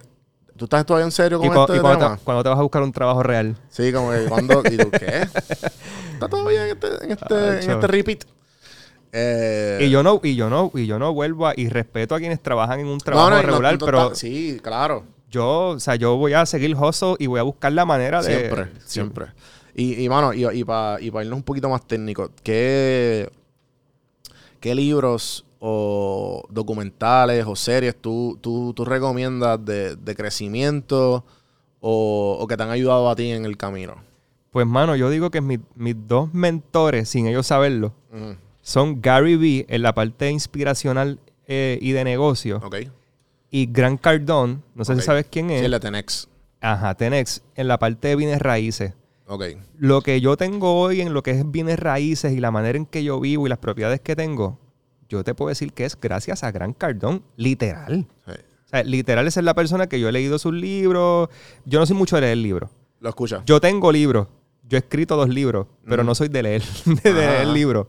¿tú 0.57 0.65
estás 0.65 0.85
todavía 0.85 1.05
en 1.05 1.11
serio 1.11 1.39
y 1.43 1.47
con 1.47 1.55
cu- 1.55 1.61
este 1.61 1.77
y 1.77 1.79
cuando, 1.79 1.99
tema? 2.05 2.17
te, 2.17 2.23
cuando 2.23 2.43
te 2.43 2.49
vas 2.49 2.59
a 2.59 2.61
buscar 2.61 2.81
un 2.83 2.91
trabajo 2.91 3.23
real. 3.23 3.55
Sí, 3.69 3.91
como 3.93 4.11
que, 4.11 4.25
¿cuándo? 4.27 4.61
¿Y 4.69 4.77
tú 4.77 4.91
qué? 4.91 5.27
¿Está 6.13 6.27
todavía 6.29 6.65
en 6.65 6.71
este, 6.71 7.05
en 7.05 7.11
este, 7.11 7.35
en 7.35 7.57
Acho. 7.59 7.71
este 7.73 7.87
repeat? 7.87 8.23
Eh, 9.11 9.79
Y 9.81 9.89
yo 9.89 10.03
no, 10.03 10.19
y 10.23 10.35
yo 10.35 10.49
no, 10.49 10.71
y 10.75 10.85
yo 10.85 10.99
no 10.99 11.13
vuelvo 11.13 11.47
a, 11.47 11.53
y 11.55 11.67
respeto 11.69 12.13
a 12.13 12.19
quienes 12.19 12.41
trabajan 12.41 12.79
en 12.81 12.87
un 12.87 12.99
trabajo 12.99 13.29
no, 13.29 13.35
no, 13.37 13.41
regular, 13.41 13.79
no, 13.79 13.85
pero 13.85 14.13
Sí, 14.15 14.59
claro. 14.61 15.03
yo, 15.31 15.69
o 15.69 15.79
sea, 15.79 15.95
yo 15.95 16.15
voy 16.17 16.33
a 16.33 16.45
seguir 16.45 16.75
hustle 16.75 17.15
y 17.17 17.25
voy 17.27 17.39
a 17.39 17.43
buscar 17.43 17.71
la 17.71 17.85
manera 17.85 18.21
de. 18.21 18.37
Siempre, 18.37 18.71
siempre. 18.85 19.25
Y, 19.73 20.03
y 20.03 20.09
mano, 20.09 20.33
y, 20.33 20.45
y 20.45 20.63
para 20.63 20.99
y 21.01 21.09
pa 21.09 21.23
irnos 21.23 21.37
un 21.37 21.43
poquito 21.43 21.69
más 21.69 21.87
técnico, 21.87 22.29
¿qué, 22.43 23.29
qué 24.59 24.75
libros 24.75 25.45
o 25.59 26.43
documentales 26.49 27.45
o 27.45 27.55
series 27.55 27.95
tú, 27.95 28.37
tú, 28.41 28.73
tú 28.73 28.85
recomiendas 28.85 29.63
de, 29.63 29.95
de 29.95 30.15
crecimiento 30.15 31.25
o, 31.81 32.37
o 32.39 32.47
que 32.47 32.57
te 32.57 32.63
han 32.63 32.69
ayudado 32.69 33.09
a 33.09 33.15
ti 33.15 33.29
en 33.31 33.45
el 33.45 33.57
camino? 33.57 33.95
Pues, 34.51 34.65
mano, 34.65 34.95
yo 34.95 35.09
digo 35.09 35.29
que 35.29 35.41
mi- 35.41 35.59
mis 35.75 35.95
dos 36.07 36.33
mentores, 36.33 37.09
sin 37.09 37.27
ellos 37.27 37.47
saberlo, 37.47 37.93
Mm, 38.11 38.31
son 38.61 39.01
Gary 39.01 39.35
Vee 39.35 39.65
en 39.69 39.83
la 39.83 39.93
parte 39.93 40.31
inspiracional 40.31 41.19
eh, 41.47 41.77
y 41.81 41.91
de 41.91 42.03
negocio 42.03 42.57
ok. 42.63 42.75
y 43.51 43.65
Grant 43.71 44.01
Cardone, 44.01 44.59
no 44.75 44.83
sé 44.85 44.95
si 44.95 45.01
sabes 45.01 45.27
quién 45.29 45.49
es. 45.51 45.59
Sí, 45.59 45.65
el 45.65 45.71
de 45.71 45.79
Tenex. 45.79 46.27
Ajá, 46.61 46.95
Tenex, 46.95 47.41
en 47.55 47.67
la 47.67 47.77
parte 47.79 48.07
de 48.09 48.15
bienes 48.15 48.39
raíces. 48.41 48.93
Ok. 49.27 49.43
Lo 49.77 50.01
que 50.01 50.19
yo 50.21 50.35
tengo 50.37 50.79
hoy 50.79 51.01
en 51.01 51.13
lo 51.13 51.21
que 51.23 51.31
es 51.31 51.49
bienes 51.51 51.79
raíces 51.79 52.33
y 52.33 52.39
la 52.39 52.49
manera 52.51 52.77
en 52.77 52.85
que 52.87 53.03
yo 53.03 53.19
vivo 53.19 53.45
y 53.45 53.49
las 53.49 53.59
propiedades 53.59 54.01
que 54.01 54.15
tengo, 54.15 54.57
yo 55.09 55.23
te 55.23 55.33
puedo 55.33 55.49
decir 55.49 55.73
que 55.73 55.85
es 55.85 55.99
gracias 55.99 56.43
a 56.43 56.51
Grant 56.51 56.77
Cardone, 56.77 57.21
literal. 57.35 58.07
Sí. 58.25 58.31
O 58.31 58.69
sea, 58.69 58.83
literal 58.83 59.27
esa 59.27 59.39
es 59.39 59.43
la 59.43 59.55
persona 59.55 59.87
que 59.87 59.99
yo 59.99 60.07
he 60.07 60.11
leído 60.11 60.37
sus 60.37 60.53
libros. 60.53 61.29
Yo 61.65 61.79
no 61.79 61.85
soy 61.87 61.95
mucho 61.95 62.15
de 62.15 62.21
leer 62.21 62.37
libros. 62.37 62.69
Lo 62.99 63.09
escucha. 63.09 63.41
Yo 63.45 63.59
tengo 63.59 63.91
libros. 63.91 64.27
Yo 64.67 64.77
he 64.77 64.81
escrito 64.81 65.15
dos 65.15 65.29
libros, 65.29 65.65
pero 65.87 66.03
no 66.03 66.13
soy 66.13 66.27
de 66.27 66.43
leer, 66.43 66.61
de 67.03 67.11
leer 67.11 67.47
libros. 67.47 67.87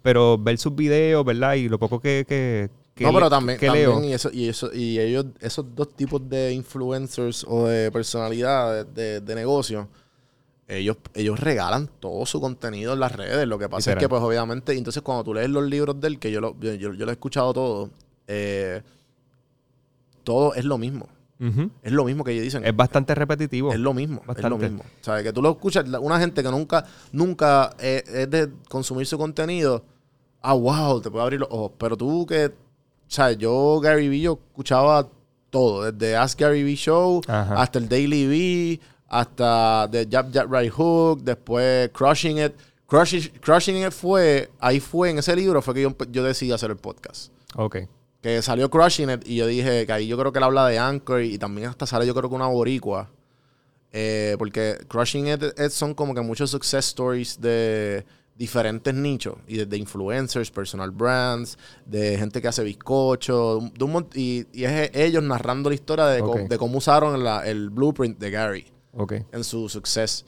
Pero 0.00 0.38
ver 0.38 0.56
sus 0.56 0.74
videos, 0.74 1.22
¿verdad? 1.26 1.54
Y 1.54 1.68
lo 1.68 1.78
poco 1.78 2.00
que, 2.00 2.24
que, 2.26 2.70
que 2.94 3.04
no, 3.04 3.12
pero 3.12 3.28
también, 3.28 3.58
que 3.58 3.66
también 3.66 3.90
leo. 3.90 4.04
y 4.04 4.12
eso, 4.14 4.30
y 4.32 4.48
eso, 4.48 4.72
y 4.72 4.98
ellos, 4.98 5.26
esos 5.40 5.66
dos 5.74 5.94
tipos 5.94 6.26
de 6.28 6.54
influencers 6.54 7.44
o 7.46 7.66
de 7.66 7.92
personalidades 7.92 8.86
de, 8.94 9.20
de 9.20 9.34
negocio, 9.34 9.88
ellos, 10.68 10.96
ellos 11.14 11.38
regalan 11.40 11.88
todo 12.00 12.24
su 12.26 12.40
contenido 12.40 12.92
en 12.94 13.00
las 13.00 13.12
redes. 13.12 13.46
Lo 13.46 13.58
que 13.58 13.68
pasa 13.68 13.92
es 13.92 13.98
que, 13.98 14.08
pues, 14.08 14.22
obviamente, 14.22 14.76
entonces 14.76 15.02
cuando 15.02 15.24
tú 15.24 15.34
lees 15.34 15.50
los 15.50 15.64
libros 15.64 16.00
de 16.00 16.08
él, 16.08 16.18
que 16.18 16.30
yo 16.30 16.40
lo, 16.40 16.58
yo, 16.60 16.74
yo- 16.74 16.92
lo 16.92 17.08
he 17.08 17.12
escuchado 17.12 17.52
todo, 17.52 17.90
eh, 18.26 18.82
todo 20.24 20.54
es 20.54 20.64
lo 20.64 20.78
mismo. 20.78 21.08
Es 21.82 21.90
lo 21.90 22.04
mismo 22.04 22.22
que 22.22 22.30
ellos 22.30 22.44
dicen. 22.44 22.64
Es 22.64 22.76
bastante 22.76 23.16
repetitivo. 23.16 23.72
Es 23.72 23.80
lo 23.80 23.92
mismo, 23.92 24.22
es 24.36 24.42
lo 24.44 24.56
mismo. 24.58 24.84
O 25.00 25.04
sea, 25.04 25.24
que 25.24 25.32
tú 25.32 25.42
lo 25.42 25.50
escuchas, 25.50 25.84
una 26.00 26.20
gente 26.20 26.40
que 26.40 26.48
nunca, 26.48 26.84
nunca 27.10 27.74
eh, 27.80 28.04
es 28.06 28.30
de 28.30 28.48
consumir 28.68 29.06
su 29.08 29.18
contenido, 29.18 29.84
ah, 30.40 30.52
wow, 30.54 31.00
te 31.00 31.10
puede 31.10 31.24
abrir 31.24 31.40
los 31.40 31.48
ojos. 31.50 31.72
Pero 31.78 31.96
tú 31.96 32.24
que, 32.26 32.46
o 32.46 32.52
sea, 33.08 33.32
yo, 33.32 33.80
Gary 33.80 34.08
Vee, 34.08 34.20
yo 34.20 34.38
escuchaba 34.50 35.08
todo, 35.50 35.90
desde 35.90 36.14
Ask 36.16 36.38
Gary 36.40 36.62
Vee 36.62 36.76
Show, 36.76 37.20
Ajá. 37.26 37.60
hasta 37.60 37.80
el 37.80 37.88
Daily 37.88 38.26
V, 38.28 38.80
hasta 39.12 39.86
The 39.92 40.08
Jab 40.10 40.32
Jab 40.32 40.50
Right 40.52 40.72
Hook, 40.72 41.22
después 41.22 41.90
Crushing 41.92 42.38
It. 42.38 42.52
Crushing, 42.86 43.30
Crushing 43.40 43.76
It 43.86 43.92
fue, 43.92 44.50
ahí 44.58 44.80
fue, 44.80 45.10
en 45.10 45.18
ese 45.18 45.36
libro 45.36 45.60
fue 45.62 45.74
que 45.74 45.82
yo, 45.82 45.94
yo 46.10 46.24
decidí 46.24 46.50
hacer 46.52 46.70
el 46.70 46.76
podcast 46.78 47.32
Ok. 47.56 47.76
que 48.22 48.42
salió 48.42 48.68
Crushing 48.70 49.10
It 49.10 49.26
y 49.26 49.36
yo 49.36 49.46
dije 49.46 49.86
que 49.86 49.92
ahí 49.92 50.06
yo 50.06 50.16
creo 50.18 50.32
que 50.32 50.38
él 50.38 50.44
habla 50.44 50.66
de 50.66 50.78
Anchor 50.78 51.22
y, 51.22 51.38
también 51.38 51.68
hasta 51.68 51.86
sale 51.86 52.06
yo 52.06 52.14
creo 52.14 52.28
que 52.30 52.36
una 52.36 52.46
boricua. 52.48 53.08
Eh, 53.92 54.36
porque 54.38 54.78
Crushing 54.88 55.26
It, 55.28 55.42
it 55.58 55.70
son 55.70 55.94
como 55.94 56.14
que 56.14 56.22
muchos 56.22 56.50
success 56.50 56.86
stories 56.88 57.38
de 57.40 58.04
diferentes 58.34 58.94
nichos 58.94 59.34
y 59.46 59.58
de, 59.58 59.66
de 59.66 59.76
influencers, 59.76 60.50
personal 60.50 60.90
brands, 60.90 61.58
de 61.84 62.16
gente 62.16 62.40
que 62.40 62.48
hace 62.48 62.64
bizcocho, 62.64 63.60
de 63.74 63.84
un 63.84 64.06
y, 64.14 64.46
y 64.52 64.64
es 64.64 64.90
ellos 64.94 65.22
narrando 65.22 65.68
la 65.68 65.74
historia 65.74 66.06
de, 66.06 66.56
cómo 66.58 66.78
usaron 66.78 67.22
la- 67.22 67.46
el 67.46 67.68
blueprint 67.68 68.18
de 68.18 68.30
Gary 68.30 68.71
En 69.32 69.44
su 69.44 69.68
success. 69.68 70.24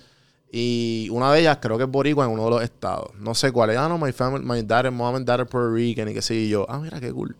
Y 0.50 1.08
una 1.10 1.32
de 1.32 1.40
ellas 1.40 1.58
creo 1.60 1.76
que 1.76 1.84
es 1.84 1.90
boricua 1.90 2.24
en 2.24 2.30
uno 2.30 2.44
de 2.44 2.50
los 2.50 2.62
estados. 2.62 3.12
No 3.18 3.34
sé 3.34 3.50
cuál 3.50 3.70
es. 3.70 3.76
Ah, 3.76 3.88
no, 3.88 3.98
my 3.98 4.12
family, 4.12 4.44
my 4.44 4.62
dad 4.62 4.86
and 4.86 4.96
mom 4.96 5.16
and 5.16 5.26
dad 5.26 5.40
are 5.40 5.46
Puerto 5.46 5.72
Rican 5.72 6.08
y 6.08 6.14
qué 6.14 6.22
sé 6.22 6.48
yo. 6.48 6.64
Ah, 6.68 6.78
mira 6.78 7.00
qué 7.00 7.12
cool. 7.12 7.36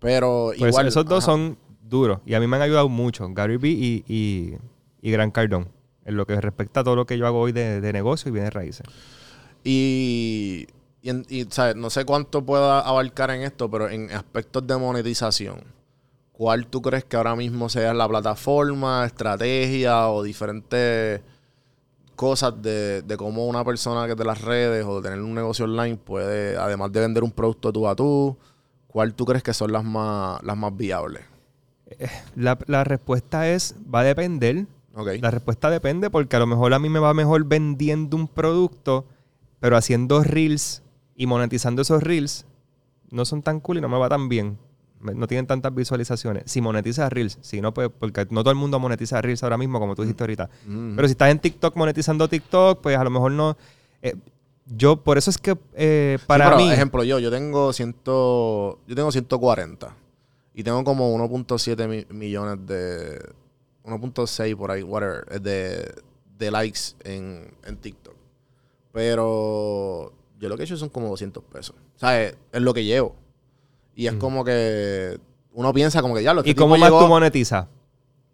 Pero 0.00 0.52
igual. 0.54 0.86
esos 0.86 1.06
dos 1.06 1.24
son 1.24 1.56
duros. 1.82 2.20
Y 2.26 2.34
a 2.34 2.40
mí 2.40 2.46
me 2.46 2.56
han 2.56 2.62
ayudado 2.62 2.88
mucho. 2.88 3.26
Gary 3.30 3.56
Vee 3.56 3.70
y, 3.70 4.04
y, 4.06 4.54
y 5.00 5.10
Gran 5.10 5.30
Cardone. 5.30 5.66
En 6.04 6.16
lo 6.16 6.26
que 6.26 6.40
respecta 6.40 6.80
a 6.80 6.84
todo 6.84 6.96
lo 6.96 7.06
que 7.06 7.18
yo 7.18 7.26
hago 7.26 7.40
hoy 7.40 7.52
de, 7.52 7.80
de 7.80 7.92
negocio 7.92 8.28
y 8.28 8.32
bienes 8.32 8.52
raíces. 8.52 8.86
Y, 9.64 10.66
y, 11.02 11.40
y, 11.40 11.46
¿sabes? 11.50 11.76
no 11.76 11.90
sé 11.90 12.04
cuánto 12.04 12.44
pueda 12.44 12.80
abarcar 12.80 13.30
en 13.30 13.42
esto, 13.42 13.70
pero 13.70 13.88
en 13.88 14.10
aspectos 14.10 14.66
de 14.66 14.76
monetización, 14.76 15.60
¿cuál 16.38 16.68
tú 16.68 16.80
crees 16.80 17.04
que 17.04 17.16
ahora 17.16 17.34
mismo 17.34 17.68
sea 17.68 17.92
la 17.92 18.08
plataforma, 18.08 19.04
estrategia 19.04 20.08
o 20.08 20.22
diferentes 20.22 21.20
cosas 22.14 22.62
de, 22.62 23.02
de 23.02 23.16
cómo 23.16 23.48
una 23.48 23.64
persona 23.64 24.06
que 24.06 24.12
es 24.12 24.16
de 24.18 24.24
las 24.24 24.40
redes 24.40 24.84
o 24.86 25.00
de 25.00 25.08
tener 25.10 25.20
un 25.24 25.34
negocio 25.34 25.64
online 25.64 25.96
puede, 25.96 26.56
además 26.56 26.92
de 26.92 27.00
vender 27.00 27.24
un 27.24 27.32
producto 27.32 27.72
tú 27.72 27.88
a 27.88 27.96
tú, 27.96 28.36
¿cuál 28.86 29.14
tú 29.14 29.24
crees 29.24 29.42
que 29.42 29.52
son 29.52 29.72
las 29.72 29.82
más, 29.82 30.40
las 30.44 30.56
más 30.56 30.76
viables? 30.76 31.24
La, 32.36 32.56
la 32.66 32.84
respuesta 32.84 33.48
es, 33.48 33.74
va 33.92 34.00
a 34.00 34.04
depender. 34.04 34.66
Ok. 34.94 35.08
La 35.20 35.32
respuesta 35.32 35.70
depende 35.70 36.08
porque 36.08 36.36
a 36.36 36.38
lo 36.38 36.46
mejor 36.46 36.72
a 36.72 36.78
mí 36.78 36.88
me 36.88 37.00
va 37.00 37.14
mejor 37.14 37.46
vendiendo 37.46 38.16
un 38.16 38.28
producto, 38.28 39.06
pero 39.58 39.76
haciendo 39.76 40.22
reels 40.22 40.82
y 41.16 41.26
monetizando 41.26 41.82
esos 41.82 42.00
reels 42.00 42.46
no 43.10 43.24
son 43.24 43.42
tan 43.42 43.58
cool 43.58 43.78
y 43.78 43.80
no 43.80 43.88
me 43.88 43.98
va 43.98 44.08
tan 44.08 44.28
bien. 44.28 44.56
No 45.00 45.26
tienen 45.26 45.46
tantas 45.46 45.74
visualizaciones. 45.74 46.44
Si 46.46 46.60
monetizas 46.60 47.12
reels, 47.12 47.38
si 47.40 47.60
no, 47.60 47.72
pues, 47.72 47.88
porque 47.98 48.26
no 48.30 48.42
todo 48.42 48.50
el 48.50 48.56
mundo 48.58 48.78
monetiza 48.80 49.20
reels 49.22 49.42
ahora 49.42 49.56
mismo, 49.58 49.78
como 49.78 49.94
tú 49.94 50.02
dijiste 50.02 50.22
ahorita. 50.24 50.50
Pero 50.96 51.06
si 51.08 51.12
estás 51.12 51.30
en 51.30 51.38
TikTok 51.38 51.76
monetizando 51.76 52.28
TikTok, 52.28 52.80
pues 52.80 52.96
a 52.96 53.04
lo 53.04 53.10
mejor 53.10 53.32
no. 53.32 53.56
eh, 54.02 54.14
yo, 54.66 54.96
por 55.02 55.16
eso 55.16 55.30
es 55.30 55.38
que 55.38 55.56
eh, 55.74 56.18
para 56.26 56.44
Sí, 56.46 56.50
pero, 56.50 56.66
mí. 56.66 56.72
ejemplo, 56.72 57.04
yo, 57.04 57.18
yo 57.20 57.30
tengo 57.30 57.72
ciento, 57.72 58.80
yo 58.86 58.94
tengo 58.94 59.10
140 59.10 59.94
y 60.54 60.62
tengo 60.62 60.84
como 60.84 61.14
1.7 61.16 61.88
mi- 61.88 62.06
millones 62.14 62.66
de 62.66 63.18
1.6 63.84 64.56
por 64.56 64.70
ahí, 64.70 64.82
whatever, 64.82 65.24
eh, 65.30 65.38
de, 65.38 65.94
de 66.38 66.50
likes 66.50 66.80
en, 67.04 67.50
en 67.64 67.76
TikTok. 67.78 68.14
Pero 68.92 70.12
yo 70.38 70.48
lo 70.48 70.56
que 70.56 70.62
he 70.62 70.66
hecho 70.66 70.76
son 70.76 70.88
como 70.88 71.08
200 71.08 71.42
pesos. 71.44 71.74
O 71.96 71.98
sea, 71.98 72.22
es, 72.22 72.36
es 72.52 72.60
lo 72.60 72.74
que 72.74 72.84
llevo. 72.84 73.14
Y 73.98 74.06
es 74.06 74.14
como 74.14 74.44
que 74.44 75.18
uno 75.52 75.72
piensa 75.72 76.00
como 76.00 76.14
que 76.14 76.22
ya 76.22 76.32
lo 76.32 76.42
¿Y 76.44 76.54
cómo 76.54 76.76
más 76.78 76.88
tú 76.88 77.08
monetizas? 77.08 77.66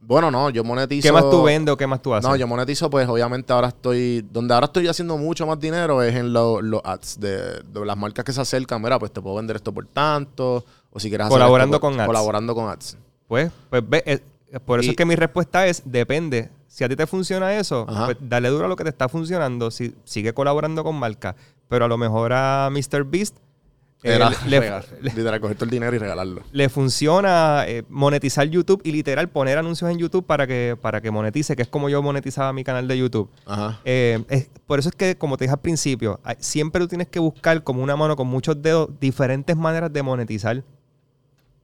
Bueno, 0.02 0.30
no, 0.30 0.50
yo 0.50 0.62
monetizo. 0.62 1.08
¿Qué 1.08 1.10
más 1.12 1.30
tú 1.30 1.42
vendes 1.42 1.72
o 1.72 1.76
qué 1.78 1.86
más 1.86 2.02
tú 2.02 2.12
haces? 2.12 2.28
No, 2.28 2.36
yo 2.36 2.46
monetizo, 2.46 2.90
pues 2.90 3.08
obviamente 3.08 3.50
ahora 3.54 3.68
estoy. 3.68 4.20
Donde 4.30 4.52
ahora 4.52 4.66
estoy 4.66 4.86
haciendo 4.86 5.16
mucho 5.16 5.46
más 5.46 5.58
dinero 5.58 6.02
es 6.02 6.14
en 6.14 6.34
lo- 6.34 6.60
los 6.60 6.82
ads 6.84 7.18
de, 7.18 7.62
de 7.62 7.86
las 7.86 7.96
marcas 7.96 8.22
que 8.26 8.32
se 8.34 8.40
acercan. 8.42 8.82
Mira, 8.82 8.98
pues 8.98 9.10
te 9.10 9.22
puedo 9.22 9.36
vender 9.36 9.56
esto 9.56 9.72
por 9.72 9.86
tanto. 9.86 10.62
O 10.92 11.00
si 11.00 11.08
quieres 11.08 11.24
hacer 11.28 11.32
Colaborando 11.38 11.76
esto 11.76 11.80
por- 11.80 11.92
con 11.92 12.00
ads. 12.00 12.06
Colaborando 12.08 12.54
con 12.54 12.68
ads. 12.68 12.98
Pues, 13.26 13.50
pues 13.70 13.82
ve, 13.88 14.02
eh, 14.04 14.20
por 14.66 14.80
eso 14.80 14.88
Y- 14.88 14.90
es 14.90 14.96
que 14.96 15.06
mi 15.06 15.16
respuesta 15.16 15.66
es, 15.66 15.80
depende. 15.86 16.50
Si 16.68 16.84
a 16.84 16.88
ti 16.90 16.96
te 16.96 17.06
funciona 17.06 17.54
eso, 17.56 17.86
Ajá. 17.88 18.04
pues 18.04 18.18
dale 18.20 18.50
duro 18.50 18.66
a 18.66 18.68
lo 18.68 18.76
que 18.76 18.84
te 18.84 18.90
está 18.90 19.08
funcionando. 19.08 19.70
Si, 19.70 19.94
sigue 20.04 20.34
colaborando 20.34 20.84
con 20.84 20.96
marcas. 20.96 21.34
Pero 21.68 21.86
a 21.86 21.88
lo 21.88 21.96
mejor 21.96 22.34
a 22.34 22.68
MrBeast 22.70 23.10
Beast 23.10 23.36
Era 24.06 24.28
le, 24.46 24.60
regal- 24.60 24.84
le- 25.00 25.10
literal, 25.14 25.40
coger 25.40 25.56
todo 25.56 25.64
el 25.64 25.70
dinero 25.70 25.96
y 25.96 25.98
regalarlo. 25.98 26.42
le 26.52 26.68
funciona 26.68 27.64
eh, 27.66 27.84
monetizar 27.88 28.46
YouTube 28.46 28.82
y 28.84 28.92
literal 28.92 29.30
poner 29.30 29.56
anuncios 29.56 29.90
en 29.90 29.96
YouTube 29.98 30.26
para 30.26 30.46
que, 30.46 30.76
para 30.80 31.00
que 31.00 31.10
monetice, 31.10 31.56
que 31.56 31.62
es 31.62 31.68
como 31.68 31.88
yo 31.88 32.02
monetizaba 32.02 32.52
mi 32.52 32.64
canal 32.64 32.86
de 32.86 32.98
YouTube. 32.98 33.30
Ajá. 33.46 33.80
Eh, 33.84 34.22
es- 34.28 34.50
por 34.66 34.78
eso 34.78 34.90
es 34.90 34.94
que, 34.94 35.16
como 35.16 35.36
te 35.38 35.44
dije 35.44 35.54
al 35.54 35.60
principio, 35.60 36.20
siempre 36.38 36.80
tú 36.82 36.88
tienes 36.88 37.08
que 37.08 37.18
buscar 37.18 37.62
como 37.64 37.82
una 37.82 37.96
mano 37.96 38.14
con 38.14 38.26
muchos 38.26 38.60
dedos 38.60 38.90
diferentes 39.00 39.56
maneras 39.56 39.90
de 39.92 40.02
monetizar. 40.02 40.62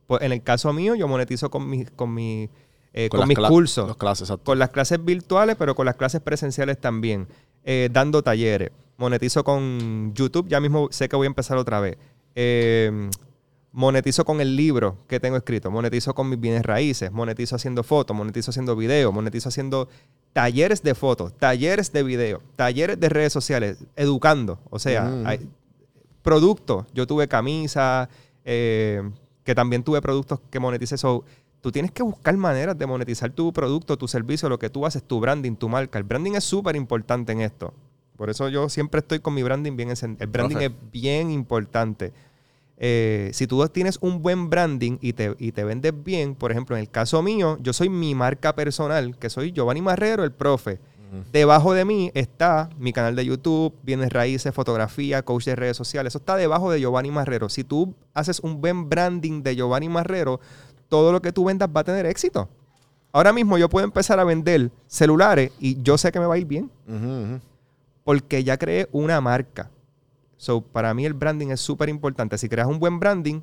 Pues 0.07 0.23
en 0.23 0.33
el 0.33 0.43
caso 0.43 0.73
mío, 0.73 0.95
yo 0.95 1.07
monetizo 1.09 1.51
con, 1.51 1.69
mis 1.69 1.91
con, 1.91 2.13
mi, 2.15 2.49
eh, 2.93 3.09
con 3.11 3.29
mis 3.29 3.37
cursos, 3.39 3.87
Los 3.87 3.97
clases, 3.97 4.33
con 4.43 4.59
las 4.59 4.71
clases 4.71 5.05
virtuales, 5.05 5.57
pero 5.59 5.75
con 5.75 5.87
las 5.87 5.95
clases 5.97 6.21
presenciales 6.21 6.81
también, 6.81 7.29
eh, 7.65 7.89
dando 7.93 8.23
talleres. 8.23 8.71
Monetizo 8.97 9.45
con 9.45 10.13
YouTube, 10.15 10.49
ya 10.49 10.59
mismo 10.61 10.89
sé 10.91 11.09
que 11.09 11.17
voy 11.17 11.27
a 11.27 11.29
empezar 11.29 11.57
otra 11.59 11.81
vez. 11.81 11.97
Eh, 12.43 13.11
monetizo 13.73 14.25
con 14.25 14.41
el 14.41 14.57
libro 14.57 14.97
que 15.07 15.21
tengo 15.21 15.37
escrito, 15.37 15.71
monetizo 15.71 16.15
con 16.15 16.31
mis 16.31 16.41
bienes 16.41 16.63
raíces, 16.63 17.13
monetizo 17.13 17.55
haciendo 17.57 17.83
fotos, 17.83 18.17
monetizo 18.17 18.51
haciendo 18.51 18.75
videos, 18.77 19.13
monetizo 19.13 19.51
haciendo 19.51 19.89
talleres 20.33 20.83
de 20.83 20.95
fotos, 20.95 21.35
talleres 21.37 21.93
de 21.93 22.03
video, 22.03 22.41
talleres 22.57 22.99
de 22.99 23.11
redes 23.11 23.33
sociales, 23.35 23.85
educando. 23.95 24.59
O 24.71 24.79
sea, 24.79 25.05
Mm. 25.05 25.27
hay 25.27 25.49
productos. 26.23 26.87
Yo 26.95 27.07
tuve 27.07 27.29
camisas, 27.29 28.09
eh, 28.45 29.03
que 29.45 29.55
también 29.55 29.83
tuve 29.83 30.01
productos 30.01 30.41
que 30.51 30.59
moneticé. 30.59 30.97
So, 30.97 31.25
tú 31.61 31.71
tienes 31.71 31.91
que 31.93 32.03
buscar 32.03 32.35
maneras 32.39 32.79
de 32.79 32.87
monetizar 32.87 33.31
tu 33.31 33.53
producto, 33.53 33.99
tu 33.99 34.09
servicio, 34.09 34.49
lo 34.49 34.59
que 34.59 34.71
tú 34.71 34.87
haces, 34.87 35.03
tu 35.03 35.21
branding, 35.21 35.57
tu 35.57 35.69
marca. 35.69 35.99
El 35.99 36.05
branding 36.05 36.33
es 36.33 36.45
súper 36.45 36.75
importante 36.75 37.33
en 37.33 37.43
esto. 37.43 37.75
Por 38.17 38.29
eso 38.31 38.49
yo 38.49 38.69
siempre 38.69 39.01
estoy 39.01 39.21
con 39.21 39.33
mi 39.33 39.43
branding 39.43 39.77
bien 39.77 39.91
encendido. 39.91 40.23
El 40.25 40.31
branding 40.31 40.57
es 40.59 40.73
bien 40.93 41.31
importante. 41.31 42.13
Eh, 42.83 43.31
si 43.35 43.47
tú 43.47 43.67
tienes 43.69 43.99
un 44.01 44.23
buen 44.23 44.49
branding 44.49 44.97
y 45.03 45.13
te, 45.13 45.37
y 45.39 45.53
te 45.53 45.65
vendes 45.65 45.93
bien, 46.03 46.35
por 46.35 46.51
ejemplo, 46.51 46.77
en 46.77 46.81
el 46.81 46.91
caso 46.91 47.23
mío, 47.23 47.59
yo 47.61 47.75
soy 47.75 47.91
mi 47.91 48.15
marca 48.15 48.55
personal, 48.55 49.19
que 49.19 49.29
soy 49.29 49.53
Giovanni 49.53 49.83
Marrero, 49.83 50.25
el 50.25 50.33
profe. 50.33 50.81
Debajo 51.33 51.75
de 51.75 51.85
mí 51.85 52.13
está 52.15 52.71
mi 52.79 52.93
canal 52.93 53.17
de 53.17 53.25
YouTube, 53.25 53.75
bienes 53.83 54.13
raíces, 54.13 54.55
fotografía, 54.55 55.25
coach 55.25 55.47
de 55.47 55.57
redes 55.57 55.77
sociales. 55.77 56.13
Eso 56.13 56.19
está 56.19 56.37
debajo 56.37 56.71
de 56.71 56.81
Giovanni 56.81 57.11
Marrero. 57.11 57.49
Si 57.49 57.65
tú 57.65 57.95
haces 58.15 58.39
un 58.41 58.61
buen 58.61 58.89
branding 58.89 59.43
de 59.43 59.57
Giovanni 59.57 59.89
Marrero, 59.89 60.41
todo 60.89 61.11
lo 61.11 61.21
que 61.21 61.33
tú 61.33 61.45
vendas 61.45 61.69
va 61.75 61.81
a 61.81 61.85
tener 61.85 62.07
éxito. 62.07 62.49
Ahora 63.13 63.33
mismo 63.33 63.59
yo 63.59 63.69
puedo 63.69 63.85
empezar 63.85 64.21
a 64.21 64.25
vender 64.25 64.71
celulares 64.87 65.51
y 65.59 65.83
yo 65.83 65.99
sé 65.99 66.13
que 66.13 66.21
me 66.21 66.27
va 66.27 66.35
a 66.37 66.39
ir 66.39 66.47
bien 66.47 66.71
porque 68.05 68.45
ya 68.45 68.57
creé 68.57 68.89
una 68.93 69.21
marca. 69.21 69.71
So, 70.41 70.63
para 70.63 70.95
mí 70.95 71.05
el 71.05 71.13
branding 71.13 71.49
es 71.49 71.61
súper 71.61 71.91
importante. 71.91 72.39
Si 72.39 72.49
creas 72.49 72.67
un 72.67 72.79
buen 72.79 72.99
branding, 72.99 73.43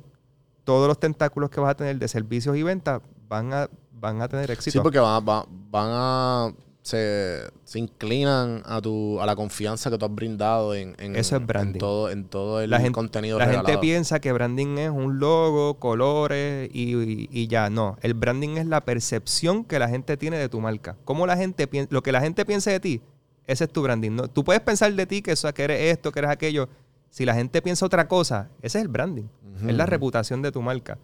todos 0.64 0.88
los 0.88 0.98
tentáculos 0.98 1.48
que 1.48 1.60
vas 1.60 1.70
a 1.70 1.76
tener 1.76 1.96
de 1.96 2.08
servicios 2.08 2.56
y 2.56 2.64
ventas 2.64 3.00
van 3.28 3.52
a, 3.54 3.70
van 3.92 4.20
a 4.20 4.26
tener 4.28 4.50
éxito. 4.50 4.72
Sí, 4.72 4.82
porque 4.82 4.98
van, 4.98 5.14
a- 5.14 5.20
va- 5.20 5.46
van 5.48 5.90
a. 5.92 6.52
Se, 6.82 7.42
se 7.64 7.78
inclinan 7.78 8.62
a 8.64 8.80
tu 8.80 9.20
a 9.20 9.26
la 9.26 9.36
confianza 9.36 9.90
que 9.90 9.98
tú 9.98 10.06
has 10.06 10.14
brindado 10.14 10.74
en, 10.74 10.96
en, 10.98 11.14
Eso 11.14 11.36
es 11.36 11.40
en 11.42 11.46
branding. 11.46 11.78
todo, 11.78 12.10
en 12.10 12.24
todo 12.24 12.62
el 12.62 12.70
la 12.70 12.78
gente, 12.80 12.92
contenido 12.94 13.38
la 13.38 13.46
gente 13.46 13.78
piensa 13.78 14.18
que 14.20 14.32
branding 14.32 14.78
es 14.78 14.90
un 14.90 15.20
logo, 15.20 15.74
colores 15.78 16.68
y, 16.72 16.96
y- 16.96 17.28
y 17.30 17.46
ya. 17.46 17.70
No, 17.70 17.96
el 18.00 18.14
branding 18.14 18.56
es 18.56 18.66
la 18.66 18.80
percepción 18.84 19.64
que 19.64 19.78
la 19.78 19.88
gente 19.88 20.16
tiene 20.16 20.36
de 20.38 20.48
tu 20.48 20.60
marca. 20.60 20.96
Cómo 21.04 21.26
la 21.28 21.36
gente 21.36 21.68
piensa, 21.68 21.88
lo 21.92 22.02
que 22.02 22.10
la 22.10 22.20
gente 22.22 22.44
piensa 22.44 22.70
de 22.72 22.80
ti, 22.80 23.02
ese 23.46 23.64
es 23.64 23.70
tu 23.72 23.82
branding. 23.82 24.12
No, 24.16 24.26
tú 24.28 24.42
puedes 24.42 24.62
pensar 24.62 24.92
de 24.92 25.06
ti 25.06 25.22
que, 25.22 25.32
eso, 25.32 25.52
que 25.54 25.62
eres 25.64 25.92
esto, 25.92 26.10
que 26.10 26.18
eres 26.18 26.30
aquello. 26.32 26.68
Si 27.10 27.24
la 27.24 27.34
gente 27.34 27.62
piensa 27.62 27.86
otra 27.86 28.08
cosa, 28.08 28.50
ese 28.62 28.78
es 28.78 28.84
el 28.84 28.88
branding. 28.88 29.28
Es 29.66 29.74
la 29.74 29.86
reputación 29.86 30.40
de 30.42 30.52
tu 30.52 30.62
marca. 30.62 30.98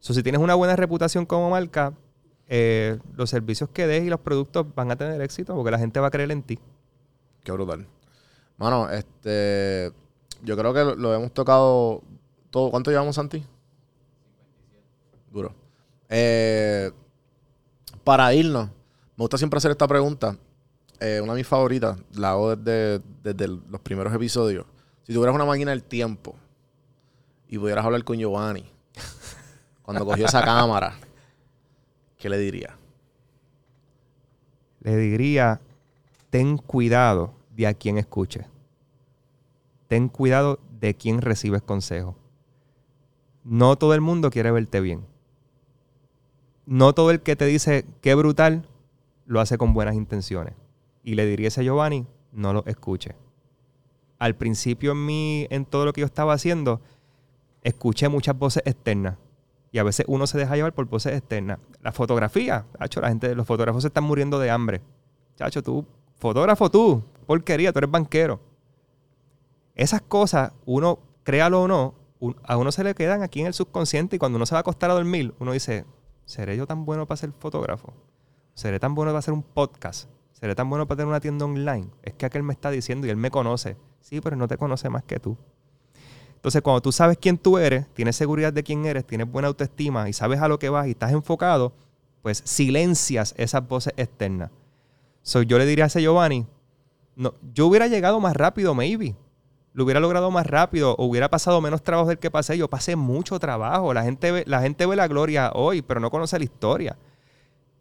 So, 0.00 0.12
si 0.12 0.22
tienes 0.22 0.40
una 0.40 0.54
buena 0.54 0.76
reputación 0.76 1.24
como 1.24 1.50
marca, 1.50 1.94
eh, 2.46 2.98
los 3.16 3.30
servicios 3.30 3.70
que 3.70 3.86
des 3.86 4.04
y 4.04 4.10
los 4.10 4.20
productos 4.20 4.66
van 4.74 4.90
a 4.90 4.96
tener 4.96 5.20
éxito 5.22 5.54
porque 5.54 5.70
la 5.70 5.78
gente 5.78 6.00
va 6.00 6.08
a 6.08 6.10
creer 6.10 6.30
en 6.30 6.42
ti. 6.42 6.58
Qué 7.42 7.52
brutal. 7.52 7.86
Mano, 8.58 8.90
este. 8.90 9.92
Yo 10.42 10.56
creo 10.56 10.72
que 10.74 10.84
lo, 10.84 10.94
lo 10.94 11.14
hemos 11.14 11.32
tocado 11.32 12.02
todo. 12.50 12.70
¿Cuánto 12.70 12.90
llevamos, 12.90 13.16
Santi? 13.16 13.44
Duro. 15.30 15.54
Eh, 16.08 16.90
para 18.04 18.32
irnos, 18.32 18.68
me 18.68 19.24
gusta 19.24 19.36
siempre 19.36 19.58
hacer 19.58 19.70
esta 19.70 19.86
pregunta. 19.86 20.36
Eh, 21.00 21.20
una 21.22 21.34
de 21.34 21.40
mis 21.40 21.46
favoritas, 21.46 21.98
la 22.14 22.30
hago 22.30 22.56
desde, 22.56 23.02
desde 23.22 23.48
los 23.48 23.80
primeros 23.82 24.12
episodios. 24.14 24.66
Si 25.08 25.14
tuvieras 25.14 25.34
una 25.34 25.46
máquina 25.46 25.70
del 25.70 25.82
tiempo 25.82 26.36
y 27.48 27.56
pudieras 27.56 27.82
hablar 27.82 28.04
con 28.04 28.18
Giovanni 28.18 28.70
cuando 29.82 30.04
cogió 30.04 30.26
esa 30.26 30.44
cámara, 30.44 30.98
¿qué 32.18 32.28
le 32.28 32.36
diría? 32.36 32.76
Le 34.80 34.98
diría, 34.98 35.62
ten 36.28 36.58
cuidado 36.58 37.32
de 37.56 37.66
a 37.66 37.72
quien 37.72 37.96
escuches. 37.96 38.44
Ten 39.86 40.10
cuidado 40.10 40.60
de 40.78 40.94
quién 40.94 41.22
recibes 41.22 41.62
consejo. 41.62 42.14
No 43.44 43.76
todo 43.76 43.94
el 43.94 44.02
mundo 44.02 44.28
quiere 44.28 44.50
verte 44.50 44.82
bien. 44.82 45.06
No 46.66 46.92
todo 46.92 47.12
el 47.12 47.22
que 47.22 47.34
te 47.34 47.46
dice 47.46 47.86
qué 48.02 48.14
brutal 48.14 48.68
lo 49.24 49.40
hace 49.40 49.56
con 49.56 49.72
buenas 49.72 49.94
intenciones. 49.94 50.52
Y 51.02 51.14
le 51.14 51.24
diría 51.24 51.48
ese 51.48 51.62
a 51.62 51.64
Giovanni, 51.64 52.06
no 52.30 52.52
lo 52.52 52.66
escuche. 52.66 53.14
Al 54.18 54.34
principio 54.34 54.92
en 54.92 55.06
mí, 55.06 55.46
en 55.50 55.64
todo 55.64 55.84
lo 55.84 55.92
que 55.92 56.00
yo 56.00 56.06
estaba 56.06 56.32
haciendo, 56.32 56.80
escuché 57.62 58.08
muchas 58.08 58.36
voces 58.36 58.62
externas. 58.66 59.16
Y 59.70 59.78
a 59.78 59.82
veces 59.82 60.06
uno 60.08 60.26
se 60.26 60.38
deja 60.38 60.56
llevar 60.56 60.72
por 60.72 60.86
voces 60.86 61.16
externas. 61.16 61.58
La 61.82 61.92
fotografía, 61.92 62.66
chacho, 62.78 63.00
la 63.00 63.08
gente, 63.08 63.34
los 63.34 63.46
fotógrafos 63.46 63.82
se 63.82 63.88
están 63.88 64.04
muriendo 64.04 64.38
de 64.38 64.50
hambre. 64.50 64.80
Chacho, 65.36 65.62
tú, 65.62 65.86
fotógrafo 66.16 66.70
tú, 66.70 67.02
porquería, 67.26 67.72
tú 67.72 67.78
eres 67.78 67.90
banquero. 67.90 68.40
Esas 69.74 70.02
cosas, 70.02 70.52
uno, 70.64 70.98
créalo 71.22 71.62
o 71.62 71.68
no, 71.68 71.94
a 72.44 72.56
uno 72.56 72.72
se 72.72 72.82
le 72.82 72.94
quedan 72.94 73.22
aquí 73.22 73.40
en 73.40 73.46
el 73.46 73.54
subconsciente 73.54 74.16
y 74.16 74.18
cuando 74.18 74.36
uno 74.36 74.46
se 74.46 74.54
va 74.54 74.58
a 74.58 74.60
acostar 74.60 74.90
a 74.90 74.94
dormir, 74.94 75.34
uno 75.38 75.52
dice, 75.52 75.84
¿seré 76.24 76.56
yo 76.56 76.66
tan 76.66 76.84
bueno 76.84 77.06
para 77.06 77.16
ser 77.16 77.32
fotógrafo? 77.38 77.92
¿Seré 78.54 78.80
tan 78.80 78.94
bueno 78.94 79.10
para 79.10 79.20
hacer 79.20 79.34
un 79.34 79.42
podcast? 79.42 80.10
¿Seré 80.32 80.54
tan 80.54 80.68
bueno 80.68 80.86
para 80.86 80.96
tener 80.96 81.08
una 81.08 81.20
tienda 81.20 81.44
online? 81.44 81.88
Es 82.02 82.14
que 82.14 82.26
aquel 82.26 82.42
me 82.42 82.52
está 82.52 82.70
diciendo 82.70 83.06
y 83.06 83.10
él 83.10 83.16
me 83.16 83.30
conoce. 83.30 83.76
Sí, 84.00 84.20
pero 84.20 84.36
no 84.36 84.48
te 84.48 84.56
conoce 84.56 84.88
más 84.88 85.04
que 85.04 85.18
tú. 85.18 85.36
Entonces, 86.34 86.62
cuando 86.62 86.80
tú 86.80 86.92
sabes 86.92 87.18
quién 87.20 87.36
tú 87.36 87.58
eres, 87.58 87.86
tienes 87.94 88.16
seguridad 88.16 88.52
de 88.52 88.62
quién 88.62 88.86
eres, 88.86 89.04
tienes 89.04 89.30
buena 89.30 89.48
autoestima 89.48 90.08
y 90.08 90.12
sabes 90.12 90.40
a 90.40 90.48
lo 90.48 90.58
que 90.58 90.68
vas 90.68 90.86
y 90.86 90.90
estás 90.90 91.12
enfocado, 91.12 91.72
pues 92.22 92.42
silencias 92.44 93.34
esas 93.36 93.66
voces 93.66 93.92
externas. 93.96 94.50
So, 95.22 95.42
yo 95.42 95.58
le 95.58 95.66
diría 95.66 95.84
a 95.84 95.86
ese 95.88 96.00
Giovanni, 96.00 96.46
no, 97.16 97.34
yo 97.52 97.66
hubiera 97.66 97.88
llegado 97.88 98.20
más 98.20 98.36
rápido, 98.36 98.74
maybe. 98.74 99.16
Lo 99.72 99.84
hubiera 99.84 100.00
logrado 100.00 100.30
más 100.30 100.46
rápido, 100.46 100.94
o 100.94 101.04
hubiera 101.06 101.28
pasado 101.28 101.60
menos 101.60 101.82
trabajo 101.82 102.08
del 102.08 102.18
que 102.18 102.30
pasé. 102.30 102.56
Yo 102.56 102.68
pasé 102.68 102.96
mucho 102.96 103.38
trabajo. 103.38 103.92
La 103.92 104.04
gente 104.04 104.30
ve, 104.30 104.44
la 104.46 104.60
gente 104.60 104.86
ve 104.86 104.96
la 104.96 105.08
gloria 105.08 105.50
hoy, 105.54 105.82
pero 105.82 105.98
no 106.00 106.10
conoce 106.10 106.38
la 106.38 106.44
historia. 106.44 106.96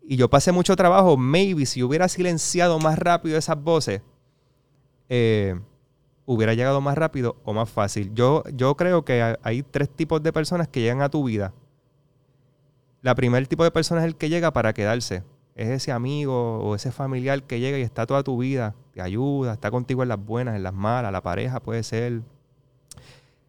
Y 0.02 0.16
yo 0.16 0.30
pasé 0.30 0.52
mucho 0.52 0.76
trabajo. 0.76 1.18
Maybe 1.18 1.66
si 1.66 1.84
hubiera 1.84 2.08
silenciado 2.08 2.80
más 2.80 2.98
rápido 2.98 3.38
esas 3.38 3.62
voces, 3.62 4.02
eh, 5.10 5.60
hubiera 6.28 6.54
llegado 6.54 6.82
más 6.82 6.98
rápido 6.98 7.38
o 7.46 7.54
más 7.54 7.70
fácil. 7.70 8.14
Yo, 8.14 8.44
yo 8.54 8.76
creo 8.76 9.04
que 9.06 9.36
hay- 9.42 9.64
tres 9.64 9.90
tipos 9.90 10.22
de 10.22 10.34
personas 10.34 10.68
que 10.68 10.82
llegan 10.82 11.02
a 11.02 11.10
tu 11.10 11.24
vida. 11.24 11.54
La 13.02 13.16
primer 13.16 13.48
tipo 13.48 13.64
de 13.64 13.72
persona 13.72 14.02
es 14.02 14.08
el 14.08 14.16
que 14.18 14.28
llega 14.30 14.52
para 14.52 14.74
quedarse. 14.74 15.24
Es 15.56 15.70
ese 15.70 15.92
amigo 15.94 16.60
o 16.60 16.76
ese 16.76 16.92
familiar 16.92 17.42
que 17.44 17.60
llega 17.62 17.80
y 17.80 17.82
está 17.82 18.06
toda 18.06 18.24
tu 18.24 18.38
vida, 18.38 18.76
te 18.92 19.02
ayuda, 19.02 19.54
está 19.54 19.72
contigo 19.72 20.04
en 20.04 20.10
las 20.10 20.24
buenas, 20.24 20.56
en 20.56 20.64
las 20.64 20.74
malas, 20.74 21.12
la 21.14 21.22
pareja 21.24 21.62
puede 21.62 21.82
ser. 21.82 22.22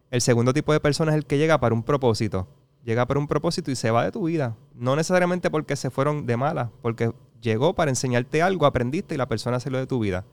El 0.09 0.21
segundo 0.21 0.53
tipo 0.53 0.71
de 0.71 0.79
persona 0.79 1.11
es 1.11 1.17
el 1.17 1.25
que 1.25 1.37
llega 1.37 1.59
para 1.59 1.75
un 1.75 1.83
propósito. 1.83 2.47
Llega 2.85 3.05
para 3.05 3.19
un 3.19 3.27
propósito 3.27 3.69
y 3.71 3.75
se 3.75 3.91
va 3.91 4.05
de 4.05 4.11
tu 4.11 4.23
vida. 4.23 4.55
No 4.73 4.95
necesariamente 4.95 5.51
porque 5.51 5.75
se 5.75 5.89
fueron 5.89 6.25
de 6.25 6.37
malas, 6.37 6.69
porque 6.81 7.11
llegó 7.41 7.75
para 7.75 7.91
enseñarte 7.91 8.41
algo, 8.41 8.65
aprendiste 8.65 9.15
y 9.15 9.17
la 9.17 9.27
persona 9.27 9.59
se 9.59 9.69
lo 9.69 9.77
de 9.77 9.85
tu 9.85 9.99
vida. 9.99 10.23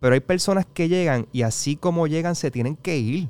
Pero 0.00 0.14
hay 0.14 0.20
personas 0.20 0.66
que 0.66 0.88
llegan 0.88 1.28
y 1.30 1.42
así 1.42 1.76
como 1.76 2.06
llegan 2.06 2.34
se 2.34 2.50
tienen 2.50 2.74
que 2.74 2.98
ir. 2.98 3.28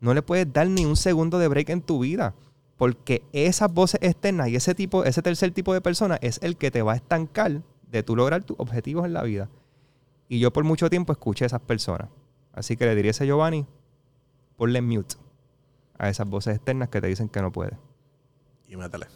No 0.00 0.12
le 0.12 0.22
puedes 0.22 0.52
dar 0.52 0.68
ni 0.68 0.84
un 0.84 0.96
segundo 0.96 1.38
de 1.38 1.48
break 1.48 1.70
en 1.70 1.82
tu 1.82 2.00
vida. 2.00 2.34
Porque 2.76 3.22
esas 3.32 3.72
voces 3.72 4.00
externas 4.02 4.48
y 4.48 4.56
ese 4.56 4.74
tipo, 4.74 5.04
ese 5.04 5.22
tercer 5.22 5.52
tipo 5.52 5.72
de 5.72 5.80
persona 5.80 6.18
es 6.20 6.40
el 6.42 6.56
que 6.56 6.70
te 6.70 6.82
va 6.82 6.92
a 6.92 6.96
estancar 6.96 7.62
de 7.86 8.02
tu 8.02 8.16
lograr 8.16 8.42
tus 8.42 8.58
objetivos 8.58 9.04
en 9.04 9.12
la 9.12 9.22
vida. 9.22 9.48
Y 10.28 10.40
yo 10.40 10.52
por 10.52 10.64
mucho 10.64 10.90
tiempo 10.90 11.12
escuché 11.12 11.44
a 11.44 11.46
esas 11.46 11.60
personas. 11.60 12.08
Así 12.52 12.76
que 12.76 12.86
le 12.86 12.94
diría 12.94 13.10
a 13.10 13.12
ese 13.12 13.26
Giovanni, 13.26 13.66
ponle 14.56 14.80
mute 14.82 15.16
a 15.98 16.08
esas 16.08 16.26
voces 16.26 16.56
externas 16.56 16.88
que 16.88 17.00
te 17.00 17.06
dicen 17.06 17.28
que 17.28 17.42
no 17.42 17.52
puedes. 17.52 17.76
Y 18.66 18.76
métele. 18.76 19.06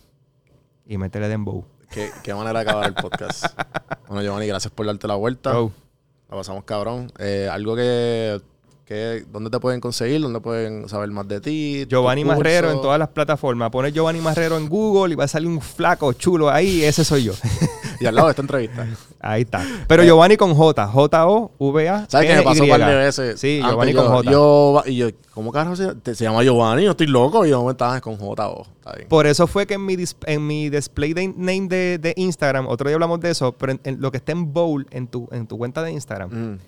Y 0.86 0.99
métele 0.99 1.28
dembow. 1.28 1.64
¿Qué, 1.90 2.11
qué 2.22 2.34
manera 2.34 2.62
de 2.62 2.68
acabar 2.68 2.86
el 2.86 2.95
podcast. 2.95 3.47
bueno, 4.09 4.22
Giovanni, 4.22 4.47
gracias 4.47 4.72
por 4.72 4.86
darte 4.86 5.09
la 5.09 5.14
vuelta. 5.14 5.55
La 6.35 6.39
pasamos 6.39 6.64
cabrón. 6.64 7.12
Eh, 7.20 7.49
algo 7.49 7.76
que, 7.76 8.41
que... 8.85 9.24
¿Dónde 9.30 9.51
te 9.51 9.61
pueden 9.61 9.80
conseguir? 9.80 10.20
¿Dónde 10.20 10.41
pueden 10.41 10.89
saber 10.89 11.09
más 11.12 11.28
de 11.28 11.41
ti? 11.41 11.87
Giovanni? 11.89 12.24
Marrero 12.24 12.72
en 12.72 12.80
todas 12.80 12.99
las 12.99 13.09
plataformas. 13.11 13.70
Pones 13.70 13.95
Giovanni 13.95 14.18
Marrero 14.18 14.57
en 14.57 14.68
Google 14.68 15.12
y 15.12 15.16
va 15.16 15.24
a 15.24 15.28
salir 15.28 15.47
un 15.47 15.61
flaco 15.61 16.12
chulo 16.12 16.51
ahí. 16.51 16.82
Ese 16.82 17.05
soy 17.05 17.22
yo. 17.22 17.35
Y 18.05 18.07
al 18.09 18.14
lado 18.14 18.28
de 18.28 18.32
esta 18.32 18.42
entrevista. 18.42 18.86
ahí 19.20 19.42
está. 19.42 19.64
Pero 19.88 20.02
Giovanni 20.05 20.36
con 20.36 20.55
J. 20.55 20.86
J-O-V-A. 20.86 22.02
Eh. 22.02 22.07
¿Sabes 22.09 22.28
qué 22.28 22.36
me 22.36 22.42
pasó 22.42 22.62
un 22.64 22.68
par 22.68 22.80
de 22.80 22.86
N-Y. 22.86 22.96
veces? 23.05 23.40
Sí, 23.40 23.61
Giovanni 23.62 23.94
con 23.94 24.07
J. 24.07 24.30
Yo, 24.30 24.82
y 24.86 24.96
yo, 24.96 25.09
¿cómo 25.32 25.50
carajo 25.52 25.76
se, 25.76 25.92
se 26.14 26.24
llama 26.24 26.42
Giovanni? 26.42 26.84
Yo 26.84 26.92
estoy 26.92 27.07
loco. 27.07 27.44
Y 27.46 27.50
yo 27.50 27.64
me 27.64 27.72
estaba 27.72 28.00
con 28.00 28.16
J 28.16 28.48
o. 28.48 28.62
Está 28.62 28.92
bien. 28.96 29.09
Por 29.09 29.26
eso 29.26 29.46
fue 29.46 29.66
que 29.66 29.74
en 29.74 29.84
mi, 29.86 29.96
dis- 29.96 30.16
en 30.26 30.46
mi 30.46 30.68
display 30.70 31.14
de 31.14 31.28
name 31.28 31.66
de, 31.68 31.98
de 31.98 32.12
Instagram, 32.16 32.66
otro 32.68 32.88
día 32.88 32.94
hablamos 32.96 33.20
de 33.20 33.30
eso, 33.30 33.52
pero 33.52 33.72
en, 33.72 33.80
en 33.84 34.00
lo 34.00 34.11
que 34.11 34.18
está 34.18 34.32
en 34.32 34.52
bold 34.52 34.86
en 34.90 35.07
tu, 35.09 35.28
en 35.32 35.46
tu 35.46 35.57
cuenta 35.59 35.82
de 35.82 35.92
Instagram, 35.92 36.30
Mm. 36.30 36.59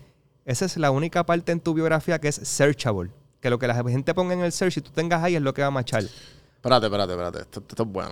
esa 0.47 0.64
es 0.64 0.76
la 0.76 0.91
única 0.91 1.24
parte 1.26 1.53
en 1.53 1.61
tu 1.61 1.74
biografía 1.74 2.18
que 2.18 2.28
es 2.28 2.37
searchable. 2.37 3.11
Que 3.41 3.51
lo 3.51 3.59
que 3.59 3.66
la 3.66 3.74
gente 3.74 4.14
ponga 4.14 4.32
en 4.34 4.41
el 4.41 4.51
search 4.51 4.78
y 4.78 4.80
tú 4.80 4.91
tengas 4.91 5.22
ahí 5.22 5.37
es 5.37 5.43
lo 5.43 5.53
que 5.55 5.61
va 5.62 5.68
a 5.68 5.70
machar. 5.70 6.03
Espérate, 6.03 6.87
espérate, 6.87 7.12
espérate. 7.12 7.39
Esto, 7.41 7.62
esto 7.68 7.82
es 7.84 7.89
bueno. 7.89 8.11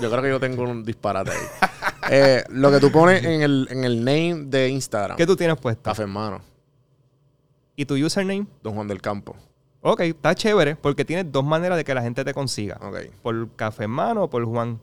Yo 0.00 0.10
creo 0.10 0.22
que 0.22 0.28
yo 0.30 0.40
tengo 0.40 0.62
un 0.64 0.82
disparate 0.82 1.30
ahí. 1.30 1.36
Eh, 2.10 2.44
lo 2.48 2.70
que 2.70 2.80
tú 2.80 2.90
pones 2.90 3.24
en 3.24 3.42
el, 3.42 3.68
en 3.70 3.84
el 3.84 3.98
name 3.98 4.44
de 4.46 4.68
Instagram. 4.68 5.16
¿Qué 5.16 5.26
tú 5.26 5.36
tienes 5.36 5.56
puesto? 5.56 5.82
Café 5.82 6.02
en 6.02 6.10
mano. 6.10 6.40
¿Y 7.76 7.84
tu 7.84 7.94
username? 7.94 8.46
Don 8.62 8.74
Juan 8.74 8.88
del 8.88 9.00
Campo. 9.00 9.36
Ok, 9.80 10.00
está 10.00 10.34
chévere 10.34 10.76
porque 10.76 11.04
tienes 11.04 11.30
dos 11.30 11.44
maneras 11.44 11.76
de 11.76 11.84
que 11.84 11.94
la 11.94 12.02
gente 12.02 12.24
te 12.24 12.32
consiga. 12.34 12.78
Ok. 12.82 12.98
Por 13.22 13.50
Café 13.56 13.84
en 13.84 13.90
Mano 13.90 14.24
o 14.24 14.30
por 14.30 14.44
Juan. 14.44 14.80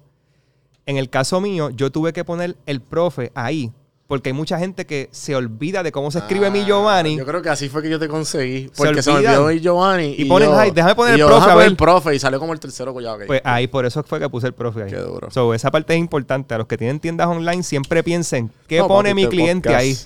En 0.85 0.97
el 0.97 1.09
caso 1.09 1.39
mío, 1.39 1.69
yo 1.69 1.91
tuve 1.91 2.13
que 2.13 2.25
poner 2.25 2.57
el 2.65 2.81
profe 2.81 3.31
ahí 3.35 3.71
porque 4.09 4.29
hay 4.29 4.33
mucha 4.33 4.57
gente 4.57 4.85
que 4.87 5.07
se 5.11 5.35
olvida 5.35 5.83
de 5.83 5.91
cómo 5.91 6.09
se 6.09 6.17
escribe 6.17 6.49
mi 6.49 6.61
Ah, 6.61 6.65
Giovanni. 6.65 7.15
Yo 7.15 7.25
creo 7.27 7.43
que 7.43 7.49
así 7.49 7.69
fue 7.69 7.83
que 7.83 7.89
yo 7.91 7.99
te 7.99 8.07
conseguí. 8.07 8.71
Porque 8.75 9.03
se, 9.03 9.11
olvidó 9.11 9.45
mi 9.45 9.59
Giovanni. 9.59 10.15
Y 10.17 10.25
ponen, 10.25 10.49
yo- 10.49 10.57
"Ay, 10.57 10.71
déjame 10.71 10.95
poner 10.95 11.15
y 11.17 11.21
el 11.21 11.27
profe, 11.27 11.49
a 11.51 11.55
ver". 11.55 11.67
el 11.67 11.75
profe. 11.75 12.15
Y 12.15 12.19
salió 12.19 12.39
como 12.39 12.51
el 12.53 12.59
tercero. 12.59 12.91
Pues 12.91 13.05
ya, 13.05 13.13
ok. 13.13 13.21
Pues 13.27 13.41
ahí 13.45 13.67
por 13.67 13.85
eso 13.85 14.01
fue 14.03 14.19
que 14.19 14.27
puse 14.27 14.47
el 14.47 14.53
profe 14.53 14.81
ahí. 14.83 14.89
Qué 14.89 14.97
duro. 14.97 15.29
So, 15.29 15.53
esa 15.53 15.69
parte 15.69 15.93
es 15.93 15.99
importante. 15.99 16.55
A 16.55 16.57
los 16.57 16.65
que 16.65 16.75
tienen 16.75 16.99
tiendas 16.99 17.27
online 17.27 17.61
siempre 17.61 18.03
piensen, 18.03 18.51
¿qué 18.67 18.79
No, 18.79 18.87
pone 18.87 19.13
mi 19.13 19.23
este 19.25 19.35
cliente 19.35 19.69
podcast- 19.69 19.75
ahí? 19.77 19.97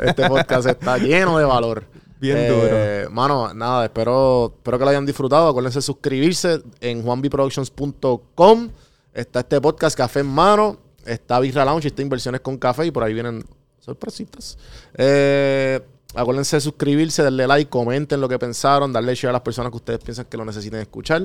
Este 0.00 0.28
podcast 0.28 0.66
está 0.68 0.98
lleno 0.98 1.38
de 1.38 1.44
valor. 1.44 1.84
Bien 2.20 2.36
Eh, 2.40 3.06
Mano, 3.12 3.54
nada, 3.54 3.84
espero, 3.84 4.52
espero 4.56 4.78
que 4.80 4.84
lo 4.84 4.90
hayan 4.90 5.06
disfrutado. 5.06 5.48
Acuérdense 5.48 5.78
de 5.78 5.82
suscribirse 5.82 6.60
en 6.80 7.04
juanbiproductions.com. 7.04 8.68
Está 9.14 9.40
este 9.40 9.60
podcast 9.60 9.96
Café 9.96 10.20
en 10.20 10.26
Mano. 10.26 10.76
Está 11.08 11.40
Birra 11.40 11.64
Lounge, 11.64 11.88
está 11.88 12.02
Inversiones 12.02 12.40
con 12.40 12.58
Café 12.58 12.86
y 12.86 12.90
por 12.90 13.02
ahí 13.02 13.14
vienen 13.14 13.44
sorpresitas. 13.80 14.58
Eh, 14.94 15.80
acuérdense 16.14 16.56
de 16.56 16.60
suscribirse, 16.60 17.22
darle 17.22 17.46
like, 17.46 17.70
comenten 17.70 18.20
lo 18.20 18.28
que 18.28 18.38
pensaron, 18.38 18.92
darle 18.92 19.14
share 19.14 19.30
a 19.30 19.32
las 19.32 19.42
personas 19.42 19.70
que 19.70 19.76
ustedes 19.76 20.00
piensan 20.00 20.26
que 20.26 20.36
lo 20.36 20.44
necesiten 20.44 20.80
escuchar. 20.80 21.22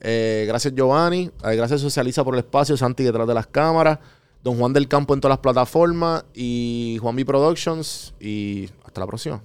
Eh, 0.00 0.44
gracias 0.46 0.74
Giovanni, 0.74 1.30
Eh, 1.44 1.56
gracias 1.56 1.80
Socializa 1.80 2.22
por 2.22 2.34
el 2.34 2.40
espacio, 2.40 2.76
Santi 2.76 3.02
detrás 3.02 3.26
de 3.26 3.34
las 3.34 3.48
cámaras, 3.48 3.98
Don 4.44 4.56
Juan 4.56 4.72
del 4.72 4.86
Campo 4.86 5.14
en 5.14 5.20
todas 5.20 5.32
las 5.32 5.40
plataformas 5.40 6.24
y 6.34 6.98
Juan 7.00 7.16
B 7.16 7.24
Productions 7.24 8.14
y 8.20 8.70
hasta 8.84 9.00
la 9.00 9.06
próxima. 9.08 9.42